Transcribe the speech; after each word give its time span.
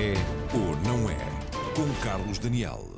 É 0.00 0.14
ou 0.56 0.74
não 0.76 1.10
é? 1.10 1.18
Com 1.76 2.02
Carlos 2.02 2.38
Daniel. 2.38 2.88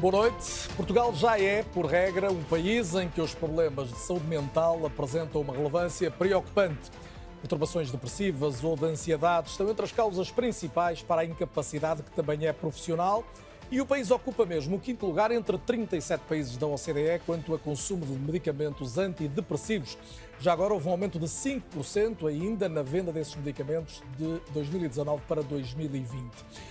Boa 0.00 0.10
noite. 0.10 0.68
Portugal 0.74 1.14
já 1.14 1.38
é, 1.38 1.62
por 1.62 1.84
regra, 1.84 2.32
um 2.32 2.42
país 2.44 2.94
em 2.94 3.10
que 3.10 3.20
os 3.20 3.34
problemas 3.34 3.90
de 3.90 3.98
saúde 3.98 4.26
mental 4.26 4.86
apresentam 4.86 5.42
uma 5.42 5.52
relevância 5.52 6.10
preocupante. 6.10 6.90
Perturbações 7.42 7.90
depressivas 7.90 8.64
ou 8.64 8.74
de 8.74 8.86
ansiedade 8.86 9.50
estão 9.50 9.68
entre 9.68 9.84
as 9.84 9.92
causas 9.92 10.30
principais 10.30 11.02
para 11.02 11.20
a 11.20 11.24
incapacidade 11.26 12.02
que 12.02 12.10
também 12.12 12.46
é 12.46 12.54
profissional 12.54 13.22
e 13.70 13.82
o 13.82 13.86
país 13.86 14.10
ocupa 14.10 14.46
mesmo 14.46 14.76
o 14.76 14.80
quinto 14.80 15.04
lugar 15.04 15.30
entre 15.30 15.58
37 15.58 16.22
países 16.26 16.56
da 16.56 16.66
OCDE 16.66 17.20
quanto 17.26 17.54
a 17.54 17.58
consumo 17.58 18.06
de 18.06 18.12
medicamentos 18.14 18.96
antidepressivos. 18.96 19.98
Já 20.40 20.54
agora 20.54 20.72
houve 20.72 20.88
um 20.88 20.92
aumento 20.92 21.18
de 21.18 21.26
5% 21.26 22.26
ainda 22.26 22.66
na 22.66 22.82
venda 22.82 23.12
desses 23.12 23.36
medicamentos 23.36 24.02
de 24.16 24.40
2019 24.54 25.22
para 25.28 25.42
2020. 25.42 26.30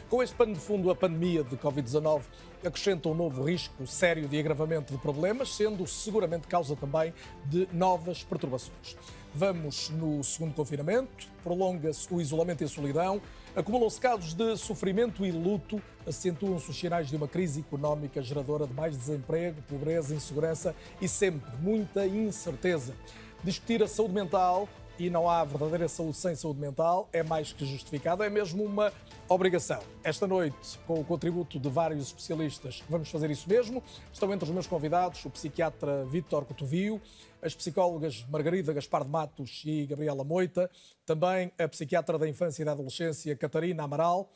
Com 0.09 0.23
este 0.23 0.35
pano 0.35 0.55
de 0.55 0.59
fundo, 0.59 0.89
a 0.89 0.95
pandemia 0.95 1.43
de 1.43 1.55
Covid-19 1.55 2.21
acrescenta 2.65 3.09
um 3.09 3.13
novo 3.13 3.43
risco 3.43 3.85
sério 3.85 4.27
de 4.27 4.39
agravamento 4.39 4.91
de 4.91 4.99
problemas, 4.99 5.55
sendo 5.55 5.85
seguramente 5.85 6.47
causa 6.47 6.75
também 6.75 7.13
de 7.45 7.67
novas 7.71 8.23
perturbações. 8.23 8.97
Vamos 9.35 9.91
no 9.91 10.23
segundo 10.23 10.55
confinamento, 10.55 11.27
prolonga-se 11.43 12.11
o 12.11 12.19
isolamento 12.19 12.63
e 12.63 12.65
a 12.65 12.67
solidão, 12.67 13.21
acumulam-se 13.55 14.01
casos 14.01 14.33
de 14.33 14.57
sofrimento 14.57 15.23
e 15.23 15.31
luto, 15.31 15.79
acentuam-se 16.07 16.71
os 16.71 16.79
sinais 16.79 17.07
de 17.07 17.15
uma 17.15 17.27
crise 17.27 17.59
económica 17.59 18.19
geradora 18.23 18.65
de 18.65 18.73
mais 18.73 18.97
desemprego, 18.97 19.61
pobreza, 19.69 20.15
insegurança 20.15 20.75
e 20.99 21.07
sempre 21.07 21.55
muita 21.61 22.07
incerteza. 22.07 22.95
Discutir 23.43 23.81
a 23.81 23.87
saúde 23.87 24.13
mental 24.13 24.67
e 24.99 25.09
não 25.09 25.29
há 25.29 25.45
verdadeira 25.45 25.87
saúde 25.87 26.17
sem 26.17 26.35
saúde 26.35 26.59
mental, 26.59 27.07
é 27.13 27.23
mais 27.23 27.53
que 27.53 27.65
justificado, 27.65 28.21
é 28.21 28.29
mesmo 28.29 28.65
uma 28.65 28.91
obrigação. 29.29 29.79
Esta 30.03 30.27
noite, 30.27 30.77
com 30.85 30.99
o 30.99 31.05
contributo 31.05 31.57
de 31.57 31.69
vários 31.69 32.07
especialistas, 32.07 32.83
vamos 32.89 33.09
fazer 33.09 33.31
isso 33.31 33.47
mesmo. 33.47 33.81
Estão 34.11 34.33
entre 34.33 34.43
os 34.43 34.51
meus 34.51 34.67
convidados 34.67 35.23
o 35.23 35.29
psiquiatra 35.29 36.03
Vítor 36.03 36.43
Cotovio, 36.43 37.01
as 37.41 37.55
psicólogas 37.55 38.25
Margarida 38.29 38.73
Gaspar 38.73 39.05
de 39.05 39.09
Matos 39.09 39.61
e 39.65 39.85
Gabriela 39.85 40.25
Moita, 40.25 40.69
também 41.05 41.49
a 41.57 41.65
psiquiatra 41.65 42.17
da 42.17 42.27
infância 42.27 42.61
e 42.61 42.65
da 42.65 42.73
adolescência 42.73 43.33
Catarina 43.37 43.83
Amaral. 43.83 44.29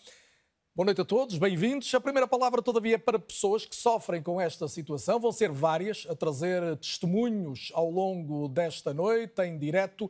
Boa 0.75 0.85
noite 0.85 1.01
a 1.01 1.05
todos, 1.05 1.37
bem-vindos. 1.37 1.93
A 1.93 2.01
primeira 2.01 2.27
palavra, 2.27 2.59
todavia, 2.59 2.95
é 2.95 2.97
para 2.97 3.19
pessoas 3.19 3.63
que 3.63 3.75
sofrem 3.75 4.23
com 4.23 4.41
esta 4.41 4.67
situação. 4.67 5.19
Vão 5.19 5.31
ser 5.31 5.51
várias 5.51 6.07
a 6.09 6.15
trazer 6.15 6.75
testemunhos 6.77 7.71
ao 7.75 7.91
longo 7.91 8.47
desta 8.47 8.91
noite, 8.91 9.39
em 9.43 9.55
direto. 9.55 10.09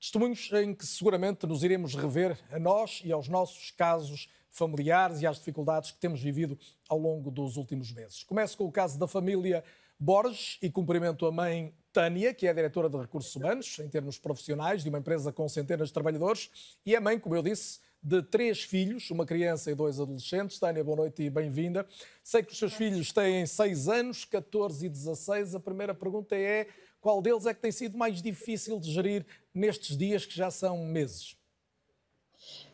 Testemunhos 0.00 0.52
em 0.52 0.72
que 0.72 0.86
seguramente 0.86 1.48
nos 1.48 1.64
iremos 1.64 1.96
rever 1.96 2.38
a 2.52 2.60
nós 2.60 3.02
e 3.04 3.10
aos 3.10 3.26
nossos 3.26 3.72
casos 3.72 4.28
familiares 4.50 5.20
e 5.20 5.26
às 5.26 5.38
dificuldades 5.38 5.90
que 5.90 5.98
temos 5.98 6.22
vivido 6.22 6.56
ao 6.88 6.96
longo 6.96 7.28
dos 7.28 7.56
últimos 7.56 7.90
meses. 7.90 8.22
Começo 8.22 8.56
com 8.56 8.66
o 8.66 8.70
caso 8.70 8.96
da 8.96 9.08
família 9.08 9.64
Borges 9.98 10.58
e 10.62 10.70
cumprimento 10.70 11.26
a 11.26 11.32
mãe 11.32 11.74
Tânia, 11.92 12.32
que 12.32 12.46
é 12.46 12.54
diretora 12.54 12.88
de 12.88 12.98
recursos 12.98 13.34
humanos, 13.34 13.80
em 13.80 13.88
termos 13.88 14.16
profissionais, 14.16 14.84
de 14.84 14.88
uma 14.90 14.98
empresa 14.98 15.32
com 15.32 15.48
centenas 15.48 15.88
de 15.88 15.94
trabalhadores, 15.94 16.78
e 16.86 16.94
a 16.94 17.00
mãe, 17.00 17.18
como 17.18 17.34
eu 17.34 17.42
disse, 17.42 17.80
de 18.04 18.22
três 18.22 18.62
filhos, 18.62 19.10
uma 19.10 19.24
criança 19.24 19.70
e 19.70 19.74
dois 19.74 19.98
adolescentes. 19.98 20.58
Tânia, 20.58 20.84
boa 20.84 20.98
noite 20.98 21.22
e 21.22 21.30
bem-vinda. 21.30 21.88
Sei 22.22 22.42
que 22.42 22.52
os 22.52 22.58
seus 22.58 22.74
filhos 22.74 23.10
têm 23.10 23.46
6 23.46 23.88
anos, 23.88 24.26
14 24.26 24.84
e 24.84 24.88
16. 24.90 25.54
A 25.54 25.60
primeira 25.60 25.94
pergunta 25.94 26.36
é 26.36 26.68
qual 27.00 27.22
deles 27.22 27.46
é 27.46 27.54
que 27.54 27.62
tem 27.62 27.72
sido 27.72 27.96
mais 27.96 28.20
difícil 28.20 28.78
de 28.78 28.92
gerir 28.92 29.24
nestes 29.54 29.96
dias 29.96 30.26
que 30.26 30.36
já 30.36 30.50
são 30.50 30.84
meses? 30.84 31.34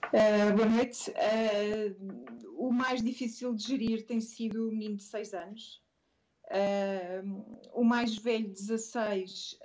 Uh, 0.06 0.56
boa 0.56 0.68
noite. 0.68 1.10
Uh, 1.10 2.56
o 2.58 2.72
mais 2.72 3.00
difícil 3.00 3.54
de 3.54 3.62
gerir 3.62 4.04
tem 4.06 4.20
sido 4.20 4.68
o 4.68 4.72
menino 4.72 4.96
de 4.96 5.04
6 5.04 5.32
anos. 5.32 5.80
Uh, 6.46 7.60
o 7.72 7.84
mais 7.84 8.16
velho, 8.16 8.48
16, 8.48 9.60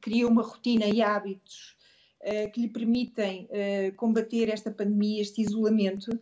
cria 0.00 0.26
uma 0.26 0.42
rotina 0.42 0.86
e 0.86 1.00
hábitos 1.00 1.76
que 2.52 2.60
lhe 2.60 2.68
permitem 2.68 3.46
eh, 3.50 3.90
combater 3.92 4.48
esta 4.48 4.70
pandemia, 4.70 5.20
este 5.20 5.42
isolamento, 5.42 6.18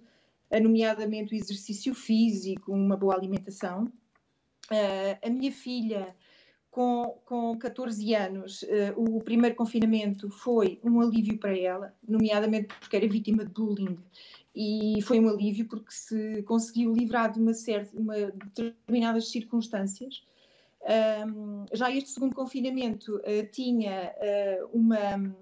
nomeadamente 0.61 1.35
o 1.35 1.37
exercício 1.37 1.95
físico, 1.95 2.73
uma 2.73 2.97
boa 2.97 3.15
alimentação. 3.15 3.91
Eh, 4.71 5.19
a 5.23 5.31
minha 5.31 5.53
filha, 5.53 6.15
com, 6.71 7.19
com 7.25 7.57
14 7.57 8.15
anos, 8.15 8.65
o 8.97 9.21
primeiro 9.21 9.55
confinamento 9.55 10.29
foi 10.31 10.81
um 10.83 11.01
alívio 11.01 11.39
para 11.39 11.57
ela, 11.57 11.95
nomeadamente 12.07 12.75
porque 12.81 12.97
era 12.97 13.09
vítima 13.09 13.45
de 13.45 13.53
bullying 13.53 13.99
e 14.55 15.01
foi 15.03 15.19
um 15.19 15.29
alívio 15.29 15.67
porque 15.67 15.91
se 15.91 16.43
conseguiu 16.43 16.93
livrar 16.93 17.33
de 17.33 17.41
uma 17.41 17.55
certa, 17.55 17.97
uma, 17.99 18.15
determinadas 18.55 19.31
circunstâncias. 19.31 20.23
Um, 20.83 21.65
já 21.73 21.91
este 21.91 22.11
segundo 22.11 22.35
confinamento 22.35 23.17
uh, 23.17 23.47
tinha 23.53 24.13
uh, 24.17 24.69
uma, 24.77 25.35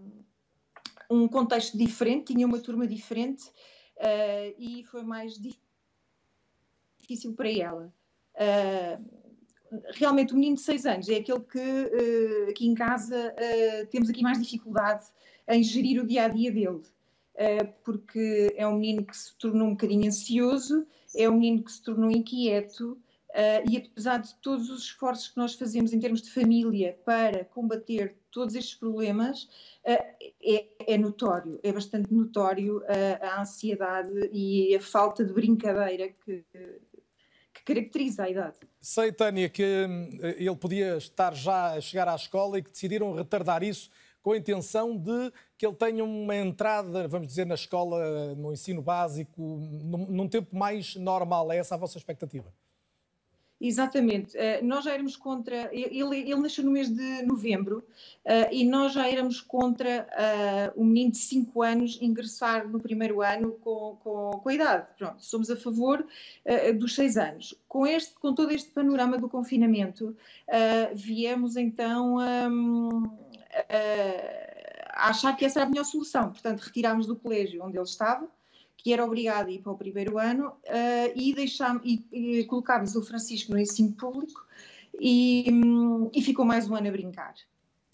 um 1.10 1.26
contexto 1.26 1.76
diferente, 1.76 2.32
tinha 2.32 2.47
uma 2.47 2.60
turma 2.60 2.87
diferente 2.87 3.48
uh, 3.97 4.54
e 4.56 4.84
foi 4.84 5.03
mais 5.03 5.34
difícil 6.98 7.34
para 7.34 7.50
ela. 7.50 7.93
Uh, 8.37 9.04
realmente, 9.94 10.32
o 10.32 10.37
menino 10.37 10.54
de 10.56 10.62
6 10.62 10.87
anos 10.87 11.09
é 11.09 11.16
aquele 11.16 11.41
que 11.41 11.59
uh, 11.59 12.50
aqui 12.50 12.66
em 12.66 12.75
casa 12.75 13.34
temos 13.91 14.09
aqui 14.09 14.22
mais 14.22 14.41
dificuldade 14.41 15.06
em 15.49 15.62
gerir 15.62 16.00
o 16.00 16.06
dia 16.06 16.25
a 16.25 16.28
dia 16.28 16.53
dele. 16.53 16.82
porque 17.84 18.54
é 18.56 18.66
um 18.66 18.78
menino 18.78 19.04
que 19.04 19.16
se 19.16 19.37
tornou 19.37 19.69
um 19.69 19.72
bocadinho 19.72 20.06
ansioso, 20.06 20.87
é 21.15 21.28
um 21.28 21.34
menino 21.34 21.65
que 21.65 21.72
se 21.72 21.82
tornou 21.82 22.10
inquieto, 22.10 22.97
Uh, 23.31 23.62
e 23.70 23.76
apesar 23.76 24.19
de 24.19 24.34
todos 24.37 24.69
os 24.70 24.82
esforços 24.82 25.28
que 25.28 25.37
nós 25.37 25.54
fazemos 25.54 25.93
em 25.93 26.00
termos 26.00 26.20
de 26.20 26.32
família 26.32 26.99
para 27.04 27.44
combater 27.44 28.16
todos 28.30 28.54
estes 28.54 28.74
problemas, 28.74 29.44
uh, 29.84 30.26
é, 30.42 30.66
é, 30.86 30.98
notório, 30.98 31.58
é 31.62 31.72
bastante 31.72 32.12
notório 32.12 32.78
uh, 32.78 33.24
a 33.24 33.41
ansiedade 33.42 34.30
e 34.32 34.74
a 34.74 34.80
falta 34.80 35.24
de 35.24 35.32
brincadeira 35.32 36.08
que, 36.08 36.44
que 37.52 37.64
caracteriza 37.64 38.24
a 38.24 38.30
idade. 38.30 38.56
Sei, 38.80 39.12
Tânia, 39.12 39.48
que 39.48 39.86
hum, 39.88 40.08
ele 40.22 40.56
podia 40.56 40.96
estar 40.96 41.34
já 41.34 41.74
a 41.74 41.80
chegar 41.80 42.08
à 42.08 42.14
escola 42.14 42.58
e 42.58 42.62
que 42.62 42.70
decidiram 42.70 43.14
retardar 43.14 43.62
isso 43.62 43.90
com 44.22 44.32
a 44.32 44.36
intenção 44.36 44.96
de 44.96 45.32
que 45.56 45.66
ele 45.66 45.74
tenha 45.74 46.04
uma 46.04 46.36
entrada, 46.36 47.08
vamos 47.08 47.28
dizer, 47.28 47.46
na 47.46 47.54
escola, 47.54 48.34
no 48.34 48.52
ensino 48.52 48.82
básico, 48.82 49.40
num, 49.40 50.06
num 50.06 50.28
tempo 50.28 50.56
mais 50.56 50.94
normal. 50.96 51.50
É 51.52 51.56
essa 51.56 51.74
a 51.74 51.78
vossa 51.78 51.98
expectativa? 51.98 52.52
Exatamente. 53.60 54.38
Uh, 54.38 54.65
nós 54.65 54.84
já 54.84 54.94
éramos 54.94 55.16
contra. 55.16 55.69
Ele, 55.71 56.21
ele 56.21 56.37
nasceu 56.37 56.65
no 56.65 56.71
mês 56.71 56.88
de 56.88 57.22
novembro 57.22 57.84
uh, 58.25 58.48
e 58.50 58.65
nós 58.65 58.94
já 58.94 59.06
éramos 59.06 59.43
contra 59.43 60.09
uh, 60.75 60.81
o 60.81 60.84
menino 60.84 61.10
de 61.10 61.19
5 61.19 61.62
anos 61.62 61.99
ingressar 62.00 62.66
no 62.66 62.81
primeiro 62.81 63.20
ano 63.20 63.53
com, 63.60 63.99
com, 64.03 64.31
com 64.43 64.49
a 64.49 64.54
idade. 64.54 64.87
Pronto, 64.97 65.22
somos 65.22 65.50
a 65.50 65.56
favor 65.56 66.06
dos 66.78 66.94
6 66.94 67.16
anos. 67.19 67.54
Com, 67.69 67.87
este, 67.87 68.15
com 68.15 68.34
todo 68.34 68.50
este 68.50 68.70
panorama 68.70 69.19
do 69.19 69.28
confinamento, 69.28 70.16
viemos 70.94 71.56
então 71.56 72.16
um, 72.16 73.04
a 74.94 75.10
achar 75.10 75.37
que 75.37 75.44
essa 75.44 75.59
era 75.60 75.66
a 75.66 75.70
melhor 75.70 75.84
solução. 75.84 76.31
Portanto, 76.31 76.60
retirámos 76.60 77.06
do 77.06 77.16
colégio 77.16 77.62
onde 77.65 77.76
ele 77.76 77.84
estava 77.84 78.28
que 78.82 78.92
era 78.92 79.04
obrigado 79.04 79.48
a 79.48 79.50
ir 79.50 79.60
para 79.60 79.72
o 79.72 79.76
primeiro 79.76 80.18
ano, 80.18 80.48
uh, 80.48 81.12
e, 81.14 81.34
deixámos, 81.34 81.82
e, 81.84 82.04
e 82.12 82.44
colocámos 82.44 82.96
o 82.96 83.02
Francisco 83.02 83.52
no 83.52 83.58
ensino 83.58 83.93
público 83.93 84.44
e, 84.99 85.44
um, 85.50 86.10
e 86.14 86.22
ficou 86.22 86.44
mais 86.44 86.69
um 86.69 86.75
ano 86.75 86.88
a 86.88 86.90
brincar. 86.90 87.34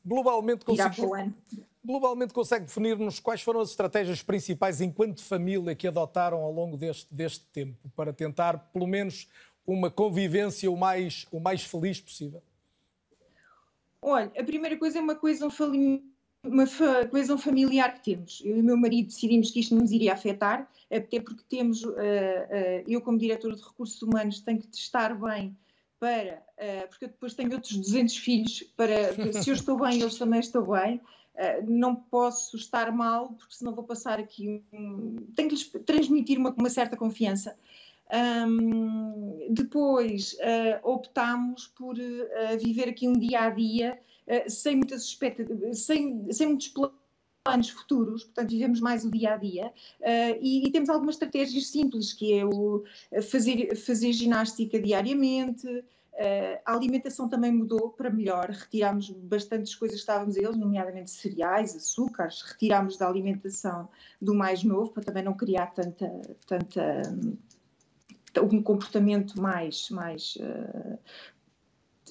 Globalmente 0.05 0.65
consegue, 0.65 1.03
globalmente 1.85 2.33
consegue 2.33 2.67
definir-nos 2.67 3.19
quais 3.19 3.43
foram 3.43 3.61
as 3.61 3.71
estratégias 3.71 4.23
principais 4.23 4.81
enquanto 4.81 5.23
família 5.23 5.75
que 5.75 5.89
adotaram 5.89 6.39
ao 6.39 6.53
longo 6.53 6.77
deste, 6.77 7.13
deste 7.13 7.45
tempo 7.47 7.77
para 7.97 8.13
tentar, 8.13 8.71
pelo 8.73 8.87
menos, 8.87 9.29
uma 9.67 9.91
convivência 9.91 10.71
o 10.71 10.77
mais, 10.77 11.27
o 11.33 11.41
mais 11.41 11.65
feliz 11.65 12.01
possível? 12.01 12.41
Olha, 14.01 14.31
a 14.39 14.45
primeira 14.45 14.77
coisa 14.77 14.99
é 14.99 15.03
uma 15.03 15.17
coisa, 15.17 15.49
um 15.49 15.51
uma 16.47 16.65
coesão 17.11 17.39
familiar 17.39 17.95
que 17.95 18.05
temos. 18.13 18.43
Eu 18.45 18.57
e 18.57 18.61
o 18.61 18.65
meu 18.65 18.77
marido 18.77 19.07
decidimos 19.07 19.51
que 19.51 19.61
isto 19.61 19.75
não 19.75 19.83
nos 19.83 19.93
iria 19.93 20.13
afetar, 20.13 20.69
até 20.91 21.21
porque 21.21 21.43
temos, 21.49 21.83
uh, 21.85 21.91
uh, 21.91 22.85
eu 22.87 23.01
como 23.01 23.19
diretora 23.19 23.57
de 23.57 23.63
recursos 23.63 24.01
humanos 24.03 24.41
tenho 24.41 24.61
que 24.61 24.69
testar 24.69 25.15
bem 25.15 25.57
para, 25.99 26.43
uh, 26.59 26.89
porque 26.89 27.07
eu 27.07 27.09
depois 27.09 27.35
tenho 27.35 27.53
outros 27.53 27.77
200 27.77 28.17
filhos, 28.19 28.63
para 28.77 29.13
se 29.33 29.51
eu 29.51 29.55
estou 29.55 29.79
bem, 29.79 30.01
eles 30.01 30.17
também 30.17 30.41
estão 30.41 30.67
bem. 30.67 31.01
não 31.67 31.95
posso 31.95 32.57
estar 32.57 32.91
mal, 32.93 33.33
porque 33.33 33.55
senão 33.55 33.75
vou 33.75 33.85
passar 33.85 34.19
aqui. 34.19 34.63
Um, 34.73 35.17
tenho 35.35 35.49
que 35.49 35.55
lhes 35.55 35.71
transmitir 35.85 36.39
uma, 36.39 36.55
uma 36.57 36.71
certa 36.71 36.97
confiança. 36.97 37.57
Um, 38.49 39.49
depois 39.51 40.37
optámos 40.85 41.67
por 41.67 41.97
viver 42.63 42.89
aqui 42.91 43.09
um 43.09 43.15
dia 43.15 43.41
a 43.41 43.51
dia 43.51 43.99
sem 44.49 44.77
muitas 44.77 45.03
expectativas, 45.03 45.81
sem, 45.81 46.31
sem 46.33 46.49
muitos 46.49 46.73
planos 47.45 47.71
futuros, 47.71 48.25
portanto 48.25 48.51
vivemos 48.51 48.81
mais 48.81 49.05
o 49.05 49.11
dia 49.11 49.35
a 49.35 49.37
dia. 49.37 49.73
E, 50.41 50.67
e, 50.67 50.71
temos 50.73 50.89
algumas 50.89 51.15
estratégias 51.15 51.69
simples 51.69 52.13
que 52.13 52.33
é 52.33 52.45
o 52.45 52.85
fazer, 53.31 53.77
fazer 53.77 54.13
ginástica 54.13 54.81
diariamente, 54.81 55.85
Uh, 56.17 56.57
a 56.65 56.73
alimentação 56.73 57.29
também 57.29 57.53
mudou 57.53 57.91
para 57.91 58.09
melhor, 58.09 58.49
retirámos 58.49 59.11
bastantes 59.11 59.75
coisas 59.75 59.97
que 59.97 60.01
estávamos 60.01 60.39
a 60.39 60.41
eles, 60.41 60.57
nomeadamente 60.57 61.11
cereais, 61.11 61.77
açúcares, 61.77 62.41
retirámos 62.41 62.97
da 62.97 63.07
alimentação 63.07 63.87
do 64.21 64.35
mais 64.35 64.65
novo 64.65 64.93
para 64.93 65.05
também 65.05 65.23
não 65.23 65.35
criar 65.35 65.75
tanta, 65.75 66.11
tanta 66.47 67.03
um 68.41 68.63
comportamento 68.63 69.39
mais, 69.39 69.91
mais 69.91 70.37
uh, 70.37 70.99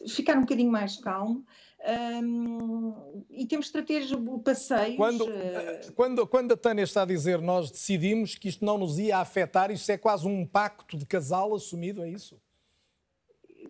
ficar 0.07 0.37
um 0.37 0.41
bocadinho 0.41 0.71
mais 0.71 0.97
calmo. 0.97 1.43
Um, 1.87 3.23
e 3.29 3.45
temos 3.45 3.67
estratégias, 3.67 4.19
passeios. 4.43 4.97
Quando, 4.97 5.25
uh... 5.25 5.93
quando, 5.95 6.27
quando 6.27 6.51
a 6.53 6.57
Tânia 6.57 6.83
está 6.83 7.03
a 7.03 7.05
dizer 7.05 7.39
nós 7.39 7.69
decidimos 7.69 8.33
que 8.35 8.49
isto 8.49 8.65
não 8.65 8.77
nos 8.77 8.97
ia 8.97 9.19
afetar, 9.19 9.69
isso 9.69 9.91
é 9.91 9.97
quase 9.97 10.27
um 10.27 10.45
pacto 10.45 10.97
de 10.97 11.05
casal 11.05 11.53
assumido, 11.53 12.03
é 12.03 12.09
isso? 12.09 12.39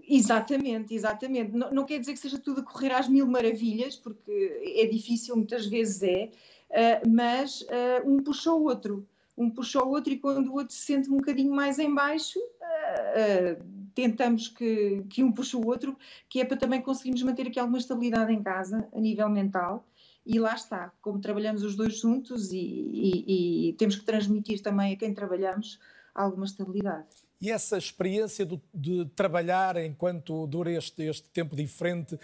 Exatamente, 0.07 0.93
exatamente. 0.93 1.51
Não, 1.51 1.71
não, 1.71 1.85
quer 1.85 1.99
dizer 1.99 2.13
que 2.13 2.19
seja 2.19 2.39
tudo 2.39 2.61
a 2.61 2.63
correr 2.63 2.91
às 2.91 3.09
mil 3.09 3.27
maravilhas, 3.27 3.95
porque 3.95 4.61
é 4.77 4.85
difícil, 4.85 5.35
muitas 5.35 5.65
vezes 5.65 6.03
é, 6.03 6.29
uh, 6.69 7.09
mas 7.09 7.61
uh, 7.61 8.07
um 8.09 8.23
puxa 8.23 8.51
o 8.51 8.63
outro, 8.63 9.05
um 9.37 9.49
puxa 9.49 9.83
o 9.83 9.89
outro 9.89 10.13
e 10.13 10.17
quando 10.17 10.49
o 10.49 10.55
outro 10.55 10.73
se 10.73 10.85
sente 10.85 11.09
um 11.09 11.17
bocadinho 11.17 11.53
mais 11.53 11.79
em 11.79 11.93
baixo, 11.93 12.39
uh, 12.39 13.61
tentamos 13.95 14.49
que, 14.49 15.03
que 15.09 15.23
um 15.23 15.31
puxe 15.31 15.55
o 15.55 15.65
outro, 15.65 15.97
que 16.29 16.41
é 16.41 16.45
para 16.45 16.57
também 16.57 16.81
conseguirmos 16.81 17.23
manter 17.23 17.47
aqui 17.47 17.57
alguma 17.57 17.77
estabilidade 17.77 18.31
em 18.31 18.43
casa, 18.43 18.87
a 18.93 18.99
nível 18.99 19.29
mental, 19.29 19.87
e 20.25 20.37
lá 20.37 20.53
está, 20.53 20.91
como 21.01 21.19
trabalhamos 21.19 21.63
os 21.63 21.75
dois 21.75 21.99
juntos 21.99 22.51
e, 22.51 22.57
e, 22.57 23.69
e 23.69 23.73
temos 23.73 23.95
que 23.95 24.03
transmitir 24.03 24.61
também 24.61 24.93
a 24.93 24.97
quem 24.97 25.13
trabalhamos 25.13 25.79
alguma 26.13 26.45
estabilidade. 26.45 27.07
E 27.39 27.51
essa 27.51 27.77
experiência 27.77 28.45
de, 28.73 29.05
trabalhar 29.15 29.77
enquanto 29.77 30.47
dura 30.47 30.71
este, 30.71 31.03
este 31.03 31.29
tempo 31.29 31.55
diferente, 31.55 32.17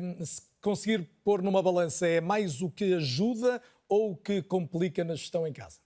um, 0.00 0.24
se 0.24 0.42
conseguir 0.60 1.08
pôr 1.22 1.42
numa 1.42 1.62
balança, 1.62 2.06
é 2.06 2.20
mais 2.20 2.62
o 2.62 2.70
que 2.70 2.94
ajuda 2.94 3.60
ou 3.88 4.12
o 4.12 4.16
que 4.16 4.40
complica 4.40 5.04
na 5.04 5.14
gestão 5.14 5.46
em 5.46 5.52
casa? 5.52 5.78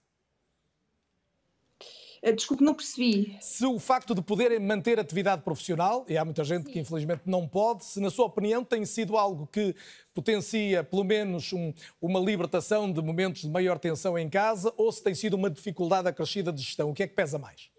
Eh, 2.21 2.31
desculpe, 2.31 2.63
não 2.63 2.73
percebi. 2.73 3.37
Se 3.41 3.65
o 3.65 3.79
facto 3.79 4.13
de 4.15 4.21
poderem 4.21 4.59
manter 4.59 4.99
atividade 4.99 5.41
profissional, 5.41 6.05
e 6.09 6.17
há 6.17 6.25
muita 6.25 6.43
gente 6.43 6.65
Sim. 6.65 6.71
que 6.71 6.79
infelizmente 6.79 7.21
não 7.25 7.47
pode, 7.47 7.85
se 7.85 7.99
na 7.99 8.09
sua 8.09 8.25
opinião 8.25 8.63
tem 8.63 8.85
sido 8.85 9.17
algo 9.17 9.47
que 9.47 9.75
potencia 10.13 10.83
pelo 10.83 11.03
menos 11.03 11.53
um, 11.53 11.73
uma 12.01 12.19
libertação 12.19 12.91
de 12.91 13.01
momentos 13.01 13.41
de 13.41 13.49
maior 13.49 13.77
tensão 13.77 14.17
em 14.17 14.29
casa, 14.29 14.73
ou 14.77 14.91
se 14.91 15.03
tem 15.03 15.13
sido 15.13 15.35
uma 15.35 15.49
dificuldade 15.49 16.07
acrescida 16.07 16.51
de 16.51 16.61
gestão, 16.61 16.89
o 16.89 16.93
que 16.93 17.03
é 17.03 17.07
que 17.07 17.13
pesa 17.13 17.37
mais? 17.37 17.69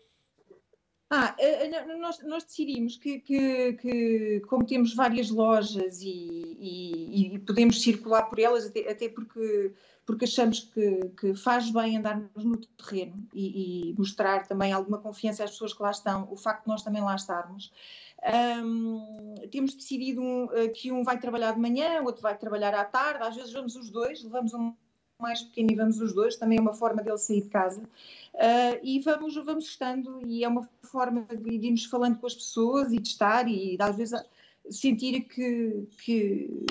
Ah, 1.11 1.35
eh, 1.39 1.69
eh, 1.69 1.97
nós, 1.97 2.23
nós 2.23 2.45
decidimos 2.45 2.99
que, 2.99 3.21
que, 3.21 3.73
que, 3.75 4.43
como 4.47 4.67
temos 4.67 4.95
várias 4.95 5.31
lojas 5.31 6.03
e, 6.03 6.57
e, 6.61 7.35
e 7.35 7.39
podemos 7.39 7.81
circular 7.83 8.25
por 8.25 8.39
elas, 8.39 8.67
até, 8.67 8.91
até 8.91 9.09
porque, 9.09 9.73
porque 10.09 10.25
achamos 10.25 10.61
que, 10.61 11.01
que, 11.21 11.35
faz 11.35 11.71
bem 11.71 11.99
andarmos 11.99 12.43
no 12.43 12.57
terreno 12.57 13.29
e, 13.35 13.91
e, 13.91 13.95
mostrar 13.99 14.49
também 14.49 14.73
alguma 14.73 14.97
confiança 14.97 15.45
às 15.45 15.51
pessoas 15.51 15.75
que 15.75 15.83
lá 15.83 15.91
estão, 15.91 16.27
o 16.33 16.37
facto 16.37 16.63
de 16.63 16.69
nós 16.69 16.83
também 16.83 17.03
lá 17.03 17.15
estarmos. 17.15 17.71
Um, 18.65 19.35
temos 19.51 19.75
decidido 19.75 20.23
um, 20.23 20.49
eh, 20.53 20.69
que 20.69 20.91
um 20.91 21.05
vai 21.05 21.19
trabalhar 21.19 21.53
de 21.53 21.61
manhã, 21.61 22.01
o 22.01 22.07
outro 22.07 22.23
vai 22.23 22.35
trabalhar 22.39 22.75
à 22.75 22.87
tarde, 22.87 23.23
às 23.23 23.37
vezes 23.37 23.53
vamos 23.53 23.77
os 23.77 23.91
dois, 23.91 24.25
levamos 24.25 24.55
um 24.55 24.73
mais 25.21 25.43
pequeno 25.43 25.73
e 25.73 25.75
vamos 25.75 26.01
os 26.01 26.15
dois, 26.15 26.37
também 26.37 26.57
é 26.57 26.61
uma 26.63 26.73
forma 26.73 27.03
dele 27.03 27.19
sair 27.19 27.43
de 27.43 27.51
casa. 27.51 27.83
Uh, 27.83 28.81
e 28.83 29.01
vamos, 29.01 29.35
vamos 29.35 29.67
estando, 29.67 30.23
e 30.27 30.43
é 30.43 30.49
uma 30.49 30.67
forma 30.85 31.27
de 31.31 31.67
irmos 31.67 31.85
falando 31.85 32.19
com 32.19 32.27
as 32.27 32.35
pessoas 32.35 32.95
e 32.95 32.99
de 32.99 33.09
estar, 33.09 33.47
e 33.47 33.77
às 33.79 33.95
vezes 33.95 34.19
sentir 34.71 35.21
que, 35.25 35.87
que 36.03 36.65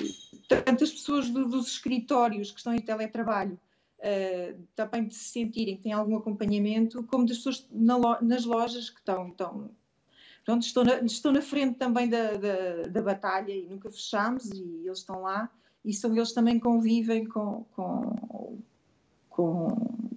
tantas 0.48 0.90
pessoas 0.90 1.28
do, 1.28 1.46
dos 1.46 1.68
escritórios 1.68 2.50
que 2.50 2.58
estão 2.58 2.74
em 2.74 2.80
teletrabalho 2.80 3.58
uh, 3.98 4.58
também 4.74 5.06
de 5.06 5.14
se 5.14 5.30
sentirem 5.30 5.76
que 5.76 5.82
têm 5.82 5.92
algum 5.92 6.16
acompanhamento, 6.16 7.02
como 7.04 7.26
das 7.26 7.36
pessoas 7.36 7.66
na, 7.70 8.20
nas 8.22 8.44
lojas 8.44 8.90
que 8.90 8.98
estão, 8.98 9.28
estão 9.28 9.70
pronto, 10.44 10.62
estou 10.62 10.84
na, 10.84 10.98
estou 11.00 11.32
na 11.32 11.42
frente 11.42 11.76
também 11.76 12.08
da, 12.08 12.32
da, 12.32 12.82
da 12.88 13.02
batalha 13.02 13.52
e 13.52 13.66
nunca 13.66 13.90
fechamos 13.90 14.46
e 14.50 14.82
eles 14.84 14.98
estão 14.98 15.22
lá 15.22 15.50
e 15.84 15.92
são 15.92 16.14
eles 16.16 16.32
também 16.32 16.58
convivem 16.58 17.26
com, 17.26 17.64
com, 17.76 18.58
com, 19.30 19.68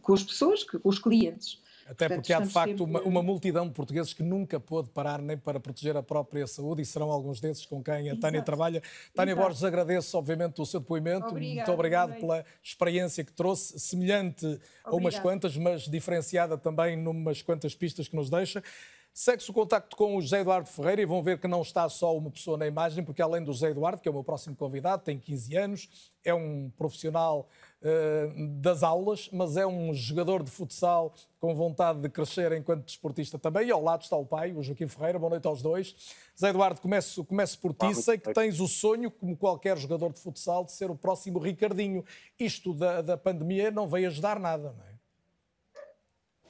com 0.02 0.14
as 0.14 0.24
pessoas, 0.24 0.64
com 0.64 0.80
os 0.84 0.98
clientes. 1.00 1.61
Até 1.86 2.08
Portanto, 2.08 2.16
porque 2.16 2.34
há 2.34 2.40
de 2.40 2.50
facto 2.50 2.70
sempre... 2.70 2.84
uma, 2.84 3.02
uma, 3.02 3.24
multidão 3.24 3.68
de 3.68 3.74
portugueses 3.74 4.14
que 4.14 4.24
nunca 4.24 4.60
pôde 4.60 4.90
parar 4.90 5.22
nem 5.22 5.38
para 5.38 5.60
proteger 5.60 5.96
a 5.98 6.04
própria 6.04 6.46
saúde 6.48 6.82
e 6.82 6.86
serão 6.86 7.12
alguns 7.12 7.40
desses 7.40 7.66
com 7.66 7.84
quem 7.84 8.10
a 8.10 8.16
Tânia 8.16 8.42
trabalha. 8.42 8.82
Tânia 9.14 9.34
Exato. 9.34 9.48
Borges, 9.48 9.64
agradeço 9.64 10.18
obviamente 10.18 10.62
o 10.62 10.66
seu 10.66 10.80
depoimento. 10.80 11.28
Obrigada, 11.28 11.56
Muito 11.56 11.72
obrigado 11.72 12.14
pela 12.20 12.46
experiência 12.64 13.24
que 13.24 13.32
trouxe, 13.32 13.80
semelhante 13.80 14.46
Obrigada. 14.46 14.70
a 14.84 14.96
umas 14.96 15.20
quantas, 15.20 15.58
mas 15.58 15.84
diferenciada 15.84 16.58
também 16.58 16.96
numas 16.96 17.42
quantas 17.42 17.76
pistas 17.76 18.08
que 18.08 18.16
nos 18.16 18.30
deixa. 18.30 18.64
Segue-se 19.14 19.52
o 19.52 19.54
contacto 19.54 19.98
com 19.98 20.16
o 20.16 20.22
José 20.22 20.40
Eduardo 20.40 20.70
Ferreira 20.70 21.02
e 21.02 21.06
vão 21.06 21.22
ver 21.22 21.38
que 21.38 21.48
não 21.48 21.62
está 21.62 21.88
só 21.90 22.16
uma 22.16 22.32
pessoa 22.32 22.58
na 22.58 22.66
imagem, 22.66 23.04
porque 23.04 23.22
além 23.22 23.44
do 23.44 23.52
José 23.52 23.70
Eduardo, 23.70 24.02
que 24.02 24.08
é 24.08 24.12
o 24.12 24.14
meu 24.14 24.24
próximo 24.24 24.56
convidado, 24.56 25.04
tem 25.04 25.20
15 25.20 25.58
anos, 25.58 26.12
é 26.24 26.34
um 26.34 26.72
profissional 26.78 27.50
uh, 27.82 28.48
das 28.62 28.84
aulas, 28.84 29.30
mas 29.34 29.58
é 29.58 29.68
um 29.68 29.94
jogador 29.94 30.42
de 30.44 30.50
futsal 30.50 31.14
com 31.42 31.54
vontade 31.54 32.00
de 32.00 32.08
crescer 32.08 32.54
enquanto 32.54 32.86
desportista 32.86 33.38
também. 33.38 33.68
E 33.68 33.72
ao 33.72 33.84
lado 33.84 34.02
está 34.02 34.16
o 34.16 34.26
pai, 34.26 34.54
o 34.54 34.64
Joaquim 34.64 34.88
Ferreira. 34.88 35.20
Boa 35.20 35.32
noite 35.32 35.46
aos 35.46 35.62
dois. 35.62 35.94
José 36.34 36.50
Eduardo, 36.50 36.80
começo, 36.80 37.26
começo 37.26 37.60
por 37.60 37.74
ti. 37.74 37.94
Sei 37.94 38.18
que 38.18 38.34
tens 38.34 38.62
o 38.62 38.68
sonho, 38.68 39.12
como 39.12 39.36
qualquer 39.36 39.78
jogador 39.78 40.14
de 40.14 40.22
futsal, 40.22 40.64
de 40.64 40.72
ser 40.72 40.90
o 40.90 40.96
próximo 40.96 41.38
Ricardinho. 41.38 42.06
Isto 42.40 42.74
da, 42.74 43.02
da 43.02 43.18
pandemia 43.18 43.72
não 43.72 43.90
veio 43.90 44.08
ajudar 44.08 44.40
nada, 44.40 44.72
não 44.72 44.86
é? 44.86 44.92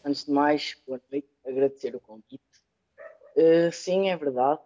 Antes 0.03 0.25
de 0.25 0.31
mais, 0.31 0.75
boa 0.85 0.99
noite, 1.11 1.27
agradecer 1.45 1.95
o 1.95 1.99
convite 1.99 2.50
Uh, 3.35 3.71
sim, 3.71 4.09
é 4.09 4.17
verdade. 4.17 4.61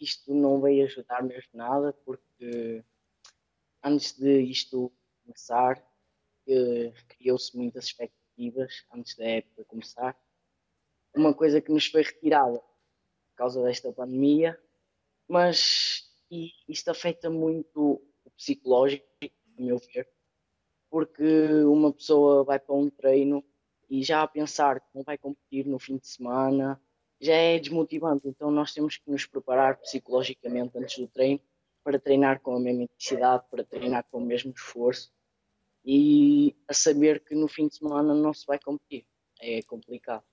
Isto 0.00 0.34
não 0.34 0.60
veio 0.60 0.84
ajudar 0.84 1.22
mesmo 1.22 1.50
nada, 1.54 1.92
porque 2.04 2.84
antes 3.82 4.18
de 4.18 4.40
isto 4.42 4.92
começar, 5.24 5.78
uh, 6.48 6.92
criou-se 7.08 7.56
muitas 7.56 7.86
expectativas 7.86 8.84
antes 8.92 9.16
da 9.16 9.24
época 9.24 9.64
começar. 9.64 10.16
Uma 11.14 11.34
coisa 11.34 11.60
que 11.60 11.72
nos 11.72 11.86
foi 11.86 12.02
retirada 12.02 12.58
por 12.58 13.36
causa 13.36 13.62
desta 13.62 13.92
pandemia, 13.92 14.60
mas 15.28 16.08
isto 16.68 16.90
afeta 16.90 17.30
muito 17.30 18.02
o 18.24 18.30
psicológico, 18.30 19.06
a 19.22 19.60
meu 19.60 19.78
ver, 19.78 20.08
porque 20.90 21.22
uma 21.64 21.92
pessoa 21.92 22.44
vai 22.44 22.58
para 22.58 22.74
um 22.74 22.90
treino 22.90 23.44
e 23.88 24.02
já 24.02 24.22
a 24.22 24.28
pensar 24.28 24.80
que 24.80 24.86
não 24.94 25.02
vai 25.02 25.18
competir 25.18 25.66
no 25.66 25.78
fim 25.78 25.96
de 25.96 26.06
semana 26.06 26.80
já 27.20 27.34
é 27.34 27.58
desmotivante. 27.58 28.28
Então 28.28 28.50
nós 28.50 28.72
temos 28.72 28.96
que 28.96 29.10
nos 29.10 29.26
preparar 29.26 29.78
psicologicamente 29.78 30.76
antes 30.78 30.98
do 30.98 31.08
treino 31.08 31.40
para 31.82 31.98
treinar 31.98 32.40
com 32.40 32.56
a 32.56 32.60
mesma 32.60 32.84
intensidade, 32.84 33.44
para 33.50 33.64
treinar 33.64 34.04
com 34.10 34.18
o 34.18 34.24
mesmo 34.24 34.52
esforço 34.52 35.12
e 35.84 36.56
a 36.66 36.72
saber 36.72 37.22
que 37.22 37.34
no 37.34 37.46
fim 37.46 37.68
de 37.68 37.76
semana 37.76 38.14
não 38.14 38.32
se 38.32 38.46
vai 38.46 38.58
competir. 38.58 39.04
É 39.40 39.62
complicado. 39.62 40.24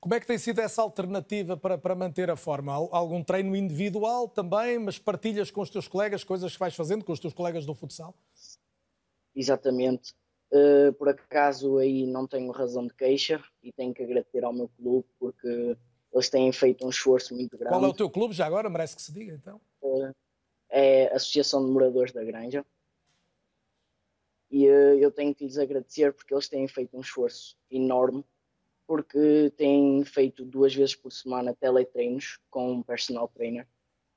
Como 0.00 0.14
é 0.14 0.20
que 0.20 0.26
tem 0.26 0.38
sido 0.38 0.60
essa 0.60 0.80
alternativa 0.80 1.56
para, 1.56 1.76
para 1.76 1.94
manter 1.94 2.30
a 2.30 2.36
forma? 2.36 2.72
Algum 2.72 3.22
treino 3.22 3.56
individual 3.56 4.28
também, 4.28 4.78
mas 4.78 4.98
partilhas 4.98 5.50
com 5.50 5.60
os 5.60 5.70
teus 5.70 5.88
colegas 5.88 6.22
coisas 6.22 6.52
que 6.52 6.58
vais 6.58 6.74
fazendo 6.74 7.04
com 7.04 7.12
os 7.12 7.18
teus 7.18 7.34
colegas 7.34 7.66
do 7.66 7.74
futsal? 7.74 8.14
Exatamente. 9.34 10.14
Uh, 10.50 10.92
por 10.94 11.08
acaso 11.08 11.78
aí 11.78 12.06
não 12.06 12.26
tenho 12.26 12.50
razão 12.52 12.86
de 12.86 12.94
queixa 12.94 13.42
e 13.62 13.72
tenho 13.72 13.92
que 13.92 14.02
agradecer 14.02 14.44
ao 14.44 14.52
meu 14.52 14.68
clube 14.68 15.06
porque 15.18 15.76
eles 16.12 16.28
têm 16.28 16.50
feito 16.52 16.86
um 16.86 16.90
esforço 16.90 17.34
muito 17.34 17.56
grande. 17.56 17.74
Qual 17.74 17.84
é 17.84 17.88
o 17.88 17.94
teu 17.94 18.10
clube 18.10 18.34
já 18.34 18.46
agora? 18.46 18.70
Merece 18.70 18.96
que 18.96 19.02
se 19.02 19.12
diga 19.12 19.34
então. 19.34 19.60
É 20.70 21.08
a 21.12 21.16
Associação 21.16 21.64
de 21.64 21.70
Moradores 21.70 22.12
da 22.12 22.24
Granja. 22.24 22.64
E 24.50 24.66
eh, 24.66 24.96
eu 24.98 25.10
tenho 25.10 25.34
que 25.34 25.44
lhes 25.44 25.58
agradecer 25.58 26.12
porque 26.12 26.32
eles 26.32 26.48
têm 26.48 26.66
feito 26.66 26.96
um 26.96 27.00
esforço 27.00 27.56
enorme, 27.70 28.24
porque 28.86 29.52
têm 29.56 30.04
feito 30.04 30.44
duas 30.44 30.74
vezes 30.74 30.94
por 30.94 31.12
semana 31.12 31.54
teletreinos 31.54 32.38
com 32.50 32.72
um 32.72 32.82
personal 32.82 33.28
trainer. 33.28 33.66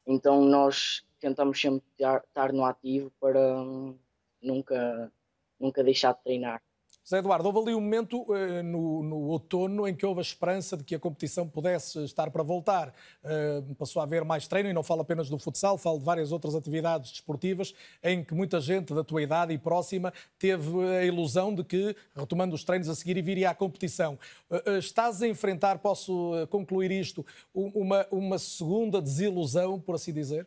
Então 0.07 0.41
nós 0.43 1.05
tentamos 1.19 1.59
sempre 1.59 1.85
estar 1.99 2.53
no 2.53 2.65
ativo 2.65 3.11
para 3.19 3.61
hum, 3.61 3.97
nunca, 4.41 5.11
nunca 5.59 5.83
deixar 5.83 6.13
de 6.13 6.23
treinar. 6.23 6.61
José 7.03 7.17
Eduardo, 7.17 7.47
houve 7.47 7.59
ali 7.59 7.75
um 7.75 7.81
momento 7.81 8.21
uh, 8.21 8.63
no, 8.63 9.01
no, 9.01 9.17
outono 9.29 9.87
em 9.87 9.95
que 9.95 10.05
houve 10.05 10.19
a 10.19 10.21
esperança 10.21 10.77
de 10.77 10.83
que 10.83 10.93
a 10.93 10.99
competição 10.99 11.47
pudesse 11.47 12.03
estar 12.03 12.29
para 12.29 12.43
voltar. 12.43 12.93
Uh, 13.23 13.73
passou 13.75 13.99
a 14.01 14.03
haver 14.03 14.23
mais 14.23 14.47
treino, 14.47 14.69
e 14.69 14.73
não 14.73 14.83
falo 14.83 15.01
apenas 15.01 15.27
do 15.27 15.39
futsal, 15.39 15.77
falo 15.77 15.97
de 15.97 16.05
várias 16.05 16.31
outras 16.31 16.53
atividades 16.53 17.11
desportivas, 17.11 17.73
em 18.03 18.23
que 18.23 18.35
muita 18.35 18.61
gente 18.61 18.93
da 18.93 19.03
tua 19.03 19.21
idade 19.21 19.51
e 19.51 19.57
próxima 19.57 20.13
teve 20.37 20.79
a 20.99 21.03
ilusão 21.03 21.53
de 21.55 21.63
que, 21.63 21.95
retomando 22.15 22.53
os 22.53 22.63
treinos 22.63 22.87
a 22.87 22.93
seguir, 22.93 23.19
viria 23.21 23.49
à 23.49 23.55
competição. 23.55 24.19
Uh, 24.49 24.77
estás 24.77 25.23
a 25.23 25.27
enfrentar, 25.27 25.79
posso 25.79 26.47
concluir 26.49 26.91
isto, 26.91 27.25
uma, 27.53 28.05
uma 28.11 28.37
segunda 28.37 29.01
desilusão, 29.01 29.79
por 29.79 29.95
assim 29.95 30.13
dizer? 30.13 30.45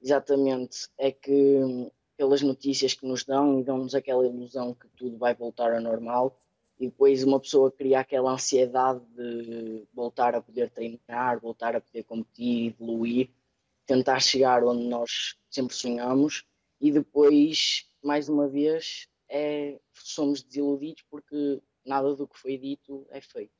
Exatamente. 0.00 0.88
É 0.96 1.10
que 1.10 1.90
pelas 2.18 2.42
notícias 2.42 2.92
que 2.94 3.06
nos 3.06 3.24
dão 3.24 3.60
e 3.60 3.62
dão-nos 3.62 3.94
aquela 3.94 4.26
ilusão 4.26 4.74
que 4.74 4.88
tudo 4.88 5.16
vai 5.16 5.32
voltar 5.34 5.72
ao 5.72 5.80
normal 5.80 6.36
e 6.78 6.86
depois 6.86 7.22
uma 7.22 7.38
pessoa 7.38 7.70
cria 7.70 8.00
aquela 8.00 8.32
ansiedade 8.32 9.00
de 9.16 9.86
voltar 9.94 10.34
a 10.34 10.42
poder 10.42 10.68
treinar, 10.70 11.40
voltar 11.40 11.76
a 11.76 11.80
poder 11.80 12.02
competir, 12.02 12.74
evoluir, 12.74 13.30
tentar 13.86 14.18
chegar 14.18 14.64
onde 14.64 14.84
nós 14.84 15.36
sempre 15.48 15.74
sonhamos 15.76 16.44
e 16.80 16.90
depois, 16.90 17.88
mais 18.02 18.28
uma 18.28 18.48
vez, 18.48 19.08
é, 19.28 19.78
somos 19.94 20.42
desiludidos 20.42 21.04
porque 21.08 21.62
nada 21.84 22.14
do 22.16 22.26
que 22.26 22.38
foi 22.38 22.58
dito 22.58 23.06
é 23.10 23.20
feito. 23.20 23.57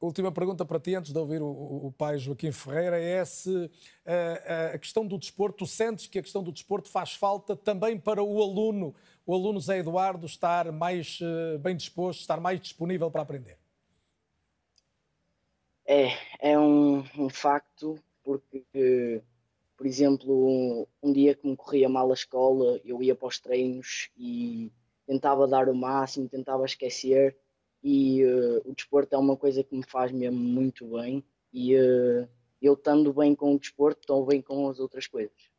Última 0.00 0.32
pergunta 0.32 0.64
para 0.64 0.80
ti, 0.80 0.94
antes 0.94 1.12
de 1.12 1.18
ouvir 1.18 1.42
o, 1.42 1.46
o 1.46 1.92
pai 1.92 2.18
Joaquim 2.18 2.50
Ferreira, 2.50 2.98
é 2.98 3.22
se 3.22 3.70
a, 4.06 4.12
eh, 4.12 4.42
eh, 4.46 4.72
a, 4.74 4.78
questão 4.78 5.06
do 5.06 5.18
desporto, 5.18 5.58
tu 5.58 5.66
sentes 5.66 6.06
que 6.06 6.18
a 6.18 6.22
questão 6.22 6.42
do 6.42 6.50
desporto 6.50 6.88
faz 6.88 7.12
falta 7.12 7.54
também 7.54 7.98
para 7.98 8.22
o 8.22 8.42
aluno, 8.42 8.94
o 9.26 9.34
aluno 9.34 9.60
Zé 9.60 9.80
Eduardo 9.80 10.24
estar 10.24 10.72
mais 10.72 11.18
uh, 11.20 11.58
bem 11.58 11.76
disposto, 11.76 12.20
estar 12.20 12.40
mais 12.40 12.58
disponível 12.58 13.10
para 13.10 13.20
aprender? 13.20 13.58
É, 15.84 16.12
é 16.40 16.58
um, 16.58 17.04
um 17.18 17.28
facto, 17.28 17.98
porque, 18.24 19.22
por 19.76 19.86
exemplo, 19.86 20.88
um 21.02 21.12
dia 21.12 21.34
que 21.34 21.46
me 21.46 21.56
corria 21.56 21.90
mal 21.90 22.10
a 22.10 22.14
escola, 22.14 22.80
eu 22.86 23.02
ia 23.02 23.14
para 23.14 23.28
os 23.28 23.38
treinos 23.38 24.08
e 24.16 24.72
tentava 25.06 25.46
dar 25.46 25.68
o 25.68 25.74
máximo, 25.74 26.26
tentava 26.26 26.64
esquecer, 26.64 27.36
e 27.82 28.24
uh, 28.24 28.62
o 28.64 28.74
desporto 28.74 29.14
é 29.14 29.18
uma 29.18 29.36
coisa 29.36 29.62
que 29.64 29.74
me 29.74 29.82
faz 29.82 30.12
mesmo 30.12 30.38
muito 30.38 30.86
bem 30.86 31.24
e 31.52 31.74
uh, 31.76 32.28
eu 32.60 32.74
estando 32.74 33.12
bem 33.12 33.34
com 33.34 33.54
o 33.54 33.58
desporto, 33.58 34.00
estou 34.00 34.24
bem 34.26 34.42
com 34.42 34.68
as 34.68 34.78
outras 34.78 35.06
coisas. 35.06 35.50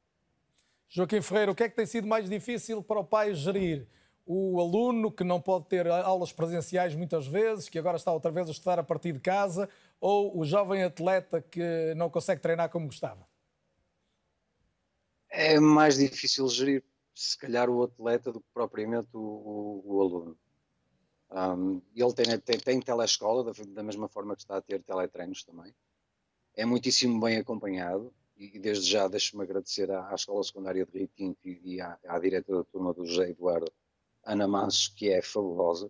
Joaquim 0.87 1.21
Ferreira, 1.21 1.51
o 1.51 1.55
que 1.55 1.63
é 1.63 1.69
que 1.69 1.75
tem 1.75 1.85
sido 1.85 2.07
mais 2.07 2.29
difícil 2.29 2.83
para 2.83 2.99
o 2.99 3.03
pai 3.03 3.33
gerir? 3.33 3.87
O 4.25 4.59
aluno 4.59 5.11
que 5.11 5.23
não 5.23 5.41
pode 5.41 5.65
ter 5.65 5.87
aulas 5.87 6.31
presenciais 6.31 6.93
muitas 6.93 7.25
vezes, 7.25 7.69
que 7.69 7.79
agora 7.79 7.97
está 7.97 8.11
outra 8.11 8.29
vez 8.29 8.47
a 8.47 8.51
estudar 8.51 8.77
a 8.77 8.83
partir 8.83 9.13
de 9.13 9.19
casa, 9.19 9.67
ou 9.99 10.37
o 10.37 10.45
jovem 10.45 10.83
atleta 10.83 11.41
que 11.41 11.93
não 11.95 12.09
consegue 12.09 12.41
treinar 12.41 12.69
como 12.69 12.85
gostava? 12.85 13.25
É 15.29 15.59
mais 15.59 15.97
difícil 15.97 16.47
gerir, 16.49 16.83
se 17.15 17.37
calhar, 17.37 17.69
o 17.69 17.83
atleta 17.83 18.31
do 18.31 18.41
que 18.41 18.47
propriamente 18.53 19.09
o, 19.13 19.19
o, 19.19 19.83
o 19.85 20.01
aluno. 20.01 20.37
Um, 21.31 21.81
ele 21.95 22.13
tem, 22.13 22.39
tem, 22.39 22.59
tem 22.59 22.79
telescola, 22.81 23.43
da, 23.43 23.51
da, 23.67 23.83
mesma 23.83 24.09
forma 24.09 24.35
que 24.35 24.41
está 24.41 24.57
a 24.57 24.61
ter 24.61 24.83
teletreinos 24.83 25.43
também. 25.43 25.73
É 26.53 26.65
muitíssimo 26.65 27.21
bem 27.21 27.37
acompanhado 27.37 28.13
e, 28.35 28.59
desde 28.59 28.89
já 28.91 29.07
deixo-me 29.07 29.43
agradecer 29.43 29.89
à, 29.91 30.11
à, 30.11 30.15
Escola 30.15 30.43
Secundária 30.43 30.85
de 30.85 30.91
Rio 30.91 31.07
Tinto 31.07 31.47
e, 31.47 31.75
e 31.75 31.81
à, 31.81 31.97
à 32.05 32.19
diretora 32.19 32.59
da 32.59 32.65
turma 32.65 32.93
do 32.93 33.05
José 33.05 33.29
Eduardo, 33.29 33.71
Ana 34.25 34.45
Manso, 34.45 34.93
que 34.93 35.09
é 35.09 35.21
fabulosa 35.21 35.89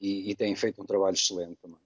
e, 0.00 0.30
e 0.30 0.34
tem 0.34 0.56
feito 0.56 0.80
um 0.80 0.86
trabalho 0.86 1.14
excelente 1.14 1.56
também. 1.60 1.80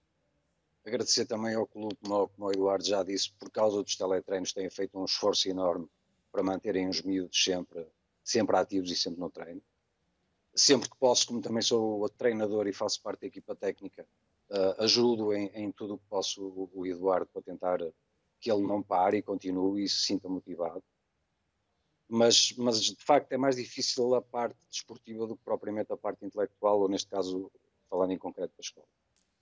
Agradecer 0.84 1.26
também 1.26 1.56
ao 1.56 1.66
clube, 1.66 1.96
como, 1.96 2.28
como 2.28 2.46
o 2.46 2.52
Eduardo 2.52 2.84
já 2.84 3.02
disse, 3.02 3.32
por 3.32 3.50
causa 3.50 3.82
dos 3.82 3.96
teletreinos, 3.96 4.52
têm 4.52 4.70
feito 4.70 4.96
um 4.96 5.04
esforço 5.04 5.48
enorme 5.48 5.88
para 6.30 6.44
manterem 6.44 6.88
os 6.88 7.02
miúdos 7.02 7.42
sempre, 7.42 7.84
sempre 8.22 8.56
ativos 8.56 8.92
e 8.92 8.94
sempre 8.94 9.18
no 9.18 9.28
treino 9.28 9.60
sempre 10.56 10.88
que 10.88 10.96
posso, 10.96 11.26
como 11.26 11.40
também 11.40 11.62
sou 11.62 12.08
treinador 12.08 12.66
e 12.66 12.72
faço 12.72 13.02
parte 13.02 13.20
da 13.20 13.26
equipa 13.26 13.54
técnica, 13.54 14.08
uh, 14.50 14.82
ajudo 14.82 15.32
em, 15.34 15.48
em, 15.48 15.70
tudo 15.70 15.94
o 15.94 15.98
que 15.98 16.06
posso 16.08 16.42
o, 16.42 16.70
o, 16.72 16.86
Eduardo 16.86 17.26
para 17.26 17.42
tentar 17.42 17.78
que 18.40 18.50
ele 18.50 18.66
não 18.66 18.82
pare 18.82 19.18
e 19.18 19.22
continue 19.22 19.84
e 19.84 19.88
se 19.88 20.06
sinta 20.06 20.28
motivado. 20.28 20.82
Mas, 22.08 22.52
mas 22.56 22.80
de 22.80 23.04
facto 23.04 23.32
é 23.32 23.36
mais 23.36 23.56
difícil 23.56 24.14
a 24.14 24.22
parte 24.22 24.58
desportiva 24.70 25.26
do 25.26 25.36
que 25.36 25.44
propriamente 25.44 25.92
a 25.92 25.96
parte 25.96 26.24
intelectual, 26.24 26.80
ou 26.80 26.88
neste 26.88 27.08
caso, 27.08 27.50
falando 27.90 28.12
em 28.12 28.18
concreto 28.18 28.54
da 28.56 28.60
escola. 28.60 28.86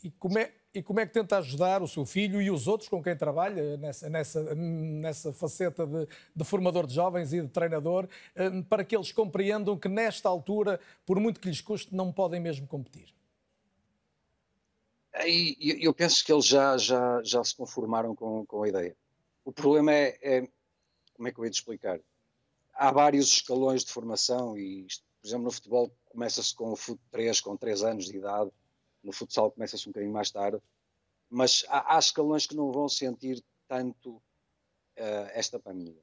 E 0.05 0.11
como, 0.11 0.39
é, 0.39 0.53
e 0.75 0.83
como 0.83 1.01
é 1.01 1.07
que 1.07 1.15
tenta 1.15 1.39
ajudar 1.39 1.83
o 1.83 1.89
seu 1.89 2.05
filho 2.05 2.43
e 2.43 2.51
os 2.51 2.69
outros 2.69 2.91
com 2.91 3.03
quem 3.03 3.17
trabalha 3.17 3.79
nessa, 3.79 4.11
nessa, 4.11 4.55
nessa 4.55 5.33
faceta 5.33 5.87
de, 5.87 6.07
de 6.37 6.45
formador 6.45 6.87
de 6.87 6.95
jovens 6.95 7.33
e 7.33 7.41
de 7.41 7.49
treinador, 7.49 8.07
hum, 8.37 8.63
para 8.63 8.85
que 8.85 8.95
eles 8.95 9.11
compreendam 9.11 9.79
que 9.79 9.89
nesta 9.89 10.29
altura, 10.29 10.79
por 11.07 11.19
muito 11.19 11.41
que 11.41 11.49
lhes 11.49 11.63
custe, 11.63 11.95
não 11.95 12.13
podem 12.13 12.39
mesmo 12.39 12.67
competir? 12.67 13.15
Eu 15.81 15.95
penso 15.95 16.23
que 16.23 16.31
eles 16.31 16.45
já, 16.45 16.77
já, 16.77 17.23
já 17.23 17.43
se 17.43 17.57
conformaram 17.57 18.15
com, 18.15 18.45
com 18.45 18.63
a 18.63 18.69
ideia. 18.69 18.95
O 19.43 19.53
problema 19.53 19.91
é, 19.91 20.19
é, 20.21 20.49
como 21.15 21.29
é 21.29 21.33
que 21.33 21.41
eu 21.41 21.45
ia 21.47 21.51
te 21.51 21.55
explicar? 21.55 21.99
Há 22.75 22.93
vários 22.93 23.29
escalões 23.29 23.85
de 23.85 23.91
formação 23.91 24.59
e, 24.59 24.87
por 25.23 25.29
exemplo, 25.29 25.45
no 25.45 25.51
futebol 25.51 25.91
começa-se 26.11 26.55
com 26.55 26.73
o 26.73 26.77
FUT 26.77 27.01
3, 27.11 27.41
com 27.41 27.57
3 27.57 27.85
anos 27.85 28.05
de 28.05 28.19
idade, 28.19 28.51
no 29.05 29.13
futsal 29.13 29.51
começa-se 29.51 29.89
um 29.89 29.93
bocadinho 29.93 30.13
mais 30.13 30.31
tarde, 30.31 30.59
mas 31.29 31.65
há, 31.69 31.97
há 31.97 31.99
escalões 31.99 32.47
que 32.47 32.57
não 32.57 32.73
vão 32.73 32.89
sentir 32.89 33.43
tanto 33.69 34.17
uh, 34.17 34.23
esta 35.33 35.59
pandemia. 35.59 36.03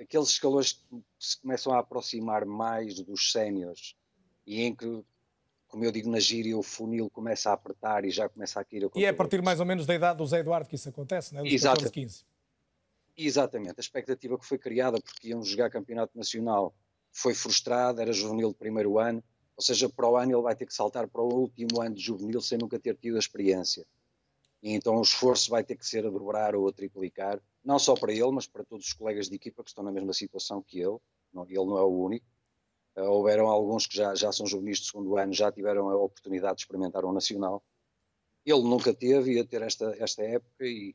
Aqueles 0.00 0.28
escalões 0.28 0.72
que 0.72 1.04
se 1.18 1.40
começam 1.40 1.72
a 1.72 1.80
aproximar 1.80 2.44
mais 2.44 3.00
dos 3.00 3.32
séniores 3.32 3.96
e 4.46 4.62
em 4.62 4.74
que, 4.74 5.04
como 5.66 5.84
eu 5.84 5.90
digo 5.90 6.08
na 6.08 6.20
gíria, 6.20 6.56
o 6.56 6.62
funil 6.62 7.10
começa 7.10 7.50
a 7.50 7.52
apertar 7.52 8.04
e 8.04 8.10
já 8.10 8.28
começa 8.28 8.60
a 8.60 8.64
cair 8.64 8.88
E 8.94 9.04
é 9.04 9.08
a 9.08 9.14
partir 9.14 9.42
mais 9.42 9.60
ou 9.60 9.66
menos 9.66 9.86
da 9.86 9.94
idade 9.94 10.18
do 10.18 10.26
Zé 10.26 10.38
Eduardo 10.38 10.68
que 10.68 10.76
isso 10.76 10.88
acontece, 10.88 11.34
não 11.34 11.40
é? 11.40 11.44
Dos 11.44 11.52
Exato. 11.52 11.82
14, 11.82 11.92
15. 11.92 12.24
Exatamente. 13.16 13.74
A 13.76 13.80
expectativa 13.80 14.38
que 14.38 14.46
foi 14.46 14.58
criada 14.58 15.00
porque 15.00 15.28
iam 15.28 15.42
jogar 15.42 15.68
campeonato 15.68 16.16
nacional 16.16 16.72
foi 17.10 17.34
frustrada, 17.34 18.00
era 18.00 18.12
juvenil 18.12 18.50
de 18.50 18.54
primeiro 18.54 18.98
ano, 18.98 19.22
ou 19.58 19.62
seja, 19.62 19.88
para 19.88 20.08
o 20.08 20.16
ano 20.16 20.32
ele 20.32 20.42
vai 20.42 20.54
ter 20.54 20.66
que 20.66 20.72
saltar 20.72 21.08
para 21.08 21.20
o 21.20 21.34
último 21.34 21.82
ano 21.82 21.96
de 21.96 22.00
juvenil 22.00 22.40
sem 22.40 22.56
nunca 22.56 22.78
ter 22.78 22.96
tido 22.96 23.16
a 23.16 23.18
experiência. 23.18 23.84
E 24.62 24.72
então 24.72 24.96
o 24.96 25.02
esforço 25.02 25.50
vai 25.50 25.64
ter 25.64 25.76
que 25.76 25.84
ser 25.84 26.06
a 26.06 26.10
dobrar 26.10 26.54
ou 26.54 26.68
a 26.68 26.72
triplicar, 26.72 27.42
não 27.64 27.76
só 27.76 27.94
para 27.94 28.12
ele, 28.12 28.30
mas 28.30 28.46
para 28.46 28.62
todos 28.62 28.86
os 28.86 28.92
colegas 28.92 29.28
de 29.28 29.34
equipa 29.34 29.64
que 29.64 29.70
estão 29.70 29.82
na 29.82 29.90
mesma 29.90 30.12
situação 30.12 30.62
que 30.62 30.78
ele. 30.78 30.98
Ele 31.48 31.66
não 31.66 31.76
é 31.76 31.82
o 31.82 31.88
único. 31.88 32.24
Uh, 32.96 33.02
houveram 33.02 33.48
alguns 33.48 33.84
que 33.84 33.96
já, 33.96 34.14
já 34.14 34.30
são 34.30 34.46
juvenis 34.46 34.78
de 34.78 34.86
segundo 34.86 35.16
ano, 35.16 35.32
já 35.32 35.50
tiveram 35.50 35.90
a 35.90 35.96
oportunidade 35.96 36.58
de 36.58 36.62
experimentar 36.62 37.04
o 37.04 37.12
Nacional. 37.12 37.60
Ele 38.46 38.62
nunca 38.62 38.94
teve, 38.94 39.34
ia 39.34 39.44
ter 39.44 39.62
esta, 39.62 39.92
esta 39.98 40.22
época 40.22 40.64
e, 40.64 40.94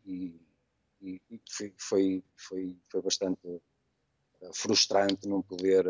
e, 1.01 1.22
e 1.29 1.41
foi, 1.50 1.74
foi, 1.77 2.24
foi, 2.38 2.77
foi 2.89 3.01
bastante 3.01 3.62
eh, 4.41 4.50
frustrante 4.53 5.27
não 5.27 5.41
poder, 5.41 5.86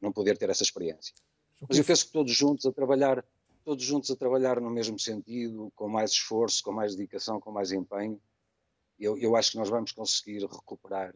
não 0.00 0.10
poder 0.10 0.38
ter 0.38 0.48
essa 0.48 0.62
experiência. 0.62 1.14
Mas 1.68 1.78
eu 1.78 1.84
penso 1.84 2.06
que 2.06 2.12
todos 2.12 2.32
juntos 2.32 2.66
a 2.66 2.72
trabalhar, 2.72 3.24
todos 3.64 3.84
juntos 3.84 4.10
a 4.10 4.16
trabalhar 4.16 4.60
no 4.60 4.70
mesmo 4.70 4.98
sentido, 4.98 5.72
com 5.74 5.88
mais 5.88 6.10
esforço, 6.12 6.62
com 6.62 6.72
mais 6.72 6.94
dedicação, 6.94 7.40
com 7.40 7.50
mais 7.50 7.72
empenho, 7.72 8.20
eu, 8.98 9.18
eu 9.18 9.36
acho 9.36 9.52
que 9.52 9.58
nós 9.58 9.68
vamos 9.68 9.92
conseguir 9.92 10.42
recuperar 10.42 11.14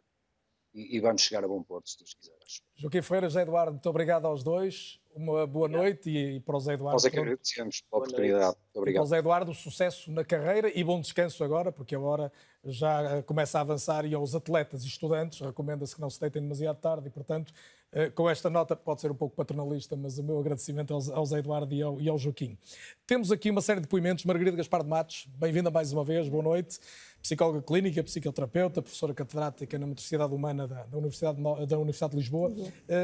e, 0.75 0.97
e, 0.97 1.01
vamos 1.01 1.23
chegar 1.23 1.43
a 1.45 1.49
bom 1.49 1.63
porto, 1.63 1.89
se 1.89 1.99
Deus 1.99 2.15
quiser. 2.15 2.37
Joaquim 2.77 3.03
Ferreira, 3.03 3.29
José 3.29 3.43
Eduardo, 3.43 3.73
muito 3.73 3.89
obrigado 3.89 4.27
aos 4.27 4.43
dois. 4.43 5.01
Uma 5.15 5.47
boa 5.47 5.67
noite 5.67 6.11
e, 6.11 6.37
e 6.37 6.41
para 6.41 6.57
o 6.57 6.61
José 6.61 6.75
Eduardo. 6.75 6.95
Nós 6.95 7.05
é 7.05 7.11
que 7.11 7.19
agradecemos 7.19 7.81
pela 7.81 8.03
oportunidade. 8.03 8.57
Muito 8.57 8.79
obrigado. 8.79 8.91
E 8.91 8.93
para 8.93 9.03
o 9.03 9.07
José 9.07 9.19
Eduardo, 9.19 9.55
sucesso 9.55 10.13
na 10.13 10.25
carreira 10.25 10.71
e 10.73 10.85
bom 10.85 11.01
descanso 11.01 11.43
agora, 11.43 11.73
porque 11.73 11.95
a 11.95 12.01
hora 12.01 12.31
já 12.65 13.23
começa 13.23 13.59
a 13.59 13.63
avançar 13.63 14.05
e 14.05 14.15
aos 14.15 14.35
atletas 14.35 14.85
e 14.85 14.87
estudantes 14.87 15.41
recomenda-se 15.41 15.95
que 15.95 16.01
não 16.01 16.11
se 16.11 16.21
deitem 16.21 16.43
demasiado 16.43 16.79
tarde 16.79 17.09
e, 17.09 17.11
portanto, 17.11 17.53
eh, 17.53 17.78
com 18.15 18.29
esta 18.29 18.51
nota, 18.51 18.77
pode 18.77 19.01
ser 19.01 19.11
um 19.11 19.15
pouco 19.15 19.35
paternalista, 19.35 19.97
mas 19.97 20.19
o 20.19 20.23
meu 20.23 20.39
agradecimento 20.39 20.93
ao 20.93 21.27
Zé 21.27 21.39
Eduardo 21.39 21.75
e 21.75 21.83
ao, 21.83 22.01
e 22.01 22.09
ao 22.09 22.19
Joaquim. 22.19 22.59
Temos 23.07 23.33
aqui 23.33 23.51
uma 23.51 23.63
série 23.63 23.81
de 23.81 23.87
depoimentos. 23.87 24.25
Margarida 24.25 24.57
Gaspar 24.57 24.83
de 24.83 24.89
Matos, 24.89 25.27
bem-vinda 25.37 25.71
mais 25.71 25.93
uma 25.93 26.05
vez, 26.05 26.29
boa 26.29 26.43
noite. 26.43 26.79
Psicóloga 27.23 27.63
clínica, 27.63 28.03
psicoterapeuta, 28.05 28.83
professora 28.83 29.15
catedrática 29.15 29.79
na 29.79 29.87
Motricidade 29.87 30.35
Humana 30.35 30.69
da, 30.69 30.85
da, 30.85 30.99
Universidade, 30.99 31.41
da 31.67 31.79
Universidade 31.79 32.13
de 32.13 32.19
Lisboa, 32.19 32.53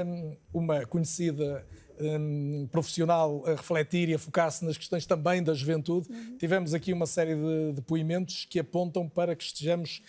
um, 0.06 0.36
uma 0.52 0.86
conhecida 0.86 1.66
um, 1.98 2.68
profissional 2.70 3.42
a 3.46 3.52
refletir 3.52 4.08
e 4.08 4.14
a 4.14 4.18
focar-se 4.18 4.64
nas 4.64 4.76
questões 4.76 5.06
também 5.06 5.42
da 5.42 5.54
juventude. 5.54 6.08
Uhum. 6.10 6.36
Tivemos 6.38 6.74
aqui 6.74 6.92
uma 6.92 7.06
série 7.06 7.34
de 7.34 7.72
depoimentos 7.72 8.44
que 8.44 8.58
apontam 8.58 9.08
para 9.08 9.34
que 9.34 9.44
estejamos 9.44 10.02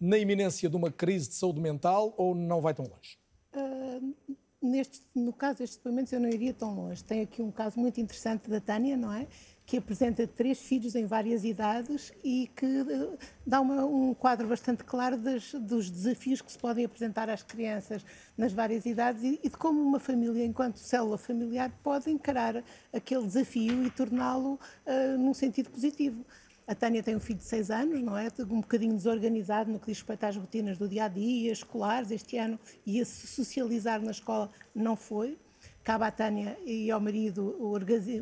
na 0.00 0.16
iminência 0.16 0.68
de 0.68 0.76
uma 0.76 0.90
crise 0.90 1.28
de 1.28 1.34
saúde 1.34 1.60
mental 1.60 2.14
ou 2.16 2.34
não 2.34 2.60
vai 2.60 2.72
tão 2.72 2.86
longe? 2.86 3.19
Neste, 4.62 5.00
no 5.14 5.32
caso 5.32 5.58
destes 5.58 5.78
depoimentos 5.78 6.12
eu 6.12 6.20
não 6.20 6.28
iria 6.28 6.52
tão 6.52 6.74
longe. 6.74 7.02
Tem 7.02 7.22
aqui 7.22 7.40
um 7.42 7.50
caso 7.50 7.78
muito 7.78 8.00
interessante 8.00 8.50
da 8.50 8.60
Tânia, 8.60 8.96
não 8.96 9.12
é? 9.12 9.26
Que 9.64 9.78
apresenta 9.78 10.26
três 10.26 10.58
filhos 10.58 10.94
em 10.94 11.06
várias 11.06 11.44
idades 11.44 12.12
e 12.22 12.50
que 12.54 12.66
uh, 12.66 13.18
dá 13.46 13.60
uma, 13.60 13.86
um 13.86 14.12
quadro 14.12 14.48
bastante 14.48 14.84
claro 14.84 15.16
das, 15.16 15.54
dos 15.54 15.90
desafios 15.90 16.42
que 16.42 16.52
se 16.52 16.58
podem 16.58 16.84
apresentar 16.84 17.30
às 17.30 17.42
crianças 17.42 18.04
nas 18.36 18.52
várias 18.52 18.84
idades 18.84 19.22
e, 19.22 19.40
e 19.42 19.48
de 19.48 19.56
como 19.56 19.80
uma 19.80 20.00
família, 20.00 20.44
enquanto 20.44 20.76
célula 20.76 21.16
familiar, 21.16 21.72
pode 21.82 22.10
encarar 22.10 22.62
aquele 22.92 23.24
desafio 23.24 23.84
e 23.84 23.90
torná-lo 23.90 24.58
uh, 24.86 25.18
num 25.18 25.32
sentido 25.32 25.70
positivo. 25.70 26.24
A 26.70 26.74
Tânia 26.76 27.02
tem 27.02 27.16
um 27.16 27.20
filho 27.20 27.40
de 27.40 27.44
6 27.46 27.68
anos, 27.72 28.00
não 28.00 28.16
é? 28.16 28.28
Um 28.48 28.60
bocadinho 28.60 28.94
desorganizado 28.94 29.72
no 29.72 29.80
que 29.80 29.86
diz 29.86 29.98
respeito 29.98 30.22
às 30.22 30.36
rotinas 30.36 30.78
do 30.78 30.88
dia 30.88 31.06
a 31.06 31.08
dia, 31.08 31.50
escolares. 31.50 32.12
Este 32.12 32.38
ano 32.38 32.60
ia-se 32.86 33.26
socializar 33.26 34.00
na 34.00 34.12
escola, 34.12 34.48
não 34.72 34.94
foi. 34.94 35.36
Cabe 35.82 36.04
à 36.04 36.12
Tânia 36.12 36.56
e 36.64 36.88
ao 36.88 37.00
marido 37.00 37.56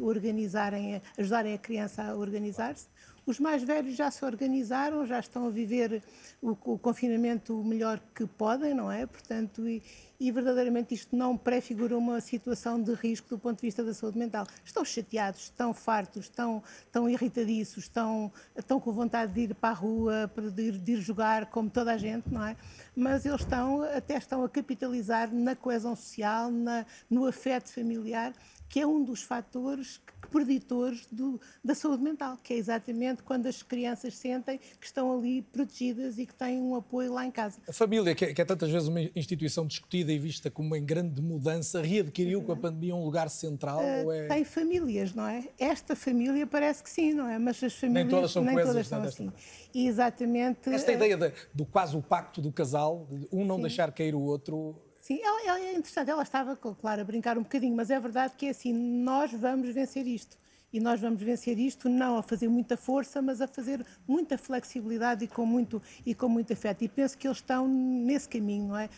organizarem, 0.00 1.02
ajudarem 1.18 1.52
a 1.52 1.58
criança 1.58 2.02
a 2.02 2.16
organizar-se. 2.16 2.86
Os 3.28 3.38
mais 3.38 3.62
velhos 3.62 3.94
já 3.94 4.10
se 4.10 4.24
organizaram, 4.24 5.04
já 5.04 5.20
estão 5.20 5.48
a 5.48 5.50
viver 5.50 6.02
o, 6.40 6.52
o 6.52 6.78
confinamento 6.78 7.60
o 7.60 7.62
melhor 7.62 8.00
que 8.14 8.26
podem, 8.26 8.72
não 8.72 8.90
é? 8.90 9.04
Portanto, 9.04 9.68
e, 9.68 9.82
e 10.18 10.32
verdadeiramente 10.32 10.94
isto 10.94 11.14
não 11.14 11.36
prefigura 11.36 11.94
uma 11.98 12.22
situação 12.22 12.82
de 12.82 12.94
risco 12.94 13.28
do 13.28 13.38
ponto 13.38 13.56
de 13.56 13.66
vista 13.66 13.84
da 13.84 13.92
saúde 13.92 14.16
mental. 14.16 14.46
Estão 14.64 14.82
chateados, 14.82 15.42
estão 15.42 15.74
fartos, 15.74 16.24
estão, 16.24 16.62
estão 16.86 17.06
irritadiços, 17.06 17.84
estão, 17.84 18.32
estão 18.56 18.80
com 18.80 18.92
vontade 18.92 19.30
de 19.34 19.40
ir 19.42 19.54
para 19.54 19.68
a 19.68 19.72
rua, 19.74 20.30
de 20.54 20.62
ir, 20.62 20.78
de 20.78 20.92
ir 20.92 21.00
jogar, 21.02 21.50
como 21.50 21.68
toda 21.68 21.92
a 21.92 21.98
gente, 21.98 22.32
não 22.32 22.42
é? 22.42 22.56
Mas 22.96 23.26
eles 23.26 23.42
estão, 23.42 23.82
até 23.82 24.16
estão 24.16 24.42
a 24.42 24.48
capitalizar 24.48 25.30
na 25.30 25.54
coesão 25.54 25.94
social, 25.94 26.50
na, 26.50 26.86
no 27.10 27.26
afeto 27.26 27.70
familiar 27.70 28.32
que 28.68 28.80
é 28.80 28.86
um 28.86 29.02
dos 29.02 29.22
fatores 29.22 30.00
preditores 30.30 31.06
do, 31.10 31.40
da 31.64 31.74
saúde 31.74 32.02
mental, 32.02 32.36
que 32.42 32.52
é 32.52 32.56
exatamente 32.56 33.22
quando 33.22 33.46
as 33.46 33.62
crianças 33.62 34.14
sentem 34.14 34.58
que 34.58 34.86
estão 34.86 35.16
ali 35.16 35.42
protegidas 35.42 36.18
e 36.18 36.26
que 36.26 36.34
têm 36.34 36.60
um 36.60 36.74
apoio 36.74 37.12
lá 37.12 37.24
em 37.24 37.30
casa. 37.30 37.58
A 37.66 37.72
família, 37.72 38.14
que 38.14 38.26
é, 38.26 38.34
que 38.34 38.42
é 38.42 38.44
tantas 38.44 38.70
vezes 38.70 38.88
uma 38.88 39.00
instituição 39.00 39.66
discutida 39.66 40.12
e 40.12 40.18
vista 40.18 40.50
como 40.50 40.76
em 40.76 40.84
grande 40.84 41.22
mudança, 41.22 41.80
readquiriu 41.80 42.42
com 42.42 42.52
a 42.52 42.56
pandemia 42.56 42.94
um 42.94 43.04
lugar 43.04 43.30
central? 43.30 43.80
Uh, 43.80 44.12
é... 44.12 44.28
Tem 44.28 44.44
famílias, 44.44 45.14
não 45.14 45.26
é? 45.26 45.48
Esta 45.58 45.96
família 45.96 46.46
parece 46.46 46.82
que 46.82 46.90
sim, 46.90 47.14
não 47.14 47.28
é? 47.28 47.38
Mas 47.38 47.62
as 47.62 47.74
famílias 47.74 48.04
nem 48.04 48.14
todas 48.14 48.30
são, 48.30 48.44
nem 48.44 48.56
todas 48.56 48.86
são 48.86 49.02
assim. 49.02 49.32
E 49.74 49.86
exatamente. 49.86 50.68
Esta 50.70 50.92
ideia 50.92 51.16
de, 51.16 51.32
do 51.54 51.64
quase 51.64 51.96
o 51.96 52.02
pacto 52.02 52.40
do 52.40 52.52
casal, 52.52 53.06
de 53.10 53.28
um 53.32 53.44
não 53.44 53.56
sim. 53.56 53.62
deixar 53.62 53.92
cair 53.92 54.14
o 54.14 54.20
outro, 54.20 54.76
Sim, 55.08 55.20
ela, 55.22 55.42
ela, 55.46 55.58
é 55.58 55.72
interessante, 55.72 56.10
ela 56.10 56.22
estava, 56.22 56.54
claro, 56.54 57.00
a 57.00 57.04
brincar 57.04 57.38
um 57.38 57.42
bocadinho, 57.42 57.74
mas 57.74 57.88
é 57.88 57.98
verdade 57.98 58.34
que 58.36 58.44
é 58.44 58.50
assim, 58.50 58.74
nós 58.74 59.32
vamos 59.32 59.70
vencer 59.70 60.06
isto. 60.06 60.36
E 60.70 60.78
nós 60.80 61.00
vamos 61.00 61.22
vencer 61.22 61.58
isto 61.58 61.88
não 61.88 62.18
a 62.18 62.22
fazer 62.22 62.46
muita 62.46 62.76
força, 62.76 63.22
mas 63.22 63.40
a 63.40 63.48
fazer 63.48 63.86
muita 64.06 64.36
flexibilidade 64.36 65.24
e 65.24 65.26
com 65.26 65.46
muito, 65.46 65.80
e 66.04 66.14
com 66.14 66.28
muito 66.28 66.52
afeto. 66.52 66.84
E 66.84 66.88
penso 66.90 67.16
que 67.16 67.26
eles 67.26 67.38
estão 67.38 67.66
nesse 67.66 68.28
caminho, 68.28 68.68
não 68.68 68.76
é? 68.76 68.90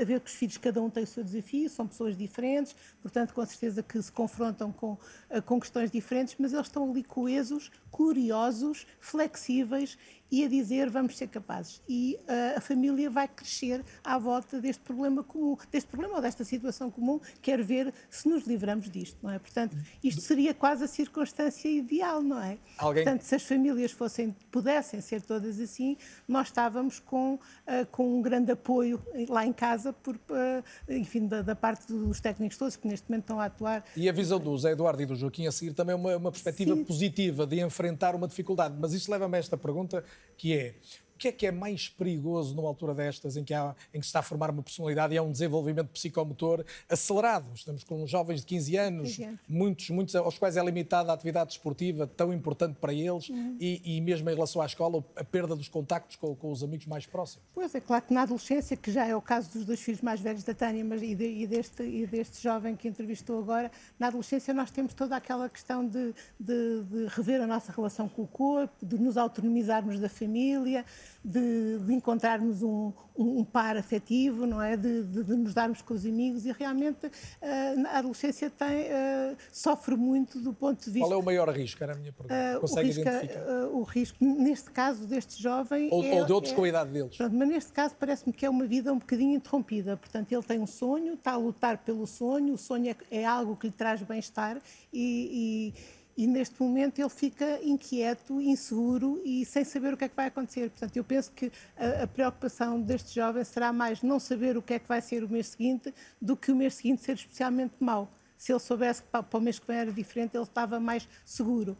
A 0.00 0.04
ver 0.04 0.18
que 0.18 0.28
os 0.28 0.34
filhos, 0.34 0.58
cada 0.58 0.82
um 0.82 0.90
tem 0.90 1.04
o 1.04 1.06
seu 1.06 1.22
desafio, 1.22 1.70
são 1.70 1.86
pessoas 1.86 2.16
diferentes, 2.16 2.74
portanto, 3.00 3.32
com 3.32 3.46
certeza 3.46 3.80
que 3.80 4.02
se 4.02 4.10
confrontam 4.10 4.72
com, 4.72 4.98
eh, 5.30 5.40
com 5.40 5.60
questões 5.60 5.88
diferentes, 5.88 6.34
mas 6.36 6.52
eles 6.52 6.66
estão 6.66 6.90
ali 6.90 7.04
coesos, 7.04 7.70
curiosos, 7.92 8.84
flexíveis 8.98 9.96
e 10.32 10.46
a 10.46 10.48
dizer 10.48 10.88
vamos 10.88 11.18
ser 11.18 11.28
capazes. 11.28 11.82
E 11.86 12.18
uh, 12.22 12.56
a 12.56 12.60
família 12.60 13.10
vai 13.10 13.28
crescer 13.28 13.84
à 14.02 14.18
volta 14.18 14.58
deste 14.58 14.82
problema 14.82 15.22
comum, 15.22 15.58
deste 15.70 15.88
problema 15.88 16.16
ou 16.16 16.22
desta 16.22 16.42
situação 16.42 16.90
comum, 16.90 17.20
quer 17.42 17.62
ver 17.62 17.92
se 18.08 18.26
nos 18.26 18.46
livramos 18.46 18.88
disto, 18.88 19.18
não 19.22 19.30
é? 19.30 19.38
Portanto, 19.38 19.76
isto 20.02 20.22
seria 20.22 20.54
quase 20.54 20.84
a 20.84 20.88
circunstância 20.88 21.68
ideal, 21.68 22.22
não 22.22 22.42
é? 22.42 22.56
Alguém... 22.78 23.04
Portanto, 23.04 23.22
se 23.22 23.34
as 23.34 23.42
famílias 23.42 23.92
fossem, 23.92 24.34
pudessem 24.50 25.02
ser 25.02 25.20
todas 25.20 25.60
assim, 25.60 25.98
nós 26.26 26.46
estávamos 26.46 26.98
com, 26.98 27.34
uh, 27.34 27.86
com 27.90 28.18
um 28.18 28.22
grande 28.22 28.52
apoio 28.52 29.02
lá 29.28 29.44
em 29.44 29.52
casa, 29.52 29.92
por, 29.92 30.16
uh, 30.16 30.64
enfim, 30.88 31.26
da, 31.26 31.42
da, 31.42 31.54
parte 31.54 31.92
dos 31.92 32.20
técnicos 32.20 32.56
todos 32.56 32.76
que 32.76 32.88
neste 32.88 33.10
momento 33.10 33.24
estão 33.24 33.38
a 33.38 33.44
atuar. 33.44 33.84
E 33.94 34.08
a 34.08 34.12
visão 34.12 34.38
do 34.38 34.56
Zé 34.56 34.72
Eduardo 34.72 35.02
e 35.02 35.06
do 35.06 35.14
Joaquim 35.14 35.46
a 35.46 35.52
seguir 35.52 35.74
também 35.74 35.92
é 35.92 35.96
uma, 35.96 36.16
uma 36.16 36.32
perspectiva 36.32 36.74
Sim. 36.74 36.84
positiva 36.84 37.46
de 37.46 37.60
enfrentar 37.60 38.14
uma 38.14 38.26
dificuldade. 38.26 38.74
Mas 38.80 38.94
isso 38.94 39.10
leva-me 39.10 39.36
a 39.36 39.38
esta 39.38 39.58
pergunta 39.58 40.02
que 40.36 40.54
é 40.54 40.74
que 41.22 41.28
é 41.28 41.32
que 41.32 41.46
é 41.46 41.52
mais 41.52 41.88
perigoso 41.88 42.52
numa 42.56 42.66
altura 42.66 42.92
destas 42.92 43.36
em 43.36 43.44
que, 43.44 43.54
há, 43.54 43.76
em 43.94 44.00
que 44.00 44.04
se 44.04 44.08
está 44.08 44.18
a 44.18 44.22
formar 44.22 44.50
uma 44.50 44.60
personalidade 44.60 45.14
e 45.14 45.18
há 45.18 45.22
um 45.22 45.30
desenvolvimento 45.30 45.88
psicomotor 45.90 46.64
acelerado? 46.88 47.46
Estamos 47.54 47.84
com 47.84 48.04
jovens 48.08 48.40
de 48.40 48.46
15 48.46 48.76
anos, 48.76 49.20
muitos, 49.48 49.88
muitos 49.90 50.16
aos 50.16 50.36
quais 50.36 50.56
é 50.56 50.64
limitada 50.64 51.12
a 51.12 51.14
atividade 51.14 51.52
esportiva 51.52 52.08
tão 52.08 52.32
importante 52.32 52.76
para 52.80 52.92
eles 52.92 53.28
uhum. 53.28 53.56
e, 53.60 53.96
e, 53.96 54.00
mesmo 54.00 54.28
em 54.28 54.34
relação 54.34 54.60
à 54.60 54.66
escola, 54.66 55.04
a 55.14 55.22
perda 55.22 55.54
dos 55.54 55.68
contactos 55.68 56.16
com, 56.16 56.34
com, 56.34 56.50
os 56.50 56.64
amigos 56.64 56.86
mais 56.86 57.06
próximos. 57.06 57.46
Pois 57.54 57.72
é, 57.72 57.80
claro 57.80 58.04
que 58.04 58.12
na 58.12 58.22
adolescência, 58.22 58.76
que 58.76 58.90
já 58.90 59.06
é 59.06 59.14
o 59.14 59.22
caso 59.22 59.48
dos 59.52 59.64
dois 59.64 59.80
filhos 59.80 60.00
mais 60.00 60.20
velhos 60.20 60.42
da 60.42 60.54
Tânia 60.54 60.84
mas, 60.84 61.00
e, 61.02 61.14
de, 61.14 61.24
e, 61.24 61.46
deste, 61.46 61.84
e 61.84 62.04
deste 62.04 62.42
jovem 62.42 62.74
que 62.74 62.88
entrevistou 62.88 63.38
agora, 63.38 63.70
na 63.96 64.08
adolescência 64.08 64.52
nós 64.52 64.72
temos 64.72 64.92
toda 64.92 65.14
aquela 65.14 65.48
questão 65.48 65.86
de, 65.86 66.12
de, 66.40 66.82
de 66.82 67.06
rever 67.10 67.40
a 67.40 67.46
nossa 67.46 67.70
relação 67.70 68.08
com 68.08 68.22
o 68.22 68.26
corpo, 68.26 68.74
de 68.84 68.98
nos 68.98 69.16
autonomizarmos 69.16 70.00
da 70.00 70.08
família, 70.08 70.84
de, 71.24 71.78
de 71.78 71.94
encontrarmos 71.94 72.62
um, 72.62 72.92
um, 73.16 73.40
um, 73.40 73.44
par 73.44 73.76
afetivo, 73.76 74.46
não 74.46 74.60
é? 74.60 74.76
De, 74.76 75.02
de, 75.04 75.24
de, 75.24 75.34
nos 75.34 75.54
darmos 75.54 75.82
com 75.82 75.94
os 75.94 76.04
amigos 76.04 76.44
e 76.46 76.52
realmente 76.52 77.06
uh, 77.06 77.86
a 77.88 77.98
adolescência 77.98 78.50
tem, 78.50 78.84
uh, 78.84 79.36
sofre 79.52 79.96
muito 79.96 80.40
do 80.40 80.52
ponto 80.52 80.84
de 80.84 80.90
vista... 80.90 81.08
Qual 81.08 81.18
é 81.18 81.22
o 81.22 81.24
maior 81.24 81.48
risco? 81.50 81.82
Era 81.82 81.92
a 81.92 81.96
minha 81.96 82.12
pergunta. 82.12 82.34
Uh, 82.56 82.60
Consegue 82.60 82.80
o 82.80 82.92
risco, 82.92 83.00
identificar? 83.00 83.66
o 83.72 83.82
risco, 83.82 84.24
neste 84.24 84.70
caso 84.70 85.06
deste 85.06 85.42
jovem... 85.42 85.88
Ou, 85.92 86.04
é, 86.04 86.14
ou 86.14 86.24
de 86.24 86.32
outros 86.32 86.52
é, 86.52 86.56
com 86.56 86.64
a 86.64 86.68
idade 86.68 86.90
deles. 86.90 87.16
Pronto, 87.16 87.34
mas 87.36 87.48
neste 87.48 87.72
caso 87.72 87.94
parece-me 87.98 88.32
que 88.32 88.44
é 88.44 88.50
uma 88.50 88.66
vida 88.66 88.92
um 88.92 88.98
bocadinho 88.98 89.34
interrompida. 89.34 89.96
Portanto, 89.96 90.32
ele 90.32 90.42
tem 90.42 90.58
um 90.58 90.66
sonho, 90.66 91.14
está 91.14 91.32
a 91.32 91.36
lutar 91.36 91.78
pelo 91.78 92.06
sonho, 92.06 92.54
o 92.54 92.58
sonho 92.58 92.90
é, 92.90 93.18
é 93.18 93.24
algo 93.24 93.56
que 93.56 93.66
lhe 93.66 93.72
traz 93.72 94.02
bem-estar 94.02 94.60
e, 94.92 95.72
e 95.74 96.01
e 96.16 96.26
neste 96.26 96.60
momento 96.60 96.98
ele 96.98 97.08
fica 97.08 97.60
inquieto, 97.62 98.40
inseguro 98.40 99.20
e 99.24 99.44
sem 99.44 99.64
saber 99.64 99.94
o 99.94 99.96
que 99.96 100.04
é 100.04 100.08
que 100.08 100.16
vai 100.16 100.26
acontecer. 100.26 100.70
Portanto, 100.70 100.96
eu 100.96 101.04
penso 101.04 101.32
que 101.32 101.50
a, 101.76 102.04
a, 102.04 102.06
preocupação 102.06 102.80
deste 102.80 103.14
jovem 103.14 103.42
será 103.44 103.72
mais 103.72 104.02
não 104.02 104.20
saber 104.20 104.56
o 104.56 104.62
que 104.62 104.74
é 104.74 104.78
que 104.78 104.88
vai 104.88 105.00
ser 105.00 105.24
o 105.24 105.28
mês 105.28 105.48
seguinte 105.48 105.94
do 106.20 106.36
que 106.36 106.52
o 106.52 106.56
mês 106.56 106.74
seguinte 106.74 107.02
ser 107.02 107.14
especialmente 107.14 107.74
mau. 107.80 108.10
Se 108.36 108.52
ele 108.52 108.60
soubesse 108.60 109.02
que 109.02 109.08
para, 109.08 109.22
para 109.22 109.38
o 109.38 109.40
mês 109.40 109.58
que 109.58 109.66
vem 109.66 109.76
era 109.76 109.92
diferente, 109.92 110.36
ele 110.36 110.42
estava 110.42 110.80
mais 110.80 111.08
seguro. 111.24 111.76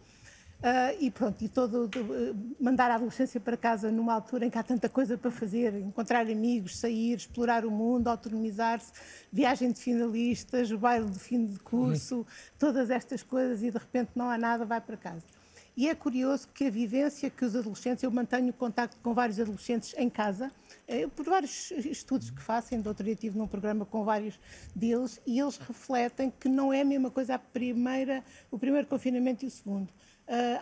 Uh, 0.62 0.96
e 1.00 1.10
pronto, 1.10 1.42
e 1.42 1.48
todo, 1.48 1.90
mandar 2.60 2.88
a 2.88 2.94
adolescência 2.94 3.40
para 3.40 3.56
casa 3.56 3.90
numa 3.90 4.14
altura 4.14 4.46
em 4.46 4.50
que 4.50 4.56
há 4.56 4.62
tanta 4.62 4.88
coisa 4.88 5.18
para 5.18 5.32
fazer, 5.32 5.74
encontrar 5.74 6.20
amigos, 6.20 6.78
sair, 6.78 7.16
explorar 7.16 7.66
o 7.66 7.70
mundo, 7.70 8.06
autonomizar-se, 8.06 8.92
viagem 9.32 9.72
de 9.72 9.80
finalistas, 9.80 10.70
o 10.70 10.78
baile 10.78 11.10
de 11.10 11.18
fim 11.18 11.46
de 11.46 11.58
curso, 11.58 12.18
uhum. 12.18 12.24
todas 12.60 12.90
estas 12.90 13.24
coisas 13.24 13.60
e 13.60 13.72
de 13.72 13.76
repente 13.76 14.10
não 14.14 14.30
há 14.30 14.38
nada, 14.38 14.64
vai 14.64 14.80
para 14.80 14.96
casa. 14.96 15.24
E 15.76 15.88
é 15.88 15.96
curioso 15.96 16.46
que 16.54 16.66
a 16.66 16.70
vivência 16.70 17.28
que 17.28 17.44
os 17.44 17.56
adolescentes, 17.56 18.04
eu 18.04 18.10
mantenho 18.12 18.52
contacto 18.52 18.98
com 19.02 19.12
vários 19.12 19.40
adolescentes 19.40 19.94
em 19.98 20.08
casa, 20.08 20.52
eh, 20.86 21.08
por 21.08 21.24
vários 21.24 21.72
estudos 21.72 22.30
que 22.30 22.42
fazem, 22.42 22.80
de 22.80 22.86
outro 22.86 23.02
dia 23.02 23.14
estive 23.14 23.36
num 23.36 23.48
programa 23.48 23.84
com 23.84 24.04
vários 24.04 24.38
deles, 24.76 25.20
e 25.26 25.40
eles 25.40 25.56
refletem 25.56 26.32
que 26.38 26.48
não 26.48 26.72
é 26.72 26.82
a 26.82 26.84
mesma 26.84 27.10
coisa 27.10 27.34
a 27.34 27.38
primeira, 27.38 28.22
o 28.48 28.58
primeiro 28.58 28.86
confinamento 28.86 29.44
e 29.44 29.48
o 29.48 29.50
segundo 29.50 29.88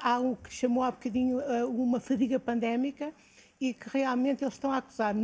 há 0.00 0.18
o 0.18 0.36
que 0.36 0.52
chamou 0.52 0.82
há 0.82 0.90
bocadinho 0.90 1.38
uh, 1.38 1.68
uma 1.68 2.00
fadiga 2.00 2.38
pandémica 2.38 3.12
e 3.60 3.74
que 3.74 3.90
realmente 3.90 4.42
eles 4.42 4.54
estão 4.54 4.72
a 4.72 4.78
acusar. 4.78 5.14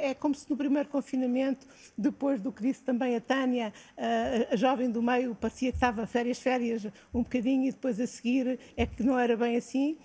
É 0.00 0.14
como 0.14 0.34
se 0.34 0.48
no 0.48 0.56
primeiro 0.56 0.88
confinamento, 0.88 1.66
depois 1.98 2.40
do 2.40 2.52
que 2.52 2.62
disse 2.62 2.80
também 2.82 3.16
a 3.16 3.20
Tânia, 3.20 3.72
a 4.52 4.54
jovem 4.54 4.88
do 4.88 5.02
meio, 5.02 5.34
parecia 5.34 5.72
que 5.72 5.78
estava 5.78 6.06
férias, 6.06 6.38
férias 6.38 6.86
um 7.12 7.24
bocadinho 7.24 7.66
e 7.66 7.72
depois 7.72 7.98
a 7.98 8.06
seguir 8.06 8.60
é 8.76 8.86
que 8.86 9.02
não 9.02 9.18
era 9.18 9.36
bem 9.36 9.56
assim. 9.56 9.98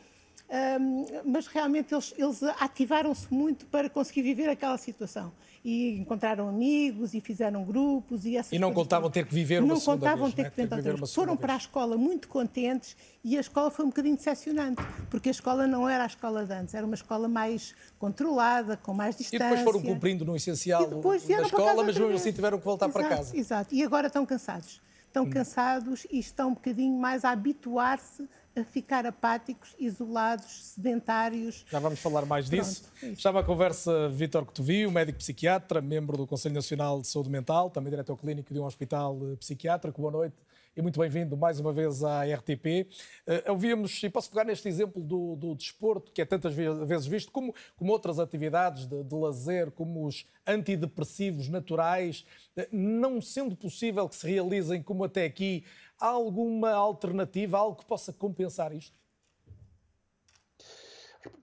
Um, 0.80 1.06
mas 1.26 1.46
realmente 1.46 1.94
eles, 1.94 2.16
eles 2.18 2.42
ativaram-se 2.42 3.32
muito 3.32 3.68
para 3.68 3.90
conseguir 3.92 4.24
viver 4.24 4.50
aquela 4.50 4.78
situação 4.78 5.32
e 5.70 6.00
encontraram 6.00 6.48
amigos 6.48 7.14
e 7.14 7.20
fizeram 7.20 7.66
grupos 7.66 8.24
e 8.24 8.38
essas 8.38 8.54
E 8.54 8.58
não 8.58 8.74
contavam 8.74 9.12
ter 9.12 9.26
que 9.26 9.34
viver 9.36 9.62
uma 9.62 9.68
não 9.68 9.76
segunda 9.76 9.98
contavam 9.98 10.24
vez, 10.24 10.36
ter 10.36 10.44
né? 10.44 10.50
que 10.50 10.66
viver 10.66 10.96
uma 10.96 11.06
Foram 11.06 11.36
para 11.36 11.56
a 11.56 11.58
escola 11.58 11.98
muito 11.98 12.30
contentes 12.30 12.96
e 13.22 13.38
a 13.38 13.42
escola 13.42 13.70
foi 13.70 13.84
um 13.84 13.90
bocadinho 13.90 14.16
decepcionante, 14.16 14.82
porque 15.10 15.28
a 15.28 15.32
escola 15.32 15.68
não 15.68 15.90
era 15.90 16.06
a 16.06 16.08
escola 16.08 16.46
de 16.46 16.54
antes, 16.54 16.74
era 16.74 16.86
uma 16.86 16.96
escola 16.96 17.28
mais 17.28 17.76
controlada, 18.00 18.78
com 18.78 18.94
mais 18.94 19.18
distância. 19.18 19.36
E 19.36 19.40
depois 19.40 19.62
foram 19.62 19.82
cumprindo 19.82 20.24
no 20.24 20.38
essencial 20.38 20.88
da 20.88 21.42
escola, 21.42 21.84
mas 21.84 21.98
mesmo 21.98 22.16
assim 22.16 22.32
tiveram 22.32 22.60
que 22.60 22.64
voltar 22.64 22.86
exato, 22.86 23.06
para 23.06 23.18
casa. 23.18 23.38
Exato, 23.38 23.76
e 23.76 23.84
agora 23.84 24.08
estão 24.08 24.26
cansados. 24.26 24.82
Estão 25.06 25.26
hum. 25.26 25.30
cansados 25.30 26.08
e 26.10 26.18
estão 26.18 26.52
um 26.52 26.54
bocadinho 26.54 26.98
mais 26.98 27.26
a 27.26 27.32
habituar-se 27.32 28.26
a 28.58 28.64
ficar 28.64 29.06
apáticos, 29.06 29.76
isolados, 29.80 30.74
sedentários. 30.74 31.66
Já 31.70 31.80
vamos 31.80 32.00
falar 32.00 32.26
mais 32.26 32.50
disso. 32.50 32.92
Pronto, 33.00 33.38
é 33.38 33.40
a 33.40 33.44
conversa 33.44 34.10
Vítor 34.10 34.46
Cotovio, 34.46 34.92
médico 34.92 35.20
psiquiatra, 35.20 35.82
membro 35.82 36.18
do 36.18 36.26
Conselho 36.26 36.56
Nacional 36.56 37.02
de 37.02 37.08
Saúde 37.08 37.30
Mental, 37.30 37.70
também 37.70 37.92
diretor 37.92 38.18
clínico 38.18 38.54
de 38.54 38.60
um 38.60 38.66
hospital 38.66 39.18
eh, 39.22 39.36
psiquiátrico. 39.36 40.02
Boa 40.02 40.12
noite 40.12 40.36
e 40.78 40.82
muito 40.82 41.00
bem-vindo 41.00 41.36
mais 41.36 41.60
uma 41.60 41.74
vez 41.74 42.04
à 42.04 42.24
RTP. 42.24 42.88
Uh, 43.26 43.52
ouvíamos, 43.52 44.02
e 44.04 44.10
posso 44.12 44.30
pegar 44.30 44.44
neste 44.44 44.68
exemplo 44.68 45.02
do, 45.02 45.36
do 45.36 45.56
desporto, 45.56 46.12
que 46.12 46.22
é 46.22 46.26
tantas 46.26 46.54
vezes 46.54 47.08
visto, 47.08 47.32
como, 47.32 47.54
como 47.76 47.92
outras 47.92 48.20
atividades 48.20 48.86
de, 48.86 49.04
de 49.04 49.16
lazer, 49.16 49.72
como 49.72 50.06
os 50.06 50.24
antidepressivos 50.46 51.50
naturais, 51.50 52.24
uh, 52.56 52.62
não 52.72 53.20
sendo 53.20 53.56
possível 53.56 54.08
que 54.08 54.16
se 54.16 54.28
realizem 54.28 54.84
como 54.84 55.04
até 55.04 55.26
aqui, 55.26 55.66
há 56.00 56.08
alguma 56.08 56.72
alternativa, 56.72 57.58
algo 57.58 57.78
que 57.78 57.86
possa 57.86 58.14
compensar 58.14 58.74
isto? 58.74 58.98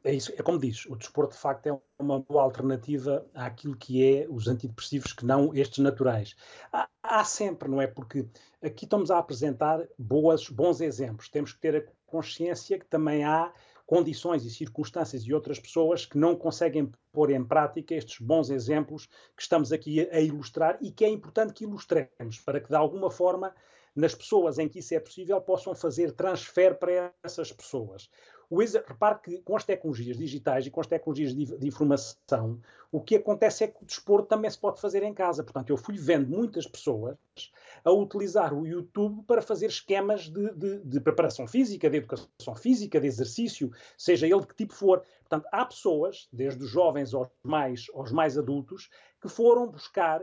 É 0.02 0.14
isso, 0.14 0.32
é 0.36 0.42
como 0.42 0.58
diz, 0.58 0.86
o 0.86 0.96
desporto 0.96 1.34
de 1.34 1.40
facto 1.40 1.66
é 1.66 1.78
uma 1.98 2.20
boa 2.20 2.42
alternativa 2.42 3.26
àquilo 3.34 3.76
que 3.76 4.04
é 4.04 4.26
os 4.28 4.48
antidepressivos 4.48 5.12
que 5.12 5.26
não 5.26 5.54
estes 5.54 5.78
naturais. 5.78 6.34
Há, 6.72 6.88
há 7.02 7.24
sempre, 7.24 7.68
não 7.68 7.80
é? 7.80 7.86
Porque 7.86 8.26
aqui 8.62 8.84
estamos 8.84 9.10
a 9.10 9.18
apresentar 9.18 9.86
boas, 9.98 10.48
bons 10.48 10.80
exemplos. 10.80 11.28
Temos 11.28 11.52
que 11.52 11.60
ter 11.60 11.76
a 11.76 11.84
consciência 12.06 12.78
que 12.78 12.86
também 12.86 13.24
há 13.24 13.52
condições 13.86 14.44
e 14.44 14.50
circunstâncias 14.50 15.22
e 15.24 15.34
outras 15.34 15.58
pessoas 15.58 16.06
que 16.06 16.16
não 16.16 16.34
conseguem 16.34 16.90
pôr 17.12 17.30
em 17.30 17.44
prática 17.44 17.94
estes 17.94 18.18
bons 18.18 18.48
exemplos 18.50 19.06
que 19.36 19.42
estamos 19.42 19.72
aqui 19.72 20.08
a, 20.10 20.20
ilustrar 20.20 20.78
e 20.80 20.90
que 20.90 21.04
é 21.04 21.08
importante 21.08 21.52
que 21.52 21.64
ilustremos 21.64 22.38
para 22.44 22.60
que 22.60 22.68
de 22.68 22.76
alguma 22.76 23.10
forma 23.10 23.54
nas 23.94 24.14
pessoas 24.14 24.58
em 24.58 24.68
que 24.68 24.80
isso 24.80 24.94
é 24.94 25.00
possível 25.00 25.40
possam 25.40 25.74
fazer 25.74 26.12
transfer 26.12 26.78
para 26.78 27.12
essas 27.22 27.52
pessoas. 27.52 28.08
O 28.50 28.58
repare 28.58 29.18
que 29.20 29.38
com 29.38 29.56
as 29.56 29.64
tecnologias 29.64 30.16
digitais 30.16 30.66
e 30.66 30.70
com 30.70 30.80
as 30.80 30.86
tecnologias 30.86 31.34
de, 31.34 31.58
de, 31.58 31.66
informação, 31.66 32.60
o 32.92 33.00
que 33.00 33.16
acontece 33.16 33.64
é 33.64 33.68
que 33.68 33.82
o 33.82 33.86
desporto 33.86 34.28
também 34.28 34.50
se 34.50 34.58
pode 34.58 34.80
fazer 34.80 35.02
em 35.02 35.14
casa. 35.14 35.42
Portanto, 35.42 35.70
eu 35.70 35.76
fui 35.76 35.96
vendo 35.96 36.28
muitas 36.28 36.66
pessoas 36.66 37.16
a 37.84 37.90
utilizar 37.90 38.54
o 38.54 38.66
YouTube 38.66 39.24
para 39.26 39.42
fazer 39.42 39.66
esquemas 39.66 40.28
de, 40.28 40.52
de, 40.52 40.78
de 40.84 41.00
preparação 41.00 41.46
física, 41.46 41.90
de 41.90 41.96
educação 41.96 42.54
física, 42.54 43.00
de 43.00 43.06
exercício, 43.06 43.72
seja 43.96 44.26
ele 44.26 44.40
de 44.40 44.46
que 44.46 44.54
tipo 44.54 44.74
for. 44.74 45.02
Portanto, 45.20 45.48
há 45.50 45.64
pessoas, 45.64 46.28
desde 46.32 46.62
os 46.62 46.70
jovens 46.70 47.14
aos 47.14 47.28
mais, 47.42 47.86
aos 47.94 48.12
mais 48.12 48.38
adultos, 48.38 48.88
que 49.20 49.28
foram 49.28 49.68
buscar 49.68 50.22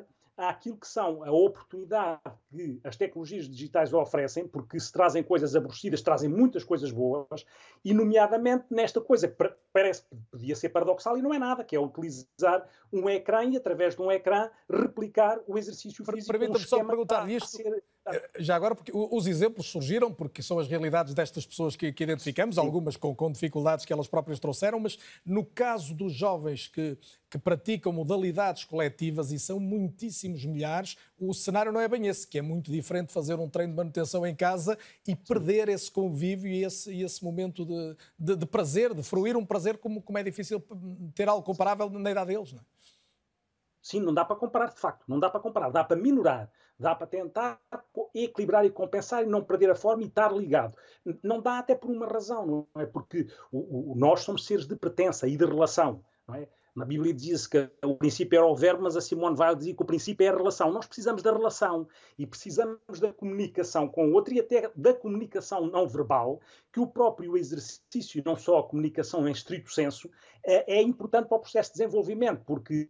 àquilo 0.50 0.78
que 0.78 0.88
são 0.88 1.24
a 1.24 1.32
oportunidade 1.32 2.22
que 2.50 2.80
as 2.84 2.96
tecnologias 2.96 3.48
digitais 3.48 3.94
oferecem, 3.94 4.48
porque 4.48 4.80
se 4.80 4.92
trazem 4.92 5.24
coisas 5.24 5.56
aborrecidas, 5.56 6.02
trazem 6.02 6.30
muitas 6.30 6.64
coisas 6.64 6.92
boas, 6.92 7.46
e 7.84 7.94
nomeadamente 7.94 8.66
nesta 8.70 9.00
coisa 9.00 9.28
que 9.28 9.56
parece 9.72 10.04
que 10.04 10.16
podia 10.30 10.56
ser 10.56 10.70
paradoxal 10.70 11.18
e 11.18 11.22
não 11.22 11.34
é 11.34 11.40
nada, 11.40 11.64
que 11.64 11.76
é 11.76 11.80
utilizar 11.80 12.68
um 12.92 13.10
ecrã 13.10 13.44
e 13.46 13.58
através 13.58 13.96
de 13.96 14.02
um 14.02 14.12
ecrã 14.12 14.50
replicar 14.70 15.40
o 15.48 15.58
exercício 15.58 16.04
físico. 16.06 16.32
Permita-me 16.32 16.66
só 16.66 16.84
perguntar 16.84 17.30
isto. 17.30 17.50
Ser... 17.50 17.84
Eh, 18.14 18.30
já 18.40 18.56
agora, 18.56 18.76
porque 18.76 18.92
os 18.94 19.28
exemplos 19.28 19.68
surgiram, 19.68 20.14
porque 20.14 20.42
são 20.42 20.60
as 20.60 20.68
realidades 20.68 21.14
destas 21.14 21.46
pessoas 21.46 21.76
que, 21.76 21.92
que 21.92 22.04
identificamos, 22.04 22.58
algumas 22.58 22.98
com, 22.98 23.16
com, 23.16 23.32
dificuldades 23.32 23.86
que 23.86 23.94
elas 23.94 24.08
próprias 24.08 24.40
trouxeram, 24.40 24.80
mas 24.80 24.98
no 25.26 25.46
caso 25.46 25.94
dos 25.94 26.14
jovens 26.14 26.68
que, 26.68 26.98
que 27.30 27.38
praticam 27.38 27.92
modalidades 27.92 28.64
coletivas, 28.64 29.32
e 29.32 29.40
são 29.40 29.60
muitíssimos 29.60 30.46
milhares, 30.46 30.98
o 31.20 31.34
cenário 31.34 31.72
não 31.72 31.80
é 31.80 31.88
bem 31.88 32.08
esse, 32.08 32.28
que 32.28 32.38
é 32.38 32.42
muito 32.42 32.72
diferente 32.72 33.14
fazer 33.14 33.36
um 33.36 33.50
treino 33.50 33.74
de 33.74 33.78
manutenção 33.78 34.26
em 34.26 34.36
casa 34.36 34.78
e 35.08 35.16
perder 35.16 35.70
esse 35.70 35.92
convívio 35.92 36.52
e 36.52 36.64
esse, 36.64 36.92
e 36.92 37.04
esse 37.04 37.24
momento 37.24 37.66
de, 37.66 37.96
de, 38.18 38.36
de, 38.36 38.46
prazer, 38.46 38.94
de 38.94 39.04
fruir 39.04 39.38
um 39.38 39.46
prazer 39.46 39.78
como, 39.78 40.02
como 40.02 40.18
é 40.18 40.24
difícil 40.24 40.64
ter 41.16 41.28
algo 41.28 41.44
comparável 41.44 41.90
na 41.90 42.12
idade 42.12 42.34
deles. 42.34 42.52
Não 42.52 42.60
é? 42.60 42.64
Sim, 43.82 44.00
não 44.00 44.14
dá 44.14 44.24
para 44.24 44.36
comparar 44.36 44.68
de 44.68 44.80
facto, 44.80 45.04
não 45.08 45.20
dá 45.20 45.30
para 45.30 45.40
comparar, 45.40 45.72
dá 45.72 45.84
para 45.84 45.98
minorar, 45.98 46.52
dá 46.82 46.96
para 46.96 47.08
tentar 47.08 47.60
equilibrar 48.14 48.66
e 48.66 48.70
compensar 48.70 49.24
e 49.24 49.28
não 49.28 49.44
perder 49.44 49.70
a 49.70 49.76
forma 49.76 50.04
e 50.04 50.08
estar 50.08 50.32
ligado. 50.32 50.76
Não 51.24 51.42
dá 51.42 51.60
até 51.60 51.76
por 51.76 51.90
uma 51.90 52.08
razão, 52.08 52.46
não 52.74 52.82
é? 52.82 52.86
Porque 52.86 53.28
o, 53.52 53.92
o, 53.92 53.96
nós 53.96 54.22
somos 54.22 54.46
seres 54.46 54.66
de 54.66 54.76
pertença 54.76 55.28
e 55.28 55.38
de 55.38 55.46
relação, 55.46 56.04
não 56.28 56.36
é? 56.36 56.48
Na 56.74 56.86
Bíblia 56.86 57.14
dizia-se 57.14 57.50
que 57.50 57.70
o 57.84 57.98
princípio 57.98 58.38
era 58.38 58.48
o 58.48 58.56
verbo, 58.56 58.84
mas 58.84 58.96
a 58.96 59.02
Simone 59.02 59.38
Weil 59.38 59.56
dizia 59.56 59.76
que 59.76 59.84
o 59.84 59.86
princípio 59.86 60.26
é 60.26 60.30
a 60.30 60.36
relação. 60.36 60.72
Nós 60.72 60.86
precisamos 60.86 61.22
da 61.22 61.32
relação 61.34 61.86
e 62.18 62.26
precisamos 62.26 63.00
da 63.02 63.12
comunicação 63.12 63.90
com 63.90 64.08
o 64.08 64.14
outro 64.14 64.34
e 64.34 64.40
até 64.40 64.72
da 64.74 64.94
comunicação 64.94 65.68
não 65.68 65.86
verbal, 65.86 66.40
que 66.72 66.80
o 66.80 66.88
próprio 66.88 67.36
exercício, 67.36 68.24
não 68.26 68.38
só 68.38 68.60
a 68.60 68.64
comunicação 68.64 69.28
em 69.28 69.34
estrito 69.34 69.70
senso, 69.70 70.10
é, 70.46 70.78
é 70.78 70.82
importante 70.82 71.28
para 71.28 71.38
o 71.38 71.42
processo 71.42 71.74
de 71.74 71.80
desenvolvimento, 71.80 72.42
porque 72.46 72.90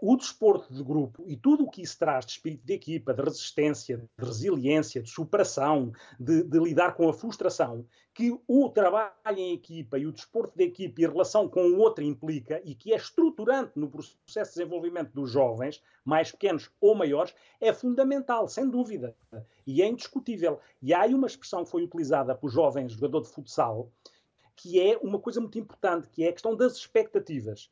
o 0.00 0.16
desporto 0.16 0.72
de 0.72 0.82
grupo 0.82 1.24
e 1.26 1.36
tudo 1.36 1.64
o 1.64 1.70
que 1.70 1.82
isso 1.82 1.98
traz 1.98 2.24
de 2.24 2.32
espírito 2.32 2.64
de 2.64 2.74
equipa, 2.74 3.12
de 3.12 3.22
resistência, 3.22 3.98
de 3.98 4.24
resiliência, 4.24 5.02
de 5.02 5.10
superação, 5.10 5.92
de, 6.18 6.44
de, 6.44 6.58
lidar 6.60 6.94
com 6.94 7.08
a 7.08 7.12
frustração, 7.12 7.84
que 8.14 8.38
o 8.46 8.68
trabalho 8.68 9.12
em 9.36 9.52
equipa 9.52 9.98
e 9.98 10.06
o 10.06 10.12
desporto 10.12 10.56
de 10.56 10.64
equipa 10.64 11.00
e 11.00 11.04
a 11.04 11.10
relação 11.10 11.48
com 11.48 11.60
o 11.60 11.78
outro 11.78 12.04
implica 12.04 12.62
e 12.64 12.74
que 12.74 12.92
é 12.92 12.96
estruturante 12.96 13.72
no 13.74 13.90
processo 13.90 14.52
de 14.52 14.58
desenvolvimento 14.58 15.12
dos 15.12 15.30
jovens, 15.30 15.82
mais 16.04 16.30
pequenos 16.30 16.70
ou 16.80 16.94
maiores, 16.94 17.34
é 17.60 17.72
fundamental, 17.72 18.46
sem 18.48 18.68
dúvida, 18.68 19.16
e 19.66 19.82
é 19.82 19.86
indiscutível. 19.86 20.60
E 20.80 20.94
há 20.94 21.02
aí 21.02 21.14
uma 21.14 21.26
expressão 21.26 21.64
que 21.64 21.70
foi 21.70 21.82
utilizada 21.82 22.34
por 22.34 22.48
jovens 22.48 22.92
jogador 22.92 23.22
de 23.22 23.28
futsal, 23.28 23.90
que 24.54 24.80
é 24.80 24.96
uma 24.98 25.18
coisa 25.18 25.40
muito 25.40 25.58
importante, 25.58 26.08
que 26.08 26.24
é 26.24 26.28
a 26.28 26.32
questão 26.32 26.56
das 26.56 26.74
expectativas 26.74 27.70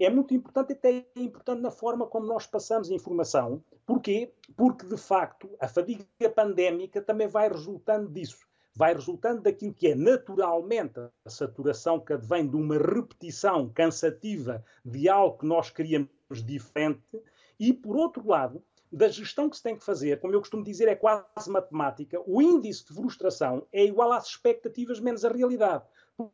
é 0.00 0.10
muito 0.10 0.34
importante, 0.34 0.72
até 0.72 1.06
é 1.14 1.20
importante 1.20 1.60
na 1.60 1.70
forma 1.70 2.06
como 2.06 2.26
nós 2.26 2.46
passamos 2.46 2.90
a 2.90 2.94
informação. 2.94 3.62
Porquê? 3.86 4.32
Porque, 4.56 4.86
de 4.86 4.96
facto, 4.96 5.50
a 5.60 5.68
fadiga 5.68 6.04
pandémica 6.34 7.02
também 7.02 7.28
vai 7.28 7.48
resultando 7.48 8.08
disso. 8.08 8.48
Vai 8.74 8.94
resultando 8.94 9.42
daquilo 9.42 9.74
que 9.74 9.88
é 9.88 9.94
naturalmente 9.94 11.00
a 11.24 11.30
saturação 11.30 12.00
que 12.00 12.12
advém 12.12 12.48
de 12.48 12.56
uma 12.56 12.78
repetição 12.78 13.68
cansativa 13.68 14.64
de 14.84 15.08
algo 15.08 15.38
que 15.38 15.46
nós 15.46 15.70
queríamos 15.70 16.08
diferente, 16.30 17.02
e, 17.58 17.72
por 17.74 17.96
outro 17.96 18.26
lado, 18.26 18.62
da 18.92 19.06
gestão 19.08 19.48
que 19.48 19.56
se 19.56 19.62
tem 19.62 19.76
que 19.76 19.84
fazer, 19.84 20.18
como 20.18 20.34
eu 20.34 20.40
costumo 20.40 20.64
dizer, 20.64 20.88
é 20.88 20.96
quase 20.96 21.48
matemática, 21.48 22.20
o 22.26 22.42
índice 22.42 22.86
de 22.86 22.94
frustração 22.94 23.66
é 23.72 23.84
igual 23.84 24.10
às 24.12 24.26
expectativas 24.26 24.98
menos 24.98 25.24
a 25.24 25.28
realidade. 25.28 25.84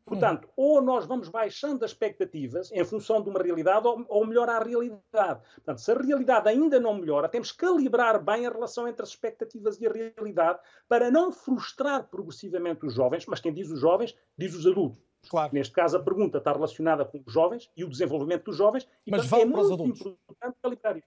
Portanto, 0.05 0.49
ou 0.55 0.81
nós 0.81 1.05
vamos 1.05 1.29
baixando 1.29 1.83
as 1.85 1.91
expectativas 1.91 2.71
em 2.71 2.83
função 2.83 3.21
de 3.21 3.29
uma 3.29 3.41
realidade, 3.41 3.87
ou, 3.87 4.05
ou 4.09 4.25
melhorar 4.25 4.61
a 4.61 4.65
realidade. 4.65 5.41
Portanto, 5.55 5.79
se 5.79 5.91
a 5.91 5.95
realidade 5.95 6.49
ainda 6.49 6.79
não 6.79 6.95
melhora, 6.95 7.29
temos 7.29 7.51
que 7.51 7.59
calibrar 7.59 8.23
bem 8.23 8.45
a 8.45 8.49
relação 8.49 8.87
entre 8.87 9.03
as 9.03 9.09
expectativas 9.09 9.79
e 9.79 9.87
a 9.87 9.91
realidade 9.91 10.59
para 10.87 11.11
não 11.11 11.31
frustrar 11.31 12.07
progressivamente 12.09 12.85
os 12.85 12.93
jovens, 12.93 13.25
mas 13.25 13.39
quem 13.39 13.53
diz 13.53 13.69
os 13.69 13.79
jovens, 13.79 14.15
diz 14.37 14.53
os 14.53 14.65
adultos. 14.65 15.01
Claro. 15.29 15.53
Neste 15.53 15.73
caso, 15.73 15.97
a 15.97 16.03
pergunta 16.03 16.37
está 16.37 16.53
relacionada 16.53 17.03
com 17.05 17.21
os 17.25 17.33
jovens 17.33 17.69
e 17.75 17.83
o 17.83 17.89
desenvolvimento 17.89 18.45
dos 18.45 18.55
jovens, 18.55 18.87
e 19.05 19.11
mas 19.11 19.27
portanto, 19.27 19.29
vale 19.29 19.43
é 19.43 19.53
para 19.53 19.61
os 19.61 19.71
adultos. 19.71 20.01
importante 20.01 20.57
calibrar 20.61 20.97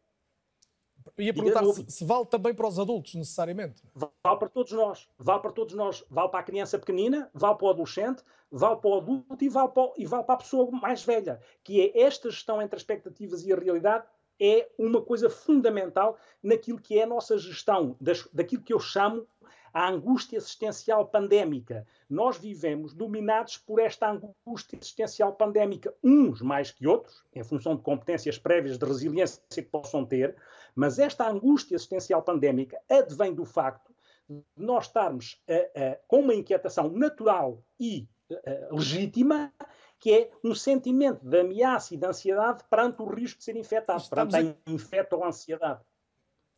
isto. 1.20 1.26
Ia 1.26 1.34
perguntar 1.34 1.64
se, 1.72 1.90
se, 1.90 2.04
vale 2.04 2.26
também 2.26 2.54
para 2.54 2.66
os 2.66 2.78
adultos, 2.78 3.14
necessariamente. 3.14 3.82
Vale 3.94 4.38
para 4.38 4.48
todos 4.48 4.72
nós. 4.72 5.08
Vale 5.18 5.40
para 5.40 5.52
todos 5.52 5.74
nós. 5.74 6.04
Vale 6.10 6.28
para 6.28 6.40
a 6.40 6.42
criança 6.42 6.78
pequenina, 6.78 7.30
vale 7.34 7.56
para 7.56 7.66
o 7.66 7.70
adolescente, 7.70 8.22
vale 8.50 8.76
para 8.76 8.90
o 8.90 8.94
adulto 8.98 9.44
e 9.44 9.48
vale 9.48 9.68
para, 9.68 9.92
e 9.96 10.06
vale 10.06 10.24
para 10.24 10.34
a 10.34 10.38
pessoa 10.38 10.70
mais 10.70 11.04
velha. 11.04 11.40
Que 11.62 11.80
é 11.80 12.02
esta 12.02 12.30
gestão 12.30 12.60
entre 12.60 12.76
as 12.76 12.82
expectativas 12.82 13.44
e 13.44 13.52
a 13.52 13.56
realidade 13.56 14.04
é 14.40 14.68
uma 14.78 15.02
coisa 15.02 15.28
fundamental 15.28 16.16
naquilo 16.42 16.80
que 16.80 16.98
é 16.98 17.02
a 17.02 17.06
nossa 17.06 17.36
gestão, 17.36 17.94
das, 18.00 18.26
daquilo 18.32 18.62
que 18.62 18.72
eu 18.72 18.80
chamo 18.80 19.26
a 19.72 19.88
angústia 19.88 20.36
existencial 20.36 21.06
pandémica. 21.06 21.86
Nós 22.08 22.36
vivemos 22.38 22.92
dominados 22.92 23.56
por 23.56 23.80
esta 23.80 24.10
angústia 24.10 24.76
existencial 24.76 25.32
pandémica, 25.34 25.94
uns 26.02 26.42
mais 26.42 26.70
que 26.70 26.86
outros, 26.86 27.22
em 27.32 27.44
função 27.44 27.76
de 27.76 27.82
competências 27.82 28.38
prévias 28.38 28.78
de 28.78 28.84
resiliência 28.84 29.40
que 29.48 29.62
possam 29.62 30.04
ter, 30.04 30.34
mas 30.74 30.98
esta 30.98 31.28
angústia 31.28 31.74
existencial 31.74 32.22
pandémica 32.22 32.80
advém 32.88 33.34
do 33.34 33.44
facto 33.44 33.92
de 34.28 34.42
nós 34.56 34.86
estarmos 34.86 35.42
uh, 35.48 35.54
uh, 35.54 35.96
com 36.06 36.20
uma 36.20 36.34
inquietação 36.34 36.88
natural 36.88 37.62
e 37.78 38.08
uh, 38.30 38.74
legítima, 38.76 39.52
que 39.98 40.12
é 40.12 40.30
um 40.42 40.54
sentimento 40.54 41.24
de 41.28 41.40
ameaça 41.40 41.94
e 41.94 41.96
de 41.96 42.06
ansiedade 42.06 42.64
perante 42.70 43.02
o 43.02 43.06
risco 43.06 43.38
de 43.38 43.44
ser 43.44 43.56
infectado, 43.56 44.00
Estamos 44.00 44.32
perante 44.32 44.56
a 44.66 44.70
infecto 44.70 45.16
ou 45.16 45.24
ansiedade 45.24 45.80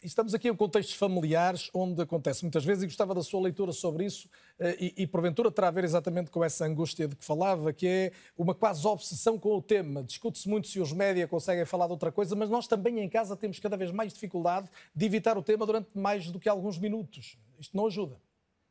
estamos 0.03 0.35
aqui 0.35 0.49
em 0.49 0.55
contextos 0.55 0.95
familiares 0.95 1.71
onde 1.73 2.03
acontece 2.03 2.43
muitas 2.43 2.65
vezes, 2.65 2.83
e 2.83 2.87
gostava 2.87 3.15
da 3.15 3.23
sua 3.23 3.41
leitura 3.41 3.73
sobre 3.73 4.05
isso, 4.05 4.29
eh, 4.59 4.77
e, 4.79 5.03
e, 5.03 5.07
porventura 5.07 5.51
terá 5.51 5.69
a 5.69 5.71
ver 5.71 5.85
exatamente 5.85 6.31
com 6.31 6.43
essa 6.43 6.65
angústia 6.65 7.09
de 7.09 7.17
que 7.17 7.25
falava, 7.25 7.73
que 7.73 7.87
é 7.87 8.13
uma 8.37 8.55
quase 8.55 8.87
obsessão 8.87 9.39
com 9.39 9.57
o 9.57 9.63
tema. 9.63 10.03
Discute-se 10.03 10.49
muito 10.49 10.69
se 10.69 10.81
os 10.81 10.93
média 10.93 11.27
conseguem 11.29 11.65
falar 11.65 11.87
de 11.87 11.93
outra 11.93 12.11
coisa, 12.11 12.35
mas 12.35 12.51
nós 12.51 12.67
também 12.67 13.01
em 13.01 13.09
casa 13.09 13.37
temos 13.37 13.59
cada 13.59 13.77
vez 13.77 13.91
mais 13.91 14.13
dificuldade 14.13 14.69
de 14.95 15.07
evitar 15.07 15.39
o 15.39 15.43
tema 15.43 15.65
durante 15.67 15.89
mais 15.95 16.31
do 16.31 16.39
que 16.39 16.49
alguns 16.49 16.79
minutos. 16.79 17.39
Isto 17.59 17.77
não 17.77 17.87
ajuda. 17.87 18.17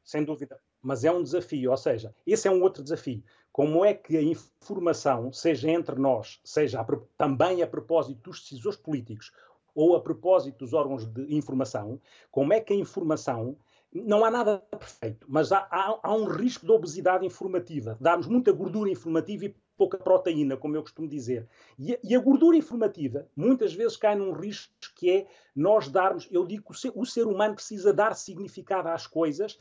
Sem 0.03 0.23
dúvida. 0.23 0.59
mas 0.81 1.03
é 1.03 1.11
um 1.11 1.21
desafio. 1.21 1.71
Ou 1.71 1.77
seja, 1.77 2.13
esse 2.25 2.47
é 2.47 2.51
um 2.51 2.61
outro 2.61 2.83
desafio. 2.83 3.23
Como 3.51 3.85
é 3.85 3.93
que 3.93 4.17
a 4.17 4.21
informação, 4.21 5.31
seja 5.31 5.69
entre 5.69 5.95
nós, 5.95 6.39
seja 6.43 6.81
a, 6.81 6.85
também 7.17 7.61
a 7.61 7.67
propósito 7.67 8.21
dos 8.21 8.41
decisores 8.41 8.79
políticos 8.79 9.31
ou 9.73 9.95
a 9.95 10.01
propósito 10.01 10.59
dos 10.59 10.73
órgãos 10.73 11.05
de 11.05 11.33
informação, 11.33 11.99
como 12.29 12.53
é 12.53 12.59
que 12.59 12.73
a 12.73 12.75
informação 12.75 13.57
não 13.93 14.23
há 14.23 14.31
nada 14.31 14.59
perfeito, 14.59 15.25
mas 15.29 15.51
há, 15.51 15.67
há, 15.69 15.99
há, 16.01 16.13
um 16.13 16.23
risco 16.25 16.65
de 16.65 16.71
obesidade 16.71 17.25
informativa, 17.25 17.97
darmos 17.99 18.25
muita 18.25 18.51
gordura 18.51 18.89
informativa 18.89 19.45
e 19.45 19.55
pouca 19.77 19.97
proteína, 19.97 20.55
como 20.55 20.75
eu 20.75 20.81
costumo 20.81 21.07
dizer. 21.07 21.47
E 21.77 21.93
a, 21.93 21.99
e 22.03 22.15
a, 22.15 22.19
gordura 22.19 22.55
informativa 22.55 23.27
muitas 23.35 23.73
vezes 23.73 23.97
cai 23.97 24.15
num 24.15 24.31
risco 24.31 24.71
que 24.95 25.09
é 25.09 25.27
nós 25.53 25.89
darmos, 25.89 26.27
eu 26.31 26.45
digo 26.45 26.71
que 26.71 26.89
o 26.95 27.05
ser 27.05 27.27
humano 27.27 27.55
precisa 27.55 27.91
dar 27.91 28.15
significado 28.15 28.87
às 28.87 29.05
coisas 29.05 29.59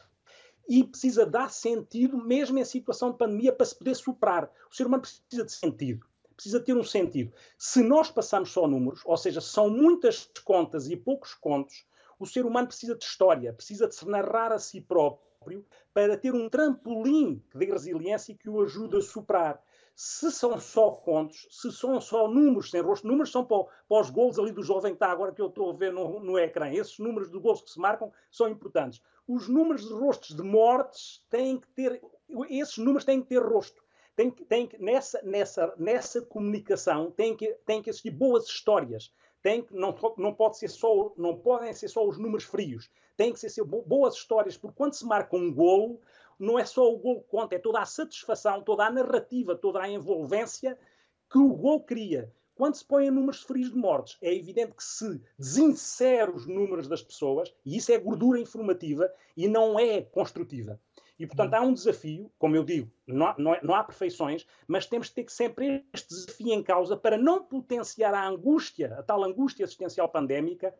e 0.68 0.84
precisa 0.84 1.26
dar 1.26 1.50
sentido 1.50 2.16
mesmo 2.16 2.58
em 2.58 2.64
situação 2.64 3.10
de 3.10 3.18
pandemia 3.18 3.52
para 3.52 3.66
se 3.66 3.74
poder 3.74 3.96
superar. 3.96 4.48
O 4.70 4.74
ser 4.74 4.86
humano 4.86 5.02
precisa 5.02 5.44
de 5.44 5.52
sentido 5.52 6.06
precisa 6.40 6.58
ter 6.58 6.74
um 6.74 6.82
sentido. 6.82 7.32
Se 7.58 7.82
nós 7.82 8.10
passamos 8.10 8.50
só 8.50 8.66
números, 8.66 9.02
ou 9.04 9.16
seja, 9.18 9.42
são 9.42 9.68
muitas 9.68 10.30
contas 10.42 10.88
e 10.88 10.96
poucos 10.96 11.34
contos, 11.34 11.84
o 12.18 12.26
ser 12.26 12.46
humano 12.46 12.68
precisa 12.68 12.96
de 12.96 13.04
história, 13.04 13.52
precisa 13.52 13.86
de 13.86 13.94
se 13.94 14.08
narrar 14.08 14.50
a 14.50 14.58
si 14.58 14.80
próprio 14.80 15.66
para 15.92 16.16
ter 16.16 16.34
um 16.34 16.48
trampolim 16.48 17.42
de 17.54 17.66
resiliência 17.66 18.34
que 18.34 18.48
o 18.48 18.62
ajude 18.62 18.96
a 18.96 19.02
superar. 19.02 19.62
Se 19.94 20.30
são 20.30 20.58
só 20.58 20.90
contos, 20.92 21.46
se 21.50 21.70
são 21.72 22.00
só 22.00 22.26
números 22.26 22.70
sem 22.70 22.80
rosto, 22.80 23.06
números 23.06 23.30
são 23.30 23.44
para, 23.44 23.66
os 23.88 24.08
gols 24.08 24.38
ali 24.38 24.50
do 24.50 24.62
jovem 24.62 24.92
que 24.92 24.96
está 24.96 25.10
agora 25.10 25.32
que 25.32 25.42
eu 25.42 25.48
estou 25.48 25.70
a 25.70 25.74
ver 25.74 25.92
no, 25.92 26.20
no 26.20 26.38
ecrã. 26.38 26.72
Esses 26.72 26.98
números 26.98 27.30
de 27.30 27.38
gols 27.38 27.60
que 27.60 27.70
se 27.70 27.78
marcam 27.78 28.10
são 28.30 28.48
importantes. 28.48 29.02
Os 29.28 29.46
números 29.46 29.86
de 29.86 29.92
rostos 29.92 30.34
de 30.34 30.42
mortes 30.42 31.22
têm 31.28 31.58
que 31.58 31.68
ter, 31.68 32.00
esses 32.48 32.78
números 32.78 33.04
têm 33.04 33.20
que 33.20 33.28
ter 33.28 33.42
rosto 33.42 33.82
tem 34.20 34.30
que, 34.30 34.44
tem 34.44 34.66
que 34.66 34.76
nessa, 34.76 35.22
nessa, 35.22 35.74
nessa 35.78 36.20
comunicação 36.20 37.10
tem 37.10 37.34
que, 37.34 37.56
tem 37.64 37.80
que 37.80 37.88
existir 37.88 38.10
boas 38.10 38.44
histórias. 38.44 39.10
Tem 39.42 39.62
que, 39.62 39.74
não, 39.74 39.96
não, 40.18 40.34
pode 40.34 40.58
ser 40.58 40.68
só, 40.68 41.14
não 41.16 41.38
podem 41.38 41.72
ser 41.72 41.88
só 41.88 42.06
os 42.06 42.18
números 42.18 42.44
frios. 42.44 42.90
Tem 43.16 43.32
que 43.32 43.38
ser 43.38 43.64
boas 43.64 44.16
histórias, 44.16 44.58
porque 44.58 44.76
quando 44.76 44.92
se 44.92 45.06
marca 45.06 45.34
um 45.34 45.50
golo, 45.50 45.98
não 46.38 46.58
é 46.58 46.66
só 46.66 46.92
o 46.92 46.98
gol 46.98 47.22
que 47.22 47.28
conta, 47.28 47.54
é 47.54 47.58
toda 47.58 47.80
a 47.80 47.86
satisfação, 47.86 48.62
toda 48.62 48.84
a 48.84 48.90
narrativa, 48.90 49.56
toda 49.56 49.80
a 49.80 49.88
envolvência 49.88 50.78
que 51.30 51.38
o 51.38 51.54
gol 51.54 51.82
cria. 51.82 52.30
Quando 52.54 52.74
se 52.74 52.84
põe 52.84 53.06
em 53.06 53.10
números 53.10 53.40
frios 53.40 53.70
de 53.70 53.76
mortes, 53.78 54.18
é 54.20 54.34
evidente 54.34 54.74
que 54.74 54.84
se 54.84 55.18
desinsere 55.38 56.30
os 56.30 56.46
números 56.46 56.86
das 56.86 57.02
pessoas, 57.02 57.54
e 57.64 57.78
isso 57.78 57.90
é 57.90 57.96
gordura 57.96 58.38
informativa 58.38 59.10
e 59.34 59.48
não 59.48 59.80
é 59.80 60.02
construtiva. 60.02 60.78
E, 61.20 61.26
portanto, 61.26 61.52
há 61.52 61.60
um 61.60 61.74
desafio, 61.74 62.32
como 62.38 62.56
eu 62.56 62.64
digo, 62.64 62.90
não 63.06 63.34
não, 63.36 63.54
é, 63.54 63.60
não 63.62 63.74
há 63.74 63.84
perfeições, 63.84 64.46
mas 64.66 64.86
temos 64.86 65.08
de 65.08 65.16
ter 65.16 65.30
sempre 65.30 65.84
este 65.92 66.08
desafio 66.08 66.54
em 66.54 66.62
causa 66.62 66.96
para 66.96 67.18
não 67.18 67.44
potenciar 67.44 68.14
a 68.14 68.26
angústia, 68.26 68.94
a 68.98 69.02
tal 69.02 69.22
angústia 69.22 69.64
existencial 69.64 70.08
pandémica, 70.08 70.74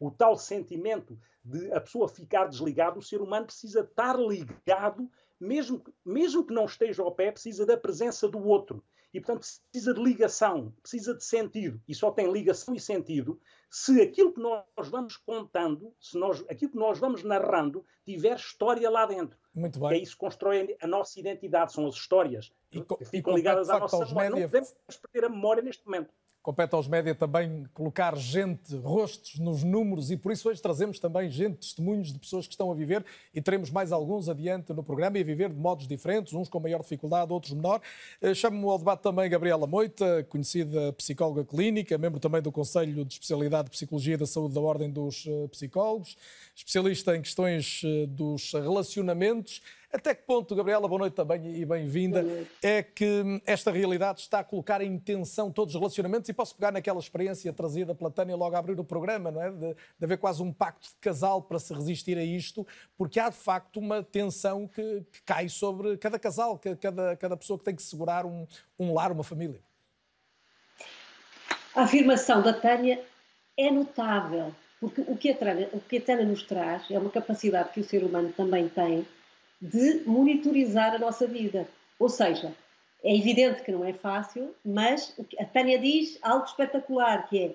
o 0.00 0.10
tal 0.10 0.36
sentimento 0.36 1.16
de 1.44 1.72
a 1.72 1.80
pessoa 1.80 2.08
ficar 2.08 2.46
desligada, 2.46 2.98
o 2.98 3.02
ser 3.02 3.20
humano 3.20 3.46
precisa 3.46 3.82
estar 3.82 4.18
ligado, 4.18 5.08
mesmo, 5.38 5.80
mesmo 6.04 6.44
que 6.44 6.52
não 6.52 6.64
esteja 6.64 7.04
ao 7.04 7.12
pé, 7.12 7.30
precisa 7.30 7.64
da 7.64 7.76
presença 7.76 8.26
do 8.26 8.44
outro. 8.44 8.82
E, 9.16 9.20
portanto, 9.20 9.46
precisa 9.70 9.94
de 9.94 10.02
ligação, 10.02 10.74
precisa 10.82 11.14
de 11.14 11.24
sentido. 11.24 11.80
E 11.88 11.94
só 11.94 12.10
tem 12.10 12.30
ligação 12.30 12.74
e 12.74 12.80
sentido 12.80 13.40
se 13.70 14.02
aquilo 14.02 14.30
que 14.30 14.40
nós 14.40 14.88
vamos 14.90 15.16
contando, 15.16 15.90
se 15.98 16.18
nós, 16.18 16.44
aquilo 16.50 16.72
que 16.72 16.76
nós 16.76 16.98
vamos 16.98 17.22
narrando, 17.22 17.82
tiver 18.04 18.36
história 18.36 18.90
lá 18.90 19.06
dentro. 19.06 19.38
Muito 19.54 19.80
bem. 19.80 19.88
Que 19.88 19.94
é 19.94 19.98
isso 19.98 20.12
que 20.12 20.18
constrói 20.18 20.76
a 20.82 20.86
nossa 20.86 21.18
identidade, 21.18 21.72
são 21.72 21.86
as 21.86 21.94
histórias 21.94 22.52
e, 22.70 22.82
que 22.82 23.04
ficam 23.06 23.34
ligadas 23.34 23.70
à 23.70 23.78
nossa 23.78 24.04
memória. 24.04 24.30
Média... 24.30 24.42
Não 24.42 24.50
podemos 24.50 24.96
perder 25.10 25.26
a 25.26 25.30
memória 25.30 25.62
neste 25.62 25.86
momento. 25.86 26.12
Compete 26.46 26.76
aos 26.76 26.86
média 26.86 27.12
também 27.12 27.66
colocar 27.74 28.16
gente, 28.16 28.76
rostos 28.76 29.36
nos 29.40 29.64
números 29.64 30.12
e 30.12 30.16
por 30.16 30.30
isso 30.30 30.48
hoje 30.48 30.62
trazemos 30.62 31.00
também 31.00 31.28
gente, 31.28 31.56
testemunhos 31.56 32.12
de 32.12 32.20
pessoas 32.20 32.46
que 32.46 32.52
estão 32.52 32.70
a 32.70 32.74
viver 32.76 33.04
e 33.34 33.42
teremos 33.42 33.68
mais 33.68 33.90
alguns 33.90 34.28
adiante 34.28 34.72
no 34.72 34.80
programa 34.80 35.18
e 35.18 35.22
a 35.22 35.24
viver 35.24 35.50
de 35.50 35.58
modos 35.58 35.88
diferentes, 35.88 36.32
uns 36.34 36.48
com 36.48 36.60
maior 36.60 36.82
dificuldade, 36.82 37.32
outros 37.32 37.52
menor. 37.52 37.80
Eh, 38.22 38.32
chamo-me 38.32 38.64
ao 38.70 38.78
debate 38.78 39.02
também 39.02 39.28
Gabriela 39.28 39.66
Moita, 39.66 40.24
conhecida 40.28 40.92
psicóloga 40.92 41.44
clínica, 41.44 41.98
membro 41.98 42.20
também 42.20 42.40
do 42.40 42.52
Conselho 42.52 43.04
de 43.04 43.14
Especialidade 43.14 43.64
de 43.64 43.70
Psicologia 43.72 44.16
da 44.16 44.24
Saúde 44.24 44.54
da 44.54 44.60
Ordem 44.60 44.88
dos 44.88 45.26
eh, 45.26 45.48
Psicólogos, 45.48 46.16
especialista 46.54 47.16
em 47.16 47.22
questões 47.22 47.82
eh, 47.84 48.06
dos 48.06 48.52
relacionamentos 48.52 49.60
até 49.96 50.14
que 50.14 50.24
ponto, 50.24 50.54
Gabriela, 50.54 50.86
boa 50.86 50.98
noite 50.98 51.14
também 51.14 51.56
e 51.56 51.64
bem-vinda, 51.64 52.22
é 52.62 52.82
que 52.82 53.40
esta 53.46 53.70
realidade 53.70 54.20
está 54.20 54.40
a 54.40 54.44
colocar 54.44 54.82
em 54.82 54.98
tensão 54.98 55.50
todos 55.50 55.74
os 55.74 55.80
relacionamentos? 55.80 56.28
E 56.28 56.34
posso 56.34 56.54
pegar 56.54 56.70
naquela 56.70 57.00
experiência 57.00 57.50
trazida 57.50 57.94
pela 57.94 58.10
Tânia 58.10 58.36
logo 58.36 58.54
a 58.54 58.58
abrir 58.58 58.78
o 58.78 58.84
programa, 58.84 59.30
não 59.30 59.42
é? 59.42 59.50
De, 59.50 59.74
de 59.74 60.04
haver 60.04 60.18
quase 60.18 60.42
um 60.42 60.52
pacto 60.52 60.88
de 60.88 60.96
casal 61.00 61.40
para 61.40 61.58
se 61.58 61.72
resistir 61.72 62.18
a 62.18 62.22
isto, 62.22 62.66
porque 62.96 63.18
há 63.18 63.30
de 63.30 63.36
facto 63.36 63.78
uma 63.78 64.02
tensão 64.02 64.68
que, 64.68 65.02
que 65.10 65.22
cai 65.22 65.48
sobre 65.48 65.96
cada 65.96 66.18
casal, 66.18 66.60
cada, 66.78 67.16
cada 67.16 67.36
pessoa 67.36 67.58
que 67.58 67.64
tem 67.64 67.74
que 67.74 67.82
segurar 67.82 68.26
um, 68.26 68.46
um 68.78 68.92
lar, 68.92 69.10
uma 69.10 69.24
família. 69.24 69.60
A 71.74 71.84
afirmação 71.84 72.42
da 72.42 72.52
Tânia 72.52 73.02
é 73.56 73.70
notável, 73.70 74.54
porque 74.78 75.00
o 75.00 75.16
que, 75.16 75.30
a 75.30 75.36
Tânia, 75.36 75.70
o 75.72 75.80
que 75.80 75.96
a 75.96 76.00
Tânia 76.02 76.26
nos 76.26 76.42
traz 76.42 76.90
é 76.90 76.98
uma 76.98 77.10
capacidade 77.10 77.70
que 77.72 77.80
o 77.80 77.84
ser 77.84 78.04
humano 78.04 78.30
também 78.36 78.68
tem 78.68 79.06
de 79.60 80.02
monitorizar 80.06 80.94
a 80.94 80.98
nossa 80.98 81.26
vida. 81.26 81.66
Ou 81.98 82.08
seja, 82.08 82.54
é 83.02 83.16
evidente 83.16 83.62
que 83.62 83.72
não 83.72 83.84
é 83.84 83.92
fácil, 83.92 84.54
mas 84.64 85.14
a 85.38 85.44
Tânia 85.44 85.78
diz 85.78 86.18
algo 86.22 86.44
espetacular, 86.44 87.28
que 87.28 87.38
é 87.38 87.54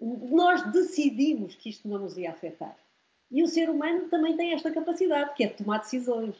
nós 0.00 0.62
decidimos 0.72 1.54
que 1.54 1.70
isto 1.70 1.88
não 1.88 1.98
nos 1.98 2.16
ia 2.18 2.30
afetar. 2.30 2.76
E 3.30 3.42
o 3.42 3.46
ser 3.46 3.70
humano 3.70 4.08
também 4.08 4.36
tem 4.36 4.52
esta 4.52 4.70
capacidade, 4.70 5.34
que 5.34 5.44
é 5.44 5.48
de 5.48 5.54
tomar 5.54 5.78
decisões. 5.78 6.36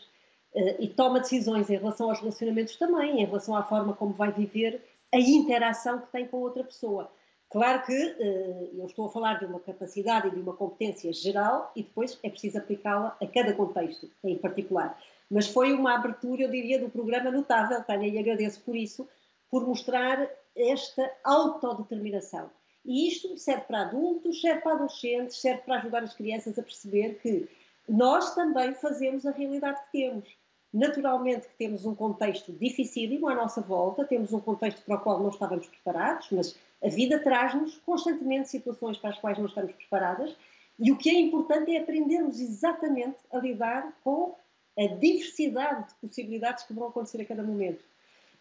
Eh, 0.54 0.76
e 0.80 0.88
toma 0.88 1.20
decisões 1.20 1.68
em 1.68 1.76
relação 1.76 2.08
aos 2.08 2.20
relacionamentos 2.20 2.76
também, 2.76 3.20
em 3.20 3.24
relação 3.24 3.56
à 3.56 3.62
forma 3.62 3.94
como 3.94 4.12
vai 4.12 4.32
viver 4.32 4.82
a 5.12 5.18
interação 5.18 6.00
que 6.00 6.12
tem 6.12 6.26
com 6.26 6.38
outra 6.38 6.64
pessoa. 6.64 7.10
Claro 7.50 7.84
que 7.84 7.92
eh, 7.92 8.70
eu 8.74 8.86
estou 8.86 9.06
a 9.06 9.10
falar 9.10 9.38
de 9.38 9.46
uma 9.46 9.60
capacidade 9.60 10.28
e 10.28 10.30
de 10.30 10.40
uma 10.40 10.54
competência 10.54 11.12
geral 11.12 11.70
e 11.76 11.82
depois 11.82 12.18
é 12.22 12.28
preciso 12.28 12.58
aplicá-la 12.58 13.16
a 13.20 13.26
cada 13.26 13.52
contexto 13.54 14.10
em 14.24 14.36
particular. 14.36 14.98
Mas 15.30 15.48
foi 15.48 15.72
uma 15.72 15.94
abertura, 15.94 16.42
eu 16.42 16.50
diria, 16.50 16.78
do 16.78 16.90
programa 16.90 17.30
notável, 17.30 17.82
Tânia, 17.84 18.08
e 18.08 18.18
agradeço 18.18 18.60
por 18.62 18.76
isso, 18.76 19.08
por 19.50 19.66
mostrar 19.66 20.28
esta 20.56 21.10
autodeterminação. 21.24 22.50
E 22.84 23.08
isto 23.08 23.36
serve 23.36 23.62
para 23.62 23.82
adultos, 23.82 24.40
serve 24.40 24.60
para 24.60 24.72
adolescentes, 24.72 25.40
serve 25.40 25.62
para 25.62 25.76
ajudar 25.76 26.02
as 26.02 26.14
crianças 26.14 26.58
a 26.58 26.62
perceber 26.62 27.18
que 27.20 27.48
nós 27.88 28.34
também 28.34 28.74
fazemos 28.74 29.26
a 29.26 29.30
realidade 29.30 29.80
que 29.86 29.92
temos. 30.00 30.28
Naturalmente 30.72 31.48
que 31.48 31.54
temos 31.56 31.84
um 31.84 31.94
contexto 31.94 32.52
dificílimo 32.52 33.28
à 33.28 33.34
nossa 33.34 33.60
volta, 33.60 34.04
temos 34.04 34.32
um 34.32 34.40
contexto 34.40 34.82
para 34.84 34.96
o 34.96 35.00
qual 35.00 35.20
não 35.20 35.30
estávamos 35.30 35.66
preparados, 35.68 36.28
mas 36.30 36.56
a 36.82 36.88
vida 36.88 37.18
traz-nos 37.18 37.76
constantemente 37.78 38.48
situações 38.48 38.98
para 38.98 39.10
as 39.10 39.18
quais 39.18 39.38
não 39.38 39.46
estamos 39.46 39.72
preparadas 39.72 40.36
e 40.78 40.92
o 40.92 40.96
que 40.96 41.08
é 41.08 41.18
importante 41.18 41.74
é 41.74 41.80
aprendermos 41.80 42.38
exatamente 42.40 43.16
a 43.32 43.38
lidar 43.38 43.96
com 44.04 44.34
a 44.78 44.86
diversidade 44.86 45.88
de 45.88 45.94
possibilidades 45.94 46.64
que 46.64 46.74
vão 46.74 46.88
acontecer 46.88 47.20
a 47.22 47.24
cada 47.24 47.42
momento. 47.42 47.82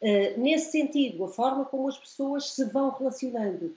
Uh, 0.02 0.40
nesse 0.40 0.72
sentido, 0.72 1.24
a 1.24 1.30
forma 1.30 1.64
como 1.64 1.88
as 1.88 1.98
pessoas 1.98 2.52
se 2.52 2.66
vão 2.66 2.90
relacionando 2.90 3.74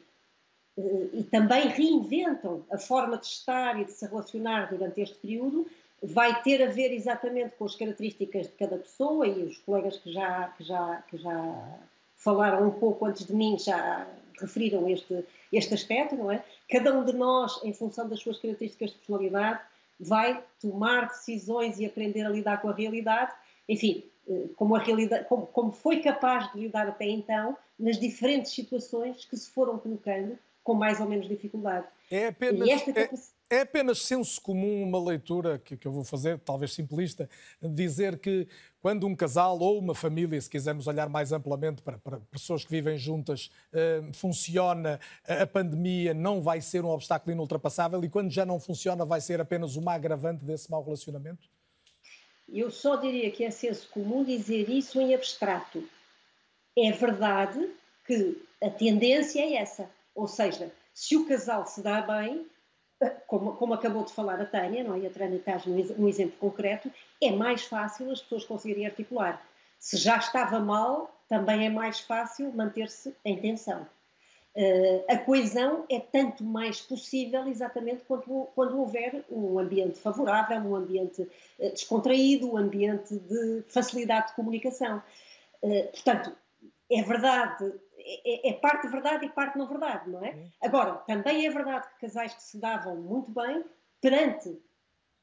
uh, 0.77 1.11
e 1.13 1.23
também 1.23 1.69
reinventam 1.69 2.65
a 2.71 2.77
forma 2.77 3.17
de 3.17 3.27
estar 3.27 3.81
e 3.81 3.85
de 3.85 3.93
se 3.93 4.05
relacionar 4.05 4.71
durante 4.71 5.01
este 5.01 5.17
período 5.19 5.67
vai 6.03 6.43
ter 6.43 6.63
a 6.63 6.71
ver 6.71 6.93
exatamente 6.93 7.55
com 7.57 7.65
as 7.65 7.77
características 7.77 8.47
de 8.47 8.53
cada 8.55 8.79
pessoa 8.79 9.27
e 9.27 9.45
os 9.45 9.59
colegas 9.59 9.97
que 9.99 10.13
já, 10.13 10.49
que 10.57 10.65
já, 10.65 11.03
que 11.09 11.17
já 11.17 11.79
falaram 12.17 12.69
um 12.69 12.73
pouco 12.73 13.07
antes 13.07 13.25
de 13.25 13.35
mim 13.35 13.57
já 13.59 14.07
referiram 14.41 14.89
este, 14.89 15.25
este 15.53 15.75
aspecto, 15.75 16.17
não 16.17 16.31
é? 16.31 16.43
Cada 16.71 16.97
um 16.97 17.05
de 17.05 17.13
nós, 17.13 17.61
em 17.65 17.73
função 17.73 18.09
das 18.09 18.21
suas 18.21 18.39
características 18.39 18.91
de 18.91 18.97
personalidade, 18.99 19.61
vai 19.99 20.43
tomar 20.61 21.09
decisões 21.09 21.79
e 21.79 21.87
aprender 21.87 22.23
a 22.23 22.29
lidar 22.29 22.61
com 22.61 22.69
a 22.69 22.75
realidade, 22.75 23.33
enfim, 23.69 24.05
eh, 24.29 24.49
como, 24.57 24.77
a 24.77 24.79
realidade, 24.79 25.25
como, 25.29 25.47
como 25.47 25.73
foi 25.73 26.01
capaz 26.01 26.53
de 26.53 26.61
lidar 26.61 26.87
até 26.89 27.07
então 27.07 27.57
nas 27.79 27.99
diferentes 27.99 28.53
situações 28.53 29.25
que 29.25 29.37
se 29.37 29.51
foram 29.51 29.79
colocando 29.79 30.39
com 30.63 30.75
mais 30.75 31.01
ou 31.01 31.09
menos 31.09 31.27
dificuldade. 31.27 31.87
É 32.11 32.29
apenas, 32.29 32.69
capacidade... 32.83 33.38
É 33.51 33.61
apenas 33.61 34.03
senso 34.03 34.41
comum 34.43 34.83
uma 34.83 35.03
leitura 35.03 35.59
que, 35.59 35.77
que, 35.77 35.89
eu 35.89 35.93
vou 35.93 36.05
fazer, 36.05 36.39
talvez 36.41 36.73
simplista, 36.73 37.29
dizer 37.63 38.19
que 38.19 38.47
quando 38.81 39.07
um 39.07 39.17
casal 39.17 39.59
ou 39.59 39.79
uma 39.79 39.95
família, 39.95 40.41
se 40.41 40.51
quisermos 40.51 40.87
olhar 40.87 41.09
mais 41.09 41.33
amplamente 41.33 41.81
para, 41.81 41.97
para 41.99 42.21
pessoas 42.31 42.63
que 42.63 42.71
vivem 42.71 42.99
juntas, 42.99 43.51
uh, 43.73 44.15
funciona, 44.15 45.01
a 45.27 45.47
pandemia 45.47 46.13
não 46.13 46.43
vai 46.43 46.61
ser 46.61 46.85
um 46.85 46.91
obstáculo 46.91 47.33
inultrapassável 47.33 48.05
e 48.05 48.09
quando 48.09 48.31
já 48.31 48.45
não 48.45 48.61
funciona 48.61 49.05
vai 49.05 49.21
ser 49.21 49.41
apenas 49.41 49.77
uma 49.77 49.95
agravante 49.95 50.45
desse 50.45 50.71
mau 50.71 50.85
relacionamento? 50.85 51.49
eu 52.49 52.71
só 52.71 52.97
diria 52.97 53.31
que 53.31 53.45
é 53.45 53.51
senso 53.51 53.89
comum 53.91 54.25
dizer 54.25 54.69
isso 54.69 55.01
em 55.01 55.15
abstrato. 55.15 55.87
É 56.77 56.91
verdade 56.93 57.71
que 58.07 58.41
a 58.63 58.71
tendência 58.71 59.41
é 59.41 59.55
essa. 59.55 59.91
Ou 60.15 60.27
seja, 60.27 60.73
se 60.95 61.17
o 61.17 61.27
casal 61.27 61.67
se 61.67 61.83
dá 61.83 62.01
bem, 62.01 62.47
como, 63.27 63.55
como 63.57 63.75
acabou 63.75 64.05
de 64.05 64.13
falar 64.13 64.41
a 64.41 64.47
Tânia, 64.47 64.83
não 64.83 64.95
é? 64.95 65.01
e 65.01 65.07
a 65.07 65.11
Tânia 65.11 65.39
traz 65.39 65.67
um 65.67 66.09
exemplo 66.09 66.37
concreto, 66.39 66.91
é 67.23 67.31
mais 67.31 67.63
fácil 67.63 68.11
as 68.11 68.21
pessoas 68.21 68.45
conseguirem 68.45 68.87
articular. 68.87 69.43
Se 69.79 69.97
já 69.97 70.17
estava 70.17 70.59
mal, 70.59 71.15
também 71.29 71.67
é 71.67 71.71
mais 71.71 72.01
fácil 72.01 72.53
manter-se 72.53 73.15
em 73.25 73.37
tensão. 73.41 73.87
Uh, 74.57 75.05
a 75.09 75.17
coesão 75.19 75.85
é 75.89 76.01
tanto 76.01 76.43
mais 76.43 76.81
possível 76.81 77.47
exatamente 77.47 78.03
quando, 78.09 78.49
quando 78.57 78.77
houver 78.81 79.25
um 79.31 79.57
ambiente 79.59 80.01
favorável, 80.01 80.59
um 80.59 80.75
ambiente 80.75 81.23
uh, 81.23 81.71
descontraído, 81.71 82.53
um 82.53 82.57
ambiente 82.57 83.15
de 83.15 83.63
facilidade 83.69 84.29
de 84.29 84.35
comunicação. 84.35 85.01
Uh, 85.63 85.87
portanto, 85.93 86.37
é 86.91 87.03
verdade, 87.03 87.73
é, 88.09 88.49
é, 88.51 88.53
parte 88.55 88.89
verdade 88.89 89.27
e 89.27 89.29
parte 89.29 89.59
não 89.59 89.67
verdade, 89.67 90.09
não 90.11 90.25
é? 90.25 90.37
Agora, 90.63 90.95
também 90.95 91.47
é 91.47 91.51
verdade 91.51 91.89
que 91.89 92.07
casais 92.07 92.35
que 92.35 92.43
se 92.43 92.59
davam 92.59 92.97
muito 92.97 93.31
bem, 93.31 93.65
perante 94.01 94.59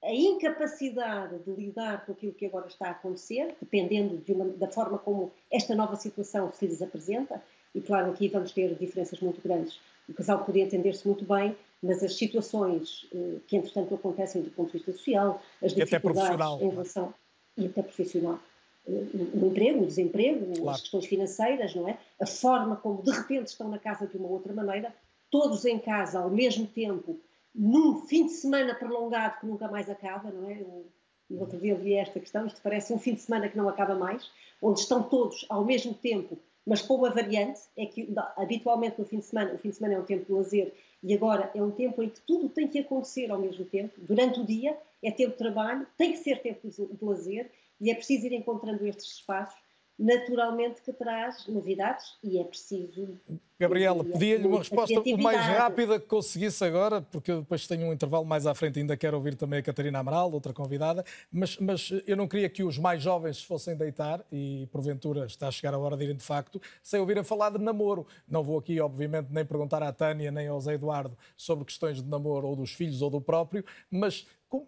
a 0.04 0.14
incapacidade 0.14 1.40
de 1.40 1.52
lidar 1.52 2.06
com 2.06 2.12
aquilo 2.12 2.34
que 2.34 2.46
agora 2.46 2.68
está 2.68 2.90
a 2.90 2.92
acontecer, 2.92 3.56
dependendo 3.60 4.18
de 4.18 4.32
uma, 4.34 4.46
da 4.46 4.68
forma 4.68 5.00
como 5.00 5.32
esta 5.52 5.74
nova 5.74 5.96
situação 5.96 6.52
se 6.54 6.68
lhes 6.68 6.82
apresenta, 6.82 7.42
e 7.74 7.82
claro, 7.82 8.12
aqui 8.12 8.28
vamos 8.30 8.52
ter 8.52 8.76
diferenças 8.76 9.20
muito 9.20 9.42
grandes. 9.42 9.80
O 10.08 10.14
casal 10.14 10.46
podia 10.46 10.64
entender-se 10.64 11.08
muito 11.08 11.26
bem, 11.26 11.58
mas 11.82 12.04
as 12.04 12.16
situações 12.16 13.08
eh, 13.14 13.40
que, 13.48 13.58
entretanto, 13.58 13.96
acontecem 13.96 14.42
do 14.42 14.52
ponto 14.52 14.68
de 14.68 14.78
vista 14.78 14.92
social, 14.92 15.42
as 15.62 15.74
dificuldades 15.74 16.62
em 16.62 16.70
relação. 16.70 17.14
e 17.58 17.66
até 17.66 17.82
profissional. 17.82 18.40
O 18.88 19.46
emprego, 19.48 19.84
o 19.84 19.88
desemprego, 19.88 20.46
claro. 20.54 20.70
as 20.70 20.82
questões 20.82 21.06
financeiras, 21.06 21.74
não 21.74 21.88
é? 21.88 21.98
A 22.20 22.26
forma 22.26 22.76
como 22.76 23.02
de 23.02 23.12
repente 23.12 23.48
estão 23.48 23.68
na 23.68 23.80
casa 23.80 24.06
de 24.06 24.16
uma 24.18 24.28
outra 24.28 24.54
maneira, 24.54 24.94
todos 25.32 25.66
em 25.66 25.80
casa 25.80 26.20
ao 26.20 26.30
mesmo 26.30 26.68
tempo, 26.68 27.20
num 27.54 28.06
fim 28.06 28.28
de 28.28 28.34
semana 28.34 28.76
prolongado 28.76 29.40
que 29.40 29.46
nunca 29.48 29.68
mais 29.68 29.90
acaba, 29.90 30.30
não 30.30 30.50
é? 30.50 30.62
Eu, 30.62 30.86
eu 31.32 31.40
outro 31.40 31.60
dia 31.60 31.76
vi 31.76 31.96
esta 31.96 32.20
questão, 32.20 32.46
isto 32.46 32.62
parece 32.62 32.94
um 32.94 33.00
fim 33.00 33.16
de 33.16 33.22
semana 33.22 33.50
que 33.50 33.58
não 33.58 33.68
acaba 33.68 33.96
mais, 33.96 34.30
onde 34.62 34.80
estão 34.80 35.02
todos 35.02 35.46
ao 35.50 35.66
mesmo 35.66 35.94
tempo 35.94 36.38
mas 36.66 36.82
com 36.82 36.96
uma 36.96 37.12
variante, 37.12 37.62
é 37.78 37.86
que 37.86 38.12
habitualmente 38.36 38.98
no 38.98 39.06
fim 39.06 39.20
de 39.20 39.26
semana, 39.26 39.54
o 39.54 39.58
fim 39.58 39.70
de 39.70 39.76
semana 39.76 39.94
é 39.94 40.00
um 40.00 40.06
tempo 40.06 40.26
de 40.26 40.32
lazer 40.32 40.74
e 41.04 41.14
agora 41.14 41.52
é 41.54 41.62
um 41.62 41.70
tempo 41.70 42.02
em 42.02 42.10
que 42.10 42.20
tudo 42.22 42.50
tem 42.50 42.68
que 42.68 42.80
acontecer 42.80 43.30
ao 43.30 43.38
mesmo 43.38 43.64
tempo. 43.66 43.94
Durante 44.00 44.40
o 44.40 44.46
dia 44.46 44.76
é 45.04 45.12
tempo 45.12 45.34
de 45.34 45.38
trabalho, 45.38 45.86
tem 45.96 46.14
que 46.14 46.18
ser 46.18 46.42
tempo 46.42 46.68
de 46.68 47.06
lazer 47.06 47.52
e 47.80 47.92
é 47.92 47.96
preciso 47.96 48.28
ir 48.28 48.34
encontrando 48.34 48.86
estes 48.86 49.18
espaços 49.18 49.66
naturalmente 49.98 50.82
que 50.82 50.92
traz 50.92 51.48
novidades 51.48 52.18
e 52.22 52.38
é 52.38 52.44
preciso. 52.44 53.18
Gabriela, 53.58 54.04
pedia-lhe 54.04 54.46
uma 54.46 54.58
resposta 54.58 55.00
o 55.00 55.18
mais 55.18 55.40
rápida 55.40 55.98
que 55.98 56.06
conseguisse 56.06 56.62
agora, 56.66 57.02
porque 57.02 57.32
eu 57.32 57.40
depois 57.40 57.66
tenho 57.66 57.88
um 57.88 57.94
intervalo 57.94 58.26
mais 58.26 58.46
à 58.46 58.54
frente, 58.54 58.80
ainda 58.80 58.98
quero 58.98 59.16
ouvir 59.16 59.36
também 59.36 59.60
a 59.60 59.64
Catarina 59.64 60.00
Amaral, 60.00 60.30
outra 60.34 60.52
convidada, 60.52 61.06
mas, 61.32 61.58
mas 61.58 61.94
eu 62.06 62.18
não 62.18 62.28
queria 62.28 62.50
que 62.50 62.64
os 62.64 62.78
mais 62.78 63.02
jovens 63.02 63.38
se 63.38 63.46
fossem 63.46 63.78
deitar, 63.78 64.26
e 64.30 64.68
porventura 64.74 65.26
está 65.26 65.48
a 65.48 65.52
chegar 65.52 65.74
a 65.74 65.78
hora 65.78 65.96
de 65.96 66.04
irem 66.04 66.18
de 66.18 66.24
facto, 66.24 66.62
sem 66.84 67.00
ouvirem 67.00 67.24
falar 67.24 67.52
de 67.52 67.60
namoro. 67.60 68.06
Não 68.28 68.44
vou 68.44 68.60
aqui, 68.60 68.78
obviamente, 68.82 69.30
nem 69.32 69.46
perguntar 69.46 69.82
à 69.82 69.94
Tânia 69.94 70.30
nem 70.30 70.50
ao 70.50 70.60
Zé 70.60 70.74
Eduardo 70.74 71.18
sobre 71.38 71.64
questões 71.64 72.04
de 72.04 72.10
namoro 72.10 72.48
ou 72.48 72.58
dos 72.58 72.74
filhos 72.74 73.02
ou 73.02 73.10
do 73.10 73.22
próprio, 73.22 73.64
mas 73.90 74.28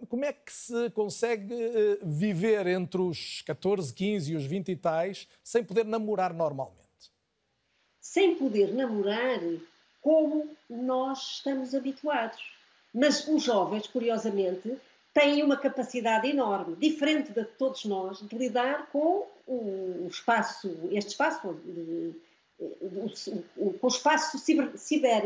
como 0.09 0.25
é 0.25 0.33
que 0.33 0.51
se 0.51 0.89
consegue 0.91 1.53
eh, 1.53 1.99
viver 2.03 2.67
entre 2.67 3.01
os 3.01 3.41
14, 3.43 3.93
15 3.93 4.33
e 4.33 4.35
os 4.35 4.45
20 4.45 4.71
e 4.71 4.75
tais 4.75 5.27
sem 5.43 5.63
poder 5.63 5.85
namorar 5.85 6.33
normalmente? 6.33 6.77
Sem 7.99 8.35
poder 8.35 8.73
namorar 8.73 9.39
como 10.01 10.49
nós 10.69 11.35
estamos 11.35 11.75
habituados. 11.75 12.41
Mas 12.93 13.27
os 13.27 13.43
jovens, 13.43 13.87
curiosamente, 13.87 14.77
têm 15.13 15.43
uma 15.43 15.57
capacidade 15.57 16.27
enorme, 16.27 16.75
diferente 16.75 17.31
de 17.31 17.43
todos 17.43 17.85
nós, 17.85 18.19
de 18.19 18.37
lidar 18.37 18.87
com 18.91 19.27
o 19.47 20.07
espaço, 20.09 20.69
este 20.91 21.09
espaço 21.11 21.55
de, 22.59 23.43
com 23.79 23.85
o 23.85 23.87
espaço 23.87 24.37
ciber, 24.39 24.77
ciber, 24.77 25.23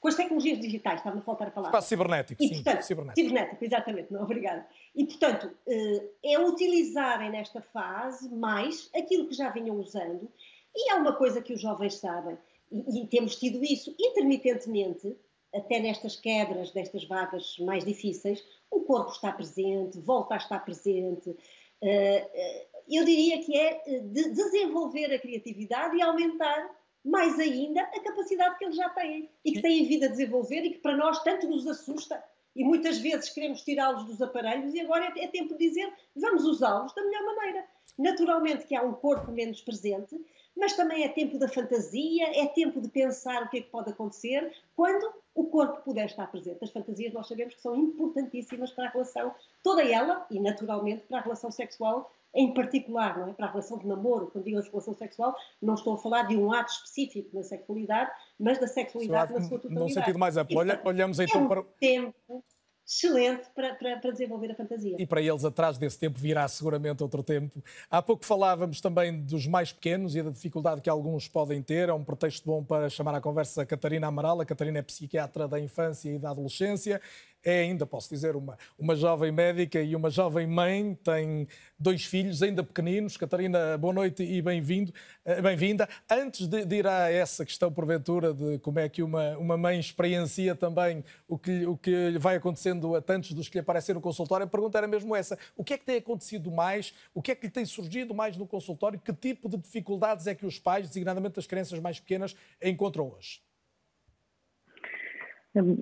com 0.00 0.08
as 0.08 0.14
tecnologias 0.14 0.60
digitais, 0.60 1.00
está-me 1.00 1.18
a 1.18 1.22
faltar 1.22 1.48
a 1.48 1.50
palavra. 1.50 1.76
Espaço 1.76 1.88
cibernético, 1.88 2.42
e, 2.42 2.48
sim. 2.48 2.54
Portanto, 2.54 2.82
cibernético. 2.82 3.28
cibernético, 3.28 3.64
exatamente, 3.64 4.12
não, 4.12 4.22
obrigada. 4.22 4.66
E, 4.94 5.04
portanto, 5.04 5.50
eh, 5.66 6.04
é 6.24 6.38
utilizarem 6.38 7.30
nesta 7.30 7.60
fase 7.60 8.28
mais 8.34 8.88
aquilo 8.94 9.26
que 9.26 9.34
já 9.34 9.50
vinham 9.50 9.76
usando, 9.76 10.28
e 10.74 10.92
é 10.92 10.94
uma 10.94 11.12
coisa 11.14 11.42
que 11.42 11.52
os 11.52 11.60
jovens 11.60 11.94
sabem, 11.94 12.38
e, 12.70 13.02
e 13.02 13.06
temos 13.08 13.36
tido 13.36 13.62
isso 13.64 13.94
intermitentemente, 13.98 15.16
até 15.52 15.80
nestas 15.80 16.14
quebras, 16.14 16.70
destas 16.70 17.04
vagas 17.04 17.58
mais 17.58 17.84
difíceis, 17.84 18.44
o 18.70 18.80
corpo 18.80 19.10
está 19.10 19.32
presente, 19.32 19.98
volta 19.98 20.34
a 20.34 20.36
estar 20.36 20.60
presente, 20.60 21.34
eh, 21.80 22.28
eh, 22.34 22.66
eu 22.96 23.04
diria 23.04 23.42
que 23.42 23.56
é 23.56 23.82
eh, 23.86 24.00
de 24.00 24.30
desenvolver 24.30 25.12
a 25.12 25.18
criatividade 25.18 25.96
e 25.96 26.02
aumentar 26.02 26.70
mais 27.04 27.38
ainda 27.38 27.80
a 27.80 28.00
capacidade 28.00 28.58
que 28.58 28.64
eles 28.64 28.76
já 28.76 28.88
têm 28.90 29.30
e 29.44 29.52
que 29.52 29.62
têm 29.62 29.86
vindo 29.86 30.04
a 30.04 30.08
desenvolver 30.08 30.62
e 30.64 30.70
que 30.70 30.78
para 30.78 30.96
nós 30.96 31.22
tanto 31.22 31.48
nos 31.48 31.66
assusta 31.66 32.22
e 32.54 32.64
muitas 32.64 32.98
vezes 32.98 33.30
queremos 33.30 33.62
tirá-los 33.62 34.04
dos 34.04 34.20
aparelhos 34.20 34.74
e 34.74 34.80
agora 34.80 35.12
é, 35.16 35.24
é 35.24 35.28
tempo 35.28 35.56
de 35.56 35.68
dizer 35.68 35.92
vamos 36.16 36.44
usá-los 36.44 36.92
da 36.94 37.02
melhor 37.02 37.24
maneira. 37.24 37.64
Naturalmente 37.96 38.66
que 38.66 38.74
há 38.74 38.82
um 38.82 38.92
corpo 38.92 39.30
menos 39.32 39.60
presente, 39.60 40.16
mas 40.56 40.74
também 40.74 41.04
é 41.04 41.08
tempo 41.08 41.38
da 41.38 41.48
fantasia, 41.48 42.26
é 42.40 42.46
tempo 42.46 42.80
de 42.80 42.88
pensar 42.88 43.44
o 43.44 43.48
que 43.48 43.58
é 43.58 43.60
que 43.60 43.70
pode 43.70 43.90
acontecer 43.90 44.52
quando 44.74 45.12
o 45.34 45.44
corpo 45.44 45.82
puder 45.82 46.06
estar 46.06 46.26
presente. 46.28 46.62
As 46.62 46.70
fantasias 46.70 47.12
nós 47.12 47.28
sabemos 47.28 47.54
que 47.54 47.60
são 47.60 47.76
importantíssimas 47.76 48.72
para 48.72 48.86
a 48.86 48.90
relação, 48.90 49.34
toda 49.62 49.82
ela, 49.84 50.26
e 50.30 50.40
naturalmente 50.40 51.04
para 51.06 51.18
a 51.18 51.22
relação 51.22 51.50
sexual 51.50 52.12
em 52.38 52.54
particular, 52.54 53.18
não 53.18 53.28
é? 53.28 53.32
Para 53.32 53.46
a 53.46 53.50
relação 53.50 53.76
de 53.78 53.86
namoro, 53.86 54.28
quando 54.28 54.44
digo 54.44 54.58
a 54.58 54.62
relação 54.62 54.94
sexual, 54.94 55.34
não 55.60 55.74
estou 55.74 55.94
a 55.94 55.98
falar 55.98 56.22
de 56.22 56.36
um 56.36 56.52
ato 56.52 56.70
específico 56.70 57.34
na 57.34 57.42
sexualidade, 57.42 58.12
mas 58.38 58.60
da 58.60 58.68
sexualidade 58.68 59.32
na 59.32 59.40
sua 59.40 59.58
totalidade. 59.58 59.88
Num 59.88 59.92
sentido 59.92 60.18
mais 60.20 60.36
amplo. 60.36 60.56
Olha, 60.56 60.80
olhamos 60.84 61.18
então 61.18 61.40
é 61.40 61.44
um 61.44 61.48
para. 61.48 61.62
tempo 61.80 62.44
excelente 62.86 63.46
para, 63.54 63.74
para, 63.74 63.98
para, 63.98 64.12
desenvolver 64.12 64.50
a 64.50 64.54
fantasia. 64.54 64.96
E 64.98 65.06
para 65.06 65.20
eles, 65.20 65.44
atrás 65.44 65.76
desse 65.76 65.98
tempo, 65.98 66.18
virá 66.18 66.48
seguramente 66.48 67.02
outro 67.02 67.22
tempo. 67.22 67.62
Há 67.90 68.00
pouco 68.00 68.24
falávamos 68.24 68.80
também 68.80 69.20
dos 69.20 69.46
mais 69.46 69.72
pequenos 69.72 70.16
e 70.16 70.22
da 70.22 70.30
dificuldade 70.30 70.80
que 70.80 70.88
alguns 70.88 71.28
podem 71.28 71.60
ter. 71.60 71.90
É 71.90 71.92
um 71.92 72.02
pretexto 72.02 72.46
bom 72.46 72.64
para 72.64 72.88
chamar 72.88 73.14
à 73.14 73.20
conversa 73.20 73.60
a 73.60 73.66
Catarina 73.66 74.06
Amaral. 74.06 74.40
A 74.40 74.46
Catarina 74.46 74.78
é 74.78 74.82
psiquiatra 74.82 75.46
da 75.46 75.60
infância 75.60 76.08
e 76.08 76.18
da 76.18 76.30
adolescência 76.30 76.98
é 77.44 77.60
ainda, 77.60 77.86
posso 77.86 78.08
dizer, 78.08 78.36
uma, 78.36 78.58
uma 78.78 78.96
jovem 78.96 79.30
médica 79.30 79.80
e 79.80 79.94
uma 79.94 80.10
jovem 80.10 80.46
mãe, 80.46 80.94
tem 81.02 81.46
dois 81.78 82.04
filhos 82.04 82.42
ainda 82.42 82.62
pequeninos. 82.62 83.16
Catarina, 83.16 83.78
boa 83.78 83.92
noite 83.92 84.22
e 84.22 84.42
bem-vindo, 84.42 84.92
eh, 85.24 85.40
bem-vinda. 85.40 85.88
Antes 86.10 86.46
de, 86.46 86.64
de, 86.64 86.76
ir 86.76 86.86
a 86.86 87.10
essa 87.10 87.44
questão, 87.44 87.72
porventura, 87.72 88.34
de 88.34 88.58
como 88.58 88.78
é 88.78 88.88
que 88.88 89.02
uma, 89.02 89.36
uma 89.38 89.56
mãe 89.56 89.78
experiencia 89.78 90.54
também 90.54 91.04
o 91.26 91.38
que, 91.38 91.66
o 91.66 91.76
que 91.76 92.18
vai 92.18 92.36
acontecendo 92.36 92.94
a 92.96 93.00
tantos 93.00 93.32
dos 93.32 93.48
que 93.48 93.56
lhe 93.56 93.60
aparecem 93.60 93.94
no 93.94 94.00
consultório, 94.00 94.44
a 94.44 94.48
pergunta 94.48 94.78
era 94.78 94.86
mesmo 94.86 95.14
essa. 95.14 95.38
O 95.56 95.64
que 95.64 95.74
é 95.74 95.78
que 95.78 95.84
tem 95.84 95.96
acontecido 95.96 96.50
mais? 96.50 96.92
O 97.14 97.22
que 97.22 97.32
é 97.32 97.34
que 97.34 97.46
lhe 97.46 97.52
tem 97.52 97.64
surgido 97.64 98.14
mais 98.14 98.36
no 98.36 98.46
consultório? 98.46 98.98
Que 98.98 99.12
tipo 99.12 99.48
de 99.48 99.56
dificuldades 99.56 100.26
é 100.26 100.34
que 100.34 100.46
os 100.46 100.58
pais, 100.58 100.88
designadamente 100.88 101.38
as 101.38 101.46
crianças 101.46 101.78
mais 101.78 102.00
pequenas, 102.00 102.34
encontram 102.62 103.12
hoje? 103.16 103.47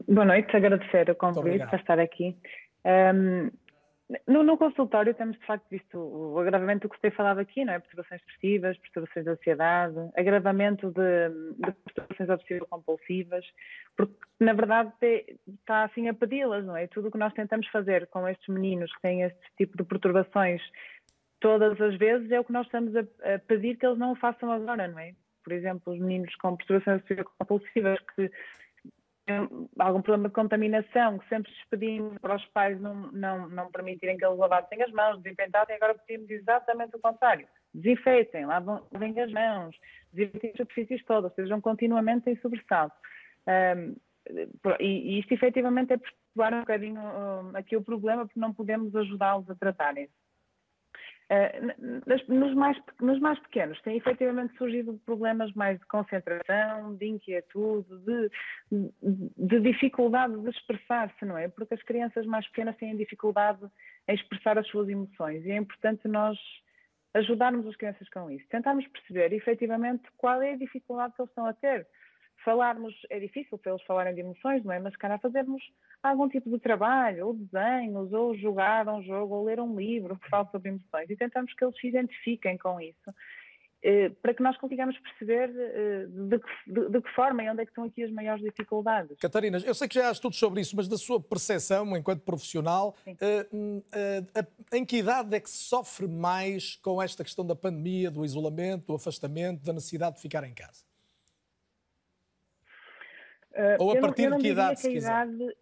Boa 0.08 0.24
noite, 0.24 0.56
agradecer 0.56 1.10
o 1.10 1.14
convite 1.14 1.66
para 1.66 1.78
estar 1.78 1.98
aqui. 1.98 2.36
Um, 2.84 3.50
no, 4.26 4.44
no, 4.44 4.56
consultório 4.56 5.12
temos 5.14 5.36
de 5.36 5.44
facto 5.44 5.66
visto 5.68 5.98
o 5.98 6.38
agravamento 6.38 6.86
do 6.86 6.94
que 6.94 7.00
tem 7.00 7.10
falado 7.10 7.40
aqui, 7.40 7.64
não 7.64 7.74
é? 7.74 7.80
Perturbações 7.80 8.20
expressivas, 8.20 8.78
perturbações 8.78 9.24
de 9.24 9.30
ansiedade, 9.32 9.96
agravamento 10.16 10.92
de, 10.92 11.28
de 11.58 11.72
perturbações 11.72 12.30
obsessivo-compulsivas, 12.30 13.44
porque 13.96 14.14
na 14.38 14.52
verdade 14.52 14.92
está 15.46 15.82
assim 15.84 16.08
a 16.08 16.14
pedi-las, 16.14 16.64
não 16.64 16.76
é? 16.76 16.86
Tudo 16.86 17.08
o 17.08 17.10
que 17.10 17.18
nós 17.18 17.34
tentamos 17.34 17.66
fazer 17.68 18.06
com 18.06 18.26
estes 18.28 18.46
meninos 18.48 18.94
que 18.94 19.02
têm 19.02 19.22
este 19.22 19.40
tipo 19.58 19.76
de 19.76 19.84
perturbações 19.84 20.62
todas 21.40 21.78
as 21.80 21.96
vezes 21.96 22.30
é 22.30 22.40
o 22.40 22.44
que 22.44 22.52
nós 22.52 22.66
estamos 22.66 22.94
a, 22.96 23.00
a 23.00 23.38
pedir 23.40 23.76
que 23.76 23.84
eles 23.84 23.98
não 23.98 24.12
o 24.12 24.16
façam 24.16 24.50
agora, 24.50 24.88
não 24.88 24.98
é? 25.00 25.14
Por 25.42 25.52
exemplo, 25.52 25.92
os 25.92 25.98
meninos 25.98 26.34
com 26.36 26.56
perturbações 26.56 27.02
obsessivo-compulsivas 27.02 27.98
que 28.14 28.30
algum 29.78 30.00
problema 30.02 30.28
de 30.28 30.34
contaminação, 30.34 31.18
que 31.18 31.28
sempre 31.28 31.52
pedimos 31.68 32.18
para 32.18 32.36
os 32.36 32.44
pais 32.46 32.80
não, 32.80 32.94
não, 33.12 33.48
não 33.48 33.70
permitirem 33.70 34.16
que 34.16 34.24
eles 34.24 34.38
lavassem 34.38 34.82
as 34.82 34.92
mãos, 34.92 35.20
desinfetassem, 35.20 35.76
agora 35.76 35.94
pedimos 36.06 36.30
exatamente 36.30 36.96
o 36.96 37.00
contrário. 37.00 37.46
Desinfetem, 37.74 38.46
lavem 38.46 39.20
as 39.20 39.32
mãos, 39.32 39.76
desinfetem 40.12 40.50
as 40.50 40.56
superfícies 40.56 41.04
todas, 41.04 41.34
sejam 41.34 41.60
continuamente 41.60 42.30
em 42.30 42.36
sobressalto. 42.36 42.96
Um, 43.46 43.96
e, 44.80 45.16
e 45.16 45.20
isto 45.20 45.32
efetivamente 45.32 45.92
é 45.92 45.96
perturbar 45.96 46.54
um 46.54 46.60
bocadinho 46.60 47.00
um, 47.00 47.56
aqui 47.56 47.76
o 47.76 47.82
problema, 47.82 48.26
porque 48.26 48.40
não 48.40 48.52
podemos 48.52 48.94
ajudá-los 48.94 49.48
a 49.50 49.54
tratarem-se. 49.54 50.25
Uh, 51.28 52.06
nos, 52.28 52.54
mais, 52.54 52.80
nos 53.00 53.18
mais 53.18 53.36
pequenos 53.40 53.80
têm 53.82 53.96
efetivamente 53.96 54.56
surgido 54.56 54.96
problemas 55.04 55.52
mais 55.54 55.76
de 55.76 55.86
concentração, 55.86 56.94
de 56.94 57.06
inquietude, 57.06 57.88
de, 58.04 58.30
de 59.36 59.60
dificuldade 59.60 60.40
de 60.40 60.50
expressar-se, 60.50 61.24
não 61.24 61.36
é? 61.36 61.48
Porque 61.48 61.74
as 61.74 61.82
crianças 61.82 62.24
mais 62.26 62.46
pequenas 62.46 62.76
têm 62.76 62.96
dificuldade 62.96 63.60
em 64.06 64.14
expressar 64.14 64.56
as 64.56 64.68
suas 64.68 64.88
emoções 64.88 65.44
e 65.44 65.50
é 65.50 65.56
importante 65.56 66.06
nós 66.06 66.38
ajudarmos 67.12 67.66
as 67.66 67.74
crianças 67.74 68.08
com 68.10 68.30
isso, 68.30 68.46
tentarmos 68.48 68.86
perceber 68.86 69.32
efetivamente 69.32 70.04
qual 70.16 70.40
é 70.42 70.52
a 70.52 70.56
dificuldade 70.56 71.14
que 71.14 71.22
eles 71.22 71.30
estão 71.30 71.46
a 71.46 71.54
ter 71.54 71.88
falarmos, 72.46 72.94
é 73.10 73.18
difícil 73.18 73.58
para 73.58 73.72
eles 73.72 73.82
falarem 73.82 74.14
de 74.14 74.20
emoções, 74.20 74.64
não 74.64 74.72
é? 74.72 74.78
Mas, 74.78 74.94
cara, 74.94 75.18
fazermos 75.18 75.60
algum 76.00 76.28
tipo 76.28 76.48
de 76.48 76.60
trabalho, 76.60 77.26
ou 77.26 77.34
desenhos, 77.34 78.12
ou 78.12 78.36
jogar 78.38 78.88
um 78.88 79.02
jogo, 79.02 79.34
ou 79.34 79.44
ler 79.44 79.58
um 79.58 79.76
livro 79.76 80.16
que 80.16 80.30
fale 80.30 80.48
sobre 80.52 80.68
emoções 80.68 81.10
e 81.10 81.16
tentamos 81.16 81.52
que 81.52 81.64
eles 81.64 81.76
se 81.80 81.88
identifiquem 81.88 82.56
com 82.56 82.80
isso. 82.80 83.12
Eh, 83.82 84.10
para 84.22 84.32
que 84.32 84.42
nós 84.42 84.56
consigamos 84.58 84.96
perceber 85.00 85.50
eh, 85.50 86.06
de 86.08 86.38
que, 86.38 86.72
de, 86.72 86.88
de 86.88 87.02
que, 87.02 87.10
forma 87.14 87.42
e 87.42 87.50
onde 87.50 87.62
é 87.62 87.64
que 87.64 87.72
estão 87.72 87.84
aqui 87.84 88.04
as 88.04 88.10
maiores 88.12 88.42
dificuldades. 88.42 89.18
Catarina, 89.18 89.58
eu 89.58 89.74
sei 89.74 89.88
que 89.88 89.96
já 89.96 90.08
há 90.08 90.12
estudos 90.12 90.38
sobre 90.38 90.60
isso, 90.60 90.74
mas 90.76 90.86
da 90.86 90.96
sua 90.96 91.20
percepção 91.20 91.96
enquanto 91.96 92.22
profissional, 92.22 92.96
uh, 93.06 94.76
em 94.76 94.84
que 94.84 94.98
idade 94.98 95.34
é 95.34 95.40
que 95.40 95.50
se 95.50 95.64
sofre 95.64 96.06
mais 96.06 96.76
com 96.76 97.02
esta 97.02 97.24
questão 97.24 97.44
da 97.44 97.56
pandemia, 97.56 98.08
do 98.08 98.24
isolamento, 98.24 98.86
do 98.86 98.94
afastamento, 98.94 99.64
da 99.64 99.72
necessidade 99.72 100.16
de 100.16 100.22
ficar 100.22 100.44
em 100.44 100.54
casa? 100.54 100.85
Uh, 103.56 103.82
Ou 103.82 103.92
a 103.92 104.00
partir 104.00 104.30
de 104.30 104.38
que 104.38 104.48
idade, 104.48 104.80
se 104.80 104.90
quiser? 104.90 105.26
Idade... 105.26 105.56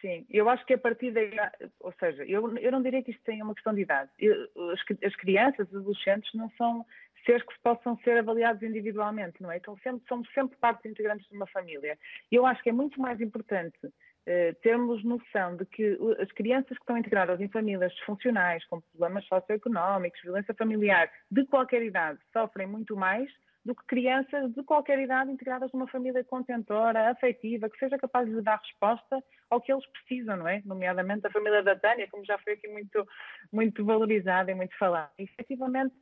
Sim, 0.00 0.24
eu 0.30 0.48
acho 0.48 0.64
que 0.64 0.74
a 0.74 0.78
partir 0.78 1.10
da 1.10 1.22
idade, 1.22 1.52
ou 1.80 1.92
seja, 1.98 2.24
eu, 2.24 2.56
eu 2.56 2.72
não 2.72 2.82
diria 2.82 3.02
que 3.02 3.10
isto 3.10 3.22
tenha 3.24 3.44
uma 3.44 3.54
questão 3.54 3.74
de 3.74 3.82
idade. 3.82 4.10
Eu, 4.18 4.34
as, 4.72 4.80
as, 5.04 5.16
crianças, 5.16 5.68
os 5.68 5.76
adolescentes 5.76 6.32
não 6.34 6.48
são 6.56 6.86
seres 7.26 7.42
que 7.42 7.52
possam 7.62 7.98
ser 7.98 8.18
avaliados 8.18 8.62
individualmente, 8.62 9.42
não 9.42 9.50
é? 9.50 9.56
Então 9.56 9.76
sempre, 9.82 10.06
somos 10.08 10.28
sempre 10.32 10.56
partes 10.58 10.90
integrantes 10.90 11.28
de 11.28 11.36
uma 11.36 11.46
família. 11.48 11.98
E 12.30 12.36
eu 12.36 12.46
acho 12.46 12.62
que 12.62 12.70
é 12.70 12.72
muito 12.72 13.00
mais 13.00 13.20
importante 13.20 13.78
uh, 13.84 14.54
termos 14.62 15.04
noção 15.04 15.56
de 15.56 15.66
que 15.66 15.98
as 16.20 16.30
crianças 16.32 16.78
que 16.78 16.82
estão 16.82 16.96
integradas 16.96 17.40
em 17.40 17.48
famílias 17.48 17.92
disfuncionais, 17.92 18.64
com 18.66 18.80
problemas 18.80 19.26
socioeconómicos, 19.26 20.22
violência 20.22 20.54
familiar, 20.54 21.10
de 21.28 21.44
qualquer 21.46 21.82
idade, 21.82 22.20
sofrem 22.32 22.68
muito 22.68 22.96
mais 22.96 23.28
do 23.64 23.74
que 23.74 23.84
crianças 23.86 24.52
de 24.54 24.62
qualquer 24.62 24.98
idade 24.98 25.30
integradas 25.30 25.70
numa 25.72 25.86
família 25.88 26.24
contentora, 26.24 27.10
afetiva, 27.10 27.68
que 27.68 27.78
seja 27.78 27.98
capaz 27.98 28.28
de 28.28 28.40
dar 28.40 28.56
resposta 28.56 29.22
ao 29.50 29.60
que 29.60 29.72
eles 29.72 29.86
precisam, 29.86 30.36
não 30.36 30.48
é? 30.48 30.62
Nomeadamente 30.64 31.26
a 31.26 31.30
família 31.30 31.62
da 31.62 31.76
Tânia, 31.76 32.08
como 32.10 32.24
já 32.24 32.38
foi 32.38 32.54
aqui 32.54 32.68
muito, 32.68 33.06
muito 33.52 33.84
valorizada 33.84 34.50
e 34.50 34.54
muito 34.54 34.76
falada. 34.78 35.10
E, 35.18 35.24
efetivamente, 35.24 35.94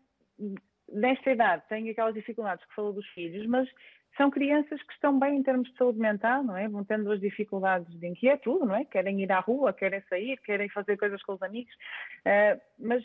nesta 0.89 1.31
idade, 1.31 1.63
têm 1.69 1.91
aquelas 1.91 2.15
dificuldades 2.15 2.65
que 2.67 2.75
falou 2.75 2.93
dos 2.93 3.07
filhos, 3.09 3.47
mas 3.47 3.69
são 4.17 4.31
crianças 4.31 4.83
que 4.83 4.93
estão 4.95 5.19
bem 5.19 5.37
em 5.37 5.43
termos 5.43 5.69
de 5.71 5.77
saúde 5.77 5.99
mental, 5.99 6.43
não 6.43 6.57
é? 6.57 6.69
Vão 6.69 6.85
tendo 6.85 7.11
as 7.13 7.21
dificuldades 7.21 7.89
de 7.99 8.07
inquietude, 8.07 8.67
não 8.67 8.75
é? 8.75 8.85
Querem 8.85 9.23
ir 9.23 9.31
à 9.31 9.41
rua, 9.41 9.73
querem 9.73 10.01
sair, 10.09 10.39
querem 10.39 10.69
fazer 10.71 10.97
coisas 10.97 11.23
com 11.23 11.35
os 11.35 11.43
amigos, 11.43 11.73
uh, 11.75 12.61
mas 12.79 13.05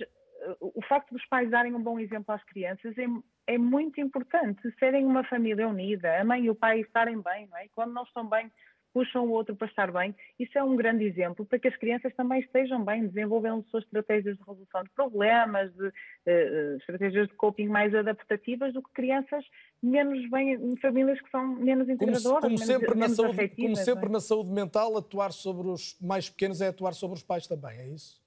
o 0.60 0.82
facto 0.88 1.14
dos 1.14 1.26
pais 1.26 1.50
darem 1.50 1.74
um 1.74 1.82
bom 1.82 2.00
exemplo 2.00 2.34
às 2.34 2.44
crianças 2.44 2.98
é, 2.98 3.06
é, 3.48 3.58
muito 3.58 4.00
importante. 4.02 4.62
Serem 4.80 5.06
uma 5.06 5.24
família 5.24 5.68
unida, 5.68 6.20
a 6.20 6.24
mãe 6.24 6.46
e 6.46 6.50
o 6.50 6.56
pai 6.56 6.82
estarem 6.82 7.22
bem, 7.22 7.48
não 7.48 7.58
é? 7.58 7.68
Quando 7.76 7.94
não 7.94 8.04
estão 8.04 8.28
bem, 8.28 8.52
puxam 8.94 9.26
o 9.26 9.32
outro 9.32 9.56
para 9.56 9.68
estar 9.68 9.92
bem. 9.92 10.16
Isso 10.39 10.58
é 10.58 10.64
um 10.64 10.76
grande 10.76 11.06
exemplo 11.06 11.46
para 11.46 11.60
que 11.60 11.68
as 11.68 11.76
crianças 11.78 12.14
também 12.16 12.39
estejam 12.39 12.84
bem, 12.84 13.08
desenvolvendo 13.08 13.66
suas 13.70 13.84
estratégias 13.84 14.38
de 14.38 14.44
resolução 14.44 14.84
de 14.84 14.89
problemas, 14.89 15.74
de, 15.74 15.88
uh, 15.88 16.78
estratégias 16.78 17.28
de 17.28 17.34
coping 17.36 17.68
mais 17.68 17.94
adaptativas 17.96 18.74
do 18.74 18.82
que 18.82 18.92
crianças 18.94 19.46
menos 19.82 20.30
bem, 20.30 20.54
em 20.54 20.76
famílias 20.78 21.20
que 21.22 21.30
são 21.30 21.56
menos 21.56 21.88
integradoras, 21.89 22.24
como, 22.24 22.42
como 22.42 22.50
menos, 22.50 22.66
sempre 22.66 22.96
menos 22.96 23.18
na 23.18 23.24
saúde, 23.24 23.50
Como 23.56 23.76
sempre 23.76 24.06
é? 24.06 24.12
na 24.12 24.20
saúde 24.20 24.50
mental, 24.52 24.98
atuar 24.98 25.32
sobre 25.32 25.68
os 25.68 25.98
mais 26.02 26.30
pequenos 26.30 26.62
é 26.62 26.68
atuar 26.68 26.94
sobre 26.94 27.18
os 27.18 27.24
pais 27.24 27.48
também, 27.48 27.78
é 27.78 27.88
isso? 27.88 28.21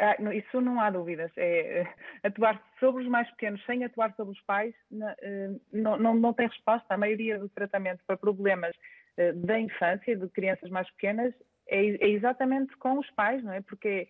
Ah, 0.00 0.16
isso 0.32 0.62
não 0.62 0.80
há 0.80 0.88
dúvidas. 0.88 1.30
É, 1.36 1.82
eh, 1.82 1.94
atuar 2.22 2.60
sobre 2.78 3.02
os 3.02 3.08
mais 3.08 3.30
pequenos 3.32 3.62
sem 3.66 3.84
atuar 3.84 4.14
sobre 4.14 4.32
os 4.32 4.40
pais 4.42 4.74
eh, 5.20 5.50
não, 5.70 5.98
não, 5.98 6.14
não 6.14 6.32
tem 6.32 6.48
resposta. 6.48 6.94
A 6.94 6.96
maioria 6.96 7.38
do 7.38 7.50
tratamento 7.50 8.02
para 8.06 8.16
problemas 8.16 8.74
eh, 9.18 9.32
da 9.32 9.60
infância, 9.60 10.16
de 10.16 10.26
crianças 10.28 10.70
mais 10.70 10.90
pequenas, 10.92 11.34
é, 11.68 11.84
é 12.02 12.08
exatamente 12.08 12.74
com 12.78 12.98
os 12.98 13.10
pais, 13.10 13.44
não 13.44 13.52
é? 13.52 13.60
Porque 13.60 14.08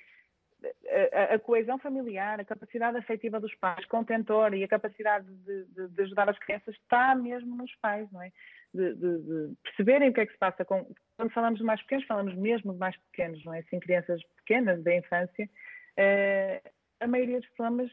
a, 1.13 1.35
a, 1.35 1.39
coesão 1.41 1.79
familiar, 1.79 2.39
a 2.39 2.45
capacidade 2.45 2.97
afetiva 2.97 3.41
dos 3.41 3.55
pais, 3.57 3.85
contentor 3.87 4.55
e 4.55 4.63
a 4.63 4.69
capacidade 4.69 5.27
de, 5.27 5.65
de, 5.65 5.89
de, 5.89 6.03
ajudar 6.03 6.29
as 6.29 6.39
crianças 6.39 6.75
está 6.77 7.17
mesmo 7.17 7.57
nos 7.57 7.75
pais, 7.77 8.09
não 8.13 8.23
é? 8.23 8.31
De, 8.73 8.95
de, 8.95 9.55
perceberem 9.65 10.11
o 10.11 10.13
que 10.13 10.21
é 10.21 10.27
que 10.27 10.33
se 10.33 10.39
passa 10.39 10.65
com. 10.65 10.87
Quando 11.17 11.33
falamos 11.33 11.59
de 11.59 11.65
mais 11.65 11.83
pequenos, 11.83 12.07
falamos 12.07 12.35
mesmo 12.37 12.73
de 12.73 12.79
mais 12.79 12.97
pequenos, 13.11 13.45
não 13.45 13.55
é? 13.55 13.59
Assim, 13.59 13.81
crianças 13.81 14.23
pequenas 14.37 14.81
da 14.85 14.95
infância 14.95 15.51
a 17.01 17.07
maioria 17.07 17.41
dos 17.41 17.49
problemas 17.51 17.91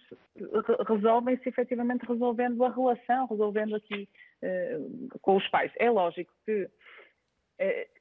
resolvem-se 0.87 1.47
efetivamente 1.47 2.05
resolvendo 2.05 2.63
a 2.63 2.69
relação, 2.69 3.25
resolvendo 3.27 3.75
aqui 3.75 4.07
uh, 4.43 5.19
com 5.21 5.37
os 5.37 5.47
pais. 5.49 5.71
É 5.77 5.89
lógico 5.89 6.31
que 6.45 6.63
uh, 6.63 7.97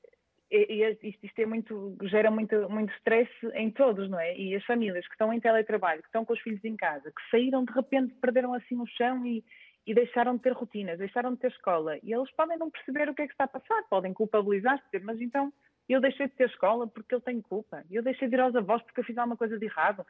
isto, 0.50 1.26
isto 1.26 1.38
é 1.38 1.46
muito, 1.46 1.96
gera 2.02 2.30
muito, 2.30 2.68
muito 2.68 2.92
stress 2.94 3.30
em 3.54 3.70
todos, 3.70 4.09
não 4.09 4.18
é? 4.18 4.36
E 4.36 4.54
as 4.54 4.64
famílias 4.64 5.07
que 5.07 5.14
estão 5.14 5.32
em 5.32 5.40
teletrabalho, 5.40 6.02
que 6.02 6.09
estão 6.09 6.24
com 6.24 6.32
os 6.32 6.40
filhos 6.40 6.64
em 6.64 6.76
casa, 6.76 7.11
que 7.11 7.30
saíram 7.30 7.64
de 7.64 7.72
repente, 7.72 8.14
perderam 8.14 8.54
assim 8.54 8.76
o 8.80 8.86
chão 8.86 9.24
e, 9.26 9.44
e 9.86 9.94
deixaram 9.94 10.36
de 10.36 10.42
ter 10.42 10.52
rotinas, 10.52 10.98
deixaram 10.98 11.34
de 11.34 11.40
ter 11.40 11.50
escola. 11.50 11.98
E 12.02 12.12
eles 12.12 12.30
podem 12.32 12.59
não 12.59 12.70
perceber 12.70 13.09
o 13.09 13.14
que 13.14 13.22
é 13.22 13.26
que 13.26 13.32
está 13.32 13.44
a 13.44 13.48
passar, 13.48 13.82
podem 13.88 14.12
culpabilizar-se, 14.12 14.98
mas 15.00 15.20
então 15.20 15.52
eu 15.95 16.01
deixei 16.01 16.26
de 16.26 16.34
ter 16.34 16.49
escola 16.49 16.87
porque 16.87 17.14
eu 17.14 17.20
tenho 17.20 17.43
culpa. 17.43 17.84
Eu 17.91 18.03
deixei 18.03 18.28
de 18.28 18.34
ir 18.34 18.41
aos 18.41 18.55
avós 18.55 18.82
porque 18.82 19.01
eu 19.01 19.05
fiz 19.05 19.16
alguma 19.16 19.37
coisa 19.37 19.59
de 19.59 19.66
errado. 19.66 20.05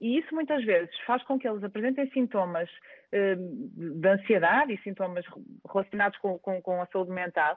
E 0.00 0.18
isso 0.18 0.34
muitas 0.34 0.64
vezes 0.64 0.94
faz 1.06 1.22
com 1.22 1.38
que 1.38 1.48
eles 1.48 1.62
apresentem 1.62 2.10
sintomas 2.10 2.68
eh, 3.12 3.36
de 3.36 4.08
ansiedade 4.08 4.72
e 4.72 4.82
sintomas 4.82 5.24
relacionados 5.66 6.18
com, 6.18 6.38
com, 6.38 6.60
com 6.60 6.82
a 6.82 6.86
saúde 6.86 7.12
mental 7.12 7.56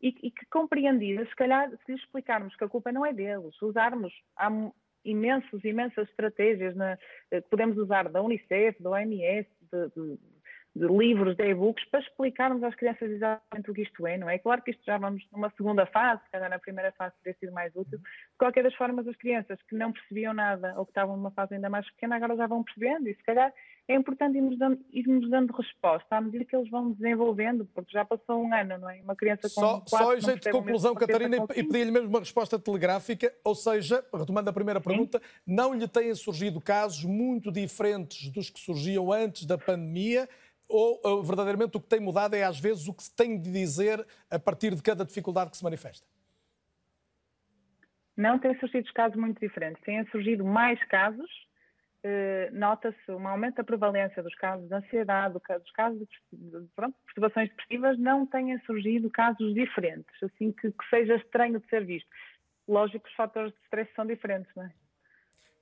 e, 0.00 0.08
e, 0.22 0.30
que 0.30 0.46
compreendidas, 0.50 1.28
se 1.28 1.34
calhar, 1.34 1.68
se 1.70 1.92
lhes 1.92 2.00
explicarmos 2.00 2.54
que 2.54 2.64
a 2.64 2.68
culpa 2.68 2.92
não 2.92 3.04
é 3.04 3.12
deles, 3.12 3.60
usarmos, 3.60 4.12
há 4.36 4.48
imensos, 5.04 5.64
imensas 5.64 6.08
estratégias 6.10 6.76
na, 6.76 6.98
eh, 7.30 7.40
que 7.40 7.48
podemos 7.48 7.76
usar 7.78 8.08
da 8.08 8.22
Unicef, 8.22 8.80
da 8.82 8.90
OMS, 8.90 9.48
de, 9.72 9.88
de, 9.88 10.18
de 10.78 10.86
livros, 10.86 11.36
de 11.36 11.44
e-books, 11.50 11.84
para 11.90 12.00
explicarmos 12.00 12.62
às 12.62 12.74
crianças 12.74 13.10
exatamente 13.10 13.70
o 13.70 13.74
que 13.74 13.82
isto 13.82 14.06
é, 14.06 14.16
não 14.16 14.30
é? 14.30 14.38
Claro 14.38 14.62
que 14.62 14.70
isto 14.70 14.84
já 14.84 14.96
vamos 14.96 15.26
numa 15.32 15.50
segunda 15.56 15.84
fase, 15.86 16.22
se 16.24 16.30
calhar 16.30 16.48
na 16.48 16.58
primeira 16.58 16.92
fase 16.92 17.14
teria 17.22 17.38
sido 17.38 17.52
mais 17.52 17.74
útil. 17.74 17.98
De 17.98 18.38
qualquer 18.38 18.62
das 18.62 18.74
formas, 18.74 19.06
as 19.06 19.16
crianças 19.16 19.58
que 19.68 19.74
não 19.74 19.92
percebiam 19.92 20.32
nada 20.32 20.74
ou 20.76 20.84
que 20.84 20.90
estavam 20.90 21.16
numa 21.16 21.32
fase 21.32 21.54
ainda 21.54 21.68
mais 21.68 21.88
pequena, 21.90 22.16
agora 22.16 22.36
já 22.36 22.46
vão 22.46 22.62
percebendo 22.62 23.08
e 23.08 23.14
se 23.14 23.22
calhar 23.22 23.52
é 23.88 23.94
importante 23.94 24.36
irmos 24.36 24.58
dando, 24.58 24.78
irmos 24.92 25.30
dando 25.30 25.50
resposta 25.54 26.16
à 26.16 26.20
medida 26.20 26.44
que 26.44 26.54
eles 26.54 26.70
vão 26.70 26.92
desenvolvendo, 26.92 27.64
porque 27.74 27.90
já 27.90 28.04
passou 28.04 28.44
um 28.44 28.54
ano, 28.54 28.76
não 28.76 28.90
é? 28.90 29.00
Uma 29.02 29.16
criança 29.16 29.42
com 29.42 29.48
Só, 29.48 29.82
só 29.86 30.14
em 30.14 30.20
jeito 30.20 30.42
de 30.42 30.50
conclusão, 30.50 30.94
Catarina, 30.94 31.38
e 31.56 31.62
pedi-lhe 31.64 31.90
mesmo 31.90 32.08
uma 32.08 32.18
resposta 32.18 32.58
telegráfica, 32.58 33.32
ou 33.42 33.54
seja, 33.54 34.04
retomando 34.14 34.50
a 34.50 34.52
primeira 34.52 34.78
pergunta, 34.78 35.18
Sim. 35.18 35.24
não 35.46 35.72
lhe 35.72 35.88
têm 35.88 36.14
surgido 36.14 36.60
casos 36.60 37.02
muito 37.04 37.50
diferentes 37.50 38.30
dos 38.30 38.50
que 38.50 38.60
surgiam 38.60 39.10
antes 39.10 39.46
da 39.46 39.56
pandemia, 39.56 40.28
ou 40.68 41.22
verdadeiramente 41.22 41.76
o 41.76 41.80
que 41.80 41.88
tem 41.88 42.00
mudado 42.00 42.34
é 42.34 42.44
às 42.44 42.60
vezes 42.60 42.86
o 42.86 42.94
que 42.94 43.02
se 43.02 43.14
tem 43.14 43.40
de 43.40 43.50
dizer 43.50 44.06
a 44.30 44.38
partir 44.38 44.74
de 44.74 44.82
cada 44.82 45.04
dificuldade 45.04 45.50
que 45.50 45.56
se 45.56 45.64
manifesta? 45.64 46.06
Não 48.16 48.38
têm 48.38 48.58
surgido 48.58 48.92
casos 48.92 49.16
muito 49.16 49.38
diferentes. 49.38 49.80
Têm 49.84 50.04
surgido 50.06 50.44
mais 50.44 50.82
casos. 50.86 51.30
Eh, 52.02 52.50
Nota-se 52.52 53.12
um 53.12 53.26
aumento 53.28 53.56
da 53.56 53.64
prevalência 53.64 54.22
dos 54.22 54.34
casos 54.34 54.68
de 54.68 54.74
ansiedade, 54.74 55.34
dos 55.34 55.72
casos 55.72 56.00
de 56.32 56.68
pronto, 56.74 56.96
perturbações 57.06 57.48
depressivas, 57.48 57.98
não 57.98 58.26
têm 58.26 58.58
surgido 58.60 59.08
casos 59.10 59.54
diferentes, 59.54 60.12
assim 60.22 60.52
que, 60.52 60.70
que 60.70 60.88
seja 60.90 61.14
estranho 61.14 61.60
de 61.60 61.68
ser 61.68 61.84
visto. 61.84 62.08
Lógico 62.66 63.04
que 63.04 63.10
os 63.10 63.16
fatores 63.16 63.52
de 63.52 63.60
stress 63.64 63.90
são 63.94 64.04
diferentes, 64.04 64.50
não 64.54 64.64
é? 64.64 64.72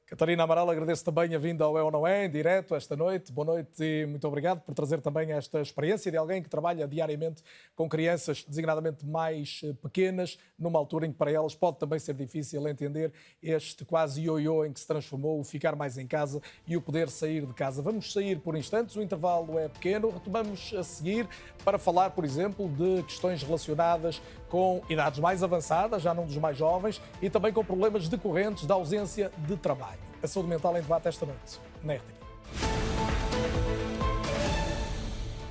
Catarina 0.07 0.45
Amaral, 0.45 0.71
agradeço 0.71 1.05
também 1.05 1.35
a 1.35 1.39
vinda 1.39 1.65
ao 1.65 1.77
É 1.77 1.83
ou 1.83 1.91
Não 1.91 2.07
É, 2.07 2.27
em 2.27 2.31
direto, 2.31 2.77
esta 2.77 2.95
noite. 2.95 3.33
Boa 3.33 3.45
noite 3.45 3.83
e 3.83 4.07
muito 4.07 4.25
obrigado 4.29 4.61
por 4.61 4.73
trazer 4.73 5.01
também 5.01 5.33
esta 5.33 5.61
experiência 5.61 6.13
de 6.13 6.17
alguém 6.17 6.41
que 6.41 6.49
trabalha 6.49 6.87
diariamente 6.87 7.43
com 7.75 7.89
crianças 7.89 8.45
designadamente 8.47 9.05
mais 9.05 9.63
eh, 9.65 9.73
pequenas, 9.83 10.39
numa 10.57 10.79
altura 10.79 11.07
em 11.07 11.11
que 11.11 11.19
para 11.19 11.33
elas 11.33 11.57
pode 11.57 11.79
também 11.79 11.99
ser 11.99 12.15
difícil 12.15 12.69
entender 12.69 13.13
este 13.43 13.85
quase 13.85 14.23
ioiô 14.23 14.65
em 14.65 14.73
que 14.73 14.79
se 14.79 14.87
transformou 14.87 15.41
o 15.41 15.45
ficar 15.45 15.75
mais 15.75 15.99
em 15.99 16.07
casa 16.07 16.41
e 16.69 16.77
o 16.77 16.81
poder 16.81 17.11
sair 17.11 17.45
de 17.45 17.53
casa. 17.53 17.83
Vamos 17.83 18.13
sair 18.13 18.39
por 18.39 18.57
instantes, 18.57 18.95
o 18.95 19.03
intervalo 19.03 19.59
é 19.59 19.69
pequeno, 19.69 20.11
retomamos 20.11 20.73
a 20.73 20.85
seguir 20.85 21.29
para 21.65 21.79
falar, 21.79 22.11
por 22.11 22.25
exemplo, 22.25 22.69
de 22.69 23.03
questões 23.03 23.43
relacionadas 23.43 24.23
com 24.49 24.81
idades 24.89 25.19
mais 25.19 25.43
avançadas, 25.43 26.01
já 26.01 26.15
não 26.15 26.27
dos 26.27 26.37
mais 26.37 26.57
jovens, 26.57 27.03
e 27.21 27.29
também 27.29 27.53
com 27.53 27.65
problemas 27.65 28.09
decorrentes 28.09 28.67
da 28.67 28.75
ausência 28.75 29.33
de 29.39 29.57
trabalho. 29.57 30.06
A 30.23 30.27
saúde 30.27 30.49
mental 30.49 30.77
em 30.77 30.81
debate 30.81 31.09
esta 31.09 31.27
noite, 31.27 31.61
na 31.83 31.95
RTP. 31.95 32.17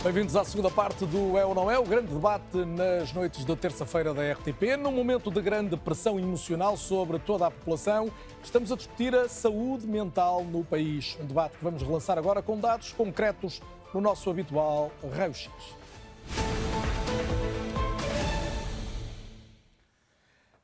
Bem-vindos 0.04 0.36
à 0.36 0.46
segunda 0.46 0.70
parte 0.70 1.04
do 1.04 1.36
É 1.36 1.44
ou 1.44 1.56
Não 1.56 1.72
É, 1.72 1.80
o 1.80 1.84
grande 1.84 2.14
debate 2.14 2.58
nas 2.58 3.12
noites 3.12 3.44
de 3.44 3.56
terça-feira 3.56 4.14
da 4.14 4.22
RTP. 4.34 4.78
Num 4.78 4.92
momento 4.92 5.32
de 5.32 5.42
grande 5.42 5.76
pressão 5.76 6.20
emocional 6.20 6.78
sobre 6.78 7.18
toda 7.18 7.48
a 7.48 7.52
população, 7.52 8.12
estamos 8.44 8.72
a 8.72 8.76
discutir 8.76 9.16
a 9.16 9.28
saúde 9.28 9.88
mental 9.88 10.44
no 10.44 10.64
país. 10.64 11.18
Um 11.20 11.26
debate 11.26 11.58
que 11.58 11.64
vamos 11.64 11.82
relançar 11.82 12.20
agora 12.20 12.44
com 12.44 12.60
dados 12.60 12.94
concretos 12.94 13.64
no 13.96 14.00
nosso 14.00 14.30
habitual 14.30 14.92
raio-x. 15.12 15.50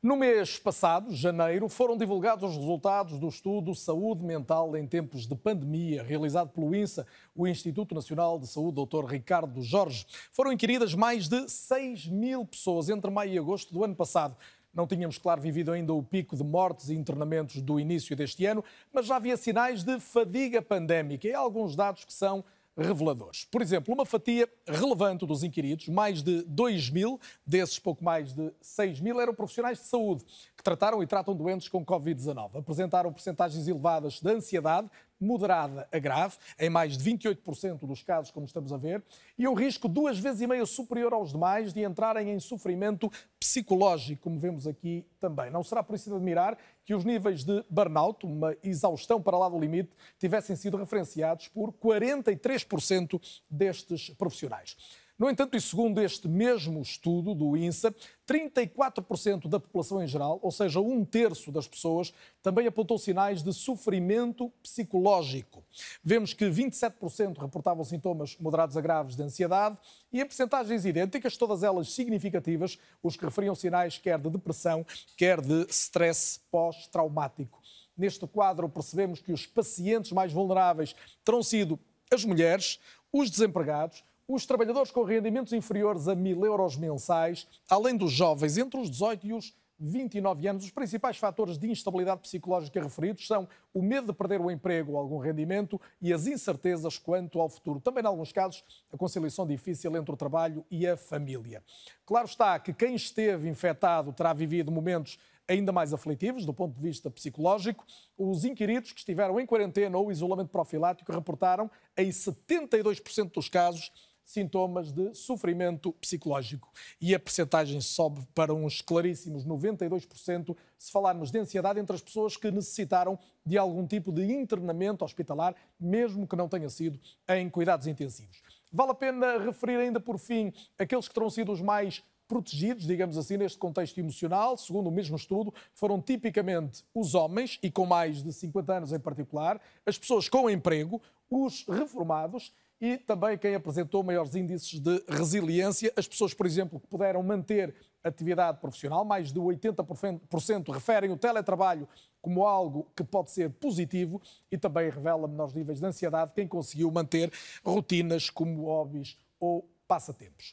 No 0.02 0.16
mês 0.16 0.58
passado, 0.58 1.14
janeiro, 1.14 1.68
foram 1.68 1.96
divulgados 1.96 2.50
os 2.50 2.56
resultados 2.56 3.20
do 3.20 3.28
estudo 3.28 3.72
Saúde 3.72 4.24
Mental 4.24 4.76
em 4.76 4.84
Tempos 4.84 5.28
de 5.28 5.36
Pandemia, 5.36 6.02
realizado 6.02 6.48
pelo 6.48 6.74
INSA, 6.74 7.06
o 7.36 7.46
Instituto 7.46 7.94
Nacional 7.94 8.36
de 8.36 8.48
Saúde, 8.48 8.84
Dr. 8.84 9.04
Ricardo 9.04 9.62
Jorge. 9.62 10.04
Foram 10.32 10.50
inquiridas 10.50 10.92
mais 10.92 11.28
de 11.28 11.48
6 11.48 12.08
mil 12.08 12.44
pessoas 12.44 12.88
entre 12.88 13.12
maio 13.12 13.32
e 13.32 13.38
agosto 13.38 13.72
do 13.72 13.84
ano 13.84 13.94
passado. 13.94 14.36
Não 14.74 14.88
tínhamos, 14.88 15.18
claro, 15.18 15.40
vivido 15.40 15.70
ainda 15.70 15.94
o 15.94 16.02
pico 16.02 16.34
de 16.34 16.42
mortes 16.42 16.88
e 16.88 16.96
internamentos 16.96 17.62
do 17.62 17.78
início 17.78 18.16
deste 18.16 18.44
ano, 18.44 18.64
mas 18.92 19.06
já 19.06 19.14
havia 19.14 19.36
sinais 19.36 19.84
de 19.84 20.00
fadiga 20.00 20.60
pandémica 20.60 21.28
e 21.28 21.32
alguns 21.32 21.76
dados 21.76 22.04
que 22.04 22.12
são 22.12 22.44
reveladores. 22.76 23.44
Por 23.50 23.60
exemplo, 23.60 23.92
uma 23.94 24.06
fatia 24.06 24.48
relevante 24.66 25.26
dos 25.26 25.42
inquiridos, 25.42 25.88
mais 25.88 26.22
de 26.22 26.42
2 26.42 26.90
mil, 26.90 27.20
desses 27.46 27.78
pouco 27.78 28.02
mais 28.02 28.32
de 28.32 28.52
6 28.60 29.00
mil, 29.00 29.20
eram 29.20 29.34
profissionais 29.34 29.78
de 29.78 29.84
saúde 29.84 30.24
que 30.56 30.62
trataram 30.62 31.02
e 31.02 31.06
tratam 31.06 31.34
doentes 31.34 31.68
com 31.68 31.84
Covid-19. 31.84 32.58
Apresentaram 32.58 33.12
percentagens 33.12 33.68
elevadas 33.68 34.20
de 34.20 34.30
ansiedade, 34.30 34.90
moderada 35.22 35.88
a 35.92 35.98
grave, 35.98 36.36
em 36.58 36.68
mais 36.68 36.96
de 36.96 37.10
28% 37.10 37.86
dos 37.86 38.02
casos, 38.02 38.30
como 38.30 38.44
estamos 38.44 38.72
a 38.72 38.76
ver, 38.76 39.02
e 39.38 39.46
um 39.46 39.54
risco 39.54 39.88
duas 39.88 40.18
vezes 40.18 40.40
e 40.40 40.46
meia 40.46 40.66
superior 40.66 41.12
aos 41.12 41.32
demais 41.32 41.72
de 41.72 41.82
entrarem 41.82 42.30
em 42.30 42.40
sofrimento 42.40 43.10
psicológico, 43.38 44.22
como 44.22 44.38
vemos 44.38 44.66
aqui 44.66 45.06
também. 45.20 45.50
Não 45.50 45.62
será 45.62 45.82
por 45.82 45.94
isso 45.94 46.10
de 46.10 46.16
admirar 46.16 46.58
que 46.84 46.94
os 46.94 47.04
níveis 47.04 47.44
de 47.44 47.64
burnout, 47.70 48.26
uma 48.26 48.56
exaustão 48.62 49.22
para 49.22 49.38
lá 49.38 49.48
do 49.48 49.58
limite, 49.58 49.90
tivessem 50.18 50.56
sido 50.56 50.76
referenciados 50.76 51.48
por 51.48 51.72
43% 51.72 53.20
destes 53.48 54.10
profissionais. 54.10 54.76
No 55.22 55.30
entanto, 55.30 55.56
e 55.56 55.60
segundo 55.60 56.00
este 56.00 56.26
mesmo 56.26 56.82
estudo 56.82 57.32
do 57.32 57.56
INSA, 57.56 57.94
34% 58.26 59.48
da 59.48 59.60
população 59.60 60.02
em 60.02 60.06
geral, 60.08 60.40
ou 60.42 60.50
seja, 60.50 60.80
um 60.80 61.04
terço 61.04 61.52
das 61.52 61.68
pessoas, 61.68 62.12
também 62.42 62.66
apontou 62.66 62.98
sinais 62.98 63.40
de 63.40 63.52
sofrimento 63.52 64.50
psicológico. 64.60 65.62
Vemos 66.02 66.34
que 66.34 66.46
27% 66.46 67.38
reportavam 67.38 67.84
sintomas 67.84 68.36
moderados 68.40 68.76
a 68.76 68.80
graves 68.80 69.14
de 69.14 69.22
ansiedade 69.22 69.78
e 70.12 70.20
em 70.20 70.26
percentagens 70.26 70.84
idênticas, 70.84 71.36
todas 71.36 71.62
elas 71.62 71.92
significativas, 71.92 72.76
os 73.00 73.16
que 73.16 73.24
referiam 73.24 73.54
sinais 73.54 73.98
quer 73.98 74.20
de 74.20 74.28
depressão, 74.28 74.84
quer 75.16 75.40
de 75.40 75.66
stress 75.70 76.40
pós-traumático. 76.50 77.62
Neste 77.96 78.26
quadro, 78.26 78.68
percebemos 78.68 79.20
que 79.20 79.32
os 79.32 79.46
pacientes 79.46 80.10
mais 80.10 80.32
vulneráveis 80.32 80.96
terão 81.24 81.44
sido 81.44 81.78
as 82.12 82.24
mulheres, 82.24 82.80
os 83.12 83.30
desempregados, 83.30 84.02
os 84.34 84.46
trabalhadores 84.46 84.90
com 84.90 85.02
rendimentos 85.02 85.52
inferiores 85.52 86.08
a 86.08 86.14
mil 86.14 86.42
euros 86.42 86.74
mensais, 86.74 87.46
além 87.68 87.94
dos 87.94 88.10
jovens 88.10 88.56
entre 88.56 88.80
os 88.80 88.88
18 88.88 89.26
e 89.26 89.34
os 89.34 89.54
29 89.78 90.48
anos, 90.48 90.64
os 90.64 90.70
principais 90.70 91.18
fatores 91.18 91.58
de 91.58 91.70
instabilidade 91.70 92.22
psicológica 92.22 92.80
referidos 92.80 93.26
são 93.26 93.46
o 93.74 93.82
medo 93.82 94.06
de 94.06 94.12
perder 94.14 94.40
o 94.40 94.50
emprego 94.50 94.92
ou 94.92 94.98
algum 94.98 95.18
rendimento 95.18 95.78
e 96.00 96.14
as 96.14 96.26
incertezas 96.26 96.96
quanto 96.96 97.40
ao 97.40 97.48
futuro. 97.48 97.78
Também, 97.78 98.02
em 98.02 98.06
alguns 98.06 98.32
casos, 98.32 98.64
a 98.90 98.96
conciliação 98.96 99.46
difícil 99.46 99.94
entre 99.96 100.14
o 100.14 100.16
trabalho 100.16 100.64
e 100.70 100.86
a 100.86 100.96
família. 100.96 101.62
Claro 102.06 102.26
está 102.26 102.58
que 102.58 102.72
quem 102.72 102.94
esteve 102.94 103.50
infectado 103.50 104.14
terá 104.14 104.32
vivido 104.32 104.72
momentos 104.72 105.18
ainda 105.46 105.72
mais 105.72 105.92
aflitivos 105.92 106.46
do 106.46 106.54
ponto 106.54 106.74
de 106.74 106.80
vista 106.80 107.10
psicológico. 107.10 107.84
Os 108.16 108.44
inquiridos 108.44 108.92
que 108.92 109.00
estiveram 109.00 109.38
em 109.38 109.44
quarentena 109.44 109.98
ou 109.98 110.10
isolamento 110.10 110.48
profilático 110.48 111.12
reportaram 111.12 111.70
em 111.98 112.08
72% 112.08 113.32
dos 113.32 113.48
casos 113.50 113.92
sintomas 114.24 114.92
de 114.92 115.14
sofrimento 115.14 115.92
psicológico. 115.92 116.72
E 117.00 117.14
a 117.14 117.20
percentagem 117.20 117.80
sobe 117.80 118.26
para 118.34 118.54
uns 118.54 118.80
claríssimos 118.80 119.44
92% 119.44 120.56
se 120.78 120.90
falarmos 120.90 121.30
de 121.30 121.38
ansiedade 121.38 121.80
entre 121.80 121.94
as 121.96 122.02
pessoas 122.02 122.36
que 122.36 122.50
necessitaram 122.50 123.18
de 123.44 123.58
algum 123.58 123.86
tipo 123.86 124.12
de 124.12 124.32
internamento 124.32 125.04
hospitalar, 125.04 125.54
mesmo 125.78 126.26
que 126.26 126.36
não 126.36 126.48
tenha 126.48 126.68
sido 126.68 126.98
em 127.28 127.48
cuidados 127.48 127.86
intensivos. 127.86 128.42
Vale 128.70 128.92
a 128.92 128.94
pena 128.94 129.38
referir 129.38 129.76
ainda 129.76 130.00
por 130.00 130.18
fim 130.18 130.52
aqueles 130.78 131.06
que 131.06 131.14
terão 131.14 131.28
sido 131.28 131.52
os 131.52 131.60
mais 131.60 132.02
protegidos, 132.32 132.86
digamos 132.86 133.18
assim, 133.18 133.36
neste 133.36 133.58
contexto 133.58 133.98
emocional, 133.98 134.56
segundo 134.56 134.88
o 134.88 134.90
mesmo 134.90 135.16
estudo, 135.16 135.52
foram 135.74 136.00
tipicamente 136.00 136.82
os 136.94 137.14
homens, 137.14 137.58
e 137.62 137.70
com 137.70 137.84
mais 137.84 138.22
de 138.22 138.32
50 138.32 138.72
anos 138.72 138.92
em 138.92 138.98
particular, 138.98 139.60
as 139.84 139.98
pessoas 139.98 140.30
com 140.30 140.48
emprego, 140.48 141.02
os 141.28 141.66
reformados 141.66 142.50
e 142.82 142.98
também 142.98 143.38
quem 143.38 143.54
apresentou 143.54 144.02
maiores 144.02 144.34
índices 144.34 144.80
de 144.80 145.04
resiliência. 145.08 145.92
As 145.96 146.08
pessoas, 146.08 146.34
por 146.34 146.44
exemplo, 146.44 146.80
que 146.80 146.88
puderam 146.88 147.22
manter 147.22 147.72
atividade 148.02 148.58
profissional, 148.60 149.04
mais 149.04 149.32
de 149.32 149.38
80% 149.38 150.72
referem 150.72 151.08
o 151.12 151.16
teletrabalho 151.16 151.88
como 152.20 152.44
algo 152.44 152.90
que 152.96 153.04
pode 153.04 153.30
ser 153.30 153.50
positivo 153.50 154.20
e 154.50 154.58
também 154.58 154.90
revela 154.90 155.28
menores 155.28 155.54
níveis 155.54 155.78
de 155.78 155.86
ansiedade 155.86 156.32
quem 156.34 156.48
conseguiu 156.48 156.90
manter 156.90 157.32
rotinas 157.64 158.28
como 158.28 158.64
hobbies 158.64 159.16
ou 159.38 159.70
passatempos. 159.86 160.52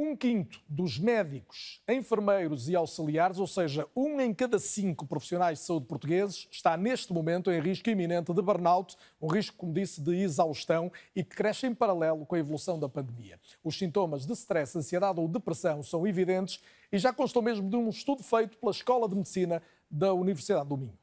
Um 0.00 0.14
quinto 0.14 0.60
dos 0.68 0.96
médicos, 0.96 1.82
enfermeiros 1.88 2.68
e 2.68 2.76
auxiliares, 2.76 3.40
ou 3.40 3.48
seja, 3.48 3.84
um 3.96 4.20
em 4.20 4.32
cada 4.32 4.56
cinco 4.56 5.04
profissionais 5.04 5.58
de 5.58 5.64
saúde 5.64 5.86
portugueses, 5.86 6.46
está 6.52 6.76
neste 6.76 7.12
momento 7.12 7.50
em 7.50 7.60
risco 7.60 7.90
iminente 7.90 8.32
de 8.32 8.40
burnout, 8.40 8.96
um 9.20 9.26
risco, 9.26 9.56
como 9.56 9.72
disse, 9.72 10.00
de 10.00 10.14
exaustão 10.14 10.92
e 11.16 11.24
que 11.24 11.34
cresce 11.34 11.66
em 11.66 11.74
paralelo 11.74 12.24
com 12.24 12.36
a 12.36 12.38
evolução 12.38 12.78
da 12.78 12.88
pandemia. 12.88 13.40
Os 13.64 13.76
sintomas 13.76 14.24
de 14.24 14.32
stress, 14.34 14.78
ansiedade 14.78 15.18
ou 15.18 15.26
depressão 15.26 15.82
são 15.82 16.06
evidentes 16.06 16.60
e 16.92 16.96
já 16.96 17.12
constou 17.12 17.42
mesmo 17.42 17.68
de 17.68 17.76
um 17.76 17.88
estudo 17.88 18.22
feito 18.22 18.56
pela 18.56 18.70
Escola 18.70 19.08
de 19.08 19.16
Medicina 19.16 19.60
da 19.90 20.14
Universidade 20.14 20.68
do 20.68 20.76
Minho. 20.76 20.98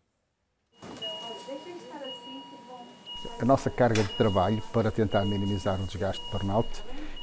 A 3.41 3.43
nossa 3.43 3.69
carga 3.69 4.01
de 4.01 4.15
trabalho 4.15 4.63
para 4.71 4.89
tentar 4.89 5.25
minimizar 5.25 5.81
o 5.81 5.85
desgaste 5.85 6.23
de 6.23 6.31
burnout 6.31 6.69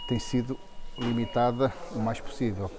tem 0.07 0.19
sido 0.19 0.59
limitada 0.99 1.73
o 1.93 1.99
mais 1.99 2.21
possível. 2.21 2.71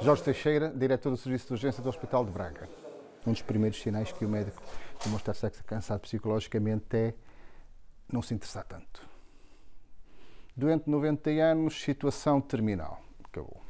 Jorge 0.00 0.22
Teixeira, 0.22 0.68
diretor 0.68 1.10
do 1.10 1.16
Serviço 1.16 1.46
de 1.46 1.52
Urgência 1.52 1.82
do 1.82 1.88
Hospital 1.88 2.24
de 2.24 2.32
Braga. 2.32 2.68
Um 3.26 3.32
dos 3.32 3.42
primeiros 3.42 3.80
sinais 3.80 4.10
que 4.10 4.24
o 4.24 4.28
médico 4.28 4.60
demonstra 5.04 5.32
estar 5.32 5.50
cansado 5.64 6.00
psicologicamente 6.00 6.96
é 6.96 7.14
não 8.12 8.20
se 8.20 8.34
interessar 8.34 8.64
tanto. 8.64 9.06
Doente 10.56 10.84
de 10.84 10.90
90 10.90 11.30
anos, 11.30 11.80
situação 11.80 12.40
terminal. 12.40 13.00
Acabou. 13.24 13.62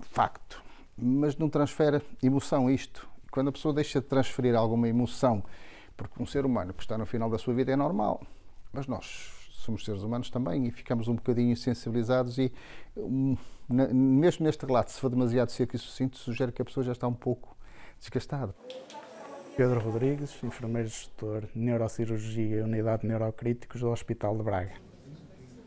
Facto. 0.00 0.62
Mas 0.96 1.36
não 1.36 1.48
transfere 1.48 2.02
emoção 2.22 2.68
isto. 2.68 3.08
Quando 3.30 3.48
a 3.48 3.52
pessoa 3.52 3.72
deixa 3.72 4.00
de 4.00 4.06
transferir 4.06 4.54
alguma 4.54 4.88
emoção, 4.88 5.42
porque 5.96 6.22
um 6.22 6.26
ser 6.26 6.44
humano 6.44 6.74
que 6.74 6.82
está 6.82 6.98
no 6.98 7.06
final 7.06 7.30
da 7.30 7.38
sua 7.38 7.54
vida 7.54 7.72
é 7.72 7.76
normal, 7.76 8.20
mas 8.72 8.86
nós 8.86 9.41
somos 9.62 9.84
seres 9.84 10.02
humanos 10.02 10.30
também 10.30 10.66
e 10.66 10.70
ficamos 10.70 11.08
um 11.08 11.14
bocadinho 11.14 11.56
sensibilizados 11.56 12.38
e 12.38 12.52
um, 12.96 13.36
mesmo 13.68 14.44
neste 14.44 14.66
relato, 14.66 14.90
se 14.90 15.00
for 15.00 15.08
demasiado 15.08 15.50
seco 15.50 15.74
e 15.76 15.78
sucinto, 15.78 16.18
sugere 16.18 16.52
que 16.52 16.60
a 16.60 16.64
pessoa 16.64 16.84
já 16.84 16.92
está 16.92 17.06
um 17.06 17.14
pouco 17.14 17.56
desgastada. 17.98 18.54
Pedro 19.56 19.80
Rodrigues, 19.80 20.42
enfermeiro 20.42 20.88
gestor 20.88 21.44
Neurocirurgia 21.54 22.56
e 22.56 22.60
Unidade 22.62 23.02
de 23.02 23.08
Neurocríticos 23.08 23.82
do 23.82 23.90
Hospital 23.90 24.36
de 24.36 24.42
Braga. 24.42 24.72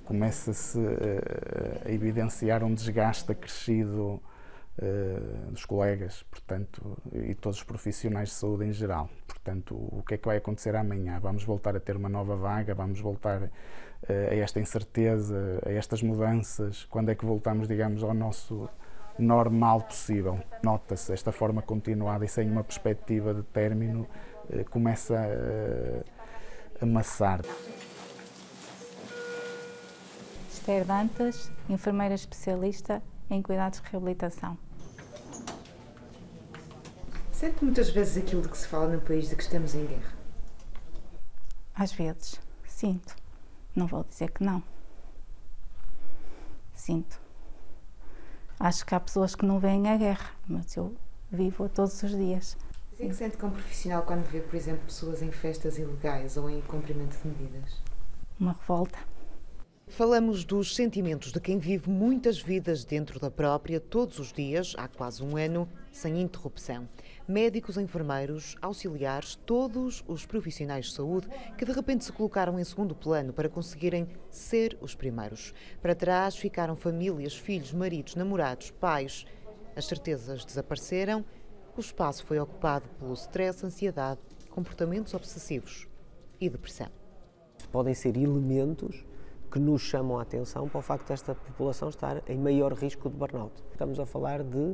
Começa-se 0.05 0.79
uh, 0.79 1.85
a 1.85 1.91
evidenciar 1.91 2.63
um 2.63 2.73
desgaste 2.73 3.31
acrescido 3.31 4.21
uh, 4.79 5.51
dos 5.51 5.65
colegas, 5.65 6.23
portanto, 6.23 6.97
e 7.13 7.35
todos 7.35 7.59
os 7.59 7.63
profissionais 7.63 8.29
de 8.29 8.35
saúde 8.35 8.65
em 8.65 8.71
geral. 8.73 9.09
Portanto, 9.27 9.75
o 9.75 10.03
que 10.03 10.15
é 10.15 10.17
que 10.17 10.25
vai 10.25 10.37
acontecer 10.37 10.75
amanhã? 10.75 11.19
Vamos 11.19 11.43
voltar 11.43 11.75
a 11.75 11.79
ter 11.79 11.95
uma 11.95 12.09
nova 12.09 12.35
vaga, 12.35 12.73
vamos 12.73 12.99
voltar 12.99 13.51
a 14.07 14.35
esta 14.35 14.59
incerteza, 14.59 15.61
a 15.65 15.71
estas 15.71 16.01
mudanças, 16.01 16.85
quando 16.85 17.09
é 17.09 17.15
que 17.15 17.25
voltamos, 17.25 17.67
digamos, 17.67 18.03
ao 18.03 18.13
nosso 18.13 18.69
normal 19.17 19.81
possível. 19.81 20.39
Nota-se 20.63 21.13
esta 21.13 21.31
forma 21.31 21.61
continuada 21.61 22.25
e 22.25 22.27
sem 22.27 22.49
uma 22.49 22.63
perspectiva 22.63 23.33
de 23.33 23.43
término 23.43 24.07
eh, 24.49 24.63
começa 24.65 25.15
a 25.17 26.83
amassar. 26.83 27.41
Esther 30.51 30.85
Dantas, 30.85 31.51
enfermeira 31.69 32.15
especialista 32.15 33.01
em 33.29 33.41
cuidados 33.41 33.81
de 33.81 33.89
reabilitação. 33.89 34.57
Sente 37.31 37.63
muitas 37.63 37.89
vezes 37.89 38.17
aquilo 38.23 38.41
de 38.41 38.49
que 38.49 38.57
se 38.57 38.67
fala 38.67 38.87
no 38.87 39.01
país 39.01 39.29
de 39.29 39.35
que 39.35 39.43
estamos 39.43 39.75
em 39.75 39.85
guerra? 39.85 40.13
Às 41.75 41.91
vezes, 41.91 42.39
sinto. 42.65 43.24
Não 43.76 43.88
vou 43.88 44.03
dizer 44.03 44.32
que 44.32 44.43
não. 44.43 44.63
Sinto. 46.73 47.19
Acho 48.59 48.86
que 48.86 48.95
há 48.95 48.99
pessoas 48.99 49.36
que 49.36 49.45
não 49.45 49.59
veem 49.59 49.89
a 49.89 49.97
guerra, 49.97 50.32
mas 50.47 50.76
eu 50.78 50.95
vivo 51.32 51.67
todos 51.67 52.01
os 52.01 52.11
dias. 52.11 52.57
O 52.93 52.95
que 52.95 53.03
é 53.03 53.07
que 53.07 53.13
sente 53.13 53.36
como 53.36 53.51
profissional 53.51 54.03
quando 54.03 54.23
vê, 54.28 54.39
por 54.39 54.55
exemplo, 54.55 54.86
pessoas 54.86 55.21
em 55.21 55.32
festas 55.32 55.78
ilegais 55.78 56.38
ou 56.38 56.49
em 56.49 56.61
cumprimento 56.61 57.17
de 57.21 57.28
medidas? 57.28 57.82
Uma 58.39 58.53
revolta. 58.53 58.97
Falamos 59.88 60.43
dos 60.43 60.76
sentimentos 60.76 61.32
de 61.32 61.39
quem 61.39 61.59
vive 61.59 61.89
muitas 61.89 62.41
vidas 62.41 62.84
dentro 62.84 63.19
da 63.19 63.30
própria, 63.30 63.80
todos 63.80 64.17
os 64.17 64.32
dias, 64.32 64.73
há 64.78 64.88
quase 64.88 65.21
um 65.23 65.38
ano, 65.38 65.69
sem 65.91 66.21
interrupção. 66.21 66.88
Médicos, 67.28 67.78
enfermeiros, 67.78 68.55
auxiliares, 68.61 69.36
todos 69.45 70.03
os 70.07 70.26
profissionais 70.26 70.86
de 70.86 70.93
saúde 70.93 71.28
que 71.57 71.65
de 71.65 71.71
repente 71.71 72.05
se 72.05 72.11
colocaram 72.11 72.59
em 72.59 72.63
segundo 72.63 72.93
plano 72.93 73.34
para 73.34 73.49
conseguirem 73.49 74.07
ser 74.30 74.78
os 74.80 74.93
primeiros. 74.93 75.53
Para 75.82 75.95
trás 75.95 76.36
ficaram 76.36 76.76
famílias, 76.76 77.36
filhos, 77.36 77.73
maridos, 77.73 78.15
namorados, 78.15 78.71
pais. 78.71 79.26
As 79.76 79.86
certezas 79.86 80.45
desapareceram 80.45 81.26
o 81.78 81.82
espaço 81.82 82.26
foi 82.26 82.39
ocupado 82.39 82.88
pelo 82.97 83.13
stress, 83.13 83.65
ansiedade, 83.65 84.21
comportamentos 84.49 85.13
obsessivos 85.13 85.89
e 86.39 86.49
depressão. 86.49 86.88
Podem 87.69 87.93
ser 87.93 88.15
elementos 88.15 89.05
que 89.51 89.59
nos 89.59 89.82
chamam 89.82 90.17
a 90.17 90.21
atenção 90.21 90.69
para 90.69 90.80
o 90.80 90.82
facto 90.82 91.09
desta 91.09 91.36
população 91.36 91.89
estar 91.89 92.23
em 92.30 92.38
maior 92.38 92.71
risco 92.71 93.09
de 93.09 93.17
burnout. 93.17 93.61
Estamos 93.73 93.99
a 93.99 94.05
falar 94.05 94.41
de 94.41 94.73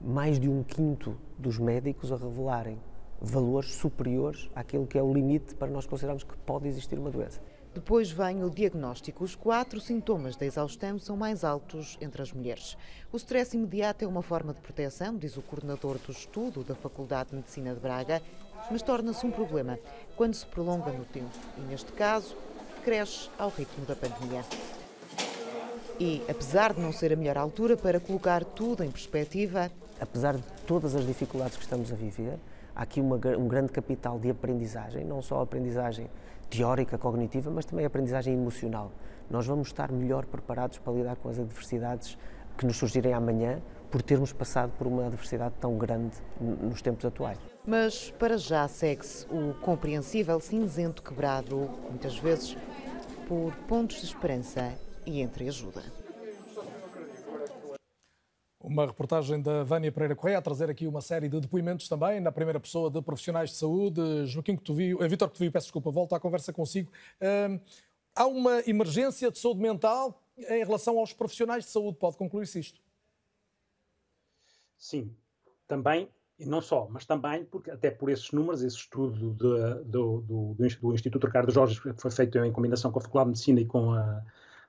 mais 0.00 0.38
de 0.38 0.48
um 0.48 0.62
quinto 0.62 1.16
dos 1.38 1.58
médicos 1.58 2.12
a 2.12 2.16
revelarem 2.16 2.78
valores 3.20 3.74
superiores 3.74 4.48
àquilo 4.54 4.86
que 4.86 4.96
é 4.96 5.02
o 5.02 5.12
limite 5.12 5.54
para 5.54 5.70
nós 5.70 5.86
considerarmos 5.86 6.22
que 6.24 6.36
pode 6.38 6.68
existir 6.68 6.98
uma 6.98 7.10
doença. 7.10 7.40
Depois 7.74 8.10
vem 8.10 8.42
o 8.42 8.50
diagnóstico. 8.50 9.22
Os 9.22 9.34
quatro 9.34 9.80
sintomas 9.80 10.36
da 10.36 10.46
exaustão 10.46 10.98
são 10.98 11.16
mais 11.16 11.44
altos 11.44 11.98
entre 12.00 12.22
as 12.22 12.32
mulheres. 12.32 12.76
O 13.12 13.16
stress 13.16 13.56
imediato 13.56 14.04
é 14.04 14.08
uma 14.08 14.22
forma 14.22 14.54
de 14.54 14.60
proteção, 14.60 15.16
diz 15.16 15.36
o 15.36 15.42
coordenador 15.42 15.98
do 15.98 16.10
estudo 16.10 16.64
da 16.64 16.74
Faculdade 16.74 17.30
de 17.30 17.36
Medicina 17.36 17.74
de 17.74 17.80
Braga, 17.80 18.22
mas 18.70 18.82
torna-se 18.82 19.24
um 19.26 19.30
problema 19.30 19.78
quando 20.16 20.34
se 20.34 20.46
prolonga 20.46 20.90
no 20.92 21.04
tempo 21.04 21.30
e, 21.56 21.60
neste 21.62 21.92
caso, 21.92 22.36
cresce 22.84 23.28
ao 23.38 23.50
ritmo 23.50 23.84
da 23.84 23.94
pandemia. 23.94 24.44
E, 26.00 26.22
apesar 26.28 26.72
de 26.72 26.80
não 26.80 26.92
ser 26.92 27.12
a 27.12 27.16
melhor 27.16 27.36
altura 27.36 27.76
para 27.76 28.00
colocar 28.00 28.44
tudo 28.44 28.84
em 28.84 28.90
perspectiva. 28.90 29.70
Apesar 30.00 30.36
de 30.36 30.42
todas 30.66 30.94
as 30.94 31.06
dificuldades 31.06 31.56
que 31.56 31.62
estamos 31.62 31.92
a 31.92 31.96
viver, 31.96 32.38
há 32.74 32.82
aqui 32.82 33.00
uma, 33.00 33.16
um 33.16 33.48
grande 33.48 33.72
capital 33.72 34.18
de 34.18 34.30
aprendizagem, 34.30 35.04
não 35.04 35.20
só 35.20 35.42
aprendizagem 35.42 36.08
teórica, 36.48 36.96
cognitiva, 36.96 37.50
mas 37.50 37.64
também 37.64 37.84
aprendizagem 37.84 38.34
emocional. 38.34 38.90
Nós 39.30 39.46
vamos 39.46 39.68
estar 39.68 39.92
melhor 39.92 40.24
preparados 40.24 40.78
para 40.78 40.92
lidar 40.92 41.16
com 41.16 41.28
as 41.28 41.38
adversidades 41.38 42.16
que 42.56 42.64
nos 42.66 42.76
surgirem 42.76 43.12
amanhã 43.12 43.60
por 43.90 44.02
termos 44.02 44.32
passado 44.32 44.72
por 44.76 44.86
uma 44.86 45.06
adversidade 45.06 45.54
tão 45.60 45.76
grande 45.78 46.16
nos 46.40 46.82
tempos 46.82 47.04
atuais. 47.04 47.38
Mas 47.66 48.10
para 48.18 48.36
já 48.36 48.66
segue-se 48.66 49.26
o 49.26 49.54
compreensível 49.60 50.40
cinzento 50.40 51.02
quebrado, 51.02 51.68
muitas 51.88 52.18
vezes 52.18 52.56
por 53.26 53.54
pontos 53.66 54.00
de 54.00 54.06
esperança 54.06 54.72
e 55.06 55.20
entreajuda. 55.20 55.82
Uma 58.68 58.84
reportagem 58.84 59.40
da 59.40 59.64
Vânia 59.64 59.90
Pereira 59.90 60.14
Correia 60.14 60.36
a 60.36 60.42
trazer 60.42 60.68
aqui 60.68 60.86
uma 60.86 61.00
série 61.00 61.26
de 61.26 61.40
depoimentos 61.40 61.88
também, 61.88 62.20
na 62.20 62.30
primeira 62.30 62.60
pessoa 62.60 62.90
de 62.90 63.00
profissionais 63.00 63.48
de 63.48 63.56
saúde. 63.56 64.26
Joaquim 64.26 64.56
Cotovio, 64.56 65.02
eh, 65.02 65.08
Vitor 65.08 65.26
Cotovio, 65.28 65.50
peço 65.50 65.68
desculpa, 65.68 65.90
volto 65.90 66.14
à 66.14 66.20
conversa 66.20 66.52
consigo. 66.52 66.92
Uh, 67.18 67.58
há 68.14 68.26
uma 68.26 68.60
emergência 68.68 69.30
de 69.30 69.38
saúde 69.38 69.60
mental 69.60 70.22
em 70.36 70.62
relação 70.62 70.98
aos 70.98 71.14
profissionais 71.14 71.64
de 71.64 71.70
saúde. 71.70 71.96
Pode 71.96 72.18
concluir-se 72.18 72.60
isto? 72.60 72.78
Sim, 74.76 75.16
também, 75.66 76.06
e 76.38 76.44
não 76.44 76.60
só, 76.60 76.86
mas 76.90 77.06
também 77.06 77.46
porque, 77.46 77.70
até 77.70 77.90
por 77.90 78.10
esses 78.10 78.30
números, 78.32 78.62
esse 78.62 78.76
estudo 78.76 79.32
de, 79.32 79.84
do, 79.90 80.20
do, 80.20 80.54
do, 80.58 80.94
Instituto 80.94 81.26
Ricardo 81.26 81.50
Jorge, 81.50 81.80
que 81.80 81.94
foi 81.94 82.10
feito 82.10 82.38
em 82.44 82.52
combinação 82.52 82.92
com 82.92 82.98
a 82.98 83.02
Faculdade 83.02 83.28
de 83.28 83.30
Medicina 83.30 83.60
e 83.62 83.64
com 83.64 83.92
a, 83.92 84.22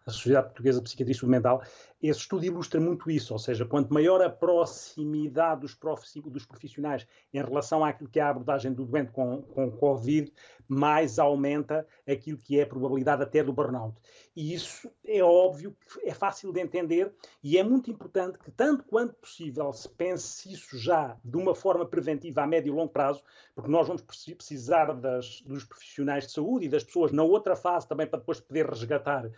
a 0.10 0.14
Sociedade 0.14 0.48
Portuguesa 0.48 0.80
de 0.80 0.84
Psiquiatria 0.84 1.14
e 1.14 1.18
Saúde 1.18 1.32
Mental, 1.32 1.64
esse 2.02 2.22
estudo 2.22 2.46
ilustra 2.46 2.80
muito 2.80 3.12
isso, 3.12 3.34
ou 3.34 3.40
seja, 3.40 3.66
quanto 3.66 3.94
maior 3.94 4.22
a 4.22 4.30
proximidade 4.30 5.62
dos, 5.62 5.78
dos 6.26 6.46
profissionais 6.46 7.06
em 7.34 7.42
relação 7.42 7.84
àquilo 7.84 8.10
que 8.10 8.20
é 8.20 8.24
a 8.24 8.30
abordagem 8.30 8.72
do 8.72 8.86
doente 8.86 9.12
com, 9.12 9.42
com 9.42 9.70
Covid, 9.72 10.32
mais 10.68 11.20
aumenta 11.20 11.86
aquilo 12.08 12.38
que 12.38 12.60
é 12.60 12.64
a 12.64 12.68
probabilidade 12.68 13.24
até 13.24 13.44
do 13.44 13.52
burnout. 13.52 13.98
E 14.36 14.54
isso 14.54 14.90
é 15.04 15.22
óbvio 15.22 15.76
é 16.04 16.14
fácil 16.14 16.54
de 16.54 16.62
entender 16.62 17.12
e 17.44 17.58
é 17.58 17.64
muito 17.64 17.92
importante 17.92 18.38
que, 18.38 18.52
tanto 18.52 18.84
quanto 18.86 19.16
possível, 19.16 19.74
se 19.74 19.90
pense 19.90 20.54
isso 20.54 20.78
já 20.78 21.18
de 21.26 21.36
uma 21.36 21.56
forma 21.56 21.86
preventiva 21.86 22.44
a 22.44 22.48
médio 22.48 22.72
e 22.72 22.76
longo 22.76 22.94
prazo, 22.94 23.22
porque 23.56 23.70
nós 23.70 23.88
vamos 23.88 24.04
precisar 24.04 24.94
das, 24.94 25.42
dos 25.42 25.66
profissionais 25.66 26.28
de 26.28 26.32
saúde 26.32 26.68
e 26.68 26.70
das 26.70 26.84
pessoas 26.84 27.12
na 27.12 27.24
outra 27.24 27.56
fase 27.56 27.88
também 27.88 28.08
para 28.08 28.20
depois 28.20 28.40
poder 28.40 28.70
resgatar 28.70 29.30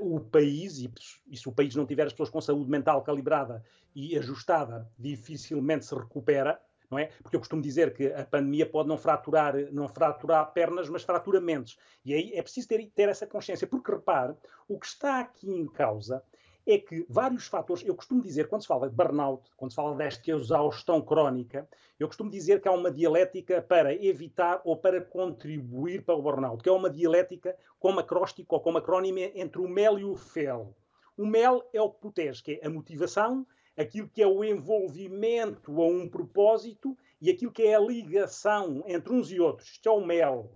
o 0.00 0.20
país, 0.20 0.78
e, 0.78 0.92
e, 1.28 1.36
se 1.36 1.48
o 1.48 1.52
país 1.52 1.74
não 1.74 1.86
tiver 1.86 2.06
as 2.06 2.12
pessoas 2.12 2.30
com 2.30 2.40
saúde 2.40 2.70
mental 2.70 3.02
calibrada 3.02 3.62
e 3.94 4.16
ajustada, 4.18 4.90
dificilmente 4.98 5.84
se 5.84 5.94
recupera, 5.94 6.60
não 6.90 6.98
é? 6.98 7.06
Porque 7.22 7.36
eu 7.36 7.40
costumo 7.40 7.60
dizer 7.60 7.92
que 7.92 8.06
a 8.12 8.24
pandemia 8.24 8.64
pode 8.64 8.88
não 8.88 8.96
fraturar, 8.96 9.54
não 9.72 9.88
fraturar 9.88 10.52
pernas, 10.52 10.88
mas 10.88 11.02
fratura 11.02 11.40
mentes. 11.40 11.76
E 12.04 12.14
aí 12.14 12.32
é 12.34 12.42
preciso 12.42 12.68
ter, 12.68 12.86
ter 12.94 13.08
essa 13.08 13.26
consciência, 13.26 13.66
porque 13.66 13.90
repare, 13.90 14.34
o 14.68 14.78
que 14.78 14.86
está 14.86 15.20
aqui 15.20 15.50
em 15.50 15.66
causa 15.66 16.22
é 16.66 16.78
que 16.78 17.06
vários 17.08 17.46
fatores, 17.46 17.86
eu 17.86 17.94
costumo 17.94 18.20
dizer, 18.20 18.48
quando 18.48 18.62
se 18.62 18.68
fala 18.68 18.88
de 18.88 18.94
burnout, 18.94 19.48
quando 19.56 19.70
se 19.70 19.76
fala 19.76 19.94
desta 19.94 20.30
exaustão 20.32 21.00
crónica, 21.00 21.68
eu 21.98 22.08
costumo 22.08 22.28
dizer 22.28 22.60
que 22.60 22.66
há 22.66 22.72
uma 22.72 22.90
dialética 22.90 23.62
para 23.62 23.94
evitar 23.94 24.60
ou 24.64 24.76
para 24.76 25.00
contribuir 25.00 26.04
para 26.04 26.16
o 26.16 26.22
burnout, 26.22 26.62
que 26.62 26.68
é 26.68 26.72
uma 26.72 26.90
dialética 26.90 27.56
como 27.78 28.00
acróstico 28.00 28.56
ou 28.56 28.60
como 28.60 28.78
acrónimo 28.78 29.18
entre 29.18 29.60
o 29.60 29.68
mel 29.68 29.96
e 29.98 30.04
o 30.04 30.16
fel. 30.16 30.74
O 31.16 31.24
mel 31.24 31.66
é 31.72 31.80
o 31.80 31.88
que 31.88 32.00
protege, 32.00 32.42
que 32.42 32.60
é 32.60 32.66
a 32.66 32.70
motivação, 32.70 33.46
aquilo 33.76 34.08
que 34.08 34.20
é 34.20 34.26
o 34.26 34.42
envolvimento 34.42 35.80
a 35.80 35.86
um 35.86 36.08
propósito 36.08 36.96
e 37.20 37.30
aquilo 37.30 37.52
que 37.52 37.62
é 37.62 37.76
a 37.76 37.80
ligação 37.80 38.82
entre 38.86 39.12
uns 39.12 39.30
e 39.30 39.38
outros. 39.38 39.70
Isto 39.70 39.88
é 39.88 39.92
o 39.92 40.04
mel. 40.04 40.50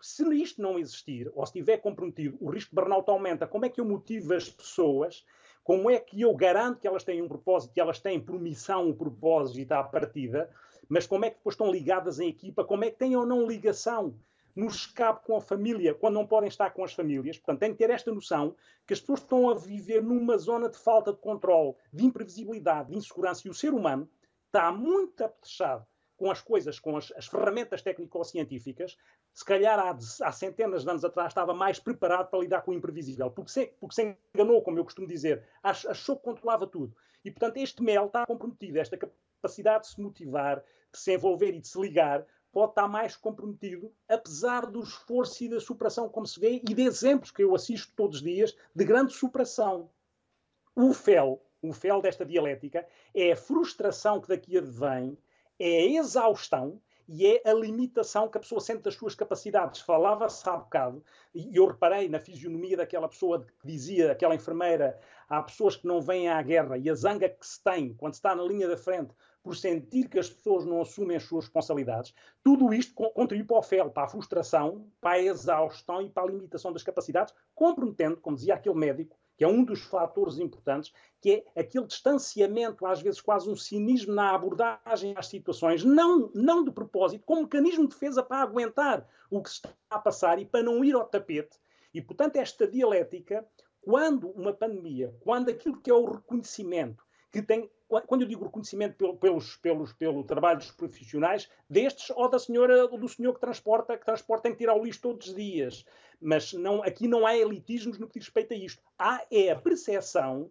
Se 0.00 0.22
isto 0.36 0.62
não 0.62 0.78
existir, 0.78 1.28
ou 1.34 1.44
se 1.44 1.50
estiver 1.50 1.78
comprometido, 1.78 2.38
o 2.40 2.48
risco 2.48 2.70
de 2.70 2.76
burnout 2.76 3.10
aumenta. 3.10 3.48
Como 3.48 3.66
é 3.66 3.68
que 3.68 3.80
eu 3.80 3.84
motivo 3.84 4.32
as 4.32 4.48
pessoas 4.48 5.24
como 5.68 5.90
é 5.90 6.00
que 6.00 6.22
eu 6.22 6.34
garanto 6.34 6.80
que 6.80 6.88
elas 6.88 7.04
têm 7.04 7.20
um 7.20 7.28
propósito, 7.28 7.74
que 7.74 7.80
elas 7.80 8.00
têm 8.00 8.18
por 8.18 8.40
missão 8.40 8.88
um 8.88 8.94
propósito 8.94 9.72
à 9.72 9.84
partida, 9.84 10.48
mas 10.88 11.06
como 11.06 11.26
é 11.26 11.30
que 11.30 11.36
depois 11.36 11.52
estão 11.52 11.70
ligadas 11.70 12.18
em 12.18 12.30
equipa, 12.30 12.64
como 12.64 12.84
é 12.84 12.90
que 12.90 12.96
têm 12.96 13.14
ou 13.14 13.26
não 13.26 13.46
ligação 13.46 14.14
no 14.56 14.64
escape 14.64 15.26
com 15.26 15.36
a 15.36 15.42
família, 15.42 15.92
quando 15.92 16.14
não 16.14 16.26
podem 16.26 16.48
estar 16.48 16.70
com 16.70 16.82
as 16.82 16.94
famílias. 16.94 17.36
Portanto, 17.36 17.60
tem 17.60 17.72
que 17.72 17.76
ter 17.76 17.90
esta 17.90 18.10
noção 18.10 18.56
que 18.86 18.94
as 18.94 19.00
pessoas 19.00 19.20
estão 19.20 19.50
a 19.50 19.54
viver 19.54 20.02
numa 20.02 20.38
zona 20.38 20.70
de 20.70 20.78
falta 20.78 21.12
de 21.12 21.18
controle, 21.18 21.74
de 21.92 22.06
imprevisibilidade, 22.06 22.90
de 22.90 22.96
insegurança, 22.96 23.46
e 23.46 23.50
o 23.50 23.54
ser 23.54 23.74
humano 23.74 24.08
está 24.46 24.72
muito 24.72 25.22
apetrechado 25.22 25.86
com 26.18 26.30
as 26.30 26.42
coisas, 26.42 26.80
com 26.80 26.96
as, 26.96 27.12
as 27.16 27.28
ferramentas 27.28 27.80
técnico-científicas, 27.80 28.98
se 29.32 29.44
calhar 29.44 29.78
há, 29.78 29.96
há, 30.26 30.32
centenas 30.32 30.82
de 30.82 30.90
anos 30.90 31.04
atrás 31.04 31.28
estava 31.28 31.54
mais 31.54 31.78
preparado 31.78 32.28
para 32.28 32.40
lidar 32.40 32.62
com 32.62 32.72
o 32.72 32.74
imprevisível, 32.74 33.30
porque 33.30 33.52
se, 33.52 33.66
porque 33.80 33.94
se 33.94 34.16
enganou, 34.34 34.60
como 34.60 34.78
eu 34.78 34.84
costumo 34.84 35.06
dizer, 35.06 35.44
achou 35.62 36.16
que 36.16 36.24
controlava 36.24 36.66
tudo. 36.66 36.94
E, 37.24 37.30
portanto, 37.30 37.56
este 37.58 37.82
mel 37.82 38.06
está 38.06 38.26
comprometido, 38.26 38.78
esta 38.78 38.98
capacidade 38.98 39.84
de 39.84 39.90
se 39.92 40.00
motivar, 40.00 40.62
de 40.92 40.98
se 40.98 41.14
envolver 41.14 41.54
e 41.54 41.60
de 41.60 41.68
se 41.68 41.80
ligar, 41.80 42.26
pode 42.50 42.72
estar 42.72 42.88
mais 42.88 43.16
comprometido, 43.16 43.92
apesar 44.08 44.66
do 44.66 44.82
esforço 44.82 45.44
e 45.44 45.48
da 45.48 45.60
superação, 45.60 46.08
como 46.08 46.26
se 46.26 46.40
vê, 46.40 46.60
e 46.68 46.74
de 46.74 46.82
exemplos 46.82 47.30
que 47.30 47.44
eu 47.44 47.54
assisto 47.54 47.92
todos 47.94 48.16
os 48.16 48.22
dias 48.22 48.56
de 48.74 48.84
grande 48.84 49.12
superação. 49.12 49.88
O 50.74 50.92
fel, 50.92 51.40
o 51.62 51.72
fel 51.72 52.02
desta 52.02 52.26
dialética, 52.26 52.84
é 53.14 53.30
a 53.30 53.36
frustração 53.36 54.20
que 54.20 54.28
daqui 54.28 54.58
advém 54.58 55.16
é 55.58 55.80
a 55.80 56.00
exaustão 56.00 56.80
e 57.08 57.26
é 57.26 57.42
a 57.48 57.54
limitação 57.54 58.28
que 58.28 58.36
a 58.36 58.40
pessoa 58.40 58.60
sente 58.60 58.82
das 58.82 58.94
suas 58.94 59.14
capacidades. 59.14 59.80
Falava-se 59.80 60.46
há 60.46 60.56
bocado, 60.56 61.02
e 61.34 61.56
eu 61.56 61.66
reparei 61.66 62.06
na 62.08 62.20
fisionomia 62.20 62.76
daquela 62.76 63.08
pessoa 63.08 63.46
que 63.60 63.66
dizia, 63.66 64.12
aquela 64.12 64.34
enfermeira, 64.34 65.00
há 65.26 65.42
pessoas 65.42 65.74
que 65.74 65.86
não 65.86 66.02
vêm 66.02 66.28
à 66.28 66.40
guerra 66.42 66.76
e 66.76 66.90
a 66.90 66.94
zanga 66.94 67.28
que 67.28 67.46
se 67.46 67.62
tem 67.64 67.94
quando 67.94 68.14
está 68.14 68.36
na 68.36 68.42
linha 68.42 68.68
da 68.68 68.76
frente 68.76 69.14
por 69.42 69.56
sentir 69.56 70.08
que 70.08 70.18
as 70.18 70.28
pessoas 70.28 70.66
não 70.66 70.82
assumem 70.82 71.16
as 71.16 71.22
suas 71.22 71.44
responsabilidades, 71.44 72.12
tudo 72.44 72.74
isto 72.74 72.92
contribui 72.94 73.46
para 73.46 73.56
o 73.56 73.62
fel, 73.62 73.90
para 73.90 74.04
a 74.04 74.08
frustração, 74.08 74.86
para 75.00 75.12
a 75.12 75.22
exaustão 75.22 76.02
e 76.02 76.10
para 76.10 76.24
a 76.24 76.30
limitação 76.30 76.72
das 76.72 76.82
capacidades, 76.82 77.32
comprometendo, 77.54 78.18
como 78.18 78.36
dizia 78.36 78.54
aquele 78.54 78.74
médico, 78.74 79.17
que 79.38 79.44
é 79.44 79.48
um 79.48 79.62
dos 79.62 79.82
fatores 79.82 80.40
importantes, 80.40 80.92
que 81.20 81.44
é 81.54 81.60
aquele 81.60 81.86
distanciamento, 81.86 82.84
às 82.84 83.00
vezes 83.00 83.20
quase 83.20 83.48
um 83.48 83.54
cinismo 83.54 84.12
na 84.12 84.34
abordagem 84.34 85.14
às 85.16 85.28
situações, 85.28 85.84
não, 85.84 86.28
não 86.34 86.64
de 86.64 86.72
propósito, 86.72 87.24
como 87.24 87.42
mecanismo 87.42 87.84
de 87.86 87.94
defesa 87.94 88.20
para 88.20 88.42
aguentar 88.42 89.08
o 89.30 89.40
que 89.40 89.48
se 89.48 89.56
está 89.56 89.70
a 89.88 89.98
passar 90.00 90.40
e 90.40 90.44
para 90.44 90.64
não 90.64 90.84
ir 90.84 90.92
ao 90.92 91.04
tapete. 91.04 91.56
E, 91.94 92.02
portanto, 92.02 92.34
esta 92.34 92.66
dialética, 92.66 93.46
quando 93.80 94.28
uma 94.30 94.52
pandemia, 94.52 95.14
quando 95.20 95.50
aquilo 95.50 95.80
que 95.80 95.90
é 95.90 95.94
o 95.94 96.04
reconhecimento, 96.04 97.04
que 97.30 97.40
tem, 97.40 97.70
quando 98.06 98.22
eu 98.22 98.28
digo 98.28 98.44
reconhecimento 98.44 99.14
pelos, 99.18 99.56
pelos, 99.56 99.92
pelo 99.92 100.24
trabalho 100.24 100.58
dos 100.58 100.72
profissionais, 100.72 101.48
destes 101.70 102.10
ou 102.10 102.28
da 102.28 102.40
senhora 102.40 102.86
ou 102.86 102.98
do 102.98 103.08
senhor 103.08 103.34
que 103.34 103.40
transporta, 103.40 103.96
que 103.96 104.04
transporta 104.04 104.44
tem 104.44 104.52
que 104.52 104.58
tirar 104.58 104.74
o 104.74 104.84
lixo 104.84 105.00
todos 105.00 105.28
os 105.28 105.34
dias. 105.34 105.84
Mas 106.20 106.52
não, 106.52 106.82
aqui 106.82 107.06
não 107.06 107.26
há 107.26 107.36
elitismos 107.36 107.98
no 107.98 108.06
que 108.06 108.18
diz 108.18 108.26
respeito 108.26 108.52
a 108.52 108.56
isto. 108.56 108.82
Há 108.98 109.24
é 109.30 109.50
a 109.50 109.56
percepção 109.56 110.50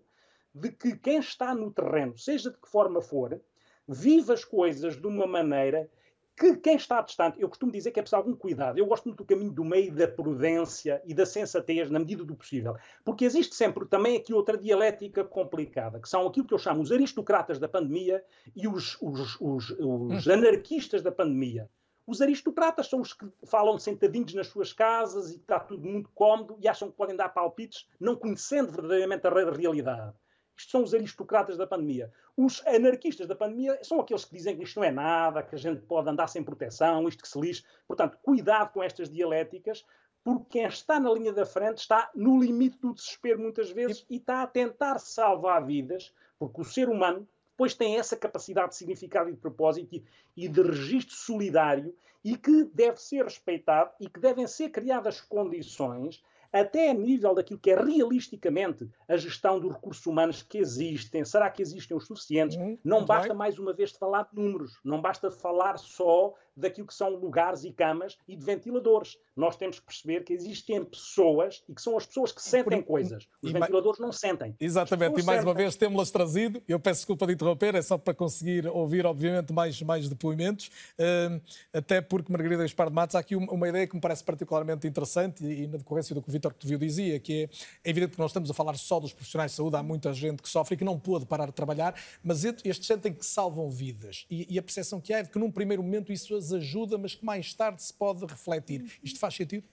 de 0.53 0.72
que 0.72 0.95
quem 0.97 1.20
está 1.20 1.53
no 1.53 1.72
terreno, 1.72 2.18
seja 2.18 2.49
de 2.49 2.57
que 2.57 2.70
forma 2.70 3.01
for, 3.01 3.39
vive 3.88 4.34
as 4.34 4.43
coisas 4.43 4.99
de 4.99 5.07
uma 5.07 5.28
maneira 5.28 5.89
que 6.38 6.55
quem 6.57 6.76
está 6.76 7.01
distante, 7.01 7.41
eu 7.41 7.49
costumo 7.49 7.72
dizer 7.72 7.89
que 7.89 7.99
é 7.99 8.03
preciso 8.03 8.18
algum 8.18 8.36
cuidado. 8.36 8.78
Eu 8.78 8.86
gosto 8.86 9.05
muito 9.05 9.18
do 9.18 9.26
caminho 9.26 9.51
do 9.51 9.65
meio 9.65 9.91
da 9.91 10.07
prudência 10.07 11.01
e 11.03 11.11
da 11.11 11.26
sensatez 11.26 11.89
na 11.89 11.97
medida 11.97 12.24
do 12.24 12.36
possível. 12.36 12.76
Porque 13.03 13.26
existe 13.26 13.55
sempre 13.55 13.88
também 13.88 14.15
aqui 14.15 14.34
outra 14.36 14.55
dialética 14.55 15.24
complicada, 15.24 15.99
que 15.99 16.07
são 16.07 16.28
aquilo 16.28 16.45
que 16.45 16.53
eu 16.53 16.59
chamo 16.59 16.82
os 16.82 16.91
aristocratas 16.91 17.57
da 17.57 17.68
pandemia 17.68 18.24
e 18.55 18.68
os, 18.68 19.01
os, 19.01 19.36
os, 19.41 19.72
os 19.72 20.28
hum. 20.28 20.32
anarquistas 20.32 21.01
da 21.01 21.11
pandemia. 21.11 21.68
Os 22.08 22.22
aristocratas 22.22 22.88
são 22.88 23.01
os 23.01 23.12
que 23.12 23.28
falam 23.45 23.78
sentadinhos 23.78 24.34
nas 24.34 24.47
suas 24.47 24.72
casas 24.72 25.30
e 25.30 25.36
está 25.36 25.60
tudo 25.60 25.86
muito 25.86 26.10
cómodo 26.16 26.58
e 26.58 26.66
acham 26.66 26.89
que 26.89 26.95
podem 26.95 27.18
dar 27.18 27.28
palpites, 27.28 27.86
não 27.99 28.16
conhecendo 28.16 28.72
verdadeiramente 28.72 29.28
a 29.28 29.51
realidade. 29.51 30.16
Isto 30.55 30.72
são 30.72 30.84
os 30.84 30.93
aristocratas 30.93 31.58
da 31.58 31.68
pandemia. 31.68 32.10
Os 32.38 32.66
anarquistas 32.66 33.28
da 33.28 33.36
pandemia 33.36 33.78
são 33.84 33.99
aqueles 33.99 34.24
que 34.24 34.36
dizem 34.36 34.55
que 34.55 34.64
isto 34.64 34.80
não 34.80 34.86
é 34.86 34.91
nada, 34.91 35.43
que 35.43 35.53
a 35.53 35.58
gente 35.58 35.82
pode 35.82 36.10
andar 36.10 36.28
sem 36.28 36.41
proteção, 36.41 37.10
isto 37.10 37.22
que 37.22 37.28
se 37.28 37.39
lixe. 37.39 37.64
Portanto, 37.86 38.18
cuidado 38.24 38.72
com 38.72 38.82
estas 38.82 39.10
dialéticas, 39.10 39.86
porque 40.24 40.45
quem 40.60 40.64
está 40.66 41.01
na 41.01 41.12
linha 41.12 41.34
da 41.34 41.45
frente 41.45 41.80
está 41.80 42.10
no 42.16 42.41
limite 42.41 42.78
do 42.80 42.93
desespero 42.93 43.39
muitas 43.39 43.70
vezes 43.70 44.05
e 44.10 44.16
está 44.16 44.43
a 44.43 44.47
tentar 44.47 44.97
salvar 44.99 45.66
vidas, 45.66 46.14
porque 46.39 46.62
o 46.62 46.64
ser 46.64 46.88
humano 46.88 47.28
depois 47.58 47.74
tem 47.74 47.97
essa 47.97 48.16
capacidade 48.16 48.70
de 48.70 48.76
significado 48.76 49.32
e 49.32 49.34
de 49.34 49.39
propósito 49.39 49.99
e 50.36 50.47
de 50.47 50.62
registro 50.62 51.16
solidário 51.16 51.91
e 52.24 52.38
que 52.38 52.66
deve 52.66 53.01
ser 53.01 53.24
respeitado 53.24 53.89
e 53.99 54.08
que 54.08 54.20
devem 54.20 54.45
ser 54.45 54.70
criadas 54.70 55.22
condições 55.22 56.24
até 56.53 56.91
a 56.91 56.93
nível 56.93 57.34
daquilo 57.34 57.60
que 57.60 57.72
é 57.72 57.76
realisticamente 57.76 58.88
a 59.08 59.18
gestão 59.18 59.60
dos 59.60 59.74
recursos 59.74 60.05
humanos 60.05 60.43
que 60.43 60.60
existem. 60.60 61.26
Será 61.26 61.49
que 61.49 61.64
existem 61.64 61.97
os 61.97 62.05
suficientes? 62.05 62.55
Hum, 62.58 62.78
não 62.84 63.03
basta, 63.03 63.30
bem. 63.30 63.38
mais 63.38 63.58
uma 63.58 63.74
vez, 63.74 63.91
falar 63.91 64.30
de 64.32 64.39
números, 64.39 64.80
não 64.84 65.01
basta 65.01 65.32
falar 65.32 65.80
só 65.80 66.36
daquilo 66.58 66.88
que 66.88 66.93
são 66.93 67.10
lugares 67.10 67.64
e 67.64 67.72
camas 67.72 68.18
e 68.28 68.36
de 68.36 68.43
ventiladores. 68.43 69.18
Nós 69.36 69.55
temos 69.55 69.80
que 69.80 69.86
perceber 69.86 70.24
que 70.24 70.34
existem 70.34 70.84
pessoas 70.84 71.64
e 71.70 71.74
que 71.74 71.82
são 71.82 71.95
as 71.95 72.05
pessoas 72.05 72.32
que 72.32 72.41
sentem 72.41 72.82
coisas. 72.82 73.28
Os 73.41 73.51
e 73.51 73.53
ventiladores 73.53 73.99
não 73.99 74.12
sentem. 74.12 74.55
Exatamente, 74.60 75.22
e 75.22 75.24
mais 75.24 75.39
sentem. 75.39 75.43
uma 75.43 75.53
vez 75.53 75.76
temos-las 75.76 76.10
trazido. 76.10 76.62
Eu 76.68 76.80
peço 76.80 77.01
desculpa 77.01 77.28
de 77.28 77.34
interromper, 77.34 77.76
é 77.76 77.82
só 77.82 77.97
para 77.97 78.14
conseguir 78.14 78.68
ouvir, 78.68 79.05
obviamente, 79.05 79.53
mais, 79.53 79.82
mais 79.82 80.10
depoimentos. 80.10 80.68
Uh, 80.97 81.39
até 81.72 82.01
porque, 82.01 82.32
Margarida 82.32 82.64
Gaspar 82.64 82.89
de 82.89 82.95
Matos, 82.95 83.16
há 83.16 83.20
aqui 83.20 83.36
uma, 83.36 83.51
uma, 83.51 83.70
ideia 83.70 83.86
que 83.86 83.95
me 83.95 84.01
parece 84.01 84.24
particularmente 84.24 84.88
interessante 84.88 85.45
e, 85.45 85.64
e 85.64 85.68
na 85.68 85.78
decorrência 85.78 86.16
do 86.16 86.22
que 86.22 86.30
o 86.30 86.32
Vítor 86.32 86.53
Tevio 86.53 86.80
dizia, 86.80 87.20
que 87.20 87.43
é, 87.43 87.49
é 87.84 87.89
evidente 87.89 88.14
que 88.14 88.20
nós 88.20 88.32
estamos 88.32 88.49
a 88.49 88.53
falar 88.53 88.76
só 88.78 88.99
dos 88.99 89.14
profissionais 89.14 89.51
de 89.51 89.58
saúde, 89.58 89.76
há 89.76 89.84
muita 89.84 90.12
gente 90.14 90.41
que 90.41 90.49
sofre 90.49 90.74
e 90.74 90.78
que 90.78 90.84
não 90.84 90.97
pôde 90.97 91.26
parar 91.26 91.45
de 91.45 91.53
trabalhar, 91.53 91.93
mas 92.24 92.43
estes 92.43 92.88
sentem 92.88 93.14
que 93.14 93.26
salvam 93.26 93.70
vidas. 93.70 94.26
E, 94.30 94.55
e 94.55 94.58
a 94.58 94.64
percepção 94.64 94.99
que 94.99 95.14
há 95.14 95.20
é 95.20 95.24
de 95.24 95.30
que 95.30 95.38
num 95.38 95.51
primeiro 95.51 95.84
momento 95.84 96.12
isso 96.12 96.36
as 96.36 96.46
ajuda, 96.53 96.97
mas 96.97 97.15
que 97.15 97.25
mais 97.25 97.53
tarde 97.53 97.81
se 97.81 97.93
pode 97.93 98.25
refletir. 98.25 98.99
Isto 99.03 99.19
faz 99.19 99.35
sentido? 99.35 99.63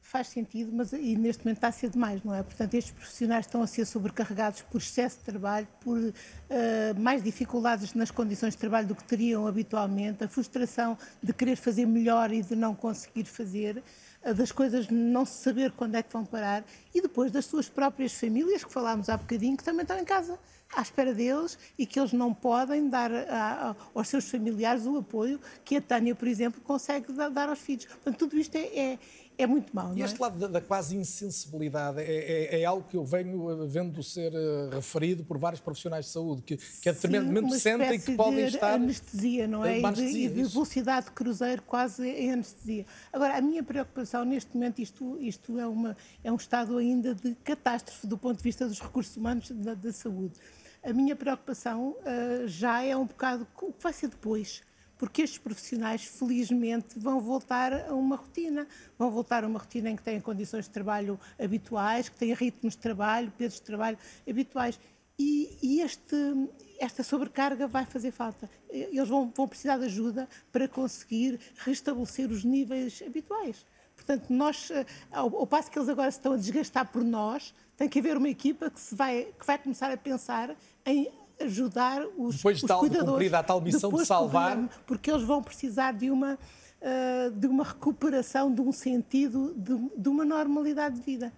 Faz 0.00 0.26
sentido, 0.26 0.72
mas 0.72 0.92
e 0.92 1.16
neste 1.16 1.44
momento 1.44 1.58
está 1.58 1.68
a 1.68 1.72
ser 1.72 1.88
demais, 1.88 2.22
não 2.24 2.34
é? 2.34 2.42
Portanto, 2.42 2.74
estes 2.74 2.92
profissionais 2.92 3.46
estão 3.46 3.62
a 3.62 3.66
ser 3.68 3.86
sobrecarregados 3.86 4.60
por 4.62 4.78
excesso 4.78 5.18
de 5.18 5.24
trabalho, 5.24 5.68
por 5.80 5.96
uh, 5.96 6.12
mais 6.98 7.22
dificuldades 7.22 7.94
nas 7.94 8.10
condições 8.10 8.54
de 8.54 8.58
trabalho 8.58 8.88
do 8.88 8.96
que 8.96 9.04
teriam 9.04 9.46
habitualmente, 9.46 10.24
a 10.24 10.28
frustração 10.28 10.98
de 11.22 11.32
querer 11.32 11.56
fazer 11.56 11.86
melhor 11.86 12.32
e 12.32 12.42
de 12.42 12.56
não 12.56 12.74
conseguir 12.74 13.24
fazer 13.24 13.82
das 14.36 14.52
coisas 14.52 14.88
não 14.88 15.24
se 15.24 15.42
saber 15.42 15.72
quando 15.72 15.96
é 15.96 16.02
que 16.02 16.12
vão 16.12 16.24
parar 16.24 16.64
e 16.94 17.00
depois 17.00 17.32
das 17.32 17.44
suas 17.44 17.68
próprias 17.68 18.12
famílias, 18.12 18.62
que 18.62 18.72
falámos 18.72 19.08
há 19.08 19.16
bocadinho, 19.16 19.56
que 19.56 19.64
também 19.64 19.82
estão 19.82 19.98
em 19.98 20.04
casa 20.04 20.38
à 20.74 20.82
espera 20.82 21.12
deles 21.14 21.58
e 21.78 21.86
que 21.86 21.98
eles 21.98 22.12
não 22.12 22.32
podem 22.32 22.88
dar 22.88 23.12
a, 23.12 23.70
a, 23.70 23.76
aos 23.94 24.08
seus 24.08 24.28
familiares 24.28 24.86
o 24.86 24.96
apoio 24.96 25.40
que 25.64 25.76
a 25.76 25.80
Tânia, 25.80 26.14
por 26.14 26.26
exemplo, 26.26 26.60
consegue 26.60 27.12
dar, 27.12 27.48
aos 27.48 27.58
filhos. 27.58 27.84
Portanto, 27.86 28.18
tudo 28.18 28.38
isto 28.38 28.56
é, 28.56 28.78
é 28.78 28.98
é 29.38 29.46
muito 29.46 29.74
mau. 29.74 29.96
E 29.96 30.02
este 30.02 30.16
é? 30.16 30.22
lado 30.22 30.38
da, 30.38 30.46
da, 30.46 30.60
quase 30.60 30.96
insensibilidade 30.96 32.00
é, 32.00 32.04
é, 32.04 32.60
é, 32.60 32.64
algo 32.64 32.86
que 32.88 32.96
eu 32.96 33.04
venho 33.04 33.50
eh, 33.50 33.66
vendo 33.66 34.02
ser 34.02 34.32
uh, 34.32 34.70
referido 34.70 35.24
por 35.24 35.38
vários 35.38 35.60
profissionais 35.60 36.06
de 36.06 36.12
saúde, 36.12 36.42
que, 36.42 36.56
que 36.56 36.88
a 36.88 36.92
determinado 36.92 37.26
momento 37.26 37.58
sentem 37.58 37.98
que 37.98 38.14
podem 38.14 38.44
estar. 38.44 38.74
anestesia, 38.74 39.46
não 39.46 39.64
é? 39.64 39.80
E 39.80 39.92
de, 39.92 40.02
e 40.02 40.28
de 40.28 40.44
velocidade 40.44 41.06
de 41.06 41.12
cruzeiro 41.12 41.62
quase 41.62 42.06
em 42.08 42.32
anestesia. 42.32 42.86
Agora, 43.12 43.36
a 43.36 43.40
minha 43.40 43.62
preocupação 43.62 44.24
neste 44.24 44.54
momento, 44.54 44.80
isto, 44.80 45.18
isto 45.20 45.58
é, 45.58 45.66
uma, 45.66 45.96
é 46.22 46.30
um 46.30 46.36
estado 46.36 46.76
ainda 46.76 47.14
de 47.14 47.34
catástrofe 47.36 48.06
do 48.06 48.18
ponto 48.18 48.36
de 48.36 48.44
vista 48.44 48.66
dos 48.66 48.80
recursos 48.80 49.16
humanos 49.16 49.50
da, 49.50 49.74
da 49.74 49.92
saúde. 49.92 50.34
A 50.82 50.92
minha 50.92 51.14
preocupação 51.14 51.90
uh, 51.90 52.46
já 52.46 52.82
é 52.82 52.96
um 52.96 53.06
bocado 53.06 53.46
o 53.60 53.72
que 53.72 53.82
vai 53.82 53.92
ser 53.92 54.08
depois 54.08 54.62
porque 55.02 55.22
estes 55.22 55.38
profissionais, 55.40 56.04
felizmente, 56.04 56.96
vão 56.96 57.20
voltar 57.20 57.72
a 57.88 57.92
uma 57.92 58.14
rotina. 58.14 58.68
Vão 58.96 59.10
voltar 59.10 59.42
a 59.42 59.48
uma 59.48 59.58
rotina 59.58 59.90
em 59.90 59.96
que 59.96 60.02
têm 60.04 60.20
condições 60.20 60.66
de 60.66 60.70
trabalho 60.70 61.18
habituais, 61.42 62.08
que 62.08 62.16
têm 62.16 62.32
ritmos 62.32 62.74
de 62.74 62.78
trabalho, 62.78 63.32
pesos 63.36 63.58
de 63.58 63.64
trabalho 63.64 63.98
habituais. 64.30 64.78
E, 65.18 65.58
e 65.60 65.80
este, 65.80 66.14
esta 66.78 67.02
sobrecarga 67.02 67.66
vai 67.66 67.84
fazer 67.84 68.12
falta. 68.12 68.48
Eles 68.70 69.08
vão, 69.08 69.28
vão 69.36 69.48
precisar 69.48 69.76
de 69.78 69.86
ajuda 69.86 70.28
para 70.52 70.68
conseguir 70.68 71.40
restabelecer 71.56 72.30
os 72.30 72.44
níveis 72.44 73.02
habituais. 73.04 73.66
Portanto, 73.94 74.30
nós, 74.30 74.70
eh, 74.70 74.84
ao, 75.10 75.36
ao, 75.36 75.46
passo 75.46 75.70
que 75.70 75.78
eles 75.78 75.88
agora 75.88 76.10
se 76.10 76.18
estão 76.18 76.32
a 76.32 76.36
desgastar 76.36 76.90
por 76.90 77.04
nós, 77.04 77.54
tem 77.76 77.88
que 77.88 77.98
haver 77.98 78.16
uma 78.16 78.28
equipa 78.28 78.70
que, 78.70 78.80
se 78.80 78.94
vai, 78.94 79.28
que 79.38 79.46
vai 79.46 79.58
começar 79.58 79.90
a 79.90 79.96
pensar 79.96 80.56
em 80.84 81.10
ajudar 81.40 82.02
os, 82.16 82.36
Depois 82.36 82.58
de 82.58 82.64
os 82.64 82.68
tal, 82.68 82.80
cuidadores. 82.80 83.28
De 83.28 83.34
a 83.34 83.42
tal 83.42 83.60
missão 83.60 83.92
de 83.92 84.04
salvar. 84.04 84.68
Porque 84.86 85.10
eles 85.10 85.22
vão 85.22 85.42
precisar 85.42 85.92
de 85.92 86.10
uma, 86.10 86.34
uh, 86.34 87.30
de 87.30 87.46
uma 87.46 87.64
recuperação, 87.64 88.52
de 88.52 88.60
um 88.60 88.72
sentido, 88.72 89.54
de, 89.56 89.76
de 89.96 90.08
uma 90.08 90.24
normalidade 90.24 90.96
de 90.96 91.02
vida. 91.02 91.32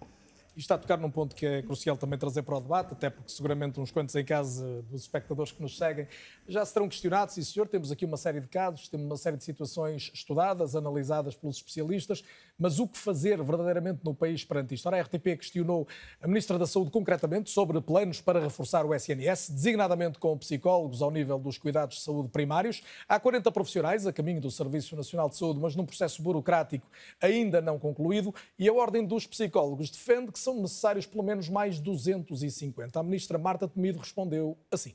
Está 0.55 0.75
a 0.75 0.77
tocar 0.77 0.97
num 0.97 1.11
ponto 1.11 1.35
que 1.35 1.45
é 1.45 1.61
crucial 1.61 1.97
também 1.97 2.17
trazer 2.17 2.41
para 2.41 2.57
o 2.57 2.61
debate, 2.61 2.93
até 2.93 3.09
porque 3.09 3.29
seguramente 3.29 3.79
uns 3.79 3.91
quantos 3.91 4.15
em 4.15 4.23
casa 4.23 4.81
dos 4.83 5.01
espectadores 5.01 5.51
que 5.51 5.61
nos 5.61 5.77
seguem 5.77 6.07
já 6.47 6.63
se 6.63 6.73
terão 6.73 6.87
questionado, 6.87 7.31
sim 7.33 7.41
senhor, 7.41 7.67
temos 7.67 7.91
aqui 7.91 8.05
uma 8.05 8.15
série 8.15 8.39
de 8.39 8.47
casos, 8.47 8.87
temos 8.87 9.05
uma 9.05 9.17
série 9.17 9.35
de 9.35 9.43
situações 9.43 10.11
estudadas, 10.13 10.73
analisadas 10.73 11.35
pelos 11.35 11.57
especialistas, 11.57 12.23
mas 12.57 12.79
o 12.79 12.87
que 12.87 12.97
fazer 12.97 13.41
verdadeiramente 13.43 13.99
no 14.03 14.13
país 14.13 14.43
perante 14.43 14.73
isto? 14.73 14.85
Ora, 14.87 14.97
a 14.97 15.01
RTP 15.01 15.37
questionou 15.37 15.87
a 16.21 16.27
Ministra 16.27 16.57
da 16.57 16.65
Saúde 16.65 16.91
concretamente 16.91 17.49
sobre 17.49 17.79
planos 17.81 18.21
para 18.21 18.39
reforçar 18.39 18.85
o 18.85 18.93
SNS, 18.93 19.49
designadamente 19.51 20.19
com 20.19 20.37
psicólogos 20.37 21.01
ao 21.01 21.11
nível 21.11 21.37
dos 21.37 21.57
cuidados 21.57 21.97
de 21.97 22.03
saúde 22.03 22.29
primários. 22.29 22.83
Há 23.07 23.19
40 23.19 23.51
profissionais 23.51 24.07
a 24.07 24.13
caminho 24.13 24.41
do 24.41 24.49
Serviço 24.49 24.95
Nacional 24.95 25.29
de 25.29 25.37
Saúde, 25.37 25.59
mas 25.59 25.75
num 25.75 25.85
processo 25.85 26.21
burocrático 26.21 26.87
ainda 27.21 27.61
não 27.61 27.77
concluído, 27.77 28.33
e 28.57 28.67
a 28.67 28.73
Ordem 28.73 29.05
dos 29.05 29.27
Psicólogos 29.27 29.89
defende 29.89 30.31
que 30.31 30.39
são 30.39 30.61
necessários 30.61 31.05
pelo 31.05 31.23
menos 31.23 31.49
mais 31.49 31.79
250. 31.79 32.99
A 32.99 33.03
Ministra 33.03 33.37
Marta 33.37 33.67
Temido 33.67 33.99
respondeu 33.99 34.57
assim. 34.71 34.93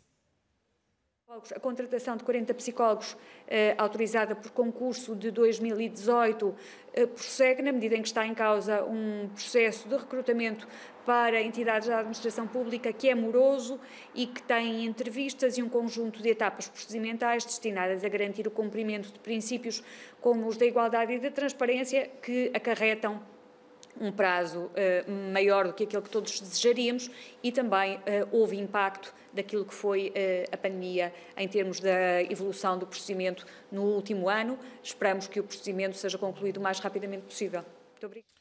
A 1.54 1.60
contratação 1.60 2.16
de 2.16 2.24
40 2.24 2.52
psicólogos 2.54 3.16
eh, 3.46 3.76
autorizada 3.78 4.34
por 4.34 4.50
concurso 4.50 5.14
de 5.14 5.30
2018 5.30 6.52
eh, 6.92 7.06
prossegue 7.06 7.62
na 7.62 7.70
medida 7.70 7.94
em 7.94 8.02
que 8.02 8.08
está 8.08 8.26
em 8.26 8.34
causa 8.34 8.82
um 8.82 9.28
processo 9.28 9.88
de 9.88 9.96
recrutamento 9.96 10.66
para 11.06 11.40
entidades 11.40 11.86
da 11.86 12.00
administração 12.00 12.48
pública 12.48 12.92
que 12.92 13.08
é 13.08 13.14
moroso 13.14 13.78
e 14.12 14.26
que 14.26 14.42
tem 14.42 14.84
entrevistas 14.84 15.56
e 15.56 15.62
um 15.62 15.68
conjunto 15.68 16.20
de 16.20 16.30
etapas 16.30 16.66
procedimentais 16.66 17.44
destinadas 17.44 18.02
a 18.02 18.08
garantir 18.08 18.48
o 18.48 18.50
cumprimento 18.50 19.12
de 19.12 19.18
princípios 19.20 19.84
como 20.20 20.48
os 20.48 20.56
da 20.56 20.66
igualdade 20.66 21.12
e 21.12 21.20
da 21.20 21.30
transparência 21.30 22.10
que 22.20 22.50
acarretam 22.52 23.22
um 24.00 24.10
prazo 24.10 24.64
uh, 24.64 25.32
maior 25.32 25.68
do 25.68 25.74
que 25.74 25.84
aquele 25.84 26.02
que 26.02 26.10
todos 26.10 26.40
desejaríamos 26.40 27.08
e 27.40 27.52
também 27.52 27.98
uh, 27.98 28.00
houve 28.32 28.58
impacto 28.58 29.14
daquilo 29.32 29.64
que 29.64 29.74
foi 29.74 30.08
uh, 30.08 30.48
a 30.52 30.56
pandemia 30.56 31.12
em 31.36 31.48
termos 31.48 31.80
da 31.80 32.22
evolução 32.22 32.78
do 32.78 32.86
procedimento 32.86 33.46
no 33.70 33.82
último 33.82 34.28
ano. 34.28 34.58
Esperamos 34.82 35.26
que 35.26 35.40
o 35.40 35.44
procedimento 35.44 35.96
seja 35.96 36.18
concluído 36.18 36.58
o 36.58 36.60
mais 36.60 36.78
rapidamente 36.78 37.24
possível. 37.24 37.62
Muito 37.92 38.06
obrigada 38.06 38.40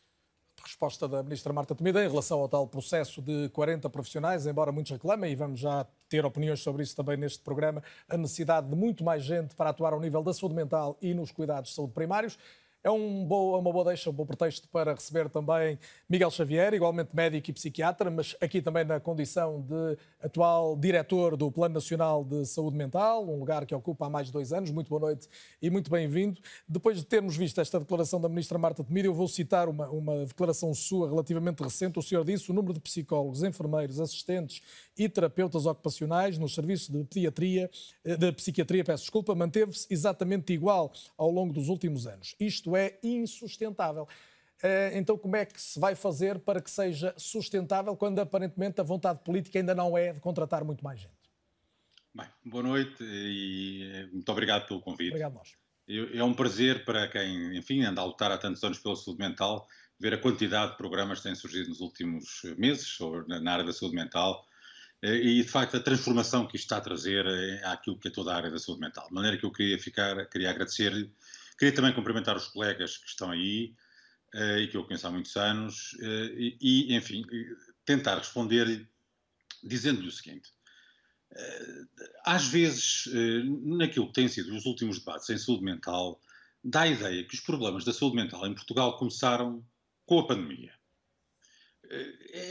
resposta 0.70 1.08
da 1.08 1.24
Ministra 1.24 1.52
Marta 1.52 1.74
Temido 1.74 2.00
em 2.00 2.08
relação 2.08 2.40
ao 2.40 2.48
tal 2.48 2.68
processo 2.68 3.22
de 3.22 3.50
40 3.50 3.90
profissionais, 3.90 4.46
embora 4.46 4.72
muitos 4.72 4.92
reclamem, 4.92 5.32
e 5.32 5.36
vamos 5.36 5.60
já 5.60 5.86
ter 6.08 6.26
opiniões 6.26 6.62
sobre 6.62 6.84
isso 6.84 6.96
também 6.96 7.18
neste 7.18 7.40
programa, 7.40 7.84
a 8.08 8.16
necessidade 8.16 8.70
de 8.70 8.76
muito 8.76 9.04
mais 9.04 9.24
gente 9.24 9.56
para 9.56 9.72
atuar 9.72 9.94
ao 9.94 10.00
nível 10.00 10.22
da 10.24 10.34
saúde 10.34 10.56
mental 10.56 10.98
e 11.02 11.14
nos 11.14 11.32
cuidados 11.32 11.72
de 11.72 11.76
saúde 11.76 11.94
primários. 11.94 12.38
É 12.82 12.90
um 12.90 13.26
boa, 13.26 13.58
uma 13.58 13.74
boa 13.74 13.84
deixa, 13.84 14.10
um 14.10 14.14
bom 14.14 14.26
pretexto 14.26 14.66
para 14.70 14.94
receber 14.94 15.30
também 15.30 15.78
Miguel 16.10 16.32
Xavier, 16.32 16.74
igualmente 16.74 17.14
médico 17.14 17.50
e 17.50 17.54
psiquiatra, 17.54 18.10
mas 18.10 18.38
aqui 18.40 18.62
também 18.62 18.86
na 18.86 19.02
condição 19.02 19.60
de 19.60 19.98
atual 20.24 20.78
diretor 20.78 21.36
do 21.36 21.52
Plano 21.52 21.74
Nacional 21.74 22.24
de 22.24 22.46
Saúde 22.46 22.78
Mental, 22.78 23.28
um 23.28 23.38
lugar 23.38 23.66
que 23.66 23.76
ocupa 23.76 24.06
há 24.06 24.10
mais 24.10 24.28
de 24.28 24.34
dois 24.34 24.54
anos. 24.54 24.72
Muito 24.72 24.88
boa 24.88 25.02
noite 25.02 25.28
e 25.62 25.70
muito 25.70 25.92
bem-vindo. 25.92 26.40
Depois 26.66 26.98
de 26.98 27.06
termos 27.06 27.36
visto 27.36 27.60
esta 27.60 27.82
declaração 27.82 28.22
da 28.22 28.30
Ministra 28.30 28.58
Marta 28.58 28.82
Temido, 28.82 29.10
eu 29.10 29.14
vou 29.14 29.28
citar 29.28 29.68
uma, 29.68 29.90
uma 29.90 30.26
declaração 30.26 30.74
sua 30.74 31.10
relativamente 31.10 31.62
recente. 31.62 32.00
O 32.00 32.02
senhor 32.02 32.24
disse 32.24 32.50
o 32.50 32.54
número 32.54 32.74
de 32.74 32.80
psicólogos, 32.80 33.44
enfermeiros, 33.44 34.00
assistentes 34.00 34.62
e 35.00 35.08
terapeutas 35.08 35.66
ocupacionais 35.66 36.38
nos 36.38 36.54
serviços 36.54 36.90
de 36.90 37.02
pediatria, 37.06 37.72
eh, 38.04 38.18
de 38.18 38.32
psiquiatria, 38.34 38.84
peço 38.84 39.04
desculpa, 39.04 39.34
manteve-se 39.34 39.88
exatamente 39.90 40.52
igual 40.52 40.92
ao 41.18 41.32
longo 41.32 41.54
dos 41.54 41.70
últimos 41.70 42.06
anos. 42.06 42.36
Isto 42.38 42.76
é 42.76 43.00
insustentável. 43.02 44.06
Eh, 44.62 44.92
então, 44.96 45.18
como 45.18 45.38
é 45.38 45.46
que 45.46 45.60
se 45.60 45.80
vai 45.80 45.96
fazer 45.96 46.38
para 46.40 46.62
que 46.62 46.70
seja 46.70 47.14
sustentável 47.18 47.96
quando 47.96 48.20
aparentemente 48.20 48.82
a 48.82 48.84
vontade 48.84 49.20
política 49.20 49.58
ainda 49.58 49.74
não 49.74 49.98
é 49.98 50.12
de 50.12 50.20
contratar 50.20 50.66
muito 50.66 50.84
mais 50.84 51.00
gente? 51.00 51.14
Bem, 52.14 52.28
boa 52.46 52.64
noite 52.64 53.02
e 53.02 53.90
eh, 53.94 54.08
muito 54.08 54.30
obrigado 54.30 54.68
pelo 54.68 54.82
convite. 54.82 55.12
Obrigado 55.12 55.34
nós. 55.34 55.54
É 56.14 56.24
um 56.24 56.34
prazer 56.34 56.84
para 56.84 57.08
quem, 57.08 57.58
enfim, 57.58 57.84
anda 57.84 58.02
a 58.02 58.04
lutar 58.04 58.32
há 58.32 58.38
tantos 58.38 58.64
anos 58.64 58.78
pela 58.78 58.96
saúde 58.96 59.18
mental, 59.20 59.66
ver 59.98 60.14
a 60.14 60.18
quantidade 60.18 60.72
de 60.72 60.78
programas 60.78 61.20
que 61.20 61.24
têm 61.24 61.36
surgido 61.36 61.70
nos 61.70 61.80
últimos 61.80 62.44
meses 62.58 62.86
sobre, 62.86 63.28
na 63.40 63.52
área 63.52 63.66
da 63.66 63.74
saúde 63.74 63.96
mental 63.96 64.46
e, 65.02 65.42
de 65.42 65.48
facto, 65.48 65.78
a 65.78 65.80
transformação 65.80 66.46
que 66.46 66.58
isto 66.58 66.66
está 66.66 66.78
a 66.78 66.82
trazer 66.82 67.26
eh, 67.26 67.62
àquilo 67.64 67.98
que 67.98 68.10
é 68.10 68.12
toda 68.12 68.34
a 68.34 68.36
área 68.36 68.52
da 68.52 68.60
saúde 68.60 68.82
mental. 68.82 69.08
De 69.08 69.14
maneira 69.14 69.38
que 69.38 69.46
eu 69.46 69.52
queria 69.52 69.80
ficar, 69.80 70.26
queria 70.26 70.50
agradecer, 70.50 71.10
queria 71.58 71.74
também 71.74 71.94
cumprimentar 71.94 72.36
os 72.36 72.48
colegas 72.48 72.98
que 72.98 73.08
estão 73.08 73.32
aí 73.32 73.74
eh, 74.34 74.60
e 74.60 74.68
que 74.68 74.76
eu 74.76 74.84
conheço 74.84 75.08
há 75.08 75.12
muitos 75.12 75.36
anos 75.38 75.96
e, 76.02 76.94
enfim, 76.94 77.24
tentar 77.86 78.18
responder 78.18 78.88
dizendo-lhe 79.64 80.08
o 80.08 80.12
seguinte. 80.12 80.52
Às 82.26 82.48
vezes, 82.48 83.08
naquilo 83.64 84.08
que 84.08 84.14
têm 84.14 84.28
sido 84.28 84.56
os 84.56 84.66
últimos 84.66 85.00
debates 85.00 85.30
em 85.30 85.38
saúde 85.38 85.64
mental, 85.64 86.20
dá 86.64 86.82
a 86.82 86.88
ideia 86.88 87.24
que 87.24 87.36
os 87.36 87.40
problemas 87.40 87.86
da 87.86 87.94
saúde 87.94 88.16
mental 88.16 88.46
em 88.48 88.54
Portugal 88.54 88.98
começaram 88.98 89.64
com 90.06 90.20
a 90.20 90.28
pandemia. 90.28 90.79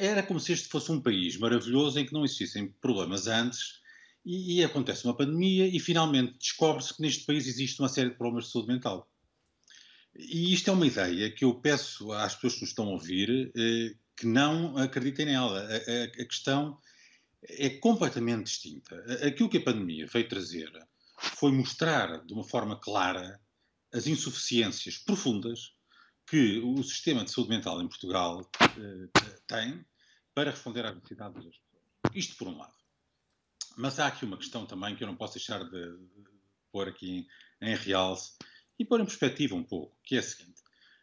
Era 0.01 0.23
como 0.23 0.41
se 0.41 0.53
este 0.53 0.69
fosse 0.69 0.91
um 0.91 1.01
país 1.01 1.37
maravilhoso 1.37 1.99
em 1.99 2.07
que 2.07 2.13
não 2.13 2.25
existissem 2.25 2.69
problemas 2.81 3.27
antes 3.27 3.81
e, 4.25 4.59
e 4.59 4.65
acontece 4.65 5.05
uma 5.05 5.17
pandemia 5.17 5.67
e 5.67 5.79
finalmente 5.79 6.37
descobre-se 6.39 6.95
que 6.95 7.03
neste 7.03 7.25
país 7.25 7.47
existe 7.47 7.81
uma 7.81 7.89
série 7.89 8.11
de 8.11 8.17
problemas 8.17 8.47
de 8.47 8.53
saúde 8.53 8.69
mental. 8.69 9.09
E 10.17 10.53
isto 10.53 10.69
é 10.69 10.73
uma 10.73 10.87
ideia 10.87 11.31
que 11.31 11.45
eu 11.45 11.55
peço 11.55 12.11
às 12.13 12.35
pessoas 12.35 12.55
que 12.55 12.61
nos 12.63 12.71
estão 12.71 12.89
a 12.89 12.93
ouvir 12.93 13.53
eh, 13.57 13.95
que 14.17 14.27
não 14.27 14.77
acreditem 14.77 15.27
nela. 15.27 15.61
A, 15.61 15.77
a, 15.77 16.05
a, 16.05 16.27
questão 16.27 16.77
é 17.43 17.71
completamente 17.71 18.47
distinta. 18.47 18.97
Aquilo 19.25 19.49
que 19.49 19.59
a 19.59 19.63
pandemia 19.63 20.07
veio 20.13 20.29
trazer 20.29 20.71
foi 21.21 21.53
mostrar 21.53 22.25
de 22.25 22.35
uma 22.35 22.43
forma 22.43 22.79
clara 22.81 23.41
as 23.93 24.07
insuficiências 24.07 24.99
profundas 24.99 25.73
que 26.31 26.59
o 26.61 26.83
sistema 26.83 27.25
de 27.25 27.31
saúde 27.31 27.51
mental 27.51 27.81
em 27.81 27.89
Portugal 27.89 28.41
uh, 28.41 29.41
tem 29.47 29.85
para 30.35 30.51
responder 30.51 30.85
às 30.85 30.95
necessidades 30.95 31.45
das 31.45 31.57
pessoas. 31.57 32.15
Isto 32.15 32.37
por 32.37 32.49
um 32.49 32.59
lado. 32.59 32.75
Mas 33.77 33.99
há 33.99 34.09
aqui 34.09 34.25
uma 34.25 34.37
questão 34.37 34.67
também 34.67 34.95
que 34.95 35.03
eu 35.03 35.09
não 35.09 35.17
posso 35.17 35.35
deixar 35.35 35.63
de, 35.65 35.71
de 35.71 36.25
pôr 36.71 36.89
aqui 36.89 37.27
em, 37.61 37.73
em 37.73 37.77
realce 37.77 38.37
e 38.79 38.85
pôr 38.85 39.01
em 39.01 39.05
perspectiva 39.05 39.55
um 39.55 39.65
pouco, 39.65 39.97
que 40.03 40.17
é 40.17 40.19
a 40.19 40.23
seguinte. 40.23 40.63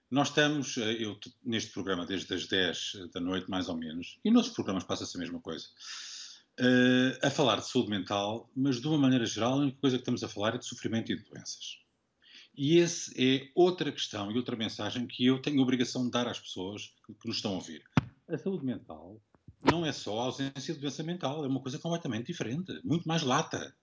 Nós 0.10 0.30
estamos, 0.30 0.78
eh, 0.78 1.04
eu 1.04 1.20
neste 1.44 1.72
programa 1.72 2.06
desde 2.06 2.34
as 2.34 2.48
10 2.48 3.10
da 3.14 3.20
noite, 3.20 3.50
mais 3.50 3.68
ou 3.68 3.76
menos, 3.76 4.20
e 4.24 4.32
noutros 4.32 4.54
programas 4.54 4.84
passa-se 4.84 5.18
a 5.18 5.20
mesma 5.20 5.42
coisa, 5.42 5.66
uh, 6.60 7.26
a 7.26 7.30
falar 7.30 7.58
de 7.58 7.68
saúde 7.68 7.90
mental, 7.90 8.50
mas 8.56 8.80
de 8.80 8.88
uma 8.88 8.98
maneira 8.98 9.26
geral, 9.26 9.54
a 9.54 9.64
única 9.64 9.80
coisa 9.80 9.98
que 9.98 10.02
estamos 10.02 10.24
a 10.24 10.30
falar 10.30 10.56
é 10.56 10.58
de 10.58 10.66
sofrimento 10.66 11.12
e 11.12 11.16
de 11.16 11.24
doenças. 11.24 11.85
E 12.58 12.80
essa 12.80 13.12
é 13.18 13.50
outra 13.54 13.92
questão 13.92 14.32
e 14.32 14.38
outra 14.38 14.56
mensagem 14.56 15.06
que 15.06 15.26
eu 15.26 15.42
tenho 15.42 15.60
a 15.60 15.64
obrigação 15.64 16.06
de 16.06 16.12
dar 16.12 16.28
às 16.28 16.40
pessoas 16.40 16.94
que, 17.06 17.28
nos 17.28 17.38
estão 17.38 17.52
a 17.52 17.56
ouvir. 17.56 17.84
A 18.28 18.38
saúde 18.38 18.66
mental 18.66 19.22
não 19.72 19.86
é 19.86 19.92
só 19.92 20.20
a 20.20 20.24
ausência 20.26 20.74
de 20.74 20.80
doença 20.80 21.04
mental, 21.04 21.44
é 21.44 21.48
uma 21.48 21.62
coisa 21.62 21.80
completamente 21.80 22.28
diferente, 22.28 22.80
muito 22.84 23.08
mais 23.08 23.24
lata, 23.24 23.76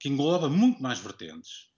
que 0.00 0.08
engloba 0.08 0.48
muito 0.48 0.82
mais 0.82 0.98
vertentes. 0.98 1.68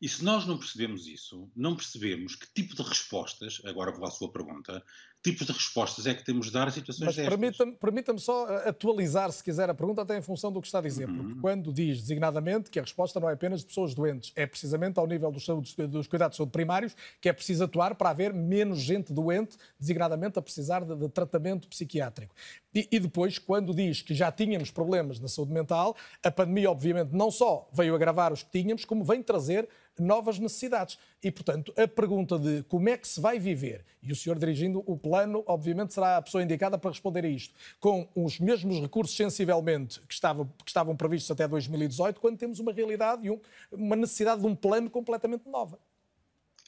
E 0.00 0.08
se 0.08 0.22
nós 0.22 0.46
não 0.46 0.58
percebemos 0.58 1.06
isso, 1.06 1.50
não 1.56 1.74
percebemos 1.74 2.36
que 2.36 2.52
tipo 2.52 2.74
de 2.76 2.82
respostas, 2.82 3.62
agora 3.64 3.92
vou 3.92 4.06
à 4.06 4.10
sua 4.10 4.30
pergunta, 4.30 4.84
tipos 5.26 5.44
de 5.44 5.52
respostas 5.52 6.06
é 6.06 6.14
que 6.14 6.24
temos 6.24 6.46
de 6.46 6.52
dar 6.52 6.68
a 6.68 6.70
situações 6.70 7.16
Mas 7.16 7.28
permita-me 7.28 7.72
permita 7.72 8.16
só 8.16 8.48
eh, 8.48 8.68
atualizar, 8.68 9.30
se 9.32 9.42
quiser, 9.42 9.68
a 9.68 9.74
pergunta 9.74 10.02
até 10.02 10.16
em 10.16 10.22
função 10.22 10.52
do 10.52 10.60
que 10.60 10.68
está 10.68 10.78
a 10.78 10.82
dizer, 10.82 11.08
uhum. 11.08 11.16
porque 11.16 11.40
quando 11.40 11.72
diz 11.72 12.00
designadamente 12.00 12.70
que 12.70 12.78
a 12.78 12.82
resposta 12.82 13.18
não 13.18 13.28
é 13.28 13.32
apenas 13.32 13.60
de 13.60 13.66
pessoas 13.66 13.92
doentes, 13.92 14.32
é 14.36 14.46
precisamente 14.46 14.98
ao 14.98 15.06
nível 15.06 15.32
dos, 15.32 15.44
dos 15.88 16.06
cuidados 16.06 16.34
de 16.34 16.36
saúde 16.36 16.52
primários 16.52 16.94
que 17.20 17.28
é 17.28 17.32
preciso 17.32 17.64
atuar 17.64 17.96
para 17.96 18.10
haver 18.10 18.32
menos 18.32 18.78
gente 18.78 19.12
doente, 19.12 19.56
designadamente 19.78 20.38
a 20.38 20.42
precisar 20.42 20.84
de, 20.84 20.94
de 20.94 21.08
tratamento 21.08 21.66
psiquiátrico. 21.66 22.34
E, 22.72 22.86
e 22.92 23.00
depois, 23.00 23.38
quando 23.38 23.74
diz 23.74 24.02
que 24.02 24.14
já 24.14 24.30
tínhamos 24.30 24.70
problemas 24.70 25.18
na 25.18 25.28
saúde 25.28 25.52
mental, 25.52 25.96
a 26.22 26.30
pandemia, 26.30 26.70
obviamente, 26.70 27.12
não 27.12 27.30
só 27.30 27.68
veio 27.72 27.94
agravar 27.94 28.32
os 28.32 28.42
que 28.42 28.50
tínhamos, 28.50 28.84
como 28.84 29.04
vem 29.04 29.22
trazer 29.22 29.68
novas 29.98 30.38
necessidades. 30.38 30.98
E, 31.22 31.30
portanto, 31.30 31.72
a 31.76 31.86
pergunta 31.88 32.38
de 32.38 32.62
como 32.64 32.88
é 32.88 32.96
que 32.96 33.06
se 33.06 33.20
vai 33.20 33.38
viver, 33.38 33.84
e 34.02 34.12
o 34.12 34.16
senhor 34.16 34.38
dirigindo 34.38 34.82
o 34.86 34.96
plano, 34.96 35.42
obviamente, 35.46 35.94
será 35.94 36.16
a 36.16 36.22
pessoa 36.22 36.42
indicada 36.42 36.78
para 36.78 36.90
responder 36.90 37.24
a 37.24 37.28
isto, 37.28 37.54
com 37.80 38.08
os 38.14 38.38
mesmos 38.38 38.80
recursos 38.80 39.16
sensivelmente 39.16 40.00
que 40.00 40.14
estavam, 40.14 40.46
que 40.64 40.70
estavam 40.70 40.96
previstos 40.96 41.30
até 41.30 41.46
2018, 41.48 42.20
quando 42.20 42.38
temos 42.38 42.58
uma 42.58 42.72
realidade 42.72 43.26
e 43.26 43.30
um, 43.30 43.40
uma 43.72 43.96
necessidade 43.96 44.40
de 44.40 44.46
um 44.46 44.54
plano 44.54 44.90
completamente 44.90 45.48
nova. 45.48 45.78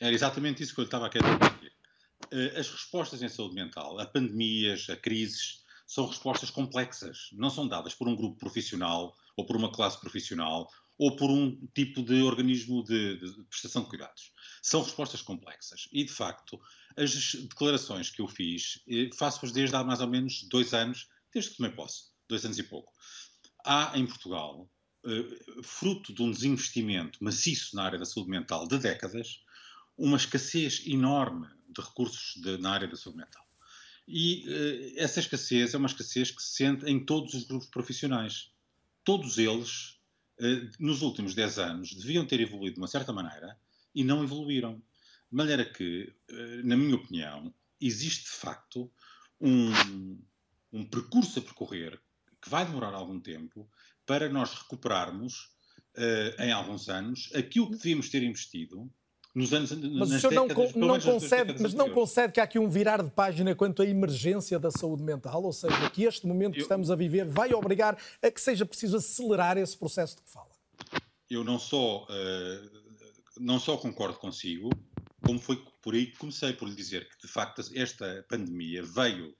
Era 0.00 0.14
exatamente 0.14 0.62
isso 0.62 0.74
que 0.74 0.80
eu 0.80 0.84
estava 0.84 1.06
a 1.06 1.10
querer 1.10 1.38
dizer. 1.38 1.72
Eh, 2.30 2.58
as 2.58 2.68
respostas 2.70 3.22
em 3.22 3.28
saúde 3.28 3.54
mental, 3.54 3.98
a 3.98 4.06
pandemias, 4.06 4.88
a 4.90 4.96
crises, 4.96 5.62
são 5.86 6.06
respostas 6.06 6.50
complexas. 6.50 7.30
Não 7.32 7.50
são 7.50 7.66
dadas 7.66 7.94
por 7.94 8.06
um 8.06 8.14
grupo 8.14 8.38
profissional 8.38 9.16
ou 9.36 9.46
por 9.46 9.56
uma 9.56 9.72
classe 9.72 9.98
profissional 9.98 10.70
ou 10.98 11.14
por 11.14 11.30
um 11.30 11.56
tipo 11.74 12.02
de 12.02 12.20
organismo 12.22 12.82
de, 12.82 13.16
de, 13.18 13.44
prestação 13.44 13.82
de 13.82 13.88
cuidados. 13.88 14.32
São 14.60 14.82
respostas 14.82 15.22
complexas. 15.22 15.88
E, 15.92 16.04
de 16.04 16.12
facto, 16.12 16.60
as 16.96 17.34
declarações 17.34 18.10
que 18.10 18.20
eu 18.20 18.26
fiz, 18.26 18.82
eh, 18.88 19.08
faço-as 19.16 19.52
desde 19.52 19.76
há 19.76 19.84
mais 19.84 20.00
ou 20.00 20.08
menos 20.08 20.42
dois 20.48 20.74
anos, 20.74 21.08
desde 21.32 21.52
que 21.52 21.56
tomei 21.58 21.70
posse, 21.70 22.10
dois 22.28 22.44
anos 22.44 22.58
e 22.58 22.64
pouco. 22.64 22.92
Há 23.64 23.92
em 23.96 24.06
Portugal, 24.06 24.68
eh, 25.06 25.62
fruto 25.62 26.12
de 26.12 26.22
um 26.22 26.32
desinvestimento 26.32 27.22
maciço 27.22 27.76
na 27.76 27.84
área 27.84 27.98
da 27.98 28.04
saúde 28.04 28.30
mental 28.30 28.66
de 28.66 28.78
décadas, 28.78 29.40
uma 29.96 30.16
escassez 30.16 30.82
enorme 30.84 31.46
de 31.68 31.80
recursos 31.80 32.40
de, 32.42 32.58
na 32.58 32.72
área 32.72 32.88
da 32.88 32.96
saúde 32.96 33.18
mental. 33.18 33.46
E 34.06 34.46
uh, 34.48 34.92
essa 34.96 35.20
escassez 35.20 35.74
é 35.74 35.76
uma 35.76 35.86
escassez 35.86 36.30
que 36.30 36.42
se 36.42 36.54
sente 36.54 36.86
em 36.86 37.04
todos 37.04 37.34
os 37.34 37.44
grupos 37.44 37.68
profissionais. 37.68 38.50
Todos 39.04 39.36
eles 39.36 39.97
eh, 39.97 39.97
nos 40.78 41.02
últimos 41.02 41.34
10 41.34 41.58
anos, 41.58 41.94
deviam 41.94 42.26
ter 42.26 42.40
evoluído 42.40 42.74
de 42.74 42.80
uma 42.80 42.86
certa 42.86 43.12
maneira 43.12 43.58
e 43.94 44.04
não 44.04 44.22
evoluíram. 44.22 44.82
De 45.30 45.36
maneira 45.36 45.64
que, 45.64 46.14
eh, 46.28 46.62
na 46.64 46.76
minha 46.76 46.94
opinião, 46.94 47.52
existe 47.80 48.24
de 48.24 48.30
facto 48.30 48.90
um, 49.40 50.18
um 50.72 50.84
percurso 50.84 51.38
a 51.38 51.42
percorrer 51.42 52.00
que 52.40 52.48
vai 52.48 52.64
demorar 52.64 52.94
algum 52.94 53.20
tempo 53.20 53.68
para 54.06 54.28
nós 54.28 54.54
recuperarmos, 54.54 55.50
uh, 55.96 56.42
em 56.42 56.52
alguns 56.52 56.88
anos, 56.88 57.30
aquilo 57.34 57.70
que 57.70 57.76
devíamos 57.76 58.08
ter 58.08 58.22
investido 58.22 58.90
nos 59.34 59.52
anos 59.52 59.70
mas 59.70 60.10
o 60.10 60.18
senhor 60.18 60.32
não, 60.32 60.46
não 60.74 61.00
concede, 61.00 61.56
mas 61.60 61.74
não 61.74 61.90
concede 61.90 62.32
que 62.32 62.40
há 62.40 62.44
aqui 62.44 62.58
um 62.58 62.68
virar 62.68 63.02
de 63.02 63.10
página 63.10 63.54
quanto 63.54 63.82
à 63.82 63.86
emergência 63.86 64.58
da 64.58 64.70
saúde 64.70 65.02
mental, 65.02 65.42
ou 65.42 65.52
seja, 65.52 65.90
que 65.90 66.04
este 66.04 66.26
momento 66.26 66.54
que 66.54 66.60
eu, 66.60 66.62
estamos 66.62 66.90
a 66.90 66.96
viver 66.96 67.26
vai 67.26 67.52
obrigar 67.52 67.96
a 68.22 68.30
que 68.30 68.40
seja 68.40 68.64
preciso 68.66 68.96
acelerar 68.96 69.56
esse 69.56 69.76
processo 69.76 70.16
de 70.16 70.22
que 70.22 70.30
fala. 70.30 70.50
Eu 71.30 71.44
não 71.44 71.58
só 71.58 72.04
uh, 72.04 72.78
não 73.40 73.60
só 73.60 73.76
concordo 73.76 74.18
consigo, 74.18 74.70
como 75.24 75.38
foi 75.38 75.62
por 75.82 75.94
aí 75.94 76.06
que 76.06 76.18
comecei 76.18 76.52
por 76.52 76.68
lhe 76.68 76.74
dizer 76.74 77.08
que 77.08 77.26
de 77.26 77.32
facto 77.32 77.62
esta 77.74 78.24
pandemia 78.28 78.82
veio 78.82 79.34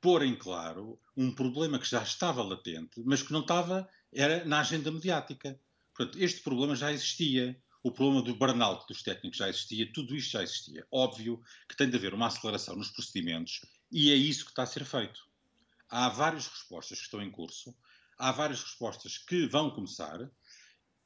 pôr 0.00 0.22
em 0.22 0.34
claro 0.36 0.98
um 1.16 1.34
problema 1.34 1.78
que 1.78 1.88
já 1.88 2.02
estava 2.02 2.42
latente, 2.42 3.02
mas 3.04 3.22
que 3.22 3.32
não 3.32 3.40
estava 3.40 3.88
era 4.12 4.44
na 4.44 4.60
agenda 4.60 4.90
mediática. 4.90 5.58
Portanto, 5.94 6.18
este 6.22 6.42
problema 6.42 6.74
já 6.76 6.92
existia 6.92 7.56
o 7.84 7.92
problema 7.92 8.22
do 8.22 8.34
burnout 8.34 8.86
dos 8.88 9.02
técnicos 9.02 9.36
já 9.36 9.46
existia, 9.46 9.92
tudo 9.92 10.16
isto 10.16 10.32
já 10.32 10.42
existia. 10.42 10.86
Óbvio 10.90 11.42
que 11.68 11.76
tem 11.76 11.88
de 11.88 11.96
haver 11.96 12.14
uma 12.14 12.28
aceleração 12.28 12.74
nos 12.74 12.90
procedimentos 12.90 13.60
E 13.92 14.10
é 14.10 14.14
isso 14.14 14.46
que 14.46 14.52
está 14.52 14.62
a 14.62 14.66
ser 14.66 14.86
feito. 14.86 15.20
Há 15.90 16.08
várias 16.08 16.46
respostas 16.46 16.98
que 16.98 17.04
estão 17.04 17.22
em 17.22 17.30
curso, 17.30 17.76
há 18.18 18.32
várias 18.32 18.62
respostas 18.62 19.18
que 19.18 19.46
vão 19.46 19.70
começar. 19.70 20.18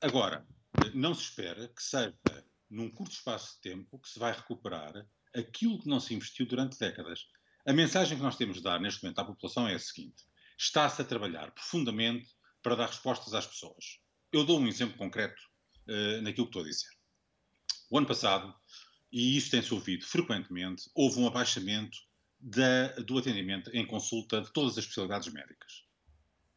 Agora, 0.01 0.47
não 0.95 1.15
se 1.15 1.23
espera 1.23 1.67
que 1.67 1.83
seja 1.83 2.15
num 2.71 2.89
curto 2.89 3.13
espaço 3.13 3.57
de 3.57 3.73
tempo 3.73 3.99
que 3.99 4.09
se 4.09 4.21
vai 4.21 4.33
recuperar 4.33 5.05
aquilo 5.35 5.81
que 5.81 5.89
não 5.89 5.99
se 5.99 6.15
investiu 6.15 6.47
durante 6.47 6.79
décadas. 6.79 7.27
A 7.67 7.73
mensagem 7.73 8.17
que 8.17 8.23
nós 8.23 8.37
temos 8.37 8.59
de 8.59 8.63
dar 8.63 8.81
neste 8.81 9.03
momento 9.03 9.19
à 9.19 9.25
população 9.25 9.67
é 9.67 9.75
a 9.75 9.81
seguinte: 9.81 10.25
está-se 10.57 11.03
a 11.03 11.05
trabalhar 11.05 11.51
profundamente 11.51 12.29
para 12.63 12.77
dar 12.77 12.87
respostas 12.87 13.35
às 13.35 13.49
pessoas. 13.49 13.99
Eu 14.33 14.45
dou 14.45 14.61
um 14.61 14.69
exemplo 14.69 14.97
concreto 14.97 15.43
uh, 15.89 16.23
naquilo 16.23 16.47
que 16.47 16.51
estou 16.51 16.63
a 16.63 16.67
dizer. 16.67 16.89
O 17.91 17.99
ano 17.99 18.07
passado, 18.07 18.55
e 19.11 19.37
isso 19.37 19.51
tem-se 19.51 19.73
ouvido 19.73 20.05
frequentemente, 20.05 20.91
houve 20.95 21.19
um 21.19 21.27
abaixamento 21.27 21.99
da, 22.39 22.89
do 22.99 23.19
atendimento 23.19 23.71
em 23.75 23.87
consulta 23.87 24.41
de 24.41 24.53
todas 24.53 24.73
as 24.73 24.85
especialidades 24.85 25.33
médicas. 25.33 25.85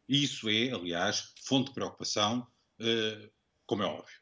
E 0.08 0.24
isso 0.24 0.50
é, 0.50 0.72
aliás, 0.72 1.34
fonte 1.44 1.70
de 1.70 1.74
preocupação, 1.74 2.48
uh, 2.80 3.32
como 3.66 3.84
é 3.84 3.86
óbvio. 3.86 4.16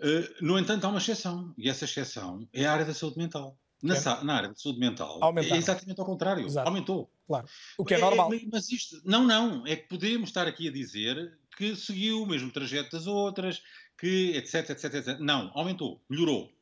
Uh, 0.00 0.44
no 0.44 0.58
entanto, 0.58 0.84
há 0.84 0.88
uma 0.88 0.98
exceção, 0.98 1.54
e 1.56 1.68
essa 1.68 1.84
exceção 1.84 2.48
é 2.52 2.64
a 2.66 2.72
área 2.72 2.84
da 2.84 2.92
saúde 2.92 3.18
mental. 3.18 3.56
Na, 3.80 3.96
é. 3.96 4.24
na 4.24 4.34
área 4.34 4.48
da 4.48 4.54
saúde 4.54 4.78
mental 4.78 5.18
é 5.36 5.56
exatamente 5.56 5.98
ao 5.98 6.06
contrário, 6.06 6.46
Exato. 6.46 6.68
aumentou. 6.68 7.10
Claro. 7.26 7.48
O 7.76 7.84
que 7.84 7.94
é, 7.94 7.98
é 7.98 8.00
normal. 8.00 8.30
Mas 8.52 8.70
isto, 8.70 9.00
não, 9.04 9.24
não, 9.24 9.66
é 9.66 9.74
que 9.74 9.88
podemos 9.88 10.28
estar 10.28 10.46
aqui 10.46 10.68
a 10.68 10.72
dizer 10.72 11.36
que 11.56 11.74
seguiu 11.74 12.22
o 12.22 12.26
mesmo 12.26 12.50
trajeto 12.50 12.90
das 12.96 13.06
outras, 13.06 13.62
que 14.02 14.36
etc, 14.36 14.70
etc, 14.70 14.94
etc. 14.94 15.18
Não, 15.20 15.52
aumentou, 15.54 16.02
melhorou. 16.10 16.52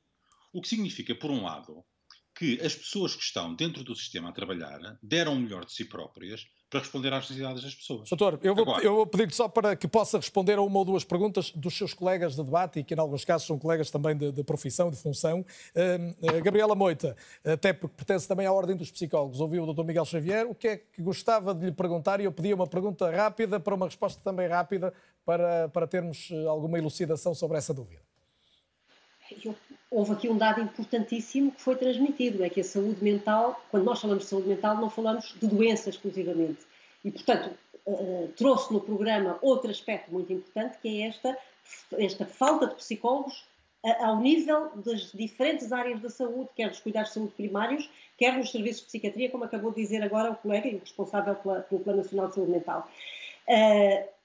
O 0.53 0.61
que 0.61 0.69
significa, 0.69 1.15
por 1.15 1.31
um 1.31 1.45
lado, 1.45 1.83
que 2.35 2.61
as 2.61 2.75
pessoas 2.75 3.17
que 3.17 3.23
estão 3.23 3.55
dentro 3.55 3.83
do 3.83 3.97
sistema 3.97 4.29
a 4.29 4.33
trabalhar 4.33 4.99
deram 5.03 5.33
o 5.33 5.41
melhor 5.41 5.65
de 5.65 5.73
si 5.73 5.87
próprias 5.87 6.47
para 6.69 6.81
responder 6.81 7.13
às 7.13 7.23
necessidades 7.23 7.65
das 7.65 7.75
pessoas. 7.75 8.09
Doutor, 8.09 8.39
eu 8.43 8.55
vou, 8.55 8.63
Agora, 8.63 8.85
eu 8.85 8.95
vou 8.95 9.07
pedir-lhe 9.07 9.35
só 9.35 9.49
para 9.49 9.75
que 9.75 9.89
possa 9.89 10.19
responder 10.19 10.57
a 10.57 10.63
uma 10.63 10.79
ou 10.79 10.85
duas 10.85 11.03
perguntas 11.03 11.51
dos 11.51 11.77
seus 11.77 11.93
colegas 11.93 12.37
de 12.37 12.45
debate 12.45 12.79
e 12.79 12.85
que, 12.85 12.95
em 12.95 12.99
alguns 12.99 13.25
casos, 13.25 13.47
são 13.47 13.59
colegas 13.59 13.91
também 13.91 14.17
de, 14.17 14.31
de 14.31 14.45
profissão, 14.45 14.89
de 14.89 14.97
função. 14.97 15.45
Uh, 15.75 16.43
Gabriela 16.43 16.77
Moita, 16.77 17.17
até 17.45 17.73
porque 17.73 17.97
pertence 17.97 18.29
também 18.29 18.47
à 18.47 18.53
Ordem 18.53 18.77
dos 18.77 18.91
Psicólogos, 18.91 19.41
ouviu 19.41 19.65
o 19.65 19.75
Dr. 19.75 19.83
Miguel 19.83 20.05
Xavier. 20.05 20.47
O 20.47 20.55
que 20.55 20.69
é 20.69 20.77
que 20.77 21.03
gostava 21.03 21.53
de 21.53 21.67
lhe 21.67 21.73
perguntar? 21.73 22.21
E 22.21 22.25
eu 22.25 22.33
pedia 22.33 22.55
uma 22.55 22.69
pergunta 22.69 23.11
rápida 23.11 23.59
para 23.59 23.75
uma 23.75 23.87
resposta 23.87 24.21
também 24.23 24.47
rápida 24.47 24.95
para, 25.25 25.69
para 25.69 25.87
termos 25.87 26.31
eh, 26.31 26.47
alguma 26.47 26.79
elucidação 26.79 27.35
sobre 27.35 27.59
essa 27.59 27.73
dúvida. 27.73 28.03
Eu, 29.45 29.55
houve 29.91 30.13
aqui 30.13 30.29
um 30.29 30.37
dado 30.37 30.61
importantíssimo 30.61 31.53
que 31.53 31.61
foi 31.61 31.77
transmitido, 31.77 32.43
é 32.43 32.51
que 32.51 32.61
a 32.61 32.65
saúde 32.65 33.03
mental, 33.03 33.63
quando 33.71 33.85
nós 33.85 34.01
falamos 34.01 34.25
de 34.25 34.31
saúde 34.31 34.49
mental, 34.49 34.77
não 34.77 34.91
falamos 34.91 35.35
de 35.41 35.47
doença 35.47 35.91
exclusivamente. 35.91 36.61
E, 37.05 37.11
portanto, 37.11 37.57
uh, 37.87 38.29
trouxe 38.37 38.73
no 38.73 38.81
programa 38.81 39.39
outro 39.41 39.71
aspecto 39.71 40.13
muito 40.13 40.33
importante, 40.33 40.79
que 40.79 41.03
é 41.03 41.09
esta, 41.09 41.39
esta 41.93 42.27
falta 42.27 42.67
de 42.67 42.75
psicólogos 42.75 43.45
ao 43.83 44.21
nível 44.21 44.71
das 44.77 45.11
diferentes 45.13 45.73
áreas 45.73 46.01
da 46.01 46.11
saúde, 46.11 46.51
quer 46.55 46.69
dos 46.69 46.81
cuidados 46.81 47.11
de 47.11 47.15
saúde 47.15 47.33
primários, 47.35 47.89
quer 48.19 48.37
nos 48.37 48.51
serviços 48.51 48.83
de 48.83 48.89
psiquiatria, 48.89 49.31
como 49.31 49.45
acabou 49.45 49.71
de 49.71 49.81
dizer 49.81 50.03
agora 50.03 50.31
o 50.31 50.37
colega 50.37 50.69
e 50.69 50.77
o 50.77 50.81
responsável 50.81 51.35
pela, 51.37 51.61
pelo 51.61 51.81
Plano 51.81 52.03
Nacional 52.03 52.29
de 52.29 52.35
Saúde 52.35 52.51
Mental. 52.53 52.89
Uh, 53.49 54.20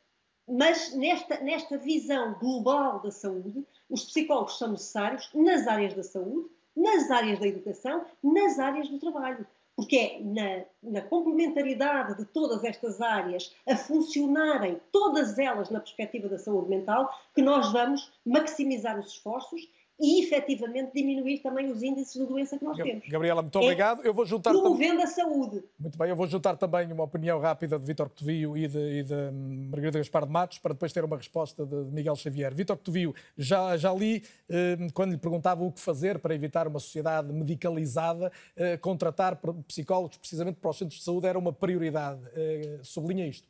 mas 0.47 0.93
nesta, 0.93 1.39
nesta 1.39 1.77
visão 1.77 2.33
global 2.35 2.99
da 2.99 3.11
saúde, 3.11 3.65
os 3.89 4.05
psicólogos 4.05 4.57
são 4.57 4.71
necessários 4.71 5.29
nas 5.33 5.67
áreas 5.67 5.93
da 5.93 6.03
saúde, 6.03 6.49
nas 6.75 7.09
áreas 7.09 7.39
da 7.39 7.47
educação, 7.47 8.05
nas 8.23 8.59
áreas 8.59 8.89
do 8.89 8.99
trabalho. 8.99 9.45
Porque 9.75 9.97
é 9.97 10.19
na, 10.21 10.65
na 10.81 11.01
complementaridade 11.01 12.17
de 12.17 12.25
todas 12.25 12.63
estas 12.63 13.01
áreas 13.01 13.53
a 13.67 13.75
funcionarem, 13.75 14.79
todas 14.91 15.37
elas 15.37 15.69
na 15.69 15.81
perspectiva 15.81 16.29
da 16.29 16.37
saúde 16.37 16.69
mental, 16.69 17.13
que 17.33 17.41
nós 17.41 17.71
vamos 17.73 18.11
maximizar 18.25 18.97
os 18.97 19.07
esforços 19.07 19.69
e 19.99 20.23
efetivamente 20.23 20.91
diminuir 20.93 21.39
também 21.39 21.71
os 21.71 21.81
índices 21.81 22.13
de 22.13 22.25
doença 22.25 22.57
que 22.57 22.65
nós 22.65 22.77
temos. 22.77 23.07
Gabriela, 23.07 23.41
muito 23.41 23.57
obrigado. 23.59 24.03
É 24.03 24.07
eu 24.07 24.13
vou 24.13 24.25
juntar 24.25 24.51
promovendo 24.51 25.01
a 25.01 25.07
saúde. 25.07 25.63
Muito 25.79 25.97
bem, 25.97 26.09
eu 26.09 26.15
vou 26.15 26.27
juntar 26.27 26.57
também 26.57 26.91
uma 26.91 27.03
opinião 27.03 27.39
rápida 27.39 27.79
de 27.79 27.85
Vítor 27.85 28.09
Cotovio 28.09 28.57
e 28.57 28.67
de, 28.67 28.99
e 28.99 29.03
de 29.03 29.31
Margarida 29.31 29.99
Gaspar 29.99 30.25
de 30.25 30.31
Matos 30.31 30.59
para 30.59 30.73
depois 30.73 30.91
ter 30.91 31.03
uma 31.03 31.15
resposta 31.15 31.65
de 31.65 31.75
Miguel 31.91 32.15
Xavier. 32.15 32.53
Vítor 32.53 32.77
Cotovio, 32.77 33.15
já, 33.37 33.77
já 33.77 33.93
li 33.93 34.23
eh, 34.49 34.77
quando 34.93 35.11
lhe 35.11 35.17
perguntava 35.17 35.63
o 35.63 35.71
que 35.71 35.79
fazer 35.79 36.19
para 36.19 36.35
evitar 36.35 36.67
uma 36.67 36.79
sociedade 36.79 37.31
medicalizada, 37.31 38.31
eh, 38.55 38.77
contratar 38.77 39.39
psicólogos 39.67 40.17
precisamente 40.17 40.57
para 40.59 40.69
os 40.69 40.77
centros 40.77 40.99
de 40.99 41.05
saúde 41.05 41.27
era 41.27 41.39
uma 41.39 41.53
prioridade. 41.53 42.19
Eh, 42.35 42.79
sublinha 42.83 43.25
isto. 43.25 43.47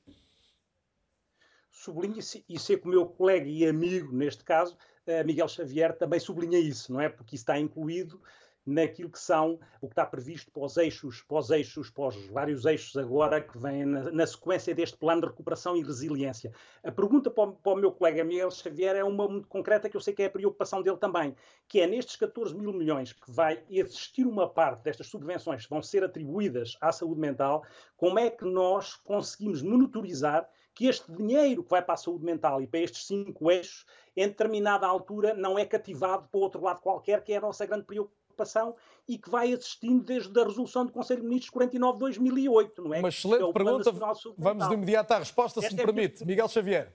Sublinha 1.85 2.19
e 2.49 2.59
sei 2.59 2.77
que 2.77 2.87
o 2.87 2.89
meu 2.89 3.05
colega 3.05 3.47
e 3.47 3.63
amigo, 3.63 4.11
neste 4.11 4.43
caso, 4.43 4.75
uh, 5.05 5.23
Miguel 5.23 5.47
Xavier 5.47 5.95
também 5.95 6.19
sublinha 6.19 6.57
isso, 6.57 6.91
não 6.91 6.99
é? 6.99 7.07
Porque 7.07 7.35
isso 7.35 7.43
está 7.43 7.59
incluído 7.59 8.19
naquilo 8.65 9.11
que 9.11 9.19
são 9.19 9.59
o 9.79 9.87
que 9.87 9.93
está 9.93 10.03
previsto 10.03 10.49
para 10.51 10.63
os 10.63 10.77
eixos, 10.77 11.21
para 11.21 11.37
os 11.37 11.51
eixos, 11.51 11.91
para 11.91 12.07
os 12.07 12.27
vários 12.27 12.65
eixos 12.65 12.97
agora 12.97 13.39
que 13.39 13.55
vêm 13.59 13.85
na, 13.85 14.11
na 14.11 14.25
sequência 14.25 14.73
deste 14.73 14.97
plano 14.97 15.21
de 15.21 15.27
recuperação 15.27 15.77
e 15.77 15.83
resiliência. 15.83 16.51
A 16.83 16.91
pergunta 16.91 17.29
para 17.29 17.49
o, 17.49 17.53
para 17.53 17.73
o, 17.73 17.75
meu 17.75 17.91
colega 17.91 18.23
Miguel 18.23 18.49
Xavier 18.49 18.95
é 18.95 19.03
uma 19.03 19.27
muito 19.27 19.47
concreta 19.47 19.87
que 19.87 19.95
eu 19.95 20.01
sei 20.01 20.15
que 20.15 20.23
é 20.23 20.25
a 20.25 20.31
preocupação 20.31 20.81
dele 20.81 20.97
também, 20.97 21.35
que 21.67 21.79
é 21.79 21.85
nestes 21.85 22.15
14 22.15 22.55
mil 22.55 22.73
milhões 22.73 23.13
que 23.13 23.29
vai 23.31 23.63
existir 23.69 24.25
uma 24.25 24.49
parte 24.49 24.81
destas 24.81 25.05
subvenções 25.05 25.65
que 25.65 25.69
vão 25.69 25.83
ser 25.83 26.03
atribuídas 26.03 26.75
à 26.81 26.91
saúde 26.91 27.21
mental, 27.21 27.63
como 27.95 28.17
é 28.17 28.31
que 28.31 28.45
nós 28.45 28.95
conseguimos 28.95 29.61
monitorizar 29.61 30.49
que 30.75 30.87
este 30.87 31.09
dinheiro 31.09 31.63
que 31.63 31.69
vai 31.69 31.81
para 31.81 31.93
a 31.93 31.97
saúde 31.97 32.25
mental 32.25 32.61
e 32.61 32.67
para 32.67 32.81
estes 32.81 33.07
cinco 33.07 33.49
eixos, 33.49 33.85
em 34.15 34.27
determinada 34.27 34.85
altura, 34.85 35.33
não 35.33 35.57
é 35.57 35.65
cativado 35.65 36.27
para 36.27 36.39
outro 36.39 36.61
lado 36.61 36.81
qualquer, 36.81 37.23
que 37.23 37.31
é 37.31 37.37
a 37.37 37.41
nossa 37.41 37.65
grande 37.65 37.85
preocupação 37.85 38.75
e 39.07 39.17
que 39.17 39.29
vai 39.29 39.51
existindo 39.51 40.03
desde 40.03 40.37
a 40.37 40.43
resolução 40.43 40.85
do 40.85 40.91
Conselho 40.91 41.21
de 41.21 41.27
Ministros 41.27 41.69
49-2008, 41.69 42.71
não 42.79 42.93
é? 42.93 42.99
Uma 42.99 43.07
excelente 43.07 43.49
é 43.49 43.53
pergunta. 43.53 43.91
Vamos 44.37 44.67
de 44.67 44.73
imediato 44.73 45.13
à 45.13 45.19
resposta, 45.19 45.61
se 45.61 45.73
me 45.73 45.81
é 45.81 45.85
permite. 45.85 46.23
É... 46.23 46.25
Miguel 46.25 46.49
Xavier. 46.49 46.93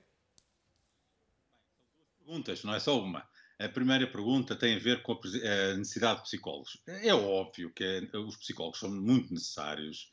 Perguntas, 2.18 2.62
não 2.62 2.74
é 2.74 2.80
só 2.80 2.98
uma. 3.00 3.26
A 3.58 3.68
primeira 3.68 4.06
pergunta 4.06 4.56
tem 4.56 4.76
a 4.76 4.78
ver 4.78 5.02
com 5.02 5.12
a 5.12 5.76
necessidade 5.76 6.18
de 6.18 6.24
psicólogos. 6.24 6.82
É 6.86 7.14
óbvio 7.14 7.72
que 7.72 7.84
é, 7.84 8.16
os 8.18 8.36
psicólogos 8.36 8.78
são 8.78 8.90
muito 8.90 9.32
necessários 9.32 10.10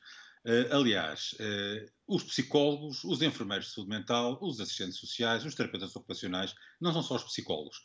aliás, 0.72 1.34
uh, 1.34 1.92
os 2.08 2.24
psicólogos, 2.24 3.04
os 3.04 3.22
enfermeiros 3.22 3.68
de 3.68 3.74
saúde 3.74 3.90
mental, 3.90 4.40
os 4.42 4.60
assistentes 4.60 4.98
sociais, 4.98 5.46
os 5.46 5.54
terapeutas 5.54 5.96
ocupacionais, 5.96 6.56
não 6.80 6.94
são 6.94 7.04
só 7.04 7.16
os 7.16 7.24
psicólogos. 7.24 7.82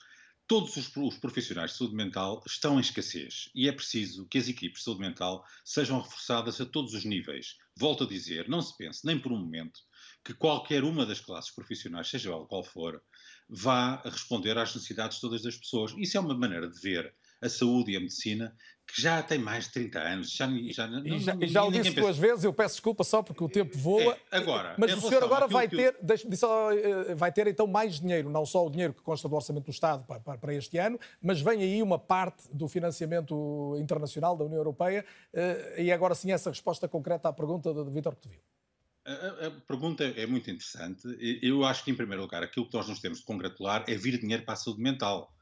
Todos 0.46 0.76
os, 0.76 0.94
os, 0.96 1.18
profissionais 1.18 1.72
de 1.72 1.78
saúde 1.78 1.94
mental 1.94 2.42
estão 2.46 2.76
em 2.76 2.80
escassez 2.80 3.48
e 3.54 3.68
é 3.68 3.72
preciso 3.72 4.26
que 4.28 4.38
as 4.38 4.48
equipes 4.48 4.80
de 4.80 4.84
saúde 4.84 5.00
mental 5.00 5.44
sejam 5.64 6.00
reforçadas 6.00 6.60
a 6.60 6.66
todos 6.66 6.94
os 6.94 7.04
níveis. 7.04 7.56
Volto 7.76 8.04
a 8.04 8.06
dizer, 8.06 8.48
não 8.48 8.60
se 8.60 8.76
pense 8.76 9.06
nem 9.06 9.18
por 9.18 9.32
um 9.32 9.38
momento 9.38 9.80
que 10.24 10.34
qualquer 10.34 10.84
uma 10.84 11.06
das 11.06 11.20
classes 11.20 11.50
profissionais, 11.50 12.08
seja 12.08 12.30
qual 12.48 12.62
for, 12.62 13.02
vá 13.48 14.02
responder 14.02 14.56
às 14.58 14.74
necessidades 14.74 15.20
todas 15.20 15.42
das 15.42 15.56
pessoas. 15.56 15.94
Isso 15.96 16.16
é 16.16 16.20
uma 16.20 16.36
maneira 16.36 16.68
de 16.68 16.78
ver 16.80 17.14
a 17.40 17.48
saúde 17.48 17.92
e 17.92 17.96
a 17.96 18.00
medicina, 18.00 18.56
que 18.94 19.00
já 19.00 19.22
tem 19.22 19.38
mais 19.38 19.64
de 19.64 19.72
30 19.72 19.98
anos. 19.98 20.30
Já, 20.30 20.46
já, 20.70 20.86
não, 20.86 21.06
e 21.06 21.18
já, 21.18 21.34
já 21.40 21.64
o 21.64 21.72
disse 21.72 21.92
duas 21.92 22.18
vezes, 22.18 22.44
eu 22.44 22.52
peço 22.52 22.74
desculpa 22.74 23.02
só 23.02 23.22
porque 23.22 23.42
o 23.42 23.48
tempo 23.48 23.76
voa. 23.78 24.18
É, 24.30 24.36
agora, 24.36 24.74
mas 24.76 24.92
o 24.92 25.00
senhor 25.08 25.24
agora 25.24 25.46
vai 25.46 25.66
ter, 25.66 25.94
eu... 25.94 26.02
deixe 26.02 26.36
só, 26.36 26.70
eh, 26.72 27.14
vai 27.14 27.32
ter 27.32 27.46
então 27.46 27.66
mais 27.66 27.98
dinheiro, 27.98 28.28
não 28.28 28.44
só 28.44 28.66
o 28.66 28.70
dinheiro 28.70 28.92
que 28.92 29.00
consta 29.00 29.28
do 29.28 29.34
Orçamento 29.34 29.64
do 29.64 29.70
Estado 29.70 30.04
para, 30.04 30.36
para, 30.36 30.54
este 30.54 30.76
ano, 30.76 31.00
mas 31.22 31.40
vem 31.40 31.62
aí 31.62 31.82
uma 31.82 31.98
parte 31.98 32.44
do 32.52 32.68
financiamento 32.68 33.76
internacional 33.78 34.36
da 34.36 34.44
União 34.44 34.58
Europeia. 34.58 35.04
Eh, 35.32 35.84
e 35.84 35.92
agora 35.92 36.14
sim, 36.14 36.30
essa 36.30 36.50
resposta 36.50 36.86
concreta 36.86 37.30
à 37.30 37.32
pergunta 37.32 37.72
de 37.72 37.90
Vítor 37.90 38.14
Cotovio. 38.14 38.40
A, 39.04 39.46
a, 39.46 39.50
pergunta 39.66 40.04
é 40.04 40.26
muito 40.26 40.50
interessante. 40.50 41.08
Eu 41.42 41.64
acho 41.64 41.82
que, 41.82 41.90
em 41.90 41.94
primeiro 41.94 42.22
lugar, 42.22 42.42
aquilo 42.42 42.68
que 42.68 42.74
nós 42.74 42.88
nos 42.88 43.00
temos 43.00 43.18
de 43.18 43.24
congratular 43.24 43.84
é 43.88 43.96
vir 43.96 44.20
dinheiro 44.20 44.44
para 44.44 44.54
a 44.54 44.56
saúde 44.56 44.80
mental. 44.80 45.34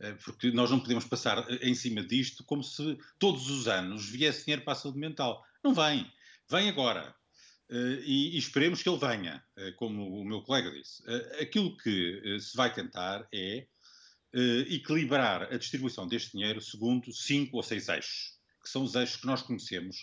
Eh, 0.00 0.12
porque 0.24 0.50
nós 0.50 0.70
não 0.70 0.80
podemos 0.80 1.04
passar 1.04 1.38
eh, 1.50 1.68
em 1.68 1.74
cima 1.74 2.02
disto 2.02 2.44
como 2.44 2.62
se 2.62 2.98
todos 3.18 3.48
os 3.48 3.66
anos 3.66 4.08
viesse 4.08 4.44
dinheiro 4.44 4.62
para 4.62 4.74
a 4.74 4.76
saúde 4.76 4.98
mental. 4.98 5.44
Não 5.62 5.74
vem. 5.74 6.10
Vem 6.50 6.68
agora. 6.68 7.14
Eh, 7.70 8.02
e, 8.04 8.38
esperemos 8.38 8.82
que 8.82 8.88
ele 8.88 8.98
venha, 8.98 9.44
como 9.76 10.20
o 10.20 10.24
meu 10.24 10.42
colega 10.42 10.70
disse. 10.70 11.02
Aquilo 11.40 11.76
que 11.76 12.38
se 12.40 12.56
vai 12.56 12.72
tentar 12.72 13.26
é 13.32 13.66
equilibrar 14.68 15.44
a 15.44 15.56
distribuição 15.56 16.06
deste 16.06 16.32
dinheiro 16.32 16.60
segundo 16.60 17.10
cinco 17.12 17.56
ou 17.56 17.62
seis 17.62 17.88
eixos, 17.88 18.34
que 18.62 18.68
são 18.68 18.82
os 18.82 18.94
eixos 18.94 19.16
que 19.16 19.26
nós 19.26 19.40
conhecemos 19.40 19.96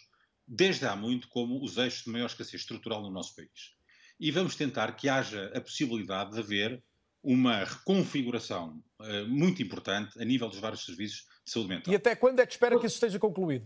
desde 0.47 0.85
há 0.85 0.95
muito 0.95 1.27
como 1.27 1.63
os 1.63 1.77
eixos 1.77 2.03
de 2.03 2.09
maior 2.09 2.25
escassez 2.25 2.61
estrutural 2.61 3.01
no 3.01 3.11
nosso 3.11 3.35
país. 3.35 3.75
E 4.19 4.31
vamos 4.31 4.55
tentar 4.55 4.93
que 4.93 5.07
haja 5.07 5.51
a 5.55 5.61
possibilidade 5.61 6.31
de 6.31 6.39
haver 6.39 6.83
uma 7.23 7.63
reconfiguração 7.63 8.83
uh, 8.99 9.27
muito 9.27 9.63
importante 9.63 10.21
a 10.21 10.25
nível 10.25 10.49
dos 10.49 10.59
vários 10.59 10.85
serviços 10.85 11.25
de 11.45 11.51
saúde 11.51 11.69
mental. 11.69 11.93
E 11.93 11.95
até 11.95 12.15
quando 12.15 12.39
é 12.39 12.45
que 12.45 12.53
espera 12.53 12.77
que 12.77 12.85
isso 12.85 12.95
esteja 12.95 13.17
concluído? 13.17 13.65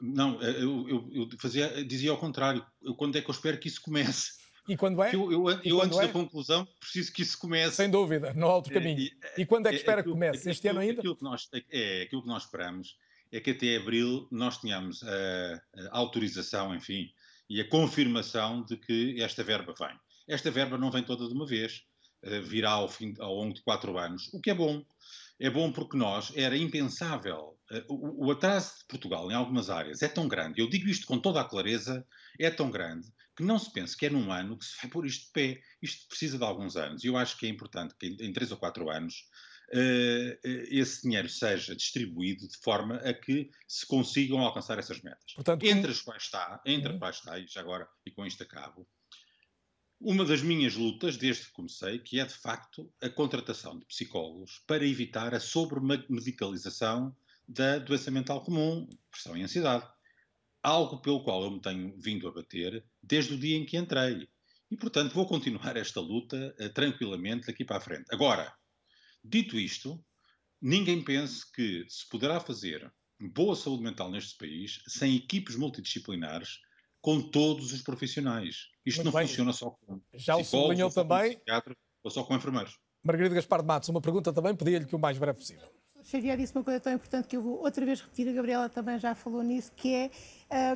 Não, 0.00 0.40
eu, 0.40 0.88
eu, 0.88 1.10
eu 1.12 1.28
fazia, 1.38 1.84
dizia 1.84 2.10
ao 2.10 2.18
contrário. 2.18 2.64
Eu, 2.80 2.94
quando 2.94 3.18
é 3.18 3.20
que 3.20 3.28
eu 3.28 3.34
espero 3.34 3.58
que 3.58 3.68
isso 3.68 3.82
comece? 3.82 4.40
E 4.68 4.76
quando 4.76 5.02
é? 5.02 5.14
Eu, 5.14 5.50
eu, 5.64 5.82
antes 5.82 5.98
é? 5.98 6.06
da 6.06 6.12
conclusão 6.12 6.66
preciso 6.78 7.12
que 7.12 7.22
isso 7.22 7.38
comece. 7.38 7.76
Sem 7.76 7.90
dúvida, 7.90 8.32
no 8.34 8.46
outro 8.46 8.72
caminho. 8.72 9.00
E, 9.00 9.12
e 9.38 9.44
quando 9.44 9.66
é 9.66 9.70
que 9.70 9.76
espera 9.76 10.02
que 10.02 10.08
comece? 10.08 10.48
Este 10.48 10.68
aquilo, 10.68 10.80
ano 10.80 10.88
ainda? 10.88 11.00
Aquilo 11.00 11.16
que, 11.16 11.24
nós, 11.24 11.48
é, 11.70 12.02
aquilo 12.02 12.22
que 12.22 12.28
nós 12.28 12.44
esperamos 12.44 12.96
é 13.32 13.40
que 13.40 13.50
até 13.50 13.76
abril 13.76 14.28
nós 14.30 14.58
tenhamos 14.58 15.02
a, 15.02 15.62
a 15.90 15.98
autorização, 15.98 16.74
enfim, 16.74 17.10
e 17.48 17.60
a 17.60 17.68
confirmação 17.68 18.62
de 18.64 18.76
que 18.76 19.20
esta 19.20 19.42
verba 19.42 19.74
vem. 19.78 19.98
Esta 20.28 20.50
verba 20.50 20.78
não 20.78 20.90
vem 20.90 21.02
toda 21.02 21.26
de 21.26 21.34
uma 21.34 21.46
vez, 21.46 21.84
virá 22.22 22.70
ao, 22.72 22.88
fim, 22.88 23.14
ao 23.18 23.34
longo 23.34 23.54
de 23.54 23.62
quatro 23.62 23.96
anos, 23.98 24.28
o 24.32 24.40
que 24.40 24.50
é 24.50 24.54
bom. 24.54 24.84
É 25.38 25.48
bom 25.48 25.72
porque 25.72 25.96
nós, 25.96 26.32
era 26.36 26.56
impensável, 26.56 27.58
o, 27.88 28.26
o 28.26 28.30
atraso 28.30 28.80
de 28.80 28.84
Portugal 28.86 29.30
em 29.30 29.34
algumas 29.34 29.70
áreas 29.70 30.02
é 30.02 30.08
tão 30.08 30.28
grande, 30.28 30.60
eu 30.60 30.68
digo 30.68 30.86
isto 30.86 31.06
com 31.06 31.18
toda 31.18 31.40
a 31.40 31.44
clareza, 31.44 32.06
é 32.38 32.50
tão 32.50 32.70
grande, 32.70 33.08
que 33.40 33.46
não 33.46 33.58
se 33.58 33.72
pense 33.72 33.96
que 33.96 34.04
é 34.04 34.10
num 34.10 34.30
ano 34.30 34.58
que 34.58 34.66
se 34.66 34.76
vai 34.82 34.90
pôr 34.90 35.06
isto 35.06 35.26
de 35.26 35.32
pé. 35.32 35.62
Isto 35.80 36.06
precisa 36.08 36.36
de 36.36 36.44
alguns 36.44 36.76
anos. 36.76 37.02
E 37.02 37.06
eu 37.06 37.16
acho 37.16 37.38
que 37.38 37.46
é 37.46 37.48
importante 37.48 37.94
que 37.98 38.06
em 38.06 38.32
três 38.34 38.52
ou 38.52 38.58
quatro 38.58 38.90
anos 38.90 39.24
uh, 39.72 40.38
esse 40.42 41.02
dinheiro 41.02 41.28
seja 41.28 41.74
distribuído 41.74 42.46
de 42.46 42.58
forma 42.58 42.96
a 42.96 43.14
que 43.14 43.50
se 43.66 43.86
consigam 43.86 44.40
alcançar 44.40 44.78
essas 44.78 45.00
metas. 45.00 45.32
Portanto, 45.34 45.64
entre 45.64 45.90
as 45.90 46.02
quais 46.02 46.24
está, 46.24 46.60
entre 46.66 46.92
as 46.92 46.98
quais 46.98 47.16
está, 47.16 47.38
e 47.38 47.46
já 47.46 47.60
agora, 47.62 47.88
e 48.04 48.10
com 48.10 48.26
isto 48.26 48.42
acabo, 48.42 48.86
uma 50.00 50.24
das 50.24 50.42
minhas 50.42 50.74
lutas, 50.74 51.16
desde 51.16 51.46
que 51.46 51.52
comecei, 51.52 51.98
que 51.98 52.18
é 52.18 52.24
de 52.24 52.34
facto 52.34 52.90
a 53.02 53.08
contratação 53.10 53.78
de 53.78 53.84
psicólogos 53.84 54.62
para 54.66 54.86
evitar 54.86 55.34
a 55.34 55.40
sobremedicalização 55.40 57.14
da 57.46 57.78
doença 57.78 58.10
mental 58.10 58.42
comum, 58.42 58.88
pressão 59.10 59.36
e 59.36 59.42
ansiedade 59.42 59.86
algo 60.62 61.00
pelo 61.00 61.22
qual 61.22 61.42
eu 61.42 61.50
me 61.50 61.60
tenho 61.60 61.94
vindo 61.98 62.28
a 62.28 62.32
bater 62.32 62.84
desde 63.02 63.34
o 63.34 63.38
dia 63.38 63.56
em 63.56 63.64
que 63.64 63.76
entrei. 63.76 64.28
E, 64.70 64.76
portanto, 64.76 65.14
vou 65.14 65.26
continuar 65.26 65.76
esta 65.76 66.00
luta 66.00 66.54
uh, 66.60 66.68
tranquilamente 66.70 67.46
daqui 67.46 67.64
para 67.64 67.78
a 67.78 67.80
frente. 67.80 68.04
Agora, 68.10 68.54
dito 69.24 69.58
isto, 69.58 70.02
ninguém 70.60 71.02
pense 71.02 71.50
que 71.52 71.84
se 71.88 72.08
poderá 72.08 72.38
fazer 72.40 72.92
boa 73.18 73.56
saúde 73.56 73.82
mental 73.82 74.10
neste 74.10 74.36
país 74.38 74.80
sem 74.86 75.16
equipes 75.16 75.56
multidisciplinares 75.56 76.60
com 77.00 77.20
todos 77.20 77.72
os 77.72 77.82
profissionais. 77.82 78.69
Isto 78.84 78.98
Muito 79.02 79.12
não 79.12 79.18
bem. 79.20 79.28
funciona 79.28 79.52
só 79.52 79.70
com 79.70 80.00
Já 80.14 80.36
o 80.36 80.44
sublinhou 80.44 80.90
também. 80.90 81.40
ou 82.02 82.10
só 82.10 82.24
com 82.24 82.34
enfermeiros. 82.34 82.78
Margarida 83.04 83.34
Gaspar 83.34 83.60
de 83.62 83.66
Matos, 83.66 83.88
uma 83.88 84.00
pergunta 84.00 84.32
também, 84.32 84.54
pedia-lhe 84.54 84.84
que 84.86 84.94
o 84.96 84.98
mais 84.98 85.16
breve 85.18 85.38
possível. 85.38 85.68
Xavier 86.02 86.36
disse 86.36 86.54
uma 86.54 86.64
coisa 86.64 86.80
tão 86.80 86.92
importante 86.92 87.28
que 87.28 87.36
eu 87.36 87.42
vou 87.42 87.62
outra 87.62 87.84
vez 87.84 88.00
repetir, 88.00 88.28
a 88.28 88.32
Gabriela 88.32 88.68
também 88.70 88.98
já 88.98 89.14
falou 89.14 89.42
nisso, 89.42 89.70
que 89.76 89.94
é 89.94 90.10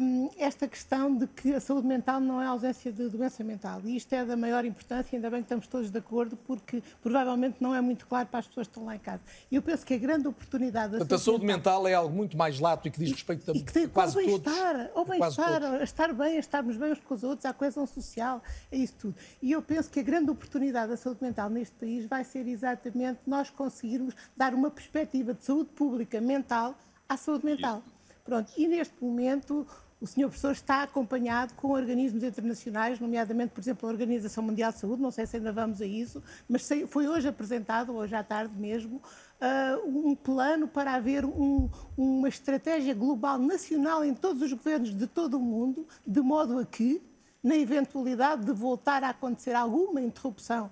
um, 0.01 0.31
esta 0.39 0.69
questão 0.69 1.17
de 1.17 1.27
que 1.27 1.53
a 1.53 1.61
saúde 1.61 1.87
mental 1.87 2.21
não 2.21 2.41
é 2.41 2.47
ausência 2.47 2.93
de 2.93 3.09
doença 3.09 3.43
mental. 3.43 3.81
E 3.85 3.97
isto 3.97 4.13
é 4.13 4.25
da 4.25 4.37
maior 4.37 4.65
importância, 4.65 5.17
ainda 5.17 5.29
bem 5.29 5.41
que 5.41 5.47
estamos 5.47 5.67
todos 5.67 5.91
de 5.91 5.99
acordo, 5.99 6.37
porque 6.37 6.83
provavelmente 7.03 7.57
não 7.61 7.75
é 7.75 7.81
muito 7.81 8.07
claro 8.07 8.29
para 8.29 8.41
as 8.41 8.47
pessoas 8.47 8.69
que 8.69 8.73
estão 8.73 8.85
lá 8.85 8.95
em 8.95 9.01
casa. 9.01 9.21
E 9.51 9.57
eu 9.57 9.63
penso 9.63 9.85
que 9.85 9.95
a 9.95 9.99
grande 9.99 10.29
oportunidade 10.29 10.93
da 10.93 10.99
Portanto, 10.99 11.19
saúde 11.19 11.23
a 11.23 11.25
saúde 11.25 11.47
mental, 11.47 11.83
mental, 11.83 11.89
é 11.89 11.95
algo 11.95 12.15
muito 12.15 12.37
mais 12.37 12.61
lato 12.61 12.87
e 12.87 12.91
que 12.91 12.99
diz 12.99 13.11
respeito 13.11 13.51
a, 13.51 13.55
e 13.55 13.63
que 13.63 13.73
tem, 13.73 13.89
quase 13.89 14.17
ao 14.17 14.25
todos. 14.25 14.53
Ao 14.95 15.05
bem-estar, 15.05 15.65
a 15.65 15.83
estar 15.83 16.13
bem, 16.13 16.37
a 16.37 16.41
estarmos 16.41 16.77
bem 16.77 16.93
uns 16.93 17.01
com 17.01 17.15
os 17.15 17.25
outros, 17.25 17.45
à 17.45 17.53
coesão 17.53 17.87
social, 17.87 18.43
é 18.71 18.77
isso 18.77 18.95
tudo. 18.99 19.17
E 19.43 19.51
eu 19.51 19.61
penso 19.61 19.91
que 19.91 19.99
a 19.99 20.03
grande 20.03 20.31
oportunidade 20.31 20.91
da 20.91 20.97
saúde 20.97 21.23
mental 21.23 21.51
neste 21.51 21.75
país 21.75 22.07
vai 22.07 22.23
ser 22.25 22.47
exatamente 22.47 23.21
nós 23.27 23.51
conseguirmos 23.51 24.15
dar 24.37 24.55
uma 24.55 24.71
perspectiva 24.71 25.35
de 25.35 25.45
saúde 25.45 25.71
pública 25.71 26.21
mental 26.21 26.77
à 27.09 27.17
saúde 27.17 27.45
mental. 27.45 27.83
Pronto, 28.25 28.51
e 28.57 28.67
neste 28.67 28.95
momento 29.05 29.67
o 30.01 30.07
senhor 30.07 30.29
professor 30.29 30.53
está 30.53 30.83
acompanhado 30.83 31.55
com 31.55 31.71
organismos 31.71 32.23
internacionais, 32.23 32.99
nomeadamente, 32.99 33.53
por 33.53 33.61
exemplo, 33.61 33.89
a 33.89 33.93
Organização 33.93 34.43
Mundial 34.43 34.73
de 34.73 34.79
Saúde, 34.79 35.01
não 35.01 35.11
sei 35.11 35.27
se 35.27 35.37
ainda 35.37 35.53
vamos 35.53 35.81
a 35.81 35.87
isso, 35.87 36.23
mas 36.49 36.69
foi 36.89 37.07
hoje 37.07 37.29
apresentado, 37.29 37.95
hoje 37.95 38.15
à 38.15 38.23
tarde 38.23 38.55
mesmo, 38.57 38.97
uh, 38.97 39.89
um 39.89 40.15
plano 40.15 40.67
para 40.67 40.95
haver 40.95 41.25
um, 41.25 41.71
uma 41.97 42.29
estratégia 42.29 42.95
global 42.95 43.39
nacional 43.39 44.05
em 44.05 44.15
todos 44.15 44.43
os 44.43 44.53
governos 44.53 44.95
de 44.95 45.07
todo 45.07 45.39
o 45.39 45.41
mundo, 45.41 45.87
de 46.07 46.21
modo 46.21 46.59
a 46.59 46.65
que, 46.65 47.03
na 47.43 47.57
eventualidade 47.57 48.45
de 48.45 48.53
voltar 48.53 49.05
a 49.05 49.11
acontecer 49.11 49.55
alguma 49.55 50.01
interrupção 50.01 50.71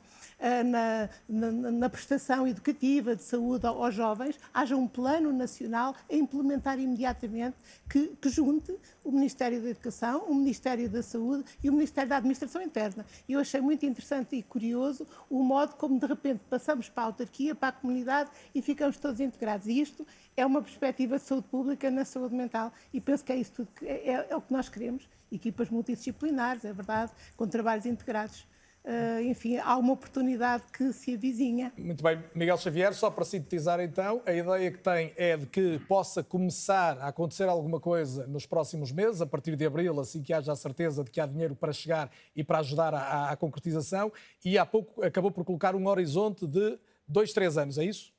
na, 0.64 1.08
na, 1.28 1.52
na, 1.52 1.88
prestação 1.88 2.48
educativa 2.48 3.14
de 3.14 3.22
saúde 3.22 3.64
aos 3.64 3.94
jovens, 3.94 4.38
haja 4.52 4.76
um 4.76 4.88
plano 4.88 5.32
nacional 5.32 5.94
a 6.10 6.14
implementar 6.14 6.80
imediatamente 6.80 7.56
que, 7.88 8.08
que, 8.20 8.28
junte 8.28 8.76
o 9.04 9.12
Ministério 9.12 9.62
da 9.62 9.70
Educação, 9.70 10.24
o 10.26 10.34
Ministério 10.34 10.88
da 10.88 11.02
Saúde 11.02 11.44
e 11.62 11.70
o 11.70 11.72
Ministério 11.72 12.10
da 12.10 12.16
Administração 12.16 12.60
Interna. 12.60 13.06
Eu 13.28 13.38
achei 13.38 13.60
muito 13.60 13.86
interessante 13.86 14.34
e 14.34 14.42
curioso 14.42 15.06
o 15.30 15.42
modo 15.44 15.76
como, 15.76 15.98
de 15.98 16.06
repente, 16.06 16.40
passamos 16.50 16.88
para 16.88 17.04
a 17.04 17.06
autarquia, 17.06 17.54
para 17.54 17.68
a 17.68 17.72
comunidade 17.72 18.30
e 18.52 18.60
ficamos 18.60 18.96
todos 18.96 19.20
integrados. 19.20 19.68
E 19.68 19.80
isto 19.80 20.04
é 20.36 20.44
uma 20.44 20.60
perspectiva 20.60 21.18
de 21.18 21.24
saúde 21.24 21.46
pública 21.48 21.90
na 21.90 22.04
saúde 22.04 22.34
mental 22.34 22.72
e 22.92 23.00
penso 23.00 23.24
que 23.24 23.32
é 23.32 23.36
isso 23.36 23.52
tudo, 23.52 23.68
que 23.76 23.86
é, 23.86 24.26
é 24.28 24.36
o 24.36 24.40
que 24.40 24.52
nós 24.52 24.68
queremos. 24.68 25.08
Equipas 25.30 25.70
multidisciplinares, 25.70 26.64
é 26.64 26.72
verdade, 26.72 27.12
com 27.36 27.46
trabalhos 27.46 27.86
integrados. 27.86 28.44
Uh, 28.84 29.22
enfim, 29.22 29.58
há 29.58 29.76
uma 29.76 29.92
oportunidade 29.92 30.64
que 30.72 30.92
se 30.92 31.14
avizinha. 31.14 31.72
Muito 31.78 32.02
bem, 32.02 32.20
Miguel 32.34 32.58
Xavier, 32.58 32.92
só 32.92 33.10
para 33.10 33.24
sintetizar 33.24 33.78
então, 33.78 34.20
a 34.26 34.32
ideia 34.32 34.72
que 34.72 34.78
tem 34.78 35.12
é 35.16 35.36
de 35.36 35.46
que 35.46 35.78
possa 35.86 36.24
começar 36.24 36.98
a 36.98 37.06
acontecer 37.06 37.48
alguma 37.48 37.78
coisa 37.78 38.26
nos 38.26 38.44
próximos 38.44 38.90
meses, 38.90 39.20
a 39.20 39.26
partir 39.26 39.54
de 39.54 39.64
abril, 39.64 40.00
assim 40.00 40.20
que 40.20 40.32
haja 40.32 40.50
a 40.50 40.56
certeza 40.56 41.04
de 41.04 41.12
que 41.12 41.20
há 41.20 41.26
dinheiro 41.26 41.54
para 41.54 41.72
chegar 41.72 42.10
e 42.34 42.42
para 42.42 42.58
ajudar 42.58 42.92
à, 42.92 43.30
à 43.30 43.36
concretização, 43.36 44.12
e 44.44 44.58
há 44.58 44.66
pouco 44.66 45.00
acabou 45.04 45.30
por 45.30 45.44
colocar 45.44 45.76
um 45.76 45.86
horizonte 45.86 46.44
de 46.44 46.76
dois, 47.06 47.32
três 47.32 47.56
anos, 47.56 47.78
é 47.78 47.84
isso? 47.84 48.12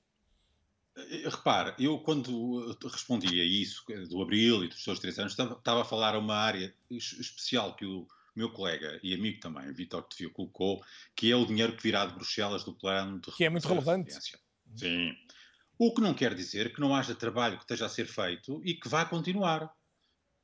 Eh, 0.95 1.27
repare, 1.27 1.73
eu 1.77 1.99
quando 1.99 2.73
respondi 2.83 3.41
a 3.41 3.43
isso, 3.43 3.83
do 4.09 4.21
abril 4.21 4.63
e 4.63 4.69
dos 4.69 4.81
seus 4.81 4.97
três 4.97 5.19
anos, 5.19 5.33
estava, 5.33 5.55
estava 5.55 5.81
a 5.81 5.85
falar 5.85 6.15
a 6.15 6.19
uma 6.19 6.35
área 6.35 6.73
especial 6.89 7.75
que 7.75 7.85
o 7.85 8.07
meu 8.35 8.51
colega 8.51 8.99
e 9.03 9.13
amigo 9.13 9.39
também, 9.39 9.71
Vitor 9.73 10.03
Tefio, 10.03 10.31
colocou, 10.31 10.83
que 11.15 11.31
é 11.31 11.35
o 11.35 11.45
dinheiro 11.45 11.75
que 11.75 11.83
virá 11.83 12.05
de 12.05 12.13
Bruxelas 12.13 12.63
do 12.63 12.73
plano 12.73 13.19
de 13.19 13.31
Que 13.31 13.45
é 13.45 13.49
muito 13.49 13.67
relevante. 13.67 14.13
Sim. 14.75 15.13
O 15.77 15.93
que 15.93 16.01
não 16.01 16.13
quer 16.13 16.33
dizer 16.33 16.73
que 16.73 16.81
não 16.81 16.95
haja 16.95 17.15
trabalho 17.15 17.57
que 17.57 17.63
esteja 17.63 17.85
a 17.85 17.89
ser 17.89 18.05
feito 18.05 18.61
e 18.63 18.75
que 18.75 18.87
vá 18.87 19.05
continuar. 19.05 19.71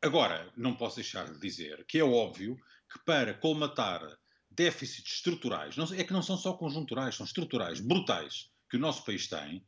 Agora, 0.02 0.52
não 0.56 0.76
posso 0.76 0.98
deixar 0.98 1.32
de 1.32 1.40
dizer 1.40 1.86
que 1.86 2.00
é 2.00 2.04
óbvio 2.04 2.58
que 2.92 3.00
para 3.06 3.34
colmatar 3.34 4.02
déficits 4.50 5.14
estruturais, 5.14 5.78
não, 5.78 5.86
é 5.94 6.04
que 6.04 6.14
não 6.14 6.22
são 6.22 6.38
só 6.38 6.54
conjunturais, 6.54 7.16
são 7.16 7.26
estruturais, 7.26 7.80
brutais, 7.80 8.50
que 8.70 8.78
o 8.78 8.80
nosso 8.80 9.06
país 9.06 9.28
tem, 9.28 9.64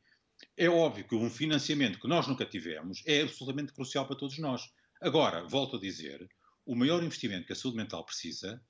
é 0.57 0.69
óbvio 0.69 1.07
que 1.07 1.15
um 1.15 1.29
financiamento 1.29 1.99
que 1.99 2.07
nós 2.07 2.27
nunca 2.27 2.45
tivemos 2.45 3.03
é 3.05 3.21
absolutamente 3.21 3.73
crucial 3.73 4.05
para 4.07 4.15
todos 4.15 4.37
nós. 4.39 4.61
Agora, 5.01 5.47
volto 5.47 5.77
a 5.77 5.79
dizer, 5.79 6.27
o 6.71 6.75
maior 6.75 7.03
investimento 7.03 7.45
que 7.45 7.51
a 7.51 7.55
saúde 7.55 7.75
mental 7.75 8.05
precisa 8.05 8.61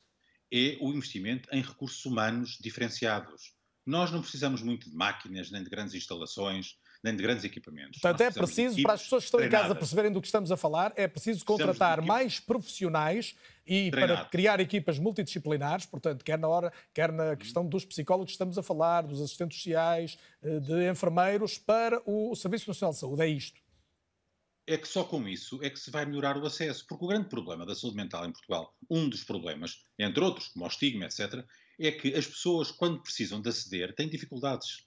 é 0.52 0.76
o 0.82 0.92
investimento 0.92 1.48
em 1.52 1.62
recursos 1.62 2.04
humanos 2.04 2.58
diferenciados. 2.60 3.54
Nós 3.86 4.10
não 4.12 4.22
precisamos 4.22 4.64
muito 4.64 4.90
de 4.90 4.96
máquinas, 4.96 5.52
nem 5.52 5.64
de 5.64 5.70
grandes 5.70 5.94
instalações, 5.94 6.78
nem 7.04 7.16
de 7.16 7.22
grandes 7.22 7.44
equipamentos. 7.44 8.02
Portanto, 8.02 8.22
é 8.22 8.32
preciso, 8.32 8.82
para 8.82 8.94
as 8.94 9.04
pessoas 9.04 9.24
que 9.24 9.28
estão 9.28 9.40
treinadas. 9.40 9.66
em 9.66 9.70
casa 9.70 9.80
perceberem 9.80 10.12
do 10.12 10.20
que 10.20 10.28
estamos 10.28 10.52
a 10.52 10.58
falar, 10.58 10.92
é 10.96 11.08
preciso 11.08 11.46
contratar 11.46 12.02
mais 12.02 12.40
profissionais 12.40 13.36
e 13.68 13.92
Treinado. 13.92 14.22
para 14.22 14.30
criar 14.30 14.60
equipas 14.60 14.98
multidisciplinares, 14.98 15.86
portanto, 15.86 16.26
quer 16.26 16.40
na 16.40 16.48
hora, 16.48 16.74
quer 16.96 17.12
na 17.12 17.36
questão 17.36 17.64
dos 17.64 17.86
psicólogos 17.86 18.32
que 18.32 18.36
estamos 18.36 18.58
a 18.58 18.64
falar, 18.64 19.04
dos 19.04 19.22
assistentes 19.22 19.58
sociais, 19.58 20.18
eh, 20.42 20.60
de 20.60 20.90
enfermeiros, 20.90 21.60
para 21.60 22.02
o 22.04 22.36
Serviço 22.36 22.68
Nacional 22.68 22.94
de 22.94 23.00
Saúde. 23.00 23.22
É 23.22 23.28
isto 23.28 23.62
é 24.68 24.78
que 24.78 24.88
só 24.88 25.04
com 25.04 25.28
isso 25.28 25.60
é 25.64 25.70
que 25.70 25.80
se 25.80 25.92
vai 25.92 26.06
melhorar 26.06 26.38
o 26.38 26.46
acesso. 26.46 26.86
Porque 26.88 27.06
o 27.06 27.08
grande 27.08 27.30
problema 27.30 27.66
da 27.66 27.76
saúde 27.76 27.98
mental 27.98 28.26
em 28.26 28.32
Portugal, 28.32 28.76
um 28.90 29.10
dos 29.10 29.24
problemas, 29.24 29.84
entre 29.98 30.24
outros, 30.24 30.50
como 30.50 30.66
o 30.66 30.68
estigma, 30.68 31.06
etc., 31.06 31.46
é 31.80 31.92
que 31.92 32.14
as 32.14 32.28
pessoas, 32.28 32.72
quando 32.72 33.02
precisam 33.02 33.42
de 33.42 33.50
aceder, 33.50 33.96
têm 33.96 34.08
dificuldades. 34.08 34.86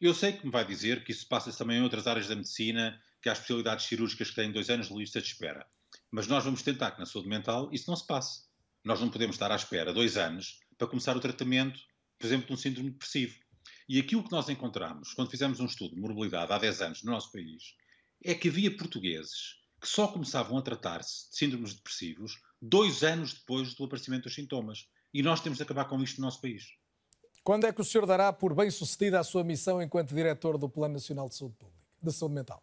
Eu 0.00 0.14
sei 0.14 0.32
que 0.32 0.46
me 0.46 0.50
vai 0.50 0.64
dizer 0.64 1.04
que 1.04 1.12
isso 1.12 1.28
passa-se 1.28 1.58
também 1.58 1.78
em 1.78 1.82
outras 1.82 2.06
áreas 2.06 2.26
da 2.26 2.34
medicina, 2.34 2.98
que 3.20 3.28
há 3.28 3.32
especialidades 3.32 3.84
cirúrgicas 3.84 4.30
que 4.30 4.36
têm 4.36 4.50
dois 4.50 4.70
anos 4.70 4.88
de 4.88 4.94
lista 4.94 5.20
de 5.20 5.28
espera. 5.28 5.66
Mas 6.10 6.26
nós 6.26 6.44
vamos 6.44 6.62
tentar 6.62 6.92
que 6.92 7.00
na 7.00 7.06
saúde 7.06 7.28
mental 7.28 7.68
isso 7.72 7.90
não 7.90 7.96
se 7.96 8.06
passe. 8.06 8.44
Nós 8.82 9.00
não 9.00 9.10
podemos 9.10 9.36
estar 9.36 9.52
à 9.52 9.56
espera 9.56 9.92
dois 9.92 10.16
anos 10.16 10.58
para 10.78 10.88
começar 10.88 11.14
o 11.14 11.20
tratamento, 11.20 11.78
por 12.18 12.26
exemplo, 12.26 12.46
de 12.46 12.52
um 12.54 12.56
síndrome 12.56 12.90
depressivo. 12.90 13.38
E 13.86 13.98
aquilo 13.98 14.24
que 14.24 14.32
nós 14.32 14.48
encontramos, 14.48 15.12
quando 15.12 15.30
fizemos 15.30 15.60
um 15.60 15.66
estudo 15.66 15.94
de 15.94 16.00
morbilidade 16.00 16.52
há 16.52 16.58
10 16.58 16.80
anos 16.80 17.02
no 17.02 17.12
nosso 17.12 17.30
país, 17.30 17.74
é 18.22 18.34
que 18.34 18.48
havia 18.48 18.76
portugueses 18.76 19.60
que 19.80 19.88
só 19.88 20.08
começavam 20.08 20.58
a 20.58 20.62
tratar-se 20.62 21.30
de 21.30 21.36
síndromes 21.36 21.74
depressivos 21.74 22.38
dois 22.60 23.02
anos 23.02 23.32
depois 23.32 23.74
do 23.74 23.84
aparecimento 23.84 24.24
dos 24.24 24.34
sintomas. 24.34 24.86
E 25.12 25.22
nós 25.22 25.40
temos 25.40 25.56
de 25.56 25.62
acabar 25.62 25.86
com 25.86 26.00
isto 26.02 26.20
no 26.20 26.26
nosso 26.26 26.40
país. 26.40 26.64
Quando 27.42 27.66
é 27.66 27.72
que 27.72 27.80
o 27.80 27.84
senhor 27.84 28.06
dará 28.06 28.32
por 28.32 28.54
bem-sucedida 28.54 29.18
a 29.18 29.24
sua 29.24 29.42
missão 29.42 29.80
enquanto 29.82 30.14
diretor 30.14 30.58
do 30.58 30.68
Plano 30.68 30.94
Nacional 30.94 31.28
de 31.28 31.36
Saúde 31.36 31.56
Pública, 31.56 31.82
de 32.02 32.12
Saúde 32.12 32.34
Mental? 32.34 32.62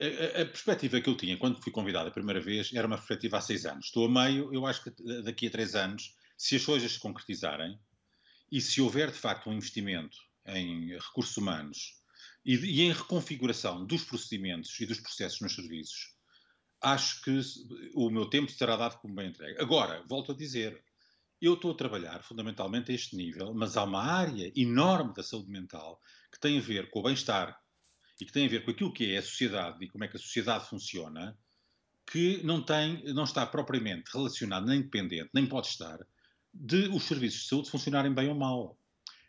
A, 0.00 0.42
a, 0.42 0.46
perspectiva 0.46 1.00
que 1.00 1.08
eu 1.08 1.16
tinha 1.16 1.36
quando 1.36 1.62
fui 1.62 1.70
convidado 1.70 2.08
a 2.08 2.12
primeira 2.12 2.40
vez 2.40 2.72
era 2.74 2.86
uma 2.86 2.96
perspectiva 2.96 3.38
há 3.38 3.40
seis 3.40 3.66
anos. 3.66 3.86
Estou 3.86 4.06
a 4.06 4.08
meio, 4.10 4.52
eu 4.52 4.66
acho 4.66 4.82
que 4.82 5.22
daqui 5.22 5.46
a 5.46 5.50
três 5.50 5.74
anos, 5.74 6.14
se 6.36 6.56
as 6.56 6.64
coisas 6.64 6.92
se 6.92 6.98
concretizarem 6.98 7.78
e 8.50 8.60
se 8.60 8.80
houver 8.80 9.10
de 9.10 9.18
facto 9.18 9.48
um 9.48 9.52
investimento 9.52 10.16
em 10.46 10.88
recursos 10.98 11.36
humanos 11.36 12.02
e, 12.44 12.54
e 12.54 12.82
em 12.82 12.92
reconfiguração 12.92 13.86
dos 13.86 14.04
procedimentos 14.04 14.78
e 14.80 14.86
dos 14.86 15.00
processos 15.00 15.40
nos 15.40 15.54
serviços, 15.54 16.14
acho 16.80 17.22
que 17.22 17.40
o 17.94 18.10
meu 18.10 18.26
tempo 18.26 18.50
será 18.50 18.76
dado 18.76 18.98
como 18.98 19.14
bem 19.14 19.28
entregue. 19.28 19.60
Agora, 19.60 20.04
volto 20.08 20.32
a 20.32 20.36
dizer, 20.36 20.82
eu 21.40 21.54
estou 21.54 21.72
a 21.72 21.76
trabalhar 21.76 22.22
fundamentalmente 22.22 22.92
a 22.92 22.94
este 22.94 23.16
nível, 23.16 23.54
mas 23.54 23.76
há 23.76 23.84
uma 23.84 24.02
área 24.02 24.52
enorme 24.56 25.14
da 25.14 25.22
saúde 25.22 25.50
mental 25.50 26.00
que 26.32 26.40
tem 26.40 26.58
a 26.58 26.62
ver 26.62 26.90
com 26.90 27.00
o 27.00 27.02
bem-estar 27.02 27.58
e 28.20 28.24
que 28.24 28.32
tem 28.32 28.46
a 28.46 28.48
ver 28.48 28.64
com 28.64 28.70
aquilo 28.70 28.92
que 28.92 29.12
é 29.12 29.18
a 29.18 29.22
sociedade 29.22 29.84
e 29.84 29.88
como 29.88 30.04
é 30.04 30.08
que 30.08 30.16
a 30.16 30.20
sociedade 30.20 30.68
funciona, 30.68 31.36
que 32.06 32.42
não 32.44 32.62
tem, 32.62 33.02
não 33.14 33.24
está 33.24 33.46
propriamente 33.46 34.10
relacionado, 34.12 34.66
nem 34.66 34.82
dependente, 34.82 35.30
nem 35.32 35.46
pode 35.46 35.68
estar, 35.68 35.98
de 36.52 36.88
os 36.88 37.04
serviços 37.04 37.42
de 37.42 37.48
saúde 37.48 37.70
funcionarem 37.70 38.14
bem 38.14 38.28
ou 38.28 38.34
mal. 38.34 38.78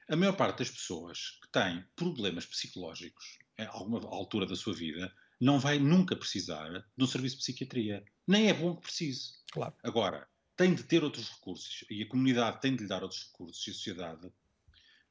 A 0.08 0.16
maior 0.16 0.36
parte 0.36 0.60
das 0.60 0.70
pessoas 0.70 1.40
que 1.42 1.52
têm 1.52 1.84
problemas 1.96 2.46
psicológicos 2.46 3.40
a 3.58 3.68
alguma 3.70 4.00
altura 4.08 4.46
da 4.46 4.56
sua 4.56 4.74
vida 4.74 5.12
não 5.40 5.60
vai 5.60 5.80
nunca 5.80 6.16
precisar 6.16 6.70
de 6.96 7.04
um 7.04 7.08
serviço 7.08 7.38
de 7.38 7.42
psiquiatria. 7.42 8.04
Nem 8.28 8.50
é 8.50 8.54
bom 8.54 8.76
que 8.76 8.84
precise. 8.84 9.34
Claro. 9.52 9.74
Agora, 9.84 10.28
tem 10.56 10.74
de 10.74 10.84
ter 10.84 11.04
outros 11.04 11.30
recursos 11.30 11.84
e 11.90 12.04
a 12.04 12.08
comunidade 12.08 12.62
tem 12.62 12.76
de 12.76 12.84
lhe 12.84 12.88
dar 12.88 13.04
outros 13.04 13.24
recursos 13.32 13.66
e 13.68 13.72
a 13.72 13.74
sociedade 13.74 14.32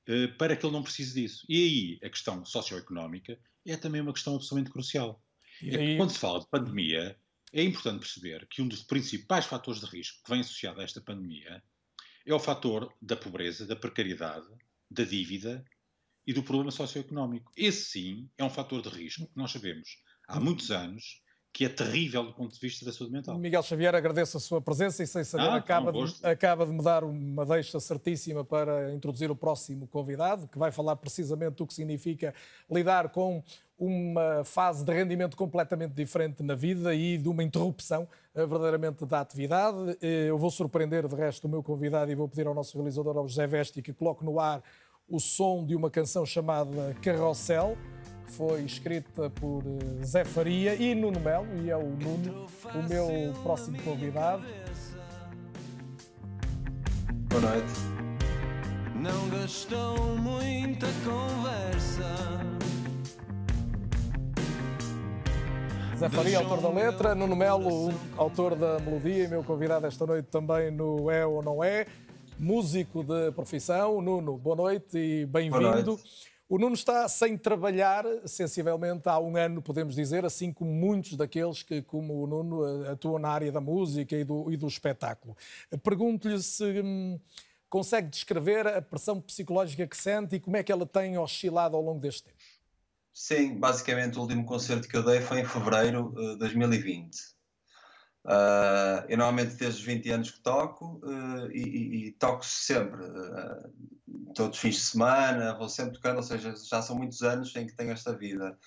eh, 0.06 0.28
para 0.28 0.56
que 0.56 0.64
ele 0.64 0.72
não 0.72 0.82
precise 0.82 1.20
disso. 1.20 1.44
E 1.48 1.56
aí 1.56 2.06
a 2.06 2.10
questão 2.10 2.44
socioeconómica 2.44 3.38
é 3.66 3.76
também 3.76 4.00
uma 4.00 4.12
questão 4.12 4.34
absolutamente 4.34 4.70
crucial. 4.70 5.22
E 5.60 5.76
aí... 5.76 5.96
Quando 5.96 6.10
se 6.10 6.18
fala 6.18 6.40
de 6.40 6.46
pandemia, 6.46 7.18
é 7.52 7.62
importante 7.62 8.00
perceber 8.00 8.46
que 8.48 8.62
um 8.62 8.68
dos 8.68 8.82
principais 8.82 9.46
fatores 9.46 9.80
de 9.80 9.86
risco 9.86 10.22
que 10.22 10.30
vem 10.30 10.40
associado 10.40 10.80
a 10.80 10.84
esta 10.84 11.00
pandemia 11.00 11.62
é 12.26 12.34
o 12.34 12.38
fator 12.38 12.92
da 13.00 13.16
pobreza, 13.16 13.66
da 13.66 13.76
precariedade, 13.76 14.46
da 14.90 15.04
dívida 15.04 15.64
e 16.26 16.32
do 16.32 16.42
problema 16.42 16.70
socioeconómico. 16.70 17.52
Esse 17.56 17.84
sim 17.84 18.30
é 18.38 18.44
um 18.44 18.50
fator 18.50 18.82
de 18.82 18.88
risco 18.88 19.26
que 19.26 19.36
nós 19.36 19.50
sabemos 19.50 19.88
há 20.28 20.40
muitos 20.40 20.70
anos 20.70 21.22
que 21.54 21.64
é 21.64 21.68
terrível 21.68 22.24
do 22.24 22.32
ponto 22.32 22.52
de 22.52 22.58
vista 22.58 22.84
da 22.84 22.92
saúde 22.92 23.12
mental. 23.12 23.38
Miguel 23.38 23.62
Xavier, 23.62 23.94
agradeço 23.94 24.36
a 24.36 24.40
sua 24.40 24.60
presença 24.60 25.04
e 25.04 25.06
sem 25.06 25.22
saber, 25.22 25.44
ah, 25.44 25.54
acaba, 25.54 25.92
de, 25.92 26.26
acaba 26.26 26.66
de 26.66 26.72
me 26.72 26.82
dar 26.82 27.04
uma 27.04 27.46
deixa 27.46 27.78
certíssima 27.78 28.44
para 28.44 28.92
introduzir 28.92 29.30
o 29.30 29.36
próximo 29.36 29.86
convidado, 29.86 30.48
que 30.48 30.58
vai 30.58 30.72
falar 30.72 30.96
precisamente 30.96 31.54
do 31.54 31.64
que 31.64 31.72
significa 31.72 32.34
lidar 32.68 33.10
com 33.10 33.40
uma 33.78 34.42
fase 34.42 34.84
de 34.84 34.92
rendimento 34.92 35.36
completamente 35.36 35.92
diferente 35.92 36.42
na 36.42 36.56
vida 36.56 36.92
e 36.92 37.16
de 37.16 37.28
uma 37.28 37.44
interrupção 37.44 38.08
eh, 38.34 38.44
verdadeiramente 38.44 39.06
da 39.06 39.20
atividade. 39.20 39.96
Eh, 40.02 40.26
eu 40.30 40.36
vou 40.36 40.50
surpreender 40.50 41.06
de 41.06 41.14
resto 41.14 41.46
o 41.46 41.48
meu 41.48 41.62
convidado 41.62 42.10
e 42.10 42.16
vou 42.16 42.28
pedir 42.28 42.48
ao 42.48 42.54
nosso 42.54 42.76
realizador, 42.76 43.16
ao 43.16 43.28
José 43.28 43.46
Vesti, 43.46 43.80
que 43.80 43.92
coloque 43.92 44.24
no 44.24 44.40
ar 44.40 44.60
o 45.08 45.20
som 45.20 45.64
de 45.64 45.76
uma 45.76 45.88
canção 45.88 46.26
chamada 46.26 46.96
Carrossel 47.00 47.78
foi 48.36 48.62
escrita 48.62 49.30
por 49.30 49.62
eh, 49.64 50.04
Zé 50.04 50.24
Faria 50.24 50.74
e 50.74 50.94
Nuno 50.94 51.20
Melo, 51.20 51.46
e 51.62 51.70
é 51.70 51.76
o 51.76 51.86
Nuno, 51.86 52.46
o 52.74 52.82
meu 52.88 53.32
próximo 53.42 53.80
convidado. 53.82 54.44
Boa 57.28 57.40
noite. 57.40 57.72
Não 58.96 59.28
gastou 59.28 60.16
muita 60.16 60.86
conversa. 61.04 62.14
Zé 65.96 66.08
Faria, 66.08 66.38
autor 66.38 66.60
da 66.60 66.70
letra, 66.70 67.14
Nuno 67.14 67.36
Melo, 67.36 67.94
autor 68.16 68.56
da 68.56 68.80
melodia, 68.80 69.24
e 69.24 69.28
meu 69.28 69.44
convidado 69.44 69.86
esta 69.86 70.04
noite 70.04 70.26
também 70.26 70.72
no 70.72 71.08
É 71.08 71.24
ou 71.24 71.40
Não 71.40 71.62
É, 71.62 71.86
músico 72.36 73.04
de 73.04 73.30
profissão. 73.30 74.02
Nuno, 74.02 74.36
boa 74.36 74.56
noite 74.56 74.98
e 74.98 75.24
bem-vindo. 75.26 76.00
O 76.46 76.58
Nuno 76.58 76.74
está 76.74 77.08
sem 77.08 77.38
trabalhar, 77.38 78.04
sensivelmente, 78.26 79.08
há 79.08 79.18
um 79.18 79.34
ano, 79.36 79.62
podemos 79.62 79.94
dizer, 79.94 80.26
assim 80.26 80.52
como 80.52 80.70
muitos 80.70 81.16
daqueles 81.16 81.62
que, 81.62 81.80
como 81.80 82.22
o 82.22 82.26
Nuno, 82.26 82.86
atuam 82.86 83.18
na 83.18 83.30
área 83.30 83.50
da 83.50 83.62
música 83.62 84.14
e 84.14 84.24
do, 84.24 84.52
e 84.52 84.56
do 84.56 84.66
espetáculo. 84.66 85.34
Pergunto-lhe 85.82 86.38
se 86.42 86.82
hum, 86.82 87.18
consegue 87.70 88.08
descrever 88.08 88.66
a 88.66 88.82
pressão 88.82 89.20
psicológica 89.22 89.86
que 89.86 89.96
sente 89.96 90.36
e 90.36 90.40
como 90.40 90.56
é 90.58 90.62
que 90.62 90.70
ela 90.70 90.84
tem 90.84 91.16
oscilado 91.16 91.76
ao 91.76 91.82
longo 91.82 92.00
deste 92.00 92.24
tempo. 92.24 92.36
Sim, 93.10 93.58
basicamente 93.58 94.18
o 94.18 94.22
último 94.22 94.44
concerto 94.44 94.86
que 94.86 94.96
eu 94.96 95.02
dei 95.02 95.20
foi 95.22 95.40
em 95.40 95.44
fevereiro 95.46 96.12
de 96.14 96.36
2020. 96.36 97.33
Uh, 98.24 99.04
eu 99.06 99.18
normalmente 99.18 99.54
desde 99.56 99.80
os 99.80 99.86
20 99.86 100.10
anos 100.10 100.30
que 100.30 100.40
toco 100.40 100.98
uh, 101.04 101.50
e, 101.52 102.06
e, 102.06 102.12
toco 102.12 102.42
sempre, 102.42 103.04
uh, 103.04 104.32
todos 104.34 104.56
os 104.56 104.62
fins 104.62 104.76
de 104.76 104.80
semana, 104.80 105.54
vou 105.58 105.68
sempre 105.68 105.92
tocando, 105.92 106.16
ou 106.16 106.22
seja, 106.22 106.54
já 106.56 106.80
são 106.80 106.96
muitos 106.96 107.20
anos 107.22 107.54
em 107.54 107.66
que 107.66 107.76
tenho 107.76 107.92
esta 107.92 108.16
vida. 108.16 108.58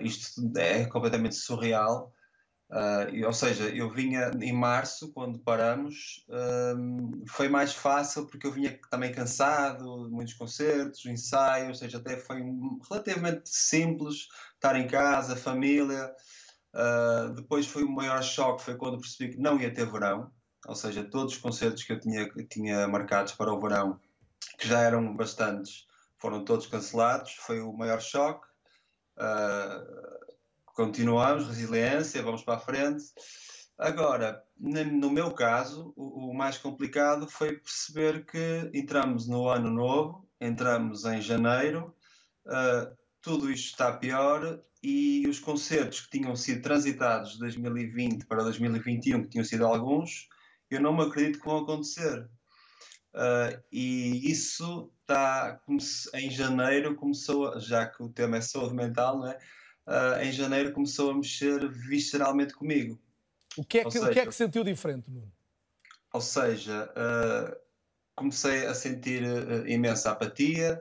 isto 0.00 0.42
é 0.58 0.84
completamente 0.86 1.36
surreal, 1.36 2.12
e, 3.12 3.24
ou 3.24 3.32
seja, 3.32 3.68
eu 3.68 3.88
vinha 3.88 4.32
em 4.40 4.52
março, 4.52 5.12
quando 5.12 5.38
paramos, 5.38 6.26
foi 7.28 7.48
mais 7.48 7.72
fácil 7.72 8.26
porque 8.26 8.46
eu 8.46 8.52
vinha 8.52 8.78
também 8.90 9.12
cansado, 9.12 10.10
muitos 10.10 10.34
concertos, 10.34 11.06
ensaios, 11.06 11.68
ou 11.68 11.74
seja, 11.74 11.98
até 11.98 12.16
foi 12.16 12.42
relativamente 12.90 13.48
simples 13.48 14.26
estar 14.56 14.76
em 14.76 14.88
casa, 14.88 15.36
família. 15.36 16.12
Uh, 16.76 17.32
depois 17.32 17.66
foi 17.66 17.84
o 17.84 17.90
maior 17.90 18.22
choque, 18.22 18.62
foi 18.62 18.76
quando 18.76 19.00
percebi 19.00 19.32
que 19.32 19.40
não 19.40 19.58
ia 19.58 19.72
ter 19.72 19.90
verão, 19.90 20.30
ou 20.66 20.74
seja, 20.74 21.02
todos 21.02 21.32
os 21.32 21.40
concertos 21.40 21.82
que 21.84 21.92
eu 21.94 21.98
tinha, 21.98 22.28
tinha 22.50 22.86
marcados 22.86 23.32
para 23.32 23.50
o 23.50 23.58
verão, 23.58 23.98
que 24.58 24.68
já 24.68 24.80
eram 24.80 25.16
bastantes, 25.16 25.86
foram 26.18 26.44
todos 26.44 26.66
cancelados, 26.66 27.32
foi 27.32 27.60
o 27.60 27.72
maior 27.72 28.02
choque. 28.02 28.46
Uh, 29.16 30.36
continuamos, 30.66 31.46
resiliência, 31.46 32.22
vamos 32.22 32.44
para 32.44 32.56
a 32.56 32.60
frente. 32.60 33.04
Agora, 33.78 34.42
no 34.58 35.08
meu 35.08 35.32
caso, 35.32 35.94
o, 35.96 36.30
o 36.30 36.34
mais 36.34 36.58
complicado 36.58 37.26
foi 37.26 37.58
perceber 37.58 38.26
que 38.26 38.70
entramos 38.74 39.26
no 39.26 39.48
ano 39.48 39.70
novo, 39.70 40.28
entramos 40.38 41.06
em 41.06 41.22
janeiro, 41.22 41.94
uh, 42.46 42.94
tudo 43.22 43.50
isto 43.50 43.70
está 43.70 43.96
pior 43.96 44.62
e 44.88 45.26
os 45.26 45.40
concertos 45.40 46.02
que 46.02 46.16
tinham 46.16 46.36
sido 46.36 46.62
transitados 46.62 47.32
de 47.32 47.38
2020 47.40 48.24
para 48.24 48.44
2021, 48.44 49.24
que 49.24 49.30
tinham 49.30 49.44
sido 49.44 49.66
alguns, 49.66 50.28
eu 50.70 50.80
não 50.80 50.96
me 50.96 51.02
acredito 51.02 51.40
que 51.40 51.44
vão 51.44 51.64
acontecer. 51.64 52.30
Uh, 53.12 53.60
e 53.72 54.30
isso 54.30 54.92
está 55.00 55.60
em 56.14 56.30
janeiro 56.30 56.94
começou, 56.94 57.58
já 57.58 57.84
que 57.84 58.00
o 58.00 58.08
tema 58.08 58.36
é 58.36 58.40
saúde 58.40 58.76
mental, 58.76 59.18
não 59.18 59.26
é? 59.26 59.36
Uh, 59.88 60.22
em 60.22 60.30
janeiro 60.30 60.72
começou 60.72 61.10
a 61.10 61.14
mexer 61.16 61.68
visceralmente 61.68 62.54
comigo. 62.54 62.96
O 63.56 63.64
que 63.64 63.78
é 63.78 63.84
que, 63.84 63.90
seja, 63.90 64.08
o 64.08 64.12
que, 64.12 64.20
é 64.20 64.26
que 64.26 64.32
sentiu 64.32 64.62
diferente, 64.62 65.10
Nuno? 65.10 65.32
Ou 66.12 66.20
seja, 66.20 66.88
uh, 66.92 67.56
comecei 68.14 68.64
a 68.66 68.74
sentir 68.74 69.24
imensa 69.66 70.12
apatia, 70.12 70.80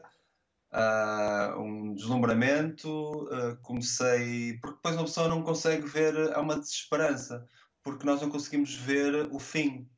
uh, 0.76 1.60
um 1.60 1.94
deslumbramento, 1.94 2.90
uh, 2.90 3.58
comecei. 3.62 4.60
Porque 4.60 4.76
depois 4.76 4.96
uma 4.96 5.06
pessoa 5.06 5.30
não 5.30 5.42
consegue 5.42 5.88
ver, 5.88 6.34
há 6.34 6.42
uma 6.42 6.60
desesperança, 6.60 7.48
porque 7.82 8.06
nós 8.06 8.22
não 8.22 8.30
conseguimos 8.30 8.76
ver 8.76 9.28
o 9.32 9.40
fim. 9.40 9.90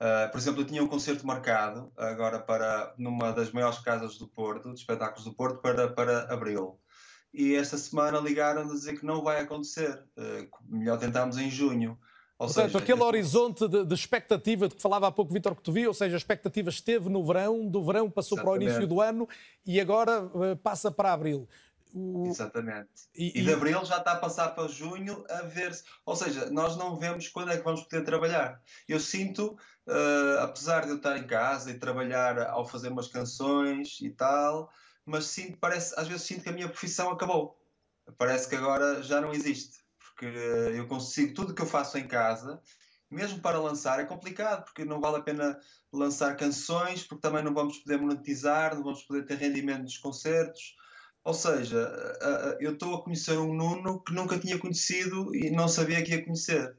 Uh, 0.00 0.30
por 0.30 0.38
exemplo, 0.38 0.60
eu 0.62 0.66
tinha 0.66 0.82
um 0.82 0.88
concerto 0.88 1.26
marcado 1.26 1.92
agora 1.96 2.38
para 2.38 2.94
numa 2.98 3.32
das 3.32 3.50
maiores 3.52 3.78
casas 3.80 4.18
do 4.18 4.28
Porto, 4.28 4.72
de 4.72 4.80
espetáculos 4.80 5.24
do 5.24 5.34
Porto, 5.34 5.60
para, 5.60 5.88
para 5.88 6.32
abril. 6.32 6.80
E 7.32 7.54
esta 7.54 7.76
semana 7.76 8.18
ligaram 8.18 8.62
a 8.62 8.72
dizer 8.72 8.98
que 8.98 9.04
não 9.04 9.22
vai 9.22 9.40
acontecer, 9.40 10.02
melhor 10.66 10.98
tentarmos 10.98 11.36
em 11.36 11.50
junho. 11.50 11.98
Ou 12.38 12.46
Portanto, 12.46 12.66
seja, 12.66 12.78
aquele 12.78 13.02
horizonte 13.02 13.66
de, 13.66 13.84
de, 13.84 13.94
expectativa 13.94 14.68
de 14.68 14.76
que 14.76 14.80
falava 14.80 15.08
há 15.08 15.12
pouco 15.12 15.32
Vítor 15.32 15.56
Cotovia, 15.56 15.88
ou 15.88 15.94
seja, 15.94 16.14
a 16.14 16.18
expectativa 16.18 16.70
esteve 16.70 17.08
no 17.08 17.24
verão, 17.24 17.66
do 17.66 17.84
verão 17.84 18.08
passou 18.08 18.38
Exatamente. 18.38 18.58
para 18.60 18.66
o 18.66 18.70
início 18.70 18.86
do 18.86 19.00
ano 19.00 19.28
e 19.66 19.80
agora 19.80 20.22
uh, 20.22 20.56
passa 20.56 20.88
para 20.88 21.12
abril. 21.12 21.48
O... 21.92 22.28
Exatamente. 22.28 23.08
E, 23.12 23.40
e, 23.40 23.42
de 23.42 23.52
abril 23.52 23.84
já 23.84 23.98
está 23.98 24.12
a 24.12 24.16
passar 24.16 24.50
para 24.50 24.68
junho 24.68 25.24
a 25.28 25.42
ver-se. 25.42 25.82
Ou 26.06 26.14
seja, 26.14 26.48
nós 26.48 26.76
não 26.76 26.94
vemos 26.96 27.28
quando 27.28 27.50
é 27.50 27.56
que 27.56 27.64
vamos 27.64 27.82
poder 27.82 28.04
trabalhar. 28.04 28.62
Eu 28.86 29.00
sinto, 29.00 29.58
uh, 29.88 30.38
apesar 30.40 30.84
de 30.84 30.90
eu 30.90 30.96
estar 30.96 31.18
em 31.18 31.26
casa 31.26 31.72
e 31.72 31.78
trabalhar 31.78 32.38
ao 32.38 32.64
fazer 32.64 32.90
umas 32.90 33.08
canções 33.08 33.98
e 34.00 34.10
tal, 34.10 34.70
mas 35.04 35.24
sinto, 35.26 35.58
parece, 35.58 35.92
às 35.98 36.06
vezes 36.06 36.22
sinto 36.22 36.44
que 36.44 36.50
a 36.50 36.52
minha 36.52 36.68
profissão 36.68 37.10
acabou. 37.10 37.58
Parece 38.16 38.48
que 38.48 38.54
agora 38.54 39.02
já 39.02 39.20
não 39.20 39.32
existe 39.32 39.87
porque 40.18 40.26
eu 40.26 40.88
consigo, 40.88 41.32
tudo 41.32 41.54
que 41.54 41.62
eu 41.62 41.66
faço 41.66 41.96
em 41.96 42.08
casa, 42.08 42.60
mesmo 43.08 43.40
para 43.40 43.60
lançar, 43.60 44.00
é 44.00 44.04
complicado, 44.04 44.64
porque 44.64 44.84
não 44.84 45.00
vale 45.00 45.18
a 45.18 45.22
pena 45.22 45.56
lançar 45.92 46.36
canções, 46.36 47.04
porque 47.04 47.22
também 47.22 47.44
não 47.44 47.54
vamos 47.54 47.78
poder 47.78 47.98
monetizar, 47.98 48.74
não 48.74 48.82
vamos 48.82 49.04
poder 49.04 49.24
ter 49.24 49.36
rendimento 49.36 49.84
dos 49.84 49.96
concertos. 49.96 50.76
Ou 51.22 51.32
seja, 51.32 51.78
eu 52.58 52.72
estou 52.72 52.96
a 52.96 53.02
conhecer 53.02 53.38
um 53.38 53.54
Nuno 53.54 54.02
que 54.02 54.12
nunca 54.12 54.38
tinha 54.38 54.58
conhecido 54.58 55.32
e 55.34 55.50
não 55.50 55.68
sabia 55.68 56.02
que 56.02 56.10
ia 56.10 56.24
conhecer. 56.24 56.76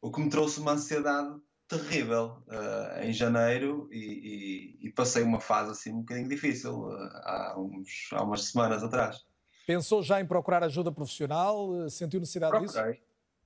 O 0.00 0.10
que 0.10 0.20
me 0.20 0.30
trouxe 0.30 0.58
uma 0.60 0.72
ansiedade 0.72 1.38
terrível 1.68 2.42
uh, 2.48 3.02
em 3.02 3.12
janeiro 3.12 3.88
e, 3.92 4.78
e, 4.80 4.88
e, 4.88 4.92
passei 4.92 5.22
uma 5.22 5.40
fase 5.40 5.70
assim 5.70 5.92
um 5.92 6.00
bocadinho 6.00 6.28
difícil 6.28 6.72
uh, 6.72 6.96
há, 7.22 7.54
uns, 7.58 8.08
há 8.12 8.24
umas 8.24 8.44
semanas 8.44 8.82
atrás. 8.82 9.24
Pensou 9.66 10.02
já 10.02 10.20
em 10.20 10.26
procurar 10.26 10.62
ajuda 10.64 10.92
profissional? 10.92 11.88
Sentiu 11.88 12.20
necessidade 12.20 12.58
disso? 12.60 12.78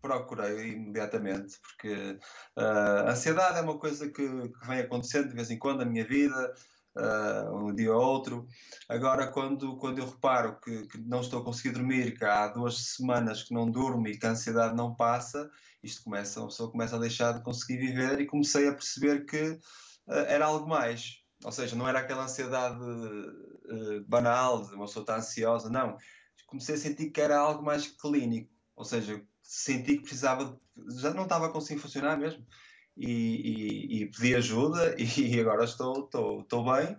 Procurei 0.00 0.72
imediatamente, 0.72 1.58
porque 1.60 2.18
uh, 2.58 3.08
a 3.08 3.12
ansiedade 3.12 3.58
é 3.58 3.62
uma 3.62 3.78
coisa 3.78 4.06
que, 4.06 4.48
que, 4.48 4.66
vem 4.66 4.80
acontecendo 4.80 5.28
de 5.28 5.34
vez 5.34 5.50
em 5.50 5.58
quando 5.58 5.78
na 5.78 5.86
minha 5.86 6.04
vida, 6.04 6.54
um 7.52 7.74
dia 7.74 7.92
ou 7.92 8.00
outro. 8.00 8.46
Agora, 8.88 9.26
quando, 9.26 9.76
quando 9.76 9.98
eu 9.98 10.06
reparo 10.06 10.60
que, 10.60 10.86
que 10.86 10.98
não 10.98 11.20
estou 11.20 11.40
a 11.40 11.44
conseguir 11.44 11.74
dormir, 11.74 12.16
que 12.16 12.24
há 12.24 12.48
duas 12.48 12.94
semanas 12.94 13.42
que 13.42 13.54
não 13.54 13.70
durmo 13.70 14.06
e 14.06 14.16
que 14.16 14.26
a 14.26 14.30
ansiedade 14.30 14.76
não 14.76 14.94
passa, 14.94 15.50
isto 15.82 16.04
começa, 16.04 16.40
uma 16.40 16.48
pessoa 16.48 16.70
começa 16.70 16.96
a 16.96 17.00
deixar 17.00 17.32
de 17.32 17.42
conseguir 17.42 17.78
viver 17.78 18.20
e 18.20 18.26
comecei 18.26 18.68
a 18.68 18.72
perceber 18.72 19.24
que 19.24 19.42
uh, 19.42 20.12
era 20.28 20.46
algo 20.46 20.68
mais. 20.68 21.22
Ou 21.44 21.52
seja, 21.52 21.76
não 21.76 21.86
era 21.86 21.98
aquela 21.98 22.24
ansiedade 22.24 22.78
uh, 23.66 24.04
banal 24.06 24.66
de 24.66 24.74
uma 24.74 24.86
pessoa 24.86 25.02
estar 25.02 25.16
ansiosa, 25.16 25.68
não. 25.70 25.96
Comecei 26.46 26.74
a 26.74 26.78
sentir 26.78 27.10
que 27.10 27.20
era 27.20 27.38
algo 27.38 27.62
mais 27.62 27.86
clínico, 27.86 28.50
ou 28.76 28.84
seja, 28.84 29.20
senti 29.42 29.96
que 29.96 30.02
precisava, 30.02 30.44
de, 30.44 31.00
já 31.00 31.12
não 31.12 31.24
estava 31.24 31.50
conseguindo 31.50 31.82
funcionar 31.82 32.16
mesmo. 32.16 32.46
E, 32.96 33.10
e, 33.10 34.02
e 34.02 34.10
pedi 34.10 34.36
ajuda 34.36 34.94
e 34.98 35.40
agora 35.40 35.64
estou, 35.64 36.04
estou, 36.04 36.40
estou 36.42 36.64
bem 36.64 36.96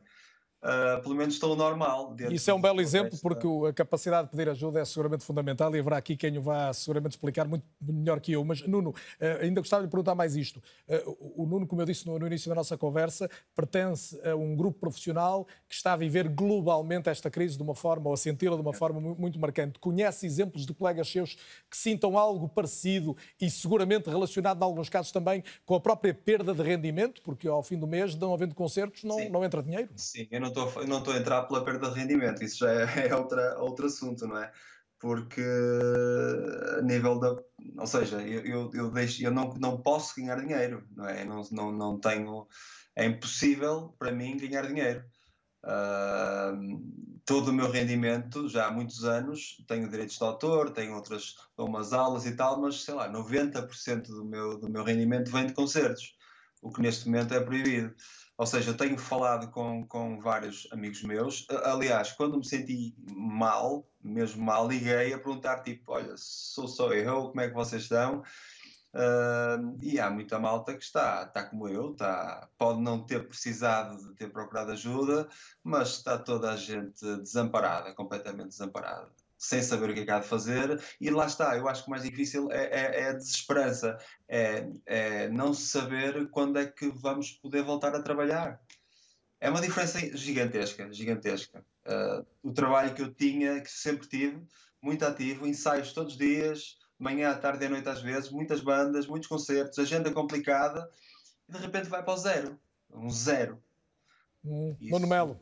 uh, 0.65 1.01
pelo 1.01 1.15
menos 1.15 1.35
estou 1.35 1.55
normal. 1.55 2.15
Isso 2.31 2.49
é 2.49 2.53
um 2.53 2.59
belo 2.59 2.81
exemplo 2.81 3.17
porque 3.21 3.47
a 3.69 3.73
capacidade 3.73 4.27
de 4.27 4.31
pedir 4.31 4.49
ajuda 4.49 4.79
é 4.79 4.85
seguramente 4.85 5.23
fundamental 5.23 5.73
e 5.75 5.79
haverá 5.79 5.97
aqui 5.97 6.17
quem 6.17 6.37
o 6.37 6.41
vá 6.41 6.73
seguramente 6.73 7.13
explicar 7.13 7.47
muito 7.47 7.65
melhor 7.81 8.19
que 8.19 8.31
eu. 8.31 8.43
Mas, 8.43 8.65
Nuno, 8.67 8.89
uh, 8.89 8.95
ainda 9.41 9.61
gostava 9.61 9.83
de 9.83 9.89
perguntar 9.89 10.15
mais 10.15 10.35
isto. 10.35 10.61
Uh, 10.87 11.43
o 11.43 11.45
Nuno, 11.45 11.67
como 11.67 11.81
eu 11.81 11.85
disse 11.85 12.05
no, 12.05 12.17
no, 12.17 12.27
início 12.27 12.49
da 12.49 12.55
nossa 12.55 12.77
conversa, 12.77 13.29
pertence 13.55 14.19
a 14.27 14.35
um 14.35 14.55
grupo 14.55 14.79
profissional 14.79 15.45
que 15.69 15.75
está 15.75 15.93
a 15.93 15.95
viver 15.95 16.27
globalmente 16.27 17.09
esta 17.09 17.29
crise 17.29 17.57
de 17.57 17.63
uma 17.63 17.75
forma, 17.75 18.07
ou 18.07 18.13
a 18.13 18.17
senti-la 18.17 18.55
de 18.55 18.61
uma 18.61 18.73
forma 18.73 18.99
muito 18.99 19.39
marcante. 19.39 19.79
Conhece 19.79 20.25
exemplos 20.25 20.65
de 20.65 20.73
colegas 20.73 21.07
seus 21.07 21.35
que 21.69 21.77
sintam 21.77 22.17
algo 22.17 22.49
parecido 22.49 23.15
e 23.39 23.49
seguramente 23.49 24.09
relacionado, 24.09 24.61
em 24.61 24.63
alguns 24.63 24.89
casos, 24.89 25.11
também 25.11 25.43
com 25.65 25.75
a 25.75 25.79
própria 25.79 26.13
perda 26.13 26.53
de 26.53 26.63
rendimento, 26.63 27.21
porque 27.21 27.47
ao 27.47 27.61
fim 27.61 27.77
do 27.77 27.87
mês, 27.87 28.15
não 28.15 28.33
havendo 28.33 28.55
concertos, 28.55 29.03
não, 29.03 29.29
não 29.29 29.43
entra 29.43 29.61
dinheiro? 29.61 29.89
Sim, 29.95 30.27
eu 30.31 30.39
não 30.39 30.55
estou 30.56 30.86
não 30.88 30.99
estou 30.99 31.14
a 31.14 31.18
entrar 31.18 31.44
pela 31.44 31.64
perda 31.64 31.90
de 31.90 31.99
rendimento, 31.99 32.44
isso 32.44 32.60
já 32.60 32.72
é, 32.72 33.07
é 33.10 33.15
outra, 33.15 33.57
outro 33.60 33.86
assunto, 33.86 34.26
não 34.27 34.38
é? 34.38 34.52
Porque 34.99 35.41
a 36.77 36.82
nível 36.82 37.19
da. 37.19 37.36
Ou 37.77 37.88
seja, 37.88 38.22
eu, 38.22 38.41
eu, 38.45 38.72
eu, 38.73 38.91
deixo, 38.91 39.23
eu 39.23 39.32
não, 39.32 39.53
não 39.56 39.82
posso 39.82 40.15
ganhar 40.15 40.40
dinheiro, 40.40 40.88
não 40.95 41.07
é? 41.07 41.26
não, 41.26 41.41
não, 41.52 41.72
não 41.72 41.99
tenho. 41.99 42.48
É 42.95 43.06
impossível 43.06 43.94
para 43.99 44.11
mim 44.11 44.38
ganhar 44.38 44.65
dinheiro. 44.68 45.03
Uh, 45.65 46.80
todo 47.26 47.49
o 47.49 47.53
meu 47.53 47.69
rendimento, 47.69 48.48
já 48.48 48.68
há 48.68 48.72
muitos 48.72 49.03
anos, 49.03 49.57
tenho 49.68 49.90
direitos 49.90 50.15
de 50.18 50.23
autor, 50.23 50.69
tenho 50.72 50.95
outras, 50.95 51.36
umas 51.57 51.91
aulas 51.91 52.26
e 52.26 52.36
tal, 52.36 52.61
mas 52.61 52.84
sei 52.84 52.94
lá, 52.94 53.11
90% 53.11 54.03
do 54.03 54.23
meu, 54.23 54.60
do 54.60 54.69
meu 54.69 54.84
rendimento 54.84 55.32
vem 55.32 55.48
de 55.48 55.53
concertos, 55.53 56.15
o 56.61 56.72
que 56.72 56.82
neste 56.82 57.07
momento 57.07 57.34
é 57.34 57.40
proibido. 57.41 57.94
Ou 58.37 58.45
seja, 58.45 58.71
eu 58.71 58.77
tenho 58.77 58.97
falado 58.97 59.49
com, 59.49 59.85
com 59.87 60.19
vários 60.19 60.67
amigos 60.71 61.01
meus. 61.03 61.47
Aliás, 61.63 62.11
quando 62.11 62.37
me 62.37 62.45
senti 62.45 62.93
mal, 63.15 63.87
mesmo 64.03 64.43
mal, 64.43 64.67
liguei 64.67 65.13
a 65.13 65.17
perguntar: 65.17 65.61
tipo, 65.61 65.93
olha, 65.93 66.13
sou 66.17 66.67
só 66.67 66.91
eu, 66.93 67.29
como 67.29 67.41
é 67.41 67.47
que 67.47 67.53
vocês 67.53 67.83
estão? 67.83 68.21
Uh, 68.93 69.77
e 69.81 69.99
há 69.99 70.09
muita 70.09 70.39
malta 70.39 70.73
que 70.73 70.83
está, 70.83 71.23
está 71.23 71.43
como 71.43 71.67
eu, 71.67 71.91
está, 71.91 72.47
pode 72.57 72.81
não 72.81 73.05
ter 73.05 73.27
precisado 73.27 73.97
de 73.97 74.15
ter 74.15 74.31
procurado 74.31 74.71
ajuda, 74.71 75.27
mas 75.61 75.97
está 75.97 76.17
toda 76.17 76.51
a 76.51 76.55
gente 76.55 77.03
desamparada, 77.17 77.93
completamente 77.93 78.49
desamparada 78.49 79.11
sem 79.37 79.61
saber 79.61 79.89
o 79.89 79.93
que 79.93 80.01
é 80.01 80.05
que 80.05 80.11
há 80.11 80.19
de 80.19 80.27
fazer, 80.27 80.81
e 80.99 81.09
lá 81.09 81.25
está, 81.25 81.57
eu 81.57 81.67
acho 81.67 81.83
que 81.83 81.87
o 81.87 81.91
mais 81.91 82.03
difícil 82.03 82.51
é, 82.51 82.65
é, 82.65 83.01
é 83.01 83.09
a 83.09 83.13
desesperança, 83.13 83.97
é, 84.27 84.67
é, 84.85 85.29
não 85.29 85.53
saber 85.53 86.29
quando 86.29 86.57
é 86.57 86.65
que 86.65 86.87
vamos 86.87 87.31
poder 87.31 87.63
voltar 87.63 87.95
a 87.95 88.01
trabalhar. 88.01 88.59
É 89.39 89.49
uma 89.49 89.61
diferença 89.61 89.99
gigantesca, 90.17 90.91
gigantesca. 90.91 91.63
Uh, 91.85 92.25
o 92.41 92.51
trabalho 92.51 92.95
que 92.95 93.01
eu 93.01 93.13
tinha, 93.13 93.61
que 93.61 93.69
sempre 93.69 94.07
tive, 94.07 94.41
muito 94.81 95.05
ativo, 95.05 95.45
ensaios 95.45 95.93
todos 95.93 96.13
os 96.13 96.17
dias, 96.17 96.77
manhã, 96.97 97.31
à 97.31 97.35
tarde 97.35 97.63
e 97.63 97.67
à 97.67 97.69
noite 97.69 97.89
às 97.89 98.01
vezes, 98.01 98.31
muitas 98.31 98.61
bandas, 98.61 99.05
muitos 99.05 99.27
concertos, 99.27 99.77
agenda 99.77 100.11
complicada, 100.11 100.89
e 101.47 101.51
de 101.51 101.57
repente 101.59 101.89
vai 101.89 102.01
para 102.01 102.13
o 102.13 102.17
zero, 102.17 102.59
um 102.91 103.09
zero. 103.09 103.61
Hum, 104.43 104.75
Nuno 104.79 105.07
Melo. 105.07 105.39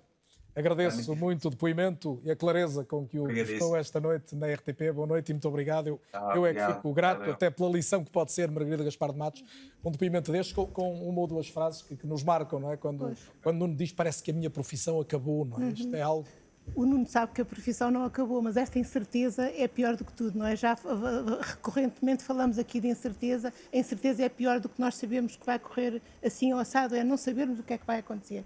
Agradeço 0.56 1.16
muito 1.16 1.48
o 1.48 1.50
depoimento 1.50 2.22
e 2.24 2.30
a 2.30 2.36
clareza 2.36 2.86
com 2.86 3.08
que 3.08 3.18
o 3.18 3.30
estou 3.32 3.76
esta 3.76 4.00
noite 4.00 4.36
na 4.36 4.48
RTP. 4.54 4.92
Boa 4.94 5.08
noite 5.08 5.30
e 5.30 5.34
muito 5.34 5.48
obrigado. 5.48 5.88
Eu, 5.88 6.00
ah, 6.14 6.34
eu 6.36 6.46
é 6.46 6.54
que 6.54 6.74
fico 6.74 6.94
grato 6.94 7.20
Valeu. 7.20 7.34
até 7.34 7.50
pela 7.50 7.70
lição 7.72 8.04
que 8.04 8.12
pode 8.12 8.32
ser 8.32 8.52
Margarida 8.52 8.84
Gaspar 8.84 9.12
de 9.12 9.18
Matos, 9.18 9.44
um 9.84 9.90
depoimento 9.90 10.32
deste 10.32 10.54
com, 10.54 10.68
com 10.68 10.94
uma 11.10 11.22
ou 11.22 11.28
duas 11.28 11.48
frases 11.48 11.82
que, 11.82 11.96
que 11.96 12.06
nos 12.06 12.22
marcam, 12.24 12.60
não 12.60 12.72
é? 12.72 12.78
Quando, 12.78 13.16
quando 13.42 13.58
Nuno 13.58 13.76
diz 13.76 13.92
parece 13.92 14.22
que 14.22 14.30
a 14.30 14.34
minha 14.34 14.50
profissão 14.50 15.00
acabou, 15.00 15.44
não 15.44 15.58
é? 15.58 15.62
Uhum. 15.62 15.70
Isto 15.70 15.96
é 15.96 16.02
algo 16.02 16.28
o 16.76 16.86
Nuno 16.86 17.06
sabe 17.06 17.34
que 17.34 17.42
a 17.42 17.46
profissão 17.46 17.92
não 17.92 18.06
acabou, 18.06 18.42
mas 18.42 18.56
esta 18.56 18.80
incerteza 18.80 19.52
é 19.54 19.68
pior 19.68 19.98
do 19.98 20.06
que 20.06 20.14
tudo, 20.14 20.40
não 20.40 20.46
é? 20.46 20.56
Já 20.56 20.78
recorrentemente 21.42 22.24
falamos 22.24 22.58
aqui 22.58 22.80
de 22.80 22.88
incerteza. 22.88 23.52
A 23.72 23.78
incerteza 23.78 24.24
é 24.24 24.30
pior 24.30 24.62
do 24.62 24.70
que 24.70 24.80
nós 24.80 24.96
sabemos 24.96 25.36
que 25.36 25.46
vai 25.46 25.60
correr 25.60 26.02
assim 26.24 26.54
ou 26.54 26.60
assado, 26.60 26.96
é 26.96 27.04
não 27.04 27.18
sabermos 27.18 27.60
o 27.60 27.64
que 27.64 27.74
é 27.74 27.78
que 27.78 27.86
vai 27.86 28.00
acontecer 28.00 28.46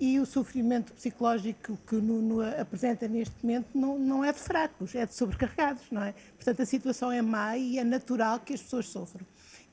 e 0.00 0.18
o 0.18 0.26
sofrimento 0.26 0.92
psicológico 0.92 1.78
que 1.86 1.96
o 1.96 2.02
Nuno 2.02 2.40
apresenta 2.60 3.06
neste 3.06 3.34
momento 3.42 3.68
não, 3.74 3.98
não 3.98 4.24
é 4.24 4.32
de 4.32 4.38
fracos, 4.38 4.94
é 4.94 5.06
de 5.06 5.14
sobrecarregados, 5.14 5.84
não 5.90 6.02
é? 6.02 6.14
Portanto, 6.36 6.62
a 6.62 6.66
situação 6.66 7.12
é 7.12 7.22
má 7.22 7.56
e 7.56 7.78
é 7.78 7.84
natural 7.84 8.40
que 8.40 8.54
as 8.54 8.62
pessoas 8.62 8.88
sofram. 8.88 9.24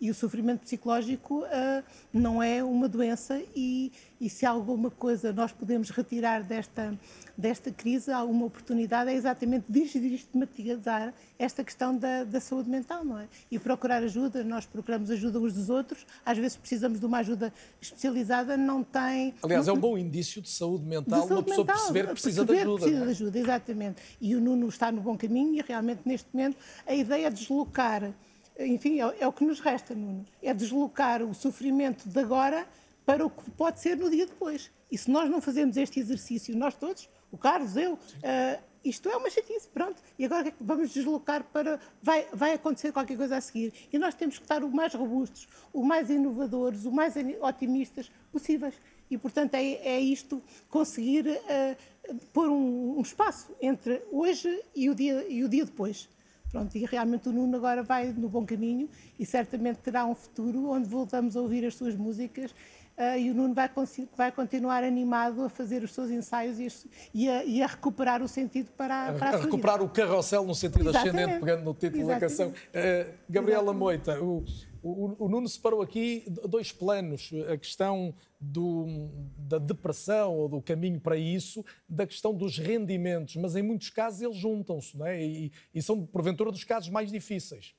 E 0.01 0.09
o 0.09 0.13
sofrimento 0.13 0.61
psicológico 0.61 1.43
uh, 1.43 1.83
não 2.13 2.41
é 2.41 2.63
uma 2.63 2.87
doença 2.87 3.41
e, 3.55 3.91
e 4.19 4.29
se 4.29 4.45
alguma 4.45 4.89
coisa 4.89 5.33
nós 5.33 5.51
podemos 5.51 5.89
retirar 5.89 6.43
desta, 6.43 6.97
desta 7.37 7.71
crise, 7.71 8.11
alguma 8.11 8.45
oportunidade, 8.45 9.09
é 9.09 9.13
exatamente 9.13 9.65
desestigmatizar 9.69 11.13
esta 11.37 11.63
questão 11.63 11.95
da, 11.97 12.23
da, 12.23 12.39
saúde 12.39 12.69
mental, 12.69 13.03
não 13.03 13.19
é? 13.19 13.27
E 13.49 13.59
procurar 13.59 14.03
ajuda, 14.03 14.43
nós 14.43 14.65
procuramos 14.65 15.09
ajuda 15.11 15.39
uns 15.39 15.53
dos 15.53 15.69
outros, 15.69 16.05
às 16.25 16.37
vezes 16.37 16.57
precisamos 16.57 16.99
de 16.99 17.05
uma 17.05 17.19
ajuda 17.19 17.53
especializada, 17.81 18.57
não 18.57 18.83
tem... 18.83 19.33
Aliás, 19.41 19.67
é 19.67 19.71
um 19.71 19.79
bom 19.79 19.97
indício 19.97 20.41
de 20.41 20.49
saúde 20.49 20.85
mental, 20.85 21.21
de 21.21 21.27
saúde 21.27 21.33
uma 21.33 21.43
pessoa 21.43 21.65
mental, 21.65 21.75
perceber 21.77 22.07
que 22.07 22.13
precisa 22.13 22.45
perceber 22.45 22.55
de 22.55 22.69
ajuda. 22.69 22.81
precisa 22.81 23.01
é? 23.01 23.05
de 23.05 23.11
ajuda, 23.11 23.39
exatamente. 23.39 24.01
E 24.19 24.35
o 24.35 24.41
Nuno 24.41 24.67
está 24.67 24.91
no 24.91 25.01
bom 25.01 25.17
caminho 25.17 25.55
e 25.55 25.61
realmente 25.61 26.01
neste 26.05 26.27
momento 26.33 26.57
a 26.85 26.93
ideia 26.93 27.27
é 27.27 27.29
deslocar, 27.29 28.13
enfim, 28.59 28.99
é, 29.01 29.15
é 29.19 29.27
o 29.27 29.33
que 29.33 29.43
nos 29.43 29.59
resta, 29.59 29.95
Nuno, 29.95 30.25
é 30.41 30.53
deslocar 30.53 31.21
o 31.23 31.33
sofrimento 31.33 32.07
de 32.07 32.19
agora 32.19 32.67
para 33.05 33.25
o 33.25 33.29
que 33.29 33.49
pode 33.51 33.79
ser 33.79 33.97
no 33.97 34.09
dia 34.09 34.25
depois. 34.25 34.71
E 34.91 34.97
se 34.97 35.09
nós 35.09 35.29
não 35.29 35.41
fazemos 35.41 35.77
este 35.77 35.99
exercício, 35.99 36.55
nós 36.55 36.75
todos, 36.75 37.09
o 37.31 37.37
Carlos, 37.37 37.75
eu, 37.75 37.93
uh, 37.93 38.69
isto 38.83 39.09
é 39.09 39.17
uma 39.17 39.29
chatice, 39.29 39.67
pronto. 39.67 40.01
E 40.17 40.25
agora 40.25 40.49
é 40.49 40.53
vamos 40.59 40.91
deslocar 40.91 41.43
para. 41.43 41.79
Vai, 42.01 42.27
vai 42.33 42.53
acontecer 42.53 42.91
qualquer 42.91 43.17
coisa 43.17 43.37
a 43.37 43.41
seguir. 43.41 43.73
E 43.91 43.97
nós 43.97 44.15
temos 44.15 44.37
que 44.37 44.43
estar 44.43 44.63
o 44.63 44.71
mais 44.71 44.93
robustos, 44.93 45.47
o 45.73 45.83
mais 45.83 46.09
inovadores, 46.09 46.85
o 46.85 46.91
mais 46.91 47.13
otimistas 47.41 48.11
possíveis. 48.31 48.75
E, 49.09 49.17
portanto, 49.17 49.55
é, 49.55 49.73
é 49.75 49.99
isto, 49.99 50.41
conseguir 50.69 51.25
uh, 51.27 52.15
pôr 52.31 52.47
um, 52.47 52.97
um, 52.97 53.01
espaço 53.01 53.55
entre 53.61 54.03
hoje 54.11 54.63
e 54.75 54.89
o 54.89 54.95
dia, 54.95 55.25
e 55.27 55.43
o 55.43 55.49
dia 55.49 55.65
depois. 55.65 56.07
Pronto, 56.51 56.75
e 56.75 56.85
realmente 56.85 57.29
o 57.29 57.31
Nuno 57.31 57.57
agora 57.57 57.83
vai 57.83 58.11
no 58.11 58.27
bom 58.27 58.45
caminho 58.45 58.89
e 59.19 59.25
certamente 59.25 59.77
terá 59.77 60.05
um 60.05 60.15
futuro 60.15 60.69
onde 60.69 60.89
voltamos 60.89 61.37
a 61.37 61.41
ouvir 61.41 61.63
as 61.65 61.75
suas 61.75 61.95
músicas 61.95 62.51
uh, 62.97 63.17
e 63.17 63.29
o 63.29 63.33
Nuno 63.35 63.53
vai, 63.53 63.69
vai, 64.17 64.31
continuar 64.31 64.83
animado 64.83 65.43
a 65.43 65.49
fazer 65.49 65.83
os 65.83 65.93
seus 65.93 66.09
ensaios 66.09 66.59
e, 66.59 66.67
e, 67.13 67.29
a, 67.29 67.43
e 67.45 67.61
a, 67.61 67.67
recuperar 67.67 68.23
o 68.23 68.27
sentido 68.27 68.71
para, 68.71 69.13
para 69.13 69.29
a, 69.29 69.35
a 69.35 69.41
recuperar 69.41 69.81
o 69.81 69.89
carrossel 69.89 70.43
no 70.43 70.55
sentido 70.55 70.89
Exatamente. 70.89 71.17
ascendente, 71.17 71.39
pegando 71.39 71.63
no 71.63 71.73
título 71.73 72.03
Exatamente. 72.03 72.19
da 72.19 72.27
canção. 72.27 72.49
Uh, 72.49 73.13
Gabriela 73.29 73.61
Exatamente. 73.61 73.79
Moita, 73.79 74.21
o, 74.21 74.43
o, 74.81 75.25
o, 75.25 75.29
Nuno 75.29 75.47
separou 75.47 75.81
aqui 75.81 76.25
dois 76.47 76.71
planos: 76.71 77.31
a 77.51 77.57
questão 77.57 78.13
do, 78.39 79.09
da 79.37 79.57
depressão 79.57 80.35
ou 80.35 80.49
do 80.49 80.61
caminho 80.61 80.99
para 80.99 81.17
isso, 81.17 81.65
da 81.87 82.07
questão 82.07 82.33
dos 82.33 82.57
rendimentos, 82.57 83.35
mas 83.35 83.55
em 83.55 83.61
muitos 83.61 83.89
casos 83.89 84.21
eles 84.21 84.37
juntam-se, 84.37 84.97
não 84.97 85.05
é? 85.05 85.21
E, 85.23 85.51
e 85.73 85.81
são, 85.81 86.05
porventura, 86.05 86.51
dos 86.51 86.63
casos 86.63 86.89
mais 86.89 87.11
difíceis. 87.11 87.75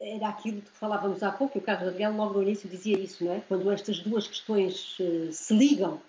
era 0.00 0.28
aquilo 0.28 0.60
que 0.60 0.70
falávamos 0.70 1.22
há 1.22 1.32
pouco, 1.32 1.56
e 1.56 1.60
o 1.60 1.62
Carlos 1.62 1.88
Adriano 1.88 2.16
logo 2.16 2.34
no 2.34 2.42
início 2.42 2.68
dizia 2.68 2.98
isso, 2.98 3.24
não 3.24 3.32
é? 3.32 3.40
Quando 3.40 3.70
estas 3.70 3.98
duas 4.00 4.26
questões 4.26 4.98
uh, 4.98 5.32
se 5.32 5.56
ligam, 5.56 6.00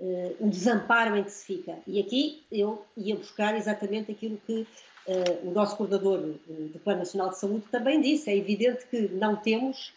uh, 0.00 0.36
um 0.40 0.48
desamparo 0.48 1.16
em 1.16 1.24
que 1.24 1.30
se 1.30 1.44
fica. 1.44 1.78
E 1.86 2.00
aqui 2.00 2.44
eu 2.50 2.84
ia 2.96 3.14
buscar 3.14 3.54
exatamente 3.54 4.10
aquilo 4.10 4.38
que 4.46 4.66
o 5.42 5.50
nosso 5.50 5.76
coordenador 5.76 6.18
do 6.46 6.78
Plano 6.80 7.00
Nacional 7.00 7.30
de 7.30 7.38
Saúde 7.38 7.64
também 7.70 8.00
disse. 8.00 8.30
É 8.30 8.36
evidente 8.36 8.86
que 8.86 9.08
não 9.08 9.36
temos 9.36 9.92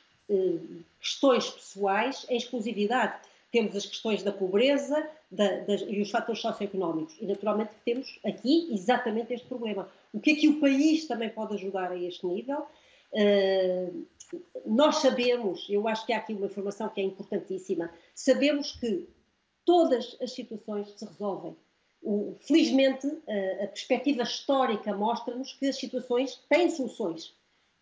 questões 1.00 1.50
pessoais 1.50 2.26
em 2.30 2.38
exclusividade. 2.38 3.20
Temos 3.52 3.76
as 3.76 3.86
questões 3.86 4.22
da 4.22 4.32
pobreza 4.32 5.10
da, 5.32 5.60
das, 5.62 5.82
e 5.82 6.02
os 6.02 6.12
fatores 6.12 6.42
socioeconómicos. 6.42 7.16
E 7.20 7.26
naturalmente 7.26 7.72
temos 7.84 8.20
aqui 8.26 8.70
exatamente 8.72 9.34
este 9.34 9.48
problema. 9.48 9.90
O 10.14 10.20
que 10.20 10.32
é 10.32 10.36
que 10.36 10.48
o 10.48 10.60
país 10.60 11.08
também 11.08 11.30
pode 11.30 11.56
ajudar 11.56 11.92
a 11.92 11.98
este 11.98 12.26
nível? 12.26 12.66
Uh, 13.12 14.06
nós 14.66 14.98
sabemos, 14.98 15.68
eu 15.70 15.88
acho 15.88 16.06
que 16.06 16.14
há 16.14 16.18
aqui 16.18 16.34
uma 16.34 16.46
informação 16.46 16.90
que 16.90 17.02
é 17.02 17.04
importantíssima, 17.04 17.90
sabemos 18.14 18.74
que 18.74 19.08
todas 19.66 20.16
as 20.22 20.32
situações 20.32 20.90
se 20.92 21.06
resolvem. 21.06 21.56
O, 22.02 22.36
felizmente, 22.40 23.08
a, 23.08 23.64
a 23.66 23.68
perspectiva 23.68 24.24
histórica 24.24 24.96
mostra-nos 24.96 25.54
que 25.54 25.68
as 25.68 25.78
situações 25.78 26.36
têm 26.48 26.70
soluções, 26.70 27.34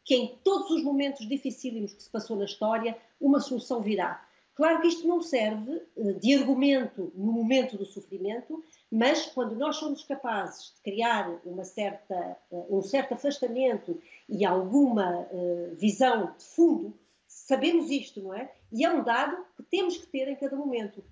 que 0.04 0.16
em 0.16 0.36
todos 0.44 0.72
os 0.72 0.84
momentos 0.84 1.28
dificílimos 1.28 1.94
que 1.94 2.04
se 2.04 2.10
passou 2.10 2.38
na 2.38 2.46
história, 2.46 2.98
uma 3.20 3.40
solução 3.40 3.82
virá. 3.82 4.26
Claro 4.58 4.82
que 4.82 4.88
isto 4.88 5.08
não 5.08 5.22
serve 5.22 5.84
uh, 5.96 6.14
de 6.20 6.34
argumento 6.34 7.12
no 7.14 7.32
momento 7.32 7.78
do 7.78 7.86
sofrimento, 7.86 8.64
mas 8.90 9.28
quando 9.28 9.56
nós 9.56 9.76
somos 9.76 10.04
capazes 10.04 10.74
de 10.76 10.82
criar 10.82 11.30
uma 11.46 11.64
certa, 11.64 12.36
uh, 12.50 12.78
um 12.78 12.82
certo 12.82 13.14
afastamento 13.14 14.02
e 14.28 14.44
alguma 14.44 15.28
uh, 15.32 15.76
visão 15.76 16.34
de 16.36 16.44
fundo, 16.44 16.98
sabemos 17.28 17.92
isto, 17.92 18.20
não 18.20 18.34
é? 18.34 18.52
E 18.72 18.84
é 18.84 18.90
um 18.90 19.04
dado 19.04 19.46
que 19.56 19.62
temos 19.62 19.96
que 19.96 20.08
ter 20.08 20.28
em 20.28 20.36
cada 20.36 20.56
momento, 20.56 21.04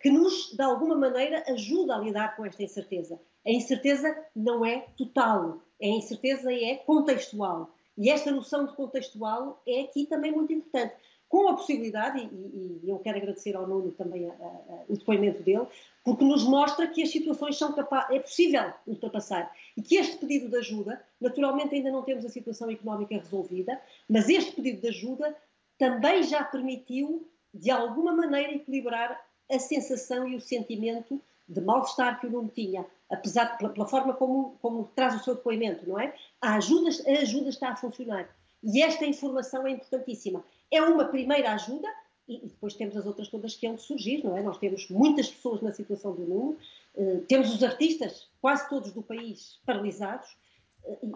que 0.00 0.10
nos, 0.10 0.52
de 0.52 0.62
alguma 0.62 0.96
maneira, 0.96 1.44
ajuda 1.48 1.94
a 1.94 1.98
lidar 1.98 2.36
com 2.36 2.46
esta 2.46 2.62
incerteza. 2.62 3.20
A 3.46 3.50
incerteza 3.50 4.16
não 4.34 4.64
é 4.64 4.86
total, 4.96 5.60
a 5.80 5.86
incerteza 5.86 6.52
é 6.52 6.76
contextual. 6.76 7.70
E 7.98 8.08
esta 8.08 8.30
noção 8.30 8.66
de 8.66 8.72
contextual 8.74 9.60
é 9.66 9.82
aqui 9.82 10.06
também 10.06 10.32
muito 10.32 10.52
importante 10.52 10.94
com 11.32 11.48
a 11.48 11.54
possibilidade, 11.54 12.18
e, 12.18 12.80
e, 12.84 12.90
eu 12.90 12.98
quero 12.98 13.16
agradecer 13.16 13.56
ao 13.56 13.66
Nuno 13.66 13.90
também 13.92 14.28
a, 14.28 14.34
a, 14.34 14.34
a, 14.34 14.84
o 14.86 14.98
depoimento 14.98 15.42
dele, 15.42 15.66
porque 16.04 16.22
nos 16.22 16.44
mostra 16.44 16.86
que 16.86 17.02
as 17.02 17.10
situações 17.10 17.56
são 17.56 17.72
capazes, 17.72 18.10
é 18.10 18.20
possível 18.20 18.70
ultrapassar 18.86 19.50
e 19.74 19.80
que 19.80 19.96
este 19.96 20.18
pedido 20.18 20.50
de 20.50 20.58
ajuda, 20.58 21.02
naturalmente 21.18 21.74
ainda 21.74 21.90
não 21.90 22.02
temos 22.02 22.26
a 22.26 22.28
situação 22.28 22.70
económica 22.70 23.16
resolvida, 23.16 23.80
mas 24.06 24.28
este 24.28 24.52
pedido 24.52 24.82
de 24.82 24.88
ajuda 24.88 25.34
também 25.78 26.22
já 26.22 26.44
permitiu, 26.44 27.26
de 27.54 27.70
alguma 27.70 28.14
maneira, 28.14 28.52
equilibrar 28.52 29.18
a 29.52 29.58
sensação 29.58 30.26
e 30.26 30.36
o 30.36 30.40
sentimento 30.40 31.20
de 31.48 31.60
mal-estar 31.60 32.20
que 32.20 32.26
o 32.26 32.30
Nuno 32.30 32.48
tinha, 32.48 32.86
apesar 33.10 33.58
pela, 33.58 33.70
pela 33.70 33.86
forma 33.86 34.14
como, 34.14 34.56
como, 34.62 34.90
traz 34.94 35.20
o 35.20 35.24
seu 35.24 35.34
depoimento, 35.34 35.88
não 35.88 35.98
é? 35.98 36.14
A 36.40 36.54
ajuda, 36.54 36.88
a 36.88 37.20
ajuda 37.20 37.50
está 37.50 37.70
a 37.70 37.76
funcionar. 37.76 38.28
E 38.62 38.82
esta 38.82 39.04
informação 39.04 39.66
é 39.66 39.70
importantíssima 39.70 40.44
é 40.72 40.80
uma 40.80 41.04
primeira 41.04 41.52
ajuda 41.52 41.86
e, 42.26 42.38
depois 42.46 42.74
temos 42.74 42.96
as 42.96 43.04
outras 43.04 43.28
todas 43.28 43.54
que 43.54 43.66
hão 43.66 43.74
de 43.74 43.82
surgir, 43.82 44.24
não 44.24 44.36
é? 44.36 44.42
Nós 44.42 44.56
temos 44.56 44.88
muitas 44.88 45.30
pessoas 45.30 45.60
na 45.60 45.72
situação 45.72 46.14
do 46.14 46.22
Nuno, 46.22 46.56
uh, 46.94 47.20
temos 47.28 47.54
os 47.54 47.62
artistas, 47.62 48.28
quase 48.40 48.66
todos 48.68 48.90
do 48.92 49.02
país, 49.02 49.60
paralisados. 49.66 50.34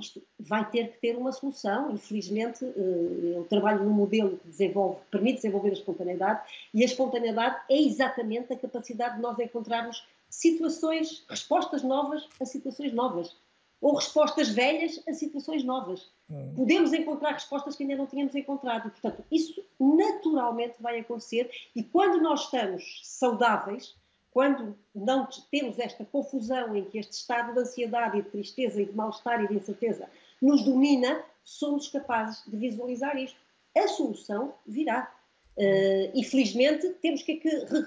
Isto 0.01 0.23
vai 0.39 0.69
ter 0.71 0.93
que 0.93 0.99
ter 0.99 1.17
uma 1.17 1.33
solução. 1.33 1.91
Infelizmente, 1.91 2.65
uh, 2.65 3.33
eu 3.37 3.47
trabalho 3.49 3.85
num 3.85 3.93
modelo 3.93 4.39
que 4.39 4.49
desenvolve, 4.49 5.01
permite 5.11 5.37
desenvolver 5.37 5.71
a 5.71 5.75
espontaneidade 5.75 6.41
e 6.73 6.83
a 6.83 6.85
espontaneidade 6.85 7.57
é 7.69 7.81
exatamente 7.81 8.53
a 8.53 8.59
capacidade 8.59 9.17
de 9.17 9.23
nós 9.23 9.39
encontrarmos 9.39 10.07
situações, 10.29 11.25
respostas 11.29 11.83
novas 11.83 12.29
a 12.41 12.45
situações 12.45 12.93
novas 12.93 13.37
ou 13.81 13.95
respostas 13.95 14.49
velhas 14.49 15.03
a 15.07 15.13
situações 15.13 15.63
novas. 15.63 16.11
Hum. 16.31 16.55
Podemos 16.57 16.93
encontrar 16.93 17.33
respostas 17.33 17.77
que 17.77 17.83
ainda 17.83 17.97
não 17.97 18.07
tínhamos 18.07 18.35
encontrado. 18.35 18.91
Portanto, 18.91 19.25
isso 19.31 19.63
naturalmente 19.79 20.81
vai 20.81 20.99
acontecer 20.99 21.51
e 21.75 21.83
quando 21.83 22.21
nós 22.21 22.45
estamos 22.45 23.01
saudáveis, 23.05 23.95
quando 24.37 24.77
não 24.95 25.27
temos 25.51 25.79
esta 25.79 26.05
confusão 26.05 26.77
em 26.77 26.85
que 26.85 26.99
este 26.99 27.15
estado 27.15 27.55
de 27.55 27.61
ansiedade 27.61 28.19
e 28.19 28.23
de 28.23 28.29
tristeza 28.29 28.83
e 28.83 28.85
de 28.85 28.93
mal-estar 28.93 29.43
e 29.43 29.49
de 29.49 29.55
incerteza 29.55 30.11
nos 30.43 30.63
domina, 30.63 31.25
somos 31.43 31.89
capazes 31.89 32.45
de 32.47 32.55
visualizar 32.55 33.17
isto. 33.17 33.41
A 33.75 33.89
solução 33.89 34.53
virá. 34.67 35.11
Uh, 35.57 36.13
e 36.15 36.23
felizmente 36.23 36.87
temos 37.01 37.23
que 37.23 37.41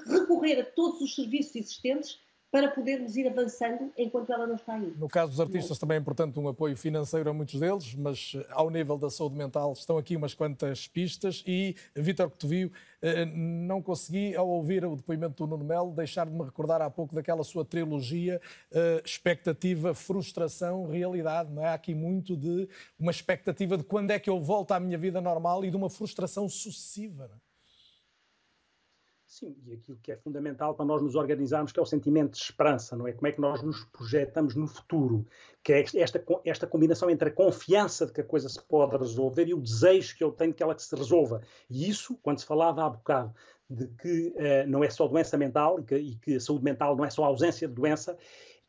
recorrer 0.08 0.62
a 0.62 0.66
todos 0.66 1.00
os 1.02 1.14
serviços 1.14 1.56
existentes 1.56 2.20
para 2.52 2.70
podermos 2.70 3.16
ir 3.16 3.28
avançando 3.28 3.92
enquanto 3.96 4.32
ela 4.32 4.48
não 4.48 4.56
está 4.56 4.74
aí. 4.74 4.94
No 4.98 5.08
caso 5.08 5.32
dos 5.32 5.40
artistas 5.40 5.78
também 5.78 5.98
é 5.98 6.00
importante 6.00 6.40
um 6.40 6.48
apoio 6.48 6.76
financeiro 6.76 7.30
a 7.30 7.34
muitos 7.34 7.60
deles, 7.60 7.94
mas 7.94 8.34
eh, 8.36 8.46
ao 8.50 8.72
nível 8.72 8.98
da 8.98 9.10
saúde 9.10 9.36
mental 9.36 9.74
estão 9.74 9.98
aqui 9.98 10.16
umas 10.16 10.34
quantas 10.34 10.88
pistas 10.88 11.44
e, 11.46 11.76
Vítor 11.96 12.30
Cotovio, 12.30 12.72
eh, 13.02 13.24
não 13.26 13.84
consegui, 13.84 14.36
ao 14.36 14.48
ouvir 14.48 14.84
o 14.84 14.96
depoimento 14.96 15.46
do 15.46 15.48
Nuno 15.48 15.64
Melo, 15.64 15.94
deixar 15.94 16.26
de 16.26 16.34
me 16.34 16.44
recordar 16.44 16.82
há 16.82 16.90
pouco 16.90 17.14
daquela 17.14 17.44
sua 17.44 17.64
trilogia 17.64 18.42
eh, 18.72 19.02
expectativa, 19.06 19.94
frustração, 19.94 20.88
realidade. 20.88 21.52
Não 21.52 21.64
é? 21.64 21.68
Há 21.68 21.74
aqui 21.76 21.94
muito 21.94 22.36
de 22.36 22.68
uma 22.98 23.12
expectativa 23.12 23.78
de 23.78 23.84
quando 23.84 24.10
é 24.10 24.18
que 24.18 24.30
eu 24.30 24.42
volto 24.42 24.72
à 24.72 24.80
minha 24.80 24.98
vida 24.98 25.22
normal 25.22 25.64
e 25.64 25.70
de 25.70 25.78
uma 25.78 25.90
frustração 25.90 26.50
sucessiva. 26.50 27.28
Não 27.28 27.36
é? 27.36 27.49
Sim, 29.40 29.56
e 29.66 29.72
aquilo 29.72 29.98
que 30.04 30.12
é 30.12 30.18
fundamental 30.18 30.76
para 30.76 30.84
nós 30.84 31.02
nos 31.02 31.16
organizarmos, 31.16 31.72
que 31.72 31.80
é 31.80 31.82
o 31.82 31.86
sentimento 31.86 32.32
de 32.32 32.40
esperança, 32.40 32.98
não 32.98 33.08
é? 33.08 33.14
Como 33.14 33.26
é 33.26 33.32
que 33.32 33.40
nós 33.40 33.64
nos 33.64 33.86
projetamos 33.86 34.54
no 34.54 34.68
futuro, 34.68 35.26
que 35.64 35.72
é 35.72 35.80
esta, 35.80 36.22
esta 36.44 36.68
combinação 36.68 37.10
entre 37.10 37.30
a 37.30 37.32
confiança 37.32 38.06
de 38.06 38.12
que 38.12 38.20
a 38.20 38.24
coisa 38.26 38.50
se 38.50 38.62
pode 38.62 38.98
resolver 38.98 39.48
e 39.48 39.54
o 39.54 39.62
desejo 39.62 40.18
que 40.18 40.24
eu 40.26 40.34
tenho 40.34 40.54
que 40.54 40.62
ela 40.62 40.78
se 40.78 40.94
resolva. 40.94 41.42
E 41.70 41.90
isso, 41.90 42.20
quando 42.22 42.40
se 42.40 42.46
falava 42.46 42.84
há 42.84 42.90
bocado 42.90 43.34
de 43.70 43.88
que 43.88 44.28
uh, 44.36 44.68
não 44.68 44.84
é 44.84 44.90
só 44.90 45.08
doença 45.08 45.38
mental 45.38 45.80
e 45.80 45.84
que, 45.84 45.96
e 45.96 46.16
que 46.16 46.36
a 46.36 46.40
saúde 46.42 46.66
mental 46.66 46.98
não 46.98 47.06
é 47.06 47.10
só 47.10 47.24
a 47.24 47.28
ausência 47.28 47.66
de 47.66 47.74
doença, 47.74 48.18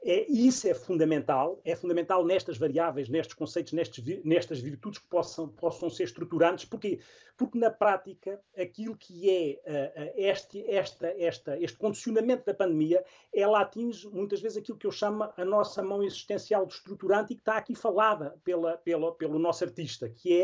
é, 0.03 0.31
isso 0.31 0.67
é 0.67 0.73
fundamental, 0.73 1.61
é 1.63 1.77
fundamental 1.77 2.25
nestas 2.25 2.57
variáveis, 2.57 3.09
nestes 3.09 3.35
conceitos, 3.35 3.73
nestes, 3.73 4.03
nestas 4.25 4.59
virtudes 4.59 4.99
que 4.99 5.07
possam, 5.07 5.49
possam 5.49 5.91
ser 5.91 6.05
estruturantes. 6.05 6.65
Porquê? 6.65 7.01
Porque 7.37 7.59
na 7.59 7.71
prática, 7.71 8.41
aquilo 8.57 8.97
que 8.97 9.29
é 9.29 9.61
uh, 9.71 10.03
uh, 10.03 10.13
este, 10.17 10.65
esta, 10.71 11.07
esta, 11.19 11.59
este 11.59 11.77
condicionamento 11.77 12.47
da 12.47 12.55
pandemia, 12.55 13.05
ela 13.33 13.61
atinge 13.61 14.09
muitas 14.09 14.41
vezes 14.41 14.57
aquilo 14.57 14.79
que 14.79 14.87
eu 14.87 14.93
chamo 14.93 15.29
a 15.37 15.45
nossa 15.45 15.83
mão 15.83 16.03
existencial 16.03 16.65
de 16.65 16.75
estruturante 16.75 17.35
e 17.35 17.37
que 17.37 17.43
está 17.43 17.59
aqui 17.59 17.75
falada 17.75 18.39
pela, 18.43 18.79
pela, 18.79 19.15
pelo 19.15 19.39
nosso 19.39 19.65
artista, 19.65 20.09
que 20.09 20.41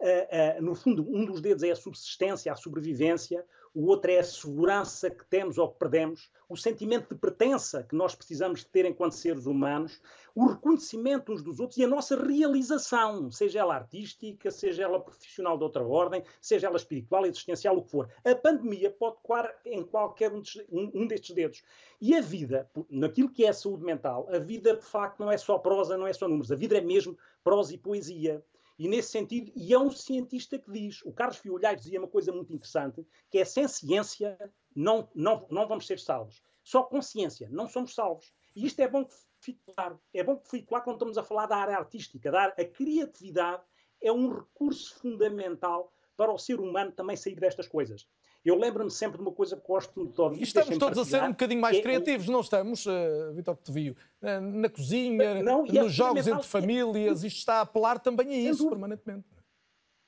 é, 0.00 0.56
uh, 0.58 0.62
no 0.62 0.74
fundo, 0.74 1.06
um 1.08 1.24
dos 1.24 1.40
dedos 1.40 1.62
é 1.62 1.70
a 1.70 1.76
subsistência, 1.76 2.52
a 2.52 2.56
sobrevivência, 2.56 3.44
o 3.74 3.86
outro 3.86 4.10
é 4.10 4.18
a 4.18 4.24
segurança 4.24 5.08
que 5.08 5.24
temos 5.26 5.56
ou 5.56 5.68
que 5.68 5.78
perdemos, 5.78 6.30
o 6.48 6.56
sentimento 6.56 7.14
de 7.14 7.20
pertença 7.20 7.84
que 7.84 7.94
nós 7.94 8.14
precisamos 8.14 8.64
ter 8.64 8.84
enquanto 8.84 9.12
seres 9.12 9.46
humanos, 9.46 10.00
o 10.34 10.46
reconhecimento 10.46 11.32
uns 11.32 11.42
dos 11.42 11.60
outros 11.60 11.78
e 11.78 11.84
a 11.84 11.88
nossa 11.88 12.16
realização, 12.20 13.30
seja 13.30 13.60
ela 13.60 13.76
artística, 13.76 14.50
seja 14.50 14.82
ela 14.82 15.00
profissional 15.00 15.56
de 15.56 15.62
outra 15.62 15.84
ordem, 15.84 16.24
seja 16.40 16.66
ela 16.66 16.76
espiritual, 16.76 17.24
existencial, 17.26 17.76
o 17.76 17.82
que 17.82 17.90
for. 17.90 18.08
A 18.24 18.34
pandemia 18.34 18.90
pode 18.90 19.16
coar 19.22 19.54
em 19.64 19.84
qualquer 19.84 20.32
um, 20.32 21.06
destes 21.06 21.34
dedos. 21.34 21.62
E 22.00 22.16
a 22.16 22.20
vida, 22.20 22.68
naquilo 22.88 23.30
que 23.30 23.44
é 23.44 23.50
a 23.50 23.54
saúde 23.54 23.84
mental, 23.84 24.28
a 24.32 24.38
vida 24.38 24.76
de 24.76 24.84
facto 24.84 25.20
não 25.20 25.30
é 25.30 25.38
só 25.38 25.58
prosa, 25.58 25.96
não 25.96 26.06
é 26.06 26.12
só 26.12 26.26
números, 26.26 26.50
a 26.50 26.56
vida 26.56 26.76
é 26.76 26.80
mesmo 26.80 27.16
prosa 27.44 27.74
e 27.74 27.78
poesia. 27.78 28.42
E 28.80 28.88
nesse 28.88 29.10
sentido, 29.10 29.52
e 29.54 29.74
é 29.74 29.78
um 29.78 29.90
cientista 29.90 30.58
que 30.58 30.72
diz, 30.72 31.02
o 31.04 31.12
Carlos 31.12 31.36
Fiolhais 31.36 31.82
dizia 31.82 31.98
uma 31.98 32.08
coisa 32.08 32.32
muito 32.32 32.50
interessante, 32.50 33.06
que 33.30 33.36
é 33.36 33.44
sem 33.44 33.68
ciência 33.68 34.38
não, 34.74 35.06
não, 35.14 35.46
não 35.50 35.68
vamos 35.68 35.86
ser 35.86 36.00
salvos. 36.00 36.42
Só 36.64 36.84
com 36.84 37.02
ciência 37.02 37.46
não 37.50 37.68
somos 37.68 37.94
salvos. 37.94 38.32
E 38.56 38.64
isto 38.64 38.80
é 38.80 38.88
bom 38.88 39.04
que 39.04 39.12
fique 39.38 39.60
claro. 39.74 40.00
É 40.14 40.24
bom 40.24 40.38
que 40.38 40.48
fique 40.48 40.66
claro 40.66 40.84
quando 40.84 40.96
estamos 40.96 41.18
a 41.18 41.22
falar 41.22 41.44
da 41.44 41.58
área 41.58 41.76
artística. 41.76 42.30
Da 42.30 42.40
área, 42.40 42.54
a 42.56 42.64
criatividade 42.64 43.62
é 44.00 44.10
um 44.10 44.32
recurso 44.32 44.98
fundamental 44.98 45.92
para 46.16 46.32
o 46.32 46.38
ser 46.38 46.58
humano 46.58 46.90
também 46.90 47.16
sair 47.16 47.38
destas 47.38 47.68
coisas. 47.68 48.08
Eu 48.44 48.56
lembro-me 48.56 48.90
sempre 48.90 49.18
de 49.18 49.22
uma 49.22 49.32
coisa 49.32 49.56
que 49.56 49.66
gosto 49.66 50.06
de 50.06 50.20
ouvir. 50.20 50.40
E 50.40 50.44
estamos 50.44 50.78
todos 50.78 50.98
a 50.98 51.04
ser 51.04 51.22
um 51.22 51.30
bocadinho 51.30 51.60
mais 51.60 51.76
é, 51.76 51.82
criativos, 51.82 52.26
não 52.28 52.40
estamos, 52.40 52.86
uh, 52.86 53.32
Vitor 53.34 53.56
Cotovio? 53.56 53.94
Uh, 54.22 54.40
na 54.40 54.68
cozinha, 54.68 55.42
não, 55.42 55.64
nos 55.64 55.74
é 55.74 55.88
jogos 55.88 56.26
entre 56.26 56.44
famílias, 56.44 57.22
isto 57.22 57.38
está 57.38 57.56
a 57.56 57.60
apelar 57.62 57.98
também 57.98 58.28
a 58.28 58.50
isso 58.50 58.68
permanentemente. 58.68 59.26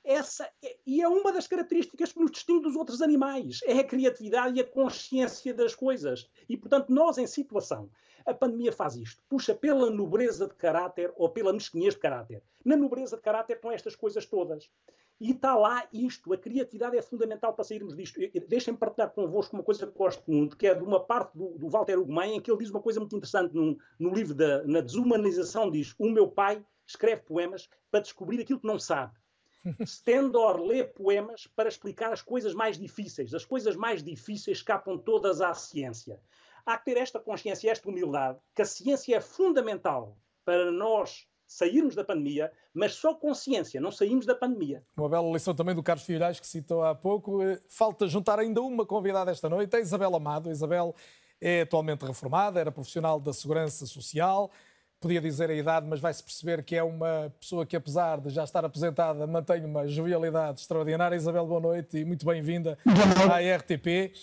Essa 0.03 0.49
é, 0.61 0.75
e 0.85 1.01
é 1.01 1.07
uma 1.07 1.31
das 1.31 1.47
características 1.47 2.11
que 2.11 2.19
nos 2.19 2.31
distingue 2.31 2.63
dos 2.63 2.75
outros 2.75 3.01
animais, 3.01 3.59
é 3.63 3.79
a 3.79 3.83
criatividade 3.83 4.57
e 4.57 4.61
a 4.61 4.67
consciência 4.67 5.53
das 5.53 5.73
coisas. 5.73 6.27
E, 6.49 6.57
portanto, 6.57 6.89
nós 6.89 7.17
em 7.17 7.27
situação, 7.27 7.89
a 8.25 8.33
pandemia 8.33 8.71
faz 8.71 8.95
isto, 8.95 9.21
puxa 9.29 9.53
pela 9.53 9.89
nobreza 9.89 10.47
de 10.47 10.55
caráter 10.55 11.13
ou 11.15 11.29
pela 11.29 11.53
mesquinhez 11.53 11.93
de 11.93 11.99
caráter. 11.99 12.43
Na 12.63 12.75
nobreza 12.75 13.15
de 13.15 13.21
caráter 13.21 13.55
estão 13.55 13.71
estas 13.71 13.95
coisas 13.95 14.25
todas. 14.25 14.69
E 15.19 15.31
está 15.31 15.55
lá 15.55 15.87
isto, 15.93 16.33
a 16.33 16.37
criatividade 16.37 16.97
é 16.97 17.01
fundamental 17.01 17.53
para 17.53 17.63
sairmos 17.63 17.95
disto. 17.95 18.19
Deixem-me 18.47 18.77
partilhar 18.77 19.11
convosco 19.11 19.55
uma 19.55 19.63
coisa 19.63 19.87
que 19.87 19.97
gosto 19.97 20.23
muito, 20.29 20.57
que 20.57 20.67
é 20.67 20.73
de 20.73 20.83
uma 20.83 20.99
parte 20.99 21.37
do, 21.37 21.57
do 21.57 21.69
Walter 21.69 21.97
Ugumem, 21.97 22.35
em 22.35 22.41
que 22.41 22.51
ele 22.51 22.59
diz 22.59 22.69
uma 22.69 22.81
coisa 22.81 22.99
muito 22.99 23.15
interessante 23.15 23.53
no 23.53 24.13
livro 24.13 24.33
da 24.33 24.63
na 24.65 24.81
Desumanização, 24.81 25.71
diz, 25.71 25.95
o 25.97 26.09
meu 26.09 26.27
pai 26.27 26.65
escreve 26.85 27.21
poemas 27.21 27.69
para 27.89 28.01
descobrir 28.01 28.41
aquilo 28.41 28.59
que 28.59 28.67
não 28.67 28.79
sabe. 28.79 29.13
Stendhal 29.85 30.61
lê 30.65 30.83
poemas 30.83 31.47
para 31.47 31.69
explicar 31.69 32.11
as 32.11 32.21
coisas 32.21 32.53
mais 32.53 32.77
difíceis. 32.77 33.33
As 33.33 33.45
coisas 33.45 33.75
mais 33.75 34.03
difíceis 34.03 34.57
escapam 34.57 34.97
todas 34.97 35.39
à 35.39 35.53
ciência. 35.53 36.19
Há 36.65 36.77
que 36.77 36.85
ter 36.85 36.97
esta 36.97 37.19
consciência, 37.19 37.69
esta 37.69 37.89
humildade, 37.89 38.39
que 38.55 38.61
a 38.61 38.65
ciência 38.65 39.17
é 39.17 39.21
fundamental 39.21 40.17
para 40.45 40.71
nós 40.71 41.27
sairmos 41.45 41.93
da 41.93 42.03
pandemia, 42.03 42.51
mas 42.73 42.93
só 42.95 43.13
com 43.13 43.33
ciência, 43.33 43.79
não 43.79 43.91
saímos 43.91 44.25
da 44.25 44.33
pandemia. 44.33 44.83
Uma 44.97 45.09
bela 45.09 45.31
lição 45.31 45.53
também 45.53 45.75
do 45.75 45.83
Carlos 45.83 46.05
Filhais, 46.05 46.39
que 46.39 46.47
citou 46.47 46.83
há 46.83 46.95
pouco. 46.95 47.43
Eh, 47.43 47.59
falta 47.67 48.07
juntar 48.07 48.39
ainda 48.39 48.61
uma 48.61 48.85
convidada 48.85 49.29
esta 49.29 49.49
noite, 49.49 49.75
a 49.75 49.79
Isabel 49.79 50.15
Amado. 50.15 50.49
A 50.49 50.51
Isabel 50.51 50.95
é 51.39 51.61
atualmente 51.61 52.05
reformada, 52.05 52.59
era 52.59 52.71
profissional 52.71 53.19
da 53.19 53.33
Segurança 53.33 53.85
Social, 53.85 54.49
podia 54.99 55.19
dizer 55.19 55.49
a 55.49 55.53
idade, 55.53 55.85
mas 55.85 55.99
vai-se 55.99 56.23
perceber 56.23 56.63
que 56.63 56.75
é 56.77 56.81
uma 56.81 57.31
pessoa 57.39 57.65
que, 57.65 57.75
apesar 57.75 58.21
de 58.21 58.29
já 58.29 58.45
estar 58.45 58.63
aposentada, 58.63 59.27
mantém 59.27 59.65
uma 59.65 59.85
jovialidade 59.85 60.61
extraordinária. 60.61 61.15
Isabel, 61.15 61.45
boa 61.45 61.59
noite 61.59 61.97
e 61.97 62.05
muito 62.05 62.25
bem-vinda 62.25 62.77
à 63.29 63.57
RTP. 63.57 64.13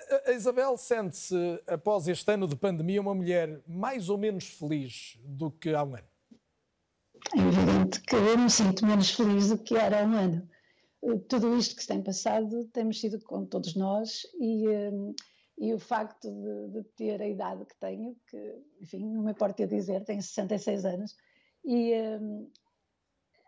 Hum, 0.00 0.18
a 0.26 0.32
Isabel 0.32 0.76
sente-se, 0.76 1.62
após 1.66 2.08
este 2.08 2.32
ano 2.32 2.46
de 2.46 2.56
pandemia, 2.56 3.00
uma 3.00 3.14
mulher 3.14 3.62
mais 3.66 4.08
ou 4.08 4.18
menos 4.18 4.46
feliz 4.46 5.18
do 5.24 5.50
que 5.50 5.70
há 5.70 5.82
um 5.82 5.94
ano? 5.94 6.08
É 7.34 7.40
evidente 7.40 8.00
que 8.02 8.14
eu 8.14 8.38
me 8.38 8.50
sinto 8.50 8.86
menos 8.86 9.10
feliz 9.10 9.48
do 9.48 9.58
que 9.58 9.76
era 9.76 10.02
há 10.02 10.04
um 10.04 10.14
ano. 10.14 10.48
Tudo 11.28 11.56
isto 11.56 11.76
que 11.76 11.82
se 11.82 11.88
tem 11.88 12.02
passado 12.02 12.64
tem 12.66 12.84
mexido 12.84 13.20
com 13.20 13.44
todos 13.44 13.74
nós 13.74 14.26
e, 14.40 14.68
hum, 14.68 15.14
e 15.58 15.74
o 15.74 15.78
facto 15.78 16.30
de, 16.30 16.68
de, 16.68 16.84
ter 16.96 17.20
a 17.20 17.28
idade 17.28 17.64
que 17.64 17.76
tenho, 17.78 18.16
que, 18.28 18.54
enfim, 18.80 18.98
não 19.00 19.22
me 19.22 19.32
importa 19.32 19.66
dizer, 19.66 20.04
tenho 20.04 20.22
66 20.22 20.84
anos, 20.84 21.16
e 21.64 21.92
um, 21.94 22.50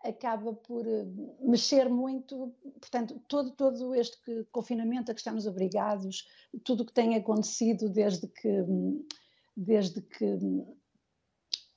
acaba 0.03 0.53
por 0.53 0.85
eh, 0.87 1.05
mexer 1.41 1.89
muito, 1.89 2.53
portanto, 2.79 3.21
todo, 3.27 3.51
todo 3.51 3.95
este 3.95 4.45
confinamento 4.51 5.11
a 5.11 5.13
que 5.13 5.19
estamos 5.19 5.45
obrigados, 5.45 6.27
tudo 6.63 6.83
o 6.83 6.85
que 6.85 6.93
tem 6.93 7.15
acontecido 7.15 7.89
desde 7.89 8.27
que, 8.27 8.61
hum, 8.61 9.05
desde 9.55 10.01
que 10.01 10.25
hum, 10.25 10.75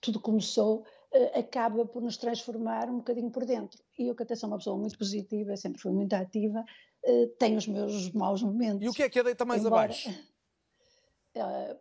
tudo 0.00 0.20
começou, 0.20 0.84
eh, 1.12 1.38
acaba 1.38 1.86
por 1.86 2.02
nos 2.02 2.16
transformar 2.16 2.90
um 2.90 2.98
bocadinho 2.98 3.30
por 3.30 3.44
dentro. 3.44 3.82
E 3.98 4.08
eu, 4.08 4.14
que 4.14 4.22
até 4.22 4.34
sou 4.34 4.48
uma 4.48 4.58
pessoa 4.58 4.76
muito 4.76 4.98
positiva, 4.98 5.56
sempre 5.56 5.80
fui 5.80 5.92
muito 5.92 6.12
ativa, 6.14 6.64
eh, 7.04 7.26
tenho 7.38 7.56
os 7.56 7.68
meus 7.68 8.10
maus 8.12 8.42
momentos. 8.42 8.82
E 8.82 8.88
o 8.88 8.92
que 8.92 9.02
é 9.02 9.08
que 9.08 9.18
a 9.18 9.22
deita 9.22 9.44
mais 9.44 9.64
Embora, 9.64 9.84
abaixo? 9.84 10.10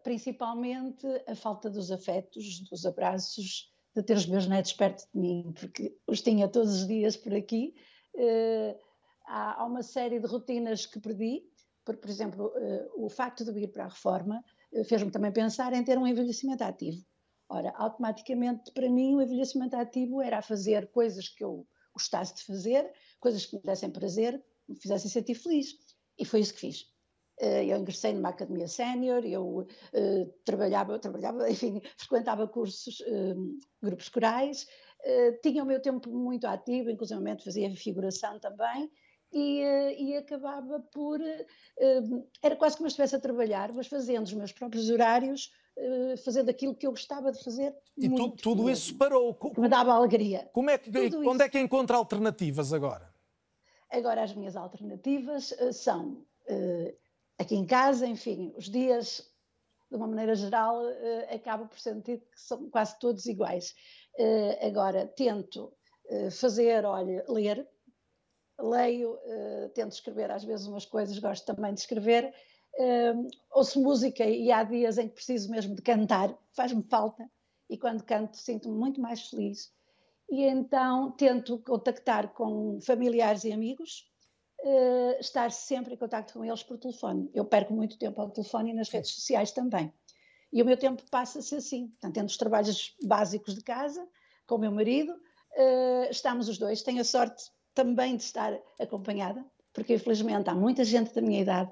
Principalmente 0.04 1.06
a 1.28 1.36
falta 1.36 1.70
dos 1.70 1.92
afetos, 1.92 2.62
dos 2.62 2.88
abraços, 2.88 3.73
de 3.96 4.04
ter 4.04 4.18
os 4.18 4.26
meus 4.26 4.48
netos 4.48 4.74
perto 4.74 5.08
de 5.14 5.20
mim, 5.20 5.54
porque 5.60 5.96
os 6.08 6.22
tinha 6.22 6.48
todos 6.48 6.74
os 6.82 6.88
dias 6.88 7.16
por 7.16 7.34
aqui. 7.34 7.76
Uh, 8.16 8.78
há, 9.26 9.62
há, 9.62 9.66
uma 9.66 9.84
série 9.84 10.20
de 10.20 10.28
rotinas 10.28 10.86
que 10.86 11.00
perdi, 11.00 11.44
por, 11.86 11.98
por 11.98 12.10
exemplo, 12.10 12.48
uh, 12.48 13.06
o 13.06 13.10
facto 13.10 13.44
de 13.46 13.60
ir 13.60 13.68
para 13.68 13.86
a 13.86 13.90
reforma 13.90 14.44
fez-me 14.88 15.12
também 15.12 15.32
pensar 15.32 15.72
em 15.74 15.84
ter 15.84 15.98
um 16.00 16.08
envelhecimento 16.08 16.64
ativo. 16.64 17.06
Ora, 17.48 17.72
automaticamente, 17.76 18.72
para 18.72 18.90
mim, 18.90 19.16
o 19.16 19.22
envelhecimento 19.22 19.76
ativo 19.76 20.22
era 20.22 20.42
fazer 20.42 20.88
coisas 20.88 21.30
que 21.30 21.44
eu 21.44 21.68
gostasse 21.94 22.36
de 22.36 22.44
fazer, 22.44 22.92
coisas 23.20 23.46
que 23.46 23.56
me 23.56 23.62
dessem 23.62 23.92
prazer, 23.92 24.44
me 24.68 24.76
fizessem 24.76 25.12
sentir 25.12 25.36
feliz. 25.36 25.76
E 26.18 26.26
foi 26.26 26.40
isso 26.40 26.54
que 26.54 26.62
fiz. 26.62 26.93
Eh, 27.40 27.66
eu 27.66 27.78
ingressei 27.78 28.14
numa 28.14 28.30
academia 28.30 28.68
sénior, 28.68 29.26
eu 29.26 29.60
uh, 29.60 30.34
trabalhava, 30.46 31.00
trabalhava, 31.00 31.50
enfim, 31.50 31.82
frequentava 31.98 32.48
cursos, 32.48 33.00
uh, 33.02 33.58
grupos 33.82 34.10
corais, 34.10 34.68
uh, 35.04 35.42
tinha 35.42 35.64
o 35.64 35.66
meu 35.66 35.82
tempo 35.82 36.10
muito 36.12 36.46
ativo, 36.46 36.92
inclusive 36.92 37.44
fazia 37.44 37.76
figuração 37.76 38.40
também, 38.40 38.90
e, 39.32 39.62
e 39.98 40.16
acabava 40.16 40.80
por. 40.94 41.20
era 42.40 42.56
quase 42.56 42.78
como 42.78 42.88
se 42.88 42.94
estivesse 42.94 43.16
a 43.16 43.20
trabalhar, 43.20 43.74
mas 43.74 43.88
fazendo 43.88 44.28
os 44.28 44.34
meus 44.34 44.52
próprios 44.52 44.92
horários, 44.92 45.52
fazendo 46.24 46.50
aquilo 46.50 46.76
que 46.76 46.86
eu 46.86 46.92
gostava 46.92 47.32
de 47.32 47.44
fazer. 47.44 47.76
E 47.98 48.08
tu, 48.14 48.30
tudo 48.30 48.70
isso 48.70 48.96
parou. 48.96 49.34
Que 49.34 49.60
me 49.60 49.68
dava 49.68 49.92
alegria. 49.92 50.48
Como 50.54 50.70
é 50.70 50.78
que, 50.78 50.88
onde 50.92 51.08
isso. 51.08 51.42
é 51.42 51.50
que 51.50 51.60
encontra 51.60 51.98
alternativas 51.98 52.72
agora? 52.72 53.12
Agora 53.90 54.22
as 54.22 54.36
minhas 54.36 54.56
alternativas 54.56 55.52
são 55.72 56.24
aqui 57.38 57.56
em 57.56 57.66
casa, 57.66 58.06
enfim, 58.08 58.54
os 58.56 58.70
dias, 58.70 59.30
de 59.90 59.98
uma 59.98 60.08
maneira 60.08 60.36
geral, 60.36 60.82
uh, 60.82 61.36
acabo 61.36 61.68
por 61.68 61.80
sentir 61.80 62.20
que 62.20 62.40
são 62.40 62.70
quase 62.70 62.98
todos 63.00 63.26
iguais. 63.26 63.76
Uh, 64.18 64.66
agora, 64.68 65.08
tento 65.08 65.74
uh, 66.06 66.32
fazer, 66.32 66.86
olha, 66.86 67.24
ler, 67.28 67.68
leio, 68.60 69.18
tento 69.74 69.94
escrever 69.94 70.30
às 70.30 70.44
vezes 70.44 70.68
umas 70.68 70.86
coisas, 70.86 71.18
gosto 71.18 71.44
também 71.44 71.74
de 71.74 71.80
escrever, 71.80 72.32
ouço 73.52 73.82
música 73.82 74.24
e 74.24 74.52
há 74.52 74.64
dias 74.64 75.00
em 75.00 75.08
que 75.08 75.16
preciso 75.16 75.50
mesmo 75.50 75.76
de 75.76 75.82
cantar, 75.82 76.38
faz-me 76.56 76.84
falta, 76.84 77.28
e 77.68 77.78
quando 77.78 78.04
canto 78.04 78.38
sinto-me 78.38 78.78
muito 78.78 79.02
mais 79.02 79.28
feliz. 79.28 79.74
E 80.30 80.44
então 80.44 81.12
tento 81.12 81.58
contactar 81.60 82.32
com 82.34 82.80
familiares 82.80 83.44
e 83.44 83.52
amigos, 83.52 84.08
uh, 84.64 85.20
estar 85.20 85.52
sempre 85.52 85.94
em 85.94 85.98
contato 85.98 86.34
com 86.34 86.44
eles 86.44 86.64
por 86.64 86.78
telefone. 86.78 87.30
Eu 87.34 87.46
perco 87.46 87.74
muito 87.74 87.98
tempo 87.98 88.20
ao 88.22 88.30
telefone 88.30 88.72
e 88.72 88.74
nas 88.74 88.90
redes 88.90 89.12
sociais 89.12 89.52
também. 89.52 89.94
E 90.52 90.62
o 90.62 90.66
meu 90.66 90.78
tempo 90.78 91.04
passa-se 91.10 91.56
assim, 91.56 91.88
portanto, 91.88 92.18
entre 92.18 92.32
os 92.32 92.38
trabalhos 92.38 92.96
básicos 93.04 93.56
de 93.56 93.62
casa, 93.62 94.08
com 94.46 94.56
o 94.56 94.60
meu 94.60 94.72
marido, 94.72 95.12
uh, 95.12 96.10
estamos 96.10 96.48
os 96.48 96.58
dois. 96.58 96.82
Tenho 96.82 97.02
a 97.02 97.04
sorte 97.04 97.52
também 97.74 98.16
de 98.16 98.24
estar 98.24 98.58
acompanhada, 98.80 99.44
porque 99.74 99.96
infelizmente 99.96 100.50
há 100.50 100.56
muita 100.56 100.84
gente 100.84 101.14
da 101.14 101.22
minha 101.22 101.42
idade 101.42 101.72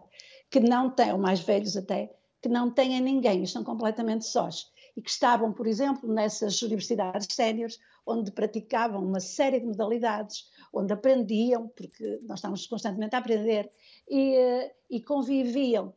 que 0.50 0.60
não 0.60 0.90
tem, 0.90 1.12
ou 1.12 1.18
mais 1.18 1.40
velhos 1.40 1.78
até, 1.78 2.14
que 2.42 2.50
não 2.50 2.70
têm 2.72 3.00
ninguém, 3.00 3.44
estão 3.44 3.64
completamente 3.64 4.26
sós. 4.26 4.72
E 4.96 5.02
que 5.02 5.10
estavam, 5.10 5.54
por 5.54 5.68
exemplo, 5.68 6.12
nessas 6.12 6.62
universidades 6.62 7.28
séniores, 7.32 7.80
onde 8.06 8.32
praticavam 8.32 9.04
uma 9.04 9.20
série 9.20 9.60
de 9.60 9.66
modalidades, 9.66 10.50
onde 10.74 10.94
aprendiam, 10.94 11.68
porque 11.70 12.20
nós 12.24 12.40
estamos 12.40 12.66
constantemente 12.68 13.16
a 13.16 13.20
aprender, 13.20 13.72
e, 14.10 14.36
eh, 14.36 14.76
e 14.90 15.02
conviviam. 15.02 15.94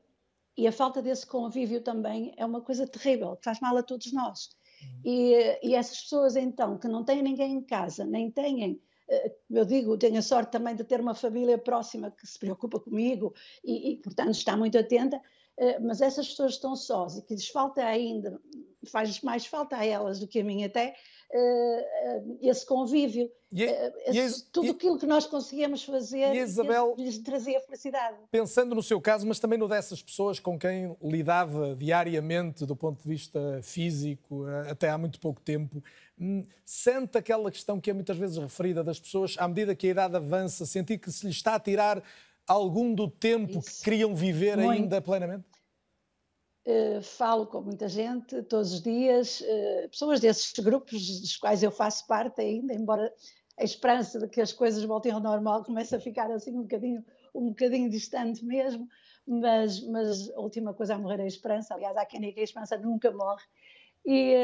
E 0.57 0.67
a 0.67 0.73
falta 0.73 1.03
desse 1.03 1.27
convívio 1.27 1.81
também 1.81 2.33
é 2.37 2.45
uma 2.47 2.61
coisa 2.61 2.87
terrível, 2.87 3.37
que 3.37 3.45
faz 3.45 3.61
mal 3.61 3.77
a 3.77 3.83
todos 3.83 4.13
nós. 4.13 4.51
Uhum. 4.83 5.01
E, 5.05 5.59
e 5.63 5.75
essas 5.75 6.03
pessoas, 6.03 6.37
então, 6.37 6.79
que 6.79 6.87
não 6.87 7.05
têm 7.05 7.23
ninguém 7.23 7.55
em 7.55 7.63
casa, 7.63 8.05
nem 8.05 8.31
têm 8.31 8.81
eh, 9.09 9.35
eu 9.51 9.65
digo, 9.65 9.99
tenho 9.99 10.19
a 10.19 10.23
sorte 10.23 10.53
também 10.53 10.75
de 10.75 10.85
ter 10.85 11.01
uma 11.01 11.15
família 11.15 11.59
próxima 11.59 12.11
que 12.11 12.27
se 12.27 12.39
preocupa 12.39 12.81
comigo 12.81 13.35
e, 13.65 13.93
e 13.93 13.97
portanto, 13.99 14.33
está 14.33 14.57
muito 14.57 14.79
atenta, 14.79 15.21
eh, 15.57 15.79
mas 15.81 16.01
essas 16.01 16.29
pessoas 16.29 16.53
estão 16.53 16.75
sós 16.75 17.19
e 17.19 17.23
que 17.23 17.35
lhes 17.35 17.49
falta 17.49 17.85
ainda, 17.85 18.41
faz 18.85 19.21
mais 19.21 19.47
falta 19.47 19.77
a 19.77 19.85
elas 19.85 20.19
do 20.19 20.27
que 20.27 20.41
a 20.41 20.45
mim 20.45 20.65
até, 20.65 20.95
uh, 21.31 22.39
esse 22.43 22.65
convívio, 22.65 23.31
e, 23.53 23.65
uh, 23.65 23.93
esse, 24.07 24.41
e, 24.41 24.45
tudo 24.53 24.67
e, 24.67 24.71
aquilo 24.71 24.99
que 24.99 25.07
nós 25.07 25.27
conseguíamos 25.27 25.85
fazer 25.85 26.35
e 26.35 26.39
Isabel, 26.39 26.95
lhes 26.99 27.19
trazia 27.19 27.61
felicidade. 27.61 28.17
Pensando 28.31 28.75
no 28.75 28.83
seu 28.83 29.01
caso, 29.01 29.27
mas 29.27 29.39
também 29.39 29.59
no 29.59 29.69
dessas 29.69 30.03
pessoas 30.03 30.39
com 30.39 30.59
quem 30.59 30.97
lidava 31.03 31.75
diariamente 31.75 32.67
do 32.67 32.77
ponto 32.77 33.03
de 33.03 33.09
vista 33.09 33.61
físico, 33.63 34.47
até 34.71 34.91
há 34.91 34.99
muito 34.99 35.21
pouco 35.21 35.41
tempo, 35.41 35.83
hum, 36.19 36.45
sente 36.65 37.19
aquela 37.19 37.51
questão 37.51 37.81
que 37.81 37.91
é 37.91 37.93
muitas 37.93 38.17
vezes 38.17 38.37
referida 38.37 38.83
das 38.83 38.99
pessoas, 38.99 39.37
à 39.39 39.47
medida 39.49 39.75
que 39.75 39.87
a 39.87 39.91
idade 39.91 40.17
avança, 40.17 40.67
sentir 40.67 40.99
que 40.99 41.11
se 41.11 41.27
lhe 41.27 41.33
está 41.33 41.55
a 41.55 41.61
tirar 41.61 42.03
algum 42.47 42.95
do 42.95 43.09
tempo 43.09 43.59
Isso. 43.59 43.79
que 43.79 43.85
queriam 43.85 44.15
viver 44.15 44.57
muito. 44.57 44.71
ainda 44.71 45.01
plenamente? 45.01 45.45
Uh, 46.67 47.03
falo 47.03 47.47
com 47.47 47.61
muita 47.61 47.87
gente 47.91 48.43
todos 48.45 48.73
os 48.73 48.81
dias, 48.81 49.43
uh, 49.43 49.89
pessoas 49.91 50.19
desses 50.19 50.51
grupos 50.59 51.21
dos 51.21 51.37
quais 51.37 51.63
eu 51.63 51.71
faço 51.71 52.07
parte 52.07 52.41
ainda, 52.41 52.73
embora 52.73 53.13
a 53.59 53.65
esperança 53.65 54.19
de 54.19 54.27
que 54.29 54.41
as 54.41 54.51
coisas 54.51 54.83
voltem 54.83 55.13
ao 55.13 55.21
normal 55.21 55.63
comece 55.67 55.95
a 55.95 56.01
ficar 56.01 56.31
assim 56.31 56.53
um 56.53 56.63
bocadinho, 56.63 57.05
um 57.35 57.49
bocadinho 57.51 57.91
distante 57.91 58.43
mesmo, 58.43 58.89
mas, 59.27 59.79
mas 59.89 60.31
a 60.31 60.41
última 60.41 60.73
coisa 60.73 60.95
a 60.95 60.99
morrer 60.99 61.21
é 61.21 61.25
a 61.25 61.27
esperança, 61.27 61.75
aliás 61.75 61.95
há 61.99 62.07
quem 62.07 62.21
diga 62.21 62.33
que 62.33 62.41
a 62.41 62.45
esperança 62.45 62.79
nunca 62.79 63.11
morre, 63.11 63.45
e 64.07 64.35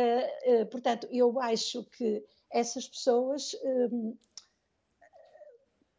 uh, 0.46 0.66
portanto 0.66 1.08
eu 1.10 1.40
acho 1.40 1.84
que 1.84 2.22
essas 2.50 2.86
pessoas 2.86 3.56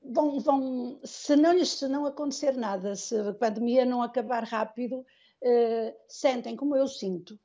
vão, 0.03 0.39
vão, 0.39 0.99
se 1.03 1.35
não 1.35 1.65
se 1.65 1.87
não 1.87 2.05
acontecer 2.05 2.55
nada, 2.55 2.95
se 2.95 3.17
a 3.17 3.33
pandemia 3.33 3.85
não 3.85 4.01
acabar 4.03 4.43
rápido, 4.43 5.03
uh, 5.43 5.95
sentem, 6.07 6.55
como 6.55 6.75
eu 6.75 6.87
sinto, 6.87 7.39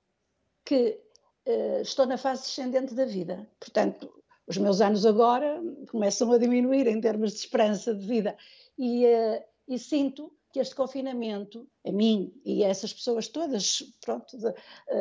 que 0.65 1.01
uh, 1.47 1.81
estou 1.81 2.07
na 2.07 2.19
fase 2.19 2.43
descendente 2.43 2.95
da 2.95 3.05
vida. 3.05 3.49
Portanto, 3.59 4.13
os 4.47 4.59
meus 4.59 4.81
anos 4.81 5.05
agora 5.05 5.61
começam 5.91 6.31
a 6.33 6.39
diminuir 6.39 6.87
em 6.87 7.01
termos 7.01 7.33
de 7.33 7.39
esperança 7.39 7.95
de 7.95 8.07
vida. 8.07 8.37
E, 8.79 9.07
uh, 9.07 9.43
e 9.69 9.79
sinto 9.79 10.33
que 10.53 10.61
este 10.61 10.75
confinamento, 10.75 11.69
a 11.87 11.93
mim 11.93 12.33
e 12.45 12.65
a 12.65 12.69
essas 12.69 12.93
pessoas 12.93 13.29
todas, 13.29 13.83
pronto, 14.01 14.39
de, 14.39 14.53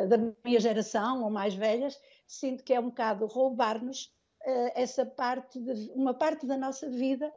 da 0.06 0.18
minha 0.44 0.60
geração 0.60 1.22
ou 1.24 1.30
mais 1.30 1.54
velhas, 1.54 1.98
sinto 2.26 2.62
que 2.62 2.74
é 2.74 2.80
um 2.80 2.90
bocado 2.90 3.24
roubar-nos 3.24 4.12
essa 4.74 5.06
parte, 5.06 5.58
de, 5.58 5.90
uma 5.94 6.12
parte 6.12 6.46
da 6.46 6.58
nossa 6.58 6.90
vida 6.90 7.32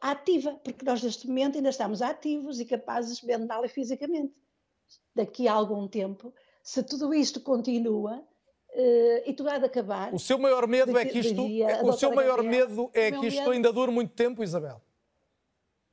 ativa, 0.00 0.52
porque 0.62 0.84
nós 0.84 1.02
neste 1.02 1.26
momento 1.26 1.56
ainda 1.56 1.70
estamos 1.70 2.02
ativos 2.02 2.60
e 2.60 2.64
capazes 2.64 3.22
mental 3.22 3.64
e 3.64 3.68
fisicamente. 3.68 4.34
Daqui 5.14 5.48
a 5.48 5.52
algum 5.52 5.88
tempo, 5.88 6.32
se 6.62 6.82
tudo 6.82 7.14
isto 7.14 7.40
continua, 7.40 8.22
Uh, 8.78 9.24
e 9.24 9.32
tudo 9.32 9.48
há 9.48 9.56
de 9.56 9.64
acabar. 9.64 10.12
O 10.12 10.18
seu 10.18 10.38
maior 10.38 10.68
medo 10.68 10.92
de, 10.92 10.98
é 10.98 11.04
que 11.06 11.18
isto, 11.20 11.42
o 11.82 11.92
seu 11.94 12.14
maior 12.14 12.42
Gabriel, 12.42 12.68
medo 12.68 12.90
é 12.92 13.10
que 13.10 13.28
isto 13.28 13.38
medo, 13.38 13.50
ainda 13.52 13.72
dure 13.72 13.90
muito 13.90 14.12
tempo, 14.12 14.44
Isabel. 14.44 14.82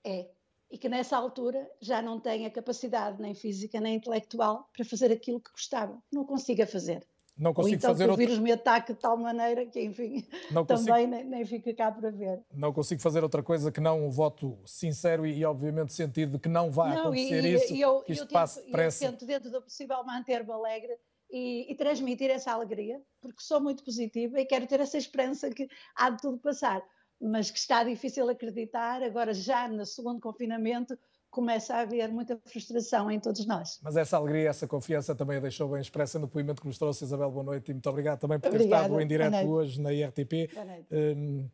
É, 0.04 0.28
e 0.70 0.78
que 0.78 0.90
nessa 0.90 1.16
altura 1.16 1.70
já 1.80 2.02
não 2.02 2.20
tenha 2.20 2.50
capacidade 2.50 3.22
nem 3.22 3.34
física 3.34 3.80
nem 3.80 3.96
intelectual 3.96 4.70
para 4.76 4.84
fazer 4.84 5.14
aquilo 5.14 5.40
que 5.40 5.52
gostava. 5.52 6.02
Não 6.12 6.26
consiga 6.26 6.68
fazer. 6.68 7.08
Não 7.38 7.54
consigo 7.54 7.74
Ou 7.74 7.78
então 7.78 7.90
fazer 7.92 8.06
que 8.06 8.12
o 8.12 8.16
vírus 8.16 8.38
me 8.38 8.52
ataque 8.52 8.94
de 8.94 9.00
tal 9.00 9.18
maneira 9.18 9.66
que, 9.66 9.82
enfim, 9.82 10.24
não 10.52 10.64
também 10.66 10.86
consigo... 10.86 11.08
nem, 11.08 11.24
nem 11.24 11.46
fica 11.46 11.74
cá 11.74 11.92
para 11.92 12.12
ver. 12.12 12.44
Não 12.54 12.72
consigo 12.72 13.02
fazer 13.02 13.24
outra 13.24 13.42
coisa 13.42 13.72
que 13.72 13.82
não 13.82 14.06
um 14.06 14.12
voto 14.12 14.60
sincero 14.66 15.26
e, 15.26 15.40
e 15.40 15.46
obviamente, 15.46 15.94
sentido 15.94 16.34
de 16.34 16.40
que 16.40 16.48
não 16.48 16.72
vai 16.72 16.92
não, 16.92 17.06
acontecer 17.06 17.44
e, 17.44 17.56
isso, 17.56 17.74
e 17.74 17.82
eu, 17.82 18.02
que 18.02 18.12
isto 18.12 18.26
eu 18.26 18.28
passe 18.28 18.58
tento, 18.58 18.66
depressa. 18.68 19.06
Eu 19.06 19.12
tento, 19.12 19.26
dentro 19.26 19.52
do 19.52 19.62
possível, 19.64 20.04
manter-me 20.04 20.52
alegre 20.52 20.96
e, 21.32 21.72
e, 21.72 21.76
transmitir 21.76 22.30
essa 22.30 22.52
alegria, 22.52 23.02
porque 23.20 23.42
sou 23.42 23.60
muito 23.60 23.84
positiva 23.84 24.40
e 24.40 24.46
quero 24.46 24.68
ter 24.68 24.80
essa 24.80 24.98
esperança 24.98 25.50
que 25.50 25.68
há 25.96 26.12
de 26.12 26.22
tudo 26.22 26.38
passar, 26.38 26.84
mas 27.20 27.50
que 27.50 27.58
está 27.58 27.84
difícil 27.84 28.30
acreditar, 28.30 29.02
agora 29.02 29.34
já 29.34 29.68
no 29.68 29.86
segundo 29.88 30.22
confinamento 30.22 30.96
começa 31.34 31.74
a 31.76 31.80
haver 31.80 32.10
muita 32.10 32.40
frustração 32.46 33.10
em 33.10 33.20
todos 33.20 33.46
nós. 33.48 33.80
Mas 33.82 33.98
essa 33.98 34.18
alegria, 34.18 34.50
essa 34.50 34.68
confiança 34.68 35.16
também 35.16 35.38
a 35.38 35.40
deixou 35.40 35.68
bem 35.68 35.82
expressa 35.82 36.20
no 36.20 36.28
depoimento 36.28 36.62
que 36.62 36.68
nos 36.68 36.78
trouxe 36.78 37.04
Isabel. 37.04 37.32
Boa 37.32 37.44
noite 37.44 37.70
e 37.70 37.74
muito 37.74 37.90
obrigado 37.90 38.20
também 38.20 38.40
por 38.40 38.52
ter 38.52 38.56
Obrigada. 38.56 38.84
estado 38.84 39.02
em 39.02 39.08
direto 39.08 39.50
hoje 39.50 39.82
na 39.82 39.92
IRTP. 39.92 40.50
Hum, 40.92 41.50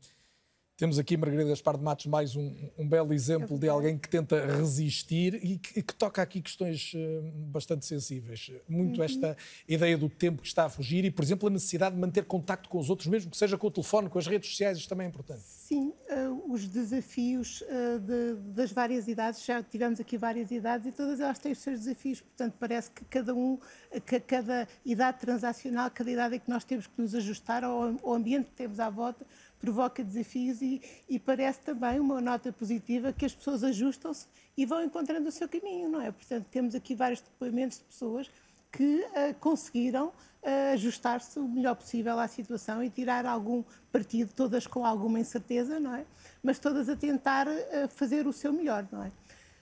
temos 0.80 0.98
aqui, 0.98 1.18
Margarida 1.18 1.50
Gaspar 1.50 1.76
de 1.76 1.84
Matos, 1.84 2.06
mais 2.06 2.38
um, 2.38 2.56
um 2.78 2.88
belo 2.88 3.14
exemplo 3.14 3.58
é 3.58 3.60
de 3.60 3.68
alguém 3.68 3.98
que 3.98 4.08
tenta 4.08 4.46
resistir 4.46 5.36
e 5.44 5.58
que, 5.58 5.84
que 5.84 5.94
toca 5.94 6.22
aqui 6.22 6.42
questões 6.42 6.94
uh, 6.94 7.22
bastante 7.52 7.86
sensíveis. 7.86 8.50
Muito 8.66 9.00
uhum. 9.00 9.04
esta 9.04 9.36
ideia 9.68 9.98
do 9.98 10.08
tempo 10.08 10.42
que 10.42 10.48
está 10.48 10.64
a 10.64 10.70
fugir 10.70 11.04
e, 11.04 11.12
por 11.12 11.22
exemplo, 11.22 11.50
a 11.50 11.52
necessidade 11.52 11.96
de 11.96 12.00
manter 12.00 12.24
contacto 12.24 12.70
com 12.70 12.80
os 12.80 12.90
outros, 12.90 13.10
mesmo 13.10 13.30
que 13.30 13.36
seja 13.36 13.58
com 13.58 13.68
o 13.68 13.72
telefone, 13.72 14.08
com 14.08 14.18
as 14.18 14.26
redes 14.26 14.50
sociais, 14.52 14.78
isto 14.78 14.88
também 14.88 15.06
é 15.06 15.10
importante. 15.10 15.42
Sim, 15.42 15.92
uh, 16.12 16.54
os 16.54 16.66
desafios 16.66 17.60
uh, 17.60 18.00
de, 18.00 18.36
das 18.54 18.72
várias 18.72 19.10
idades, 19.10 19.44
já 19.44 19.62
tivemos 19.62 20.00
aqui 20.00 20.18
várias 20.18 20.50
idades 20.50 20.88
e 20.88 20.94
todas 20.94 21.20
elas 21.20 21.38
têm 21.40 21.52
os 21.52 21.60
seus 21.60 21.80
desafios, 21.82 22.22
portanto, 22.22 22.56
parece 22.58 22.90
que 22.90 23.04
cada 23.04 23.36
um, 23.36 23.60
que 24.06 24.18
cada 24.22 24.66
idade 24.86 25.20
transacional, 25.20 25.92
cada 25.92 26.10
idade 26.10 26.38
em 26.38 26.40
que 26.40 26.50
nós 26.50 26.64
temos 26.64 26.88
que 26.88 27.02
nos 27.02 27.14
ajustar 27.14 27.66
ao, 27.66 27.98
ao 28.02 28.14
ambiente 28.14 28.46
que 28.46 28.56
temos 28.56 28.80
à 28.80 28.90
volta, 28.90 29.26
provoca 29.60 30.04
desafios 30.04 30.62
e, 30.62 30.82
e, 31.08 31.20
parece 31.20 31.60
também 31.60 32.00
uma 32.00 32.22
nota 32.22 32.52
positiva 32.52 33.12
que 33.12 33.26
as 33.26 33.34
pessoas 33.34 33.64
ajustam-se 33.64 34.28
e 34.58 34.66
vão 34.66 34.84
encontrando 34.84 35.28
o 35.28 35.32
seu 35.32 35.48
caminho, 35.48 35.90
não 35.90 36.02
é? 36.02 36.12
Portanto, 36.12 36.46
temos 36.50 36.74
aqui 36.76 36.96
vários 36.96 37.22
depoimentos 37.22 37.78
de 37.78 37.84
pessoas 37.84 38.30
que 38.72 39.02
uh, 39.02 39.34
conseguiram 39.40 40.08
uh, 40.08 40.74
ajustar-se 40.74 41.40
o 41.40 41.48
melhor 41.48 41.76
possível 41.76 42.20
à 42.20 42.28
situação 42.28 42.84
e 42.84 42.90
tirar 42.90 43.26
algum 43.26 43.64
partido, 43.92 44.32
todas 44.34 44.68
com 44.68 44.86
alguma 44.86 45.20
incerteza, 45.20 45.80
não 45.80 45.94
é? 45.94 46.06
Mas 46.44 46.60
todas 46.60 46.88
a 46.88 46.96
tentar 46.96 47.48
uh, 47.48 47.88
fazer 47.90 48.28
o 48.28 48.34
seu 48.34 48.54
melhor, 48.54 48.88
não 48.92 49.04
é? 49.04 49.12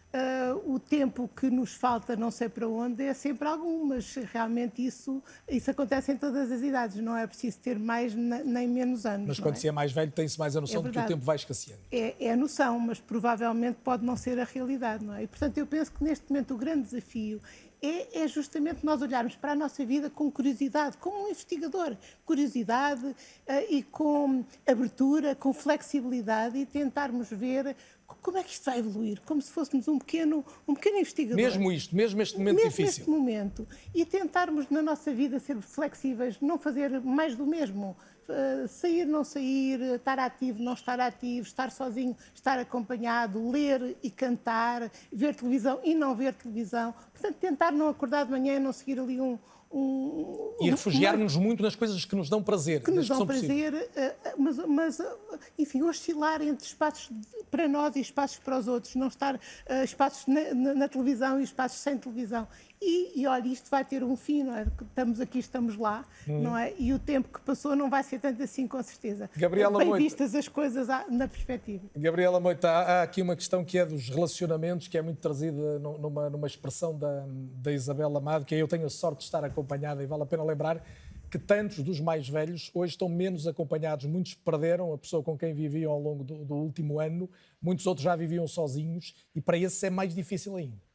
Uh, 0.07 0.73
o 0.73 0.79
tempo 0.79 1.29
que 1.35 1.49
nos 1.49 1.73
falta, 1.73 2.15
não 2.15 2.31
sei 2.31 2.47
para 2.47 2.67
onde, 2.67 3.03
é 3.03 3.13
sempre 3.13 3.45
algum, 3.45 3.85
mas 3.85 4.15
realmente 4.15 4.83
isso, 4.83 5.21
isso 5.49 5.69
acontece 5.69 6.13
em 6.13 6.17
todas 6.17 6.49
as 6.49 6.61
idades, 6.61 6.95
não 6.97 7.15
é 7.15 7.27
preciso 7.27 7.59
ter 7.59 7.77
mais 7.77 8.15
nem 8.15 8.67
menos 8.67 9.05
anos. 9.05 9.27
Mas 9.27 9.39
quando 9.39 9.55
é? 9.55 9.59
se 9.59 9.67
é 9.67 9.71
mais 9.71 9.91
velho, 9.91 10.11
tem-se 10.11 10.39
mais 10.39 10.55
a 10.55 10.61
noção 10.61 10.81
é 10.81 10.85
de 10.85 10.91
que 10.91 10.99
o 10.99 11.07
tempo 11.07 11.25
vai 11.25 11.35
escasseando. 11.35 11.81
É, 11.91 12.15
é, 12.21 12.31
a 12.31 12.37
noção, 12.37 12.79
mas 12.79 13.01
provavelmente 13.01 13.79
pode 13.83 14.05
não 14.05 14.15
ser 14.15 14.39
a 14.39 14.45
realidade, 14.45 15.03
não 15.03 15.13
é? 15.13 15.23
E 15.23 15.27
portanto 15.27 15.57
eu 15.57 15.67
penso 15.67 15.91
que 15.91 16.01
neste 16.01 16.29
momento 16.29 16.53
o 16.53 16.57
grande 16.57 16.83
desafio 16.83 17.41
é, 17.81 18.23
é, 18.23 18.27
justamente 18.27 18.83
nós 18.83 19.01
olharmos 19.01 19.35
para 19.35 19.51
a 19.51 19.55
nossa 19.55 19.85
vida 19.85 20.09
com 20.09 20.31
curiosidade, 20.31 20.97
como 20.97 21.25
um 21.25 21.29
investigador, 21.29 21.95
curiosidade 22.25 23.05
uh, 23.05 23.15
e 23.69 23.83
com 23.83 24.43
abertura, 24.65 25.35
com 25.35 25.53
flexibilidade 25.53 26.57
e 26.57 26.65
tentarmos 26.65 27.29
ver 27.29 27.75
como 28.21 28.37
é 28.37 28.43
que 28.43 28.51
isto 28.51 28.65
vai 28.65 28.79
evoluir? 28.79 29.21
Como 29.25 29.41
se 29.41 29.51
fôssemos 29.51 29.87
um 29.87 29.97
pequeno, 29.99 30.45
um 30.67 30.73
pequeno 30.73 30.97
investigador. 30.97 31.35
Mesmo 31.35 31.71
isto, 31.71 31.95
mesmo 31.95 32.21
este 32.21 32.37
momento 32.37 32.55
mesmo 32.55 32.69
difícil. 32.69 33.05
Mesmo 33.05 33.25
neste 33.25 33.41
momento. 33.57 33.67
E 33.93 34.05
tentarmos 34.05 34.69
na 34.69 34.81
nossa 34.81 35.13
vida 35.13 35.39
ser 35.39 35.61
flexíveis, 35.61 36.39
não 36.41 36.57
fazer 36.57 37.01
mais 37.01 37.35
do 37.35 37.45
mesmo. 37.45 37.97
Uh, 38.27 38.67
sair, 38.67 39.05
não 39.05 39.23
sair, 39.23 39.79
estar 39.95 40.19
ativo, 40.19 40.61
não 40.61 40.73
estar 40.73 40.99
ativo, 40.99 41.47
estar 41.47 41.71
sozinho, 41.71 42.15
estar 42.33 42.59
acompanhado, 42.59 43.49
ler 43.49 43.97
e 44.03 44.09
cantar, 44.09 44.91
ver 45.11 45.33
televisão 45.33 45.79
e 45.83 45.95
não 45.95 46.13
ver 46.13 46.33
televisão. 46.33 46.93
Portanto, 47.13 47.37
tentar 47.37 47.71
não 47.71 47.87
acordar 47.87 48.25
de 48.25 48.31
manhã 48.31 48.55
e 48.55 48.59
não 48.59 48.73
seguir 48.73 48.99
ali 48.99 49.21
um, 49.21 49.39
um, 49.71 50.55
e 50.61 50.69
refugiar-nos 50.69 51.35
muito 51.35 51.61
nas 51.61 51.75
coisas 51.75 52.03
que 52.05 52.15
nos 52.15 52.29
dão 52.29 52.41
prazer. 52.41 52.81
Que 52.81 52.91
nos 52.91 53.07
dão 53.07 53.25
prazer, 53.25 53.73
eh, 53.73 54.15
eh, 54.23 54.33
mas, 54.37 54.57
mas, 54.57 54.99
eh, 54.99 55.15
enfim, 55.59 55.83
oscilar 55.83 56.41
entre 56.41 56.65
espaços 56.65 57.11
para 57.51 57.67
nós 57.67 57.95
e 57.95 58.01
espaços 58.01 58.37
para 58.37 58.57
os 58.57 58.67
outros, 58.67 58.95
não 58.95 59.07
estar 59.07 59.35
uh, 59.35 59.83
espaços 59.83 60.27
na, 60.27 60.53
na, 60.53 60.73
na, 60.73 60.87
televisão 60.87 61.39
e 61.39 61.43
espaços 61.43 61.79
sem 61.79 61.97
televisão. 61.97 62.47
E, 62.81 63.21
e 63.21 63.27
olha, 63.27 63.47
isto 63.47 63.69
vai 63.69 63.83
ter 63.83 64.03
um 64.03 64.15
fim, 64.15 64.43
não 64.43 64.55
é? 64.55 64.67
Estamos 64.81 65.19
aqui, 65.19 65.39
estamos 65.39 65.75
lá, 65.75 66.05
hum. 66.27 66.41
não 66.41 66.57
é? 66.57 66.73
E 66.77 66.93
o 66.93 66.99
tempo 66.99 67.27
que 67.29 67.41
passou 67.41 67.75
não 67.75 67.89
vai 67.89 68.03
ser 68.03 68.19
tanto 68.19 68.41
assim, 68.43 68.67
com 68.67 68.81
certeza. 68.83 69.29
Gabriela 69.35 69.79
Bem 69.79 69.87
Moita. 69.87 70.03
vistas 70.03 70.35
as 70.35 70.47
coisas 70.47 70.87
na 71.09 71.27
perspectiva. 71.27 71.87
Gabriela 71.95 72.39
Moita, 72.39 72.69
há 72.69 73.03
aqui 73.03 73.21
uma 73.21 73.35
questão 73.35 73.65
que 73.65 73.79
é 73.79 73.85
dos 73.85 74.09
relacionamentos, 74.09 74.87
que 74.87 74.97
é 74.97 75.01
muito 75.01 75.19
trazida 75.19 75.79
numa, 75.79 76.29
numa 76.29 76.47
expressão 76.47 76.97
da, 76.97 77.25
da 77.55 77.71
Isabel 77.71 78.15
Amado, 78.15 78.45
que 78.45 78.53
é 78.53 78.61
eu 78.61 78.67
tenho 78.67 78.85
a 78.85 78.89
sorte 78.89 79.19
de 79.19 79.23
estar 79.25 79.43
acompanhada 79.43 80.03
e 80.03 80.05
vale 80.05 80.23
a 80.23 80.27
pena 80.27 80.43
lembrar 80.43 80.83
que 81.31 81.39
tantos 81.39 81.83
dos 81.83 81.99
mais 81.99 82.29
velhos 82.29 82.71
hoje 82.73 82.93
estão 82.93 83.09
menos 83.09 83.47
acompanhados. 83.47 84.05
Muitos 84.05 84.35
perderam 84.35 84.93
a 84.93 84.97
pessoa 84.97 85.23
com 85.23 85.37
quem 85.37 85.53
viviam 85.53 85.91
ao 85.91 85.99
longo 85.99 86.23
do, 86.23 86.45
do 86.45 86.55
último 86.55 86.99
ano, 86.99 87.29
muitos 87.61 87.85
outros 87.87 88.03
já 88.03 88.15
viviam 88.15 88.47
sozinhos 88.47 89.15
e 89.35 89.41
para 89.41 89.57
esses 89.57 89.81
é 89.83 89.89
mais 89.89 90.13
difícil 90.13 90.55
ainda 90.55 90.86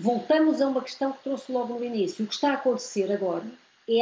voltamos 0.00 0.62
a 0.62 0.66
uma 0.66 0.82
questão 0.82 1.12
que 1.12 1.22
trouxe 1.22 1.52
logo 1.52 1.74
no 1.74 1.84
início. 1.84 2.24
O 2.24 2.28
que 2.28 2.34
está 2.34 2.52
a 2.52 2.54
acontecer 2.54 3.12
agora 3.12 3.44
é 3.88 4.00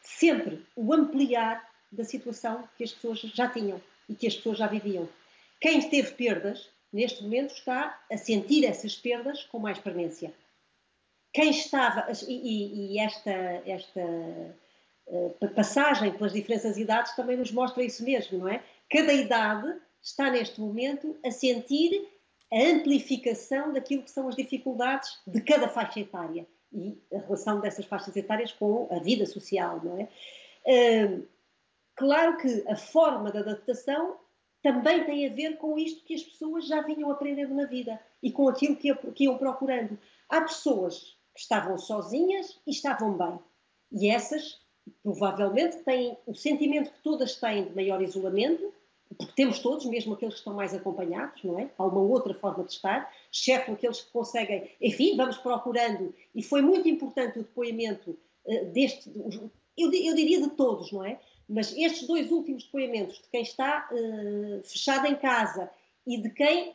sempre 0.00 0.64
o 0.76 0.92
ampliar 0.92 1.68
da 1.90 2.04
situação 2.04 2.68
que 2.76 2.84
as 2.84 2.92
pessoas 2.92 3.20
já 3.20 3.48
tinham 3.48 3.80
e 4.08 4.14
que 4.14 4.26
as 4.26 4.36
pessoas 4.36 4.58
já 4.58 4.66
viviam. 4.66 5.08
Quem 5.60 5.88
teve 5.88 6.12
perdas, 6.12 6.68
neste 6.92 7.22
momento, 7.22 7.52
está 7.54 8.00
a 8.10 8.16
sentir 8.16 8.64
essas 8.64 8.94
perdas 8.94 9.42
com 9.44 9.58
mais 9.58 9.78
permanência. 9.78 10.32
Quem 11.32 11.50
estava, 11.50 12.06
e, 12.28 12.94
e 12.94 12.98
esta, 12.98 13.30
esta 13.66 14.00
uh, 15.06 15.48
passagem 15.54 16.12
pelas 16.12 16.32
diferentes 16.32 16.76
idades 16.76 17.16
também 17.16 17.36
nos 17.36 17.50
mostra 17.50 17.82
isso 17.82 18.04
mesmo, 18.04 18.38
não 18.38 18.48
é? 18.48 18.62
Cada 18.90 19.12
idade 19.12 19.74
está 20.02 20.30
neste 20.30 20.60
momento 20.60 21.16
a 21.24 21.30
sentir 21.30 22.06
a 22.52 22.70
amplificação 22.70 23.72
daquilo 23.72 24.02
que 24.02 24.10
são 24.10 24.28
as 24.28 24.36
dificuldades 24.36 25.18
de 25.26 25.40
cada 25.40 25.68
faixa 25.68 26.00
etária 26.00 26.46
e 26.72 26.98
a 27.12 27.18
relação 27.18 27.60
dessas 27.60 27.86
faixas 27.86 28.14
etárias 28.16 28.52
com 28.52 28.88
a 28.90 28.98
vida 28.98 29.24
social, 29.26 29.80
não 29.82 29.98
é? 29.98 30.08
Claro 31.94 32.36
que 32.36 32.64
a 32.68 32.76
forma 32.76 33.30
de 33.30 33.38
adaptação 33.38 34.16
também 34.62 35.04
tem 35.04 35.26
a 35.26 35.32
ver 35.32 35.56
com 35.56 35.78
isto 35.78 36.04
que 36.04 36.14
as 36.14 36.22
pessoas 36.22 36.66
já 36.66 36.82
vinham 36.82 37.10
aprendendo 37.10 37.54
na 37.54 37.66
vida 37.66 38.00
e 38.22 38.30
com 38.30 38.48
aquilo 38.48 38.76
que 38.76 39.24
iam 39.24 39.36
procurando. 39.38 39.98
Há 40.28 40.42
pessoas 40.42 41.16
que 41.34 41.40
estavam 41.40 41.76
sozinhas 41.78 42.60
e 42.66 42.70
estavam 42.70 43.16
bem. 43.16 43.38
E 43.90 44.08
essas, 44.08 44.60
provavelmente, 45.02 45.78
têm 45.78 46.16
o 46.26 46.34
sentimento 46.34 46.92
que 46.92 47.02
todas 47.02 47.36
têm 47.36 47.64
de 47.64 47.74
maior 47.74 48.00
isolamento, 48.00 48.72
porque 49.14 49.32
temos 49.34 49.58
todos, 49.58 49.84
mesmo 49.86 50.14
aqueles 50.14 50.34
que 50.34 50.40
estão 50.40 50.54
mais 50.54 50.74
acompanhados, 50.74 51.42
não 51.42 51.58
é? 51.58 51.70
Há 51.76 51.84
uma 51.84 52.00
outra 52.00 52.34
forma 52.34 52.64
de 52.64 52.72
estar, 52.72 53.12
exceto 53.32 53.72
aqueles 53.72 54.00
que 54.00 54.10
conseguem, 54.12 54.70
enfim, 54.80 55.16
vamos 55.16 55.38
procurando, 55.38 56.14
e 56.34 56.42
foi 56.42 56.62
muito 56.62 56.88
importante 56.88 57.38
o 57.38 57.42
depoimento 57.42 58.18
uh, 58.44 58.64
deste, 58.72 59.10
eu, 59.76 59.92
eu, 59.92 60.14
diria 60.14 60.40
de 60.40 60.50
todos, 60.50 60.92
não 60.92 61.04
é? 61.04 61.18
Mas 61.48 61.76
estes 61.76 62.06
dois 62.06 62.30
últimos 62.30 62.64
depoimentos, 62.64 63.16
de 63.16 63.28
quem 63.30 63.42
está 63.42 63.88
uh, 63.90 64.62
fechado 64.64 65.06
em 65.06 65.16
casa 65.16 65.70
e 66.06 66.18
de 66.18 66.30
quem, 66.30 66.74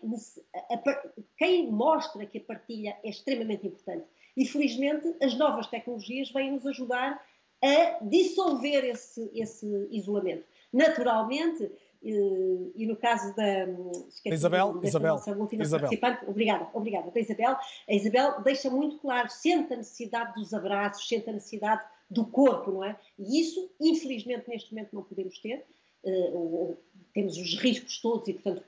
a, 0.54 0.74
a, 0.74 1.04
quem 1.38 1.70
mostra 1.72 2.26
que 2.26 2.38
a 2.38 2.42
partilha 2.42 2.98
é 3.04 3.10
extremamente 3.10 3.68
importante. 3.68 4.06
E 4.36 4.46
felizmente 4.46 5.16
as 5.22 5.36
novas 5.36 5.68
tecnologias 5.68 6.32
vêm 6.32 6.52
nos 6.52 6.66
ajudar 6.66 7.22
a 7.64 8.04
dissolver 8.04 8.86
esse, 8.86 9.30
esse 9.34 9.66
isolamento. 9.90 10.46
Naturalmente, 10.72 11.72
e 12.04 12.86
no 12.86 12.96
caso 12.96 13.36
da 13.36 13.68
Isabel, 14.26 14.80
Isabel, 14.84 15.16
última 15.38 15.64
Isabel. 15.64 15.90
participante, 15.90 16.30
obrigada, 16.30 16.68
obrigada, 16.74 17.12
da 17.12 17.20
Isabel, 17.20 17.58
a 17.90 17.94
Isabel 17.94 18.42
deixa 18.42 18.70
muito 18.70 18.98
claro, 19.00 19.30
sente 19.30 19.74
a 19.74 19.78
necessidade 19.78 20.34
dos 20.34 20.54
abraços, 20.54 21.08
sente 21.08 21.30
a 21.30 21.34
necessidade 21.34 21.84
do 22.10 22.26
corpo, 22.26 22.72
não 22.72 22.84
é? 22.84 22.98
E 23.18 23.42
isso, 23.42 23.70
infelizmente, 23.80 24.48
neste 24.48 24.74
momento 24.74 24.96
não 24.96 25.04
podemos 25.04 25.38
ter, 25.40 25.66
uh, 26.04 26.78
temos 27.14 27.38
os 27.38 27.56
riscos 27.56 28.00
todos 28.00 28.28
e, 28.28 28.34
portanto, 28.34 28.64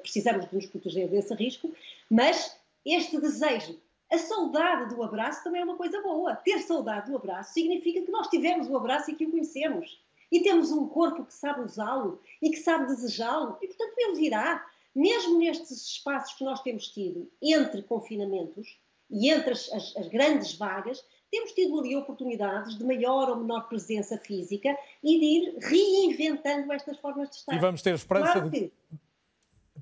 precisamos 0.00 0.48
de 0.48 0.54
nos 0.54 0.66
proteger 0.66 1.08
desse 1.08 1.34
risco, 1.34 1.72
mas 2.10 2.58
este 2.84 3.20
desejo, 3.20 3.78
a 4.10 4.18
saudade 4.18 4.94
do 4.94 5.02
abraço 5.02 5.42
também 5.42 5.60
é 5.60 5.64
uma 5.64 5.76
coisa 5.76 6.00
boa. 6.00 6.36
Ter 6.36 6.60
saudade 6.60 7.10
do 7.10 7.16
abraço 7.16 7.52
significa 7.52 8.02
que 8.02 8.10
nós 8.10 8.28
tivemos 8.28 8.68
o 8.68 8.76
abraço 8.76 9.10
e 9.10 9.14
que 9.14 9.26
o 9.26 9.30
conhecemos. 9.30 10.00
E 10.30 10.40
temos 10.40 10.70
um 10.72 10.88
corpo 10.88 11.24
que 11.24 11.34
sabe 11.34 11.60
usá-lo 11.60 12.20
e 12.42 12.50
que 12.50 12.56
sabe 12.56 12.86
desejá-lo, 12.86 13.58
e 13.62 13.66
portanto 13.66 13.94
ele 13.98 14.16
virá. 14.16 14.66
Mesmo 14.94 15.38
nestes 15.38 15.86
espaços 15.86 16.34
que 16.38 16.44
nós 16.44 16.62
temos 16.62 16.88
tido 16.88 17.30
entre 17.42 17.82
confinamentos 17.82 18.80
e 19.10 19.30
entre 19.30 19.52
as, 19.52 19.70
as, 19.70 19.94
as 19.94 20.08
grandes 20.08 20.54
vagas, 20.54 21.04
temos 21.30 21.52
tido 21.52 21.78
ali 21.78 21.94
oportunidades 21.94 22.78
de 22.78 22.84
maior 22.84 23.28
ou 23.28 23.36
menor 23.36 23.68
presença 23.68 24.16
física 24.16 24.76
e 25.02 25.18
de 25.18 25.24
ir 25.24 25.58
reinventando 25.60 26.72
estas 26.72 26.98
formas 26.98 27.28
de 27.30 27.36
estar. 27.36 27.54
E 27.54 27.58
vamos 27.58 27.82
ter 27.82 27.94
esperança 27.94 28.32
claro 28.32 28.50
de... 28.50 28.72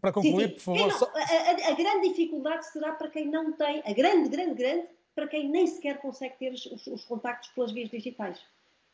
Para 0.01 0.13
concluir, 0.13 0.49
sim, 0.49 0.55
por 0.55 0.61
favor. 0.61 0.89
Não, 0.89 1.09
a, 1.09 1.69
a, 1.69 1.73
a, 1.73 1.75
grande 1.75 2.09
dificuldade 2.09 2.67
será 2.67 2.93
para 2.93 3.09
quem 3.09 3.27
não 3.27 3.53
tem, 3.53 3.83
a 3.87 3.93
grande, 3.93 4.29
grande, 4.29 4.55
grande, 4.55 4.89
para 5.15 5.29
quem 5.29 5.49
nem 5.49 5.67
sequer 5.67 6.01
consegue 6.01 6.37
ter 6.39 6.53
os, 6.53 6.87
os 6.87 7.05
contactos 7.05 7.51
pelas 7.51 7.73
vias 7.73 7.89
digitais. 7.89 8.39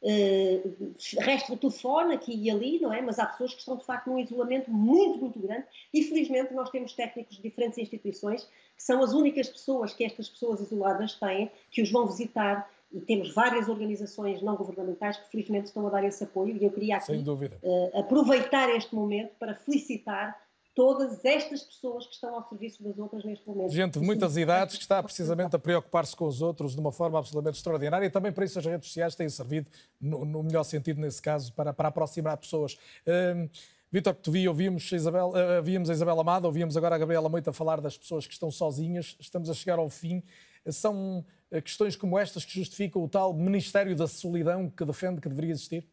Uh, 0.02 0.94
resta 1.18 1.52
o 1.52 1.56
telefone 1.58 2.14
aqui 2.14 2.34
e 2.34 2.50
ali, 2.50 2.80
não 2.80 2.92
é? 2.92 3.02
Mas 3.02 3.18
há 3.18 3.26
pessoas 3.26 3.52
que 3.52 3.60
estão 3.60 3.76
de 3.76 3.84
facto 3.84 4.08
num 4.08 4.18
isolamento 4.18 4.70
muito, 4.70 5.18
muito 5.18 5.38
grande. 5.38 5.66
E 5.92 6.02
felizmente 6.02 6.54
nós 6.54 6.70
temos 6.70 6.92
técnicos 6.94 7.36
de 7.36 7.42
diferentes 7.42 7.78
instituições 7.78 8.44
que 8.44 8.82
são 8.82 9.02
as 9.02 9.12
únicas 9.12 9.48
pessoas 9.48 9.92
que 9.92 10.04
estas 10.04 10.28
pessoas 10.28 10.60
isoladas 10.60 11.14
têm, 11.14 11.50
que 11.70 11.82
os 11.82 11.90
vão 11.90 12.06
visitar. 12.06 12.70
E 12.92 13.00
temos 13.00 13.32
várias 13.32 13.68
organizações 13.68 14.42
não 14.42 14.56
governamentais 14.56 15.16
que 15.16 15.30
felizmente 15.30 15.66
estão 15.66 15.86
a 15.86 15.90
dar 15.90 16.02
esse 16.02 16.24
apoio. 16.24 16.56
E 16.56 16.64
eu 16.64 16.72
queria 16.72 16.96
aqui 16.96 17.12
uh, 17.12 17.98
aproveitar 17.98 18.68
este 18.70 18.94
momento 18.94 19.32
para 19.38 19.54
felicitar 19.54 20.36
todas 20.74 21.24
estas 21.24 21.62
pessoas 21.62 22.06
que 22.06 22.14
estão 22.14 22.34
ao 22.34 22.48
serviço 22.48 22.82
das 22.82 22.98
outras 22.98 23.24
neste 23.24 23.46
momento. 23.46 23.72
Gente 23.72 23.98
de 23.98 24.04
muitas 24.04 24.36
idades 24.36 24.76
que 24.76 24.82
está 24.82 25.02
precisamente 25.02 25.56
a 25.56 25.58
preocupar-se 25.58 26.14
com 26.16 26.26
os 26.26 26.40
outros 26.40 26.74
de 26.74 26.80
uma 26.80 26.92
forma 26.92 27.18
absolutamente 27.18 27.58
extraordinária 27.58 28.06
e 28.06 28.10
também 28.10 28.32
para 28.32 28.44
isso 28.44 28.58
as 28.58 28.64
redes 28.64 28.88
sociais 28.88 29.14
têm 29.14 29.28
servido, 29.28 29.70
no, 30.00 30.24
no 30.24 30.42
melhor 30.42 30.64
sentido 30.64 31.00
nesse 31.00 31.20
caso, 31.20 31.52
para, 31.52 31.72
para 31.72 31.88
aproximar 31.88 32.36
pessoas. 32.36 32.78
Vítor, 33.92 34.14
que 34.14 34.22
tu 34.22 34.30
vi, 34.30 34.48
ouvimos 34.48 34.88
a, 34.92 34.96
Isabel, 34.96 35.30
uh, 35.30 35.90
a 35.90 35.92
Isabel 35.92 36.20
Amada, 36.20 36.46
ouvimos 36.46 36.76
agora 36.76 36.94
a 36.94 36.98
Gabriela 36.98 37.28
Moita 37.28 37.52
falar 37.52 37.80
das 37.80 37.98
pessoas 37.98 38.24
que 38.24 38.32
estão 38.32 38.48
sozinhas, 38.48 39.16
estamos 39.18 39.50
a 39.50 39.54
chegar 39.54 39.80
ao 39.80 39.88
fim. 39.88 40.22
São 40.68 41.24
uh, 41.50 41.60
questões 41.62 41.96
como 41.96 42.16
estas 42.16 42.44
que 42.44 42.54
justificam 42.54 43.02
o 43.02 43.08
tal 43.08 43.34
Ministério 43.34 43.96
da 43.96 44.06
Solidão 44.06 44.70
que 44.70 44.84
defende 44.84 45.20
que 45.20 45.28
deveria 45.28 45.50
existir? 45.50 45.88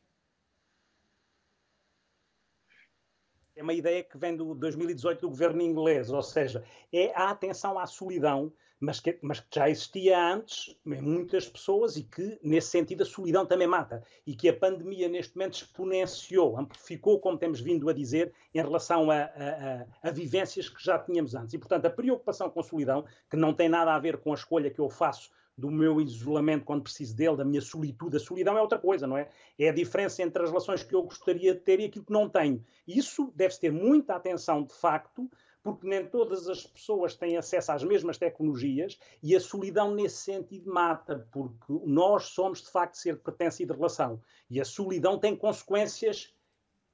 É 3.58 3.64
uma 3.64 3.74
ideia 3.74 4.04
que 4.04 4.20
vem 4.20 4.36
do 4.36 4.54
2018 4.54 5.22
do 5.22 5.30
governo 5.30 5.64
inglês, 5.64 6.12
ou 6.12 6.22
seja, 6.22 6.64
é 6.94 7.12
a 7.16 7.32
atenção 7.32 7.80
à 7.80 7.88
solidão, 7.88 8.54
mas 8.80 9.00
que, 9.00 9.18
mas 9.20 9.40
que 9.40 9.48
já 9.56 9.68
existia 9.68 10.32
antes 10.32 10.78
em 10.86 11.02
muitas 11.02 11.50
pessoas 11.50 11.98
e 11.98 12.04
que, 12.04 12.38
nesse 12.44 12.68
sentido, 12.68 13.02
a 13.02 13.06
solidão 13.06 13.48
também 13.48 13.68
mata. 13.68 14.04
E 14.28 14.36
que 14.36 14.48
a 14.48 14.56
pandemia, 14.56 15.10
neste 15.10 15.36
momento, 15.36 15.56
exponenciou, 15.56 16.56
amplificou, 16.56 17.20
como 17.20 17.36
temos 17.36 17.60
vindo 17.60 17.90
a 17.90 17.94
dizer, 17.94 18.32
em 18.54 18.62
relação 18.62 19.10
a, 19.10 19.22
a, 19.22 19.24
a, 19.24 19.86
a 20.10 20.12
vivências 20.12 20.70
que 20.70 20.84
já 20.84 21.00
tínhamos 21.00 21.34
antes. 21.34 21.56
E, 21.56 21.58
portanto, 21.58 21.88
a 21.88 21.90
preocupação 21.90 22.52
com 22.52 22.60
a 22.60 22.64
solidão, 22.64 23.06
que 23.28 23.36
não 23.36 23.56
tem 23.56 23.68
nada 23.68 23.92
a 23.96 23.98
ver 23.98 24.18
com 24.18 24.34
a 24.34 24.36
escolha 24.36 24.70
que 24.70 24.80
eu 24.80 24.88
faço 24.88 25.32
do 25.58 25.72
meu 25.72 26.00
isolamento 26.00 26.66
quando 26.66 26.84
preciso 26.84 27.16
dele, 27.16 27.36
da 27.36 27.44
minha 27.44 27.62
solitude. 27.62 28.18
A 28.18 28.20
solidão 28.20 28.58
é 28.58 28.62
outra 28.62 28.78
coisa, 28.78 29.08
não 29.08 29.18
é? 29.18 29.30
É 29.58 29.70
a 29.70 29.74
diferença 29.74 30.22
entre 30.22 30.44
as 30.44 30.50
relações 30.50 30.84
que 30.84 30.94
eu 30.94 31.02
gostaria 31.02 31.54
de 31.54 31.60
ter 31.62 31.80
e 31.80 31.86
aquilo 31.86 32.06
que 32.06 32.12
não 32.12 32.30
tenho. 32.30 32.64
Isso 32.88 33.32
deve-se 33.36 33.62
ter 33.62 33.72
muita 33.72 34.16
atenção, 34.16 34.64
de 34.64 34.74
facto, 34.76 35.30
porque 35.64 35.88
nem 35.88 36.06
todas 36.06 36.48
as 36.48 36.66
pessoas 36.66 37.16
têm 37.16 37.36
acesso 37.36 37.72
às 37.72 37.84
mesmas 37.84 38.18
tecnologias 38.18 39.00
e 39.22 39.36
a 39.36 39.40
solidão 39.40 39.94
nesse 39.94 40.18
sentido 40.18 40.72
mata, 40.72 41.28
porque 41.32 41.74
nós 41.86 42.26
somos 42.26 42.62
de 42.62 42.70
facto 42.70 42.96
ser 42.96 43.16
de 43.16 43.22
pertença 43.22 43.64
e 43.64 43.66
de 43.66 43.74
relação. 43.74 44.22
E 44.50 44.62
a 44.62 44.66
solidão 44.66 45.18
tem 45.18 45.36
consequências 45.36 46.34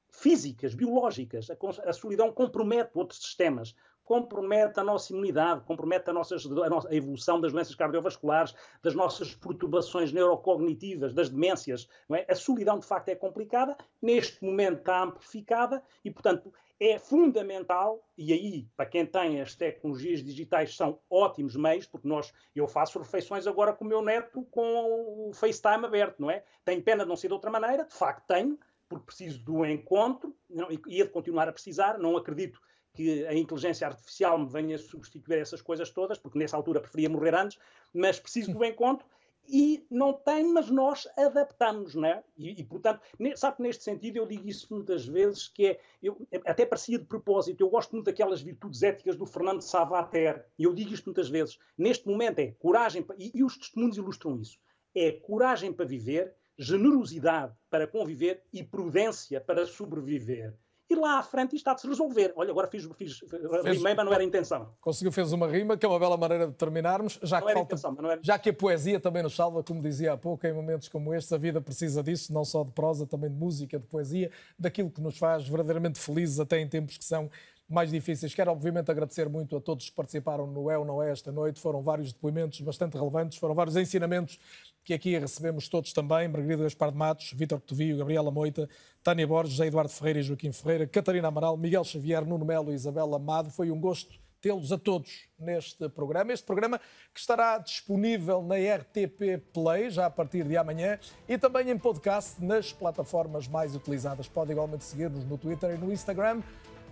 físicas, 0.09 0.73
biológicas. 0.73 1.49
A, 1.49 1.55
a 1.89 1.93
solidão 1.93 2.31
compromete 2.31 2.91
outros 2.93 3.21
sistemas 3.21 3.75
compromete 4.03 4.79
a 4.79 4.83
nossa 4.83 5.13
imunidade, 5.13 5.63
compromete 5.65 6.09
a, 6.09 6.13
nossa, 6.13 6.35
a, 6.35 6.69
nossa, 6.69 6.89
a 6.89 6.95
evolução 6.95 7.39
das 7.39 7.51
doenças 7.51 7.75
cardiovasculares, 7.75 8.53
das 8.81 8.93
nossas 8.93 9.33
perturbações 9.33 10.11
neurocognitivas, 10.11 11.13
das 11.13 11.29
demências. 11.29 11.87
É? 12.11 12.31
A 12.31 12.35
solidão, 12.35 12.79
de 12.79 12.85
facto, 12.85 13.09
é 13.09 13.15
complicada, 13.15 13.77
neste 14.01 14.43
momento 14.43 14.79
está 14.79 15.03
amplificada 15.03 15.81
e, 16.03 16.11
portanto, 16.11 16.53
é 16.79 16.99
fundamental, 16.99 18.03
e 18.17 18.33
aí, 18.33 18.67
para 18.75 18.85
quem 18.85 19.05
tem 19.05 19.39
as 19.39 19.55
tecnologias 19.55 20.23
digitais, 20.23 20.75
são 20.75 20.99
ótimos 21.09 21.55
meios, 21.55 21.85
porque 21.85 22.07
nós, 22.07 22.33
eu 22.53 22.67
faço 22.67 22.99
refeições 22.99 23.47
agora 23.47 23.71
com 23.71 23.85
o 23.85 23.87
meu 23.87 24.01
neto 24.01 24.45
com 24.51 25.29
o 25.29 25.33
FaceTime 25.33 25.85
aberto, 25.85 26.19
não 26.19 26.29
é? 26.29 26.43
Tenho 26.65 26.81
pena 26.81 27.03
de 27.03 27.09
não 27.09 27.15
ser 27.15 27.27
de 27.27 27.33
outra 27.33 27.49
maneira, 27.49 27.85
de 27.85 27.93
facto 27.93 28.25
tenho, 28.27 28.59
porque 28.89 29.05
preciso 29.05 29.39
do 29.39 29.65
encontro, 29.65 30.35
não, 30.49 30.69
e 30.71 30.79
ia 30.87 31.05
de 31.05 31.11
continuar 31.11 31.47
a 31.47 31.53
precisar, 31.53 31.97
não 31.97 32.17
acredito 32.17 32.59
que 32.93 33.25
a 33.25 33.33
inteligência 33.33 33.87
artificial 33.87 34.37
me 34.37 34.47
venha 34.47 34.77
substituir 34.77 35.39
essas 35.39 35.61
coisas 35.61 35.89
todas, 35.89 36.17
porque 36.17 36.37
nessa 36.37 36.55
altura 36.55 36.79
preferia 36.79 37.09
morrer 37.09 37.33
antes, 37.33 37.57
mas 37.93 38.19
preciso 38.19 38.53
do 38.53 38.63
encontro 38.63 39.05
e 39.47 39.85
não 39.89 40.13
tem, 40.13 40.45
mas 40.53 40.69
nós 40.69 41.07
adaptamos, 41.17 41.95
não 41.95 42.05
é? 42.05 42.23
E, 42.37 42.61
e, 42.61 42.63
portanto, 42.63 43.01
sabe 43.35 43.57
que 43.57 43.63
neste 43.63 43.83
sentido 43.83 44.17
eu 44.17 44.25
digo 44.25 44.47
isso 44.47 44.67
muitas 44.73 45.05
vezes, 45.05 45.49
que 45.49 45.67
é, 45.67 45.79
eu, 46.01 46.25
até 46.45 46.65
parecia 46.65 46.97
de 46.97 47.05
propósito, 47.05 47.61
eu 47.61 47.69
gosto 47.69 47.91
muito 47.91 48.05
daquelas 48.05 48.41
virtudes 48.41 48.83
éticas 48.83 49.15
do 49.15 49.25
Fernando 49.25 49.61
Savater, 49.61 50.45
e 50.57 50.63
eu 50.63 50.73
digo 50.73 50.93
isto 50.93 51.05
muitas 51.05 51.29
vezes, 51.29 51.59
neste 51.77 52.07
momento 52.07 52.39
é 52.39 52.51
coragem, 52.51 53.05
e, 53.17 53.31
e 53.35 53.43
os 53.43 53.57
testemunhos 53.57 53.97
ilustram 53.97 54.39
isso, 54.39 54.57
é 54.95 55.11
coragem 55.11 55.73
para 55.73 55.85
viver, 55.85 56.33
generosidade 56.57 57.53
para 57.69 57.87
conviver 57.87 58.43
e 58.53 58.63
prudência 58.63 59.41
para 59.41 59.65
sobreviver 59.65 60.55
e 60.93 60.95
lá 60.95 61.19
à 61.19 61.23
frente 61.23 61.55
isto 61.55 61.67
há 61.67 61.73
de 61.73 61.81
se 61.81 61.87
resolver. 61.87 62.33
Olha, 62.35 62.51
agora 62.51 62.67
fiz, 62.67 62.87
fiz 62.95 63.21
rimei, 63.63 63.93
mas 63.93 64.05
não 64.05 64.13
era 64.13 64.23
a 64.23 64.25
intenção. 64.25 64.69
Conseguiu, 64.79 65.11
fez 65.11 65.31
uma 65.31 65.47
rima, 65.47 65.77
que 65.77 65.85
é 65.85 65.89
uma 65.89 65.99
bela 65.99 66.15
maneira 66.15 66.47
de 66.47 66.53
terminarmos, 66.53 67.19
já, 67.21 67.41
que, 67.41 67.53
falta, 67.53 67.75
intenção, 67.75 67.97
era... 68.09 68.19
já 68.21 68.39
que 68.39 68.49
a 68.49 68.53
poesia 68.53 68.99
também 68.99 69.23
nos 69.23 69.35
salva, 69.35 69.63
como 69.63 69.81
dizia 69.81 70.13
há 70.13 70.17
pouco, 70.17 70.45
em 70.47 70.53
momentos 70.53 70.87
como 70.87 71.13
estes, 71.13 71.33
a 71.33 71.37
vida 71.37 71.59
precisa 71.59 72.01
disso, 72.01 72.33
não 72.33 72.45
só 72.45 72.63
de 72.63 72.71
prosa, 72.71 73.05
também 73.05 73.29
de 73.29 73.35
música, 73.35 73.79
de 73.79 73.85
poesia, 73.85 74.31
daquilo 74.57 74.89
que 74.89 75.01
nos 75.01 75.17
faz 75.17 75.47
verdadeiramente 75.47 75.99
felizes 75.99 76.39
até 76.39 76.59
em 76.59 76.67
tempos 76.67 76.97
que 76.97 77.05
são 77.05 77.29
mais 77.69 77.89
difíceis. 77.89 78.33
Quero, 78.33 78.51
obviamente, 78.51 78.91
agradecer 78.91 79.27
muito 79.27 79.55
a 79.57 79.61
todos 79.61 79.89
que 79.89 79.95
participaram 79.95 80.45
no 80.45 80.69
É 80.69 80.77
ou 80.77 80.85
Não 80.85 81.01
É 81.01 81.11
esta 81.11 81.31
noite. 81.31 81.59
Foram 81.59 81.81
vários 81.81 82.13
depoimentos 82.13 82.59
bastante 82.61 82.97
relevantes, 82.97 83.37
foram 83.37 83.55
vários 83.55 83.75
ensinamentos 83.75 84.39
que 84.83 84.93
aqui 84.93 85.17
recebemos 85.17 85.67
todos 85.67 85.93
também. 85.93 86.27
Margarida 86.27 86.63
Gaspar 86.63 86.91
de 86.91 86.97
Matos, 86.97 87.31
Vítor 87.33 87.59
Tovio, 87.61 87.97
Gabriela 87.97 88.31
Moita, 88.31 88.69
Tânia 89.01 89.25
Borges, 89.25 89.59
Eduardo 89.59 89.91
Ferreira 89.91 90.19
e 90.19 90.23
Joaquim 90.23 90.51
Ferreira, 90.51 90.87
Catarina 90.87 91.27
Amaral, 91.27 91.57
Miguel 91.57 91.83
Xavier, 91.83 92.25
Nuno 92.25 92.45
Melo 92.45 92.71
e 92.71 92.75
Isabel 92.75 93.13
Amado. 93.15 93.49
Foi 93.49 93.71
um 93.71 93.79
gosto 93.79 94.13
tê-los 94.43 94.73
a 94.73 94.77
todos 94.77 95.29
neste 95.39 95.87
programa. 95.87 96.33
Este 96.33 96.45
programa 96.45 96.77
que 97.13 97.19
estará 97.19 97.57
disponível 97.57 98.43
na 98.43 98.55
RTP 98.55 99.41
Play 99.53 99.89
já 99.89 100.07
a 100.07 100.09
partir 100.09 100.43
de 100.43 100.57
amanhã 100.57 100.99
e 101.29 101.37
também 101.37 101.69
em 101.69 101.77
podcast 101.77 102.43
nas 102.43 102.73
plataformas 102.73 103.47
mais 103.47 103.73
utilizadas. 103.73 104.27
Pode 104.27 104.51
igualmente 104.51 104.83
seguir-nos 104.83 105.23
no 105.23 105.37
Twitter 105.37 105.73
e 105.73 105.77
no 105.77 105.93
Instagram. 105.93 106.41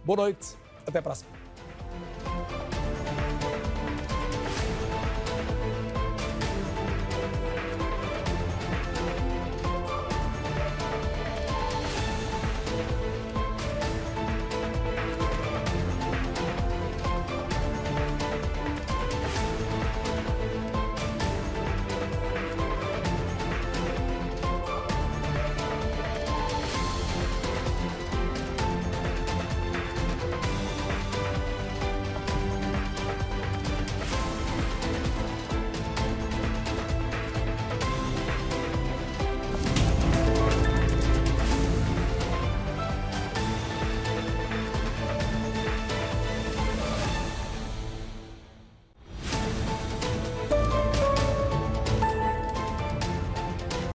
Boa 0.06 0.16
noite, 0.16 0.56
até 0.88 1.00
a 1.00 1.02
próxima. 1.02 1.30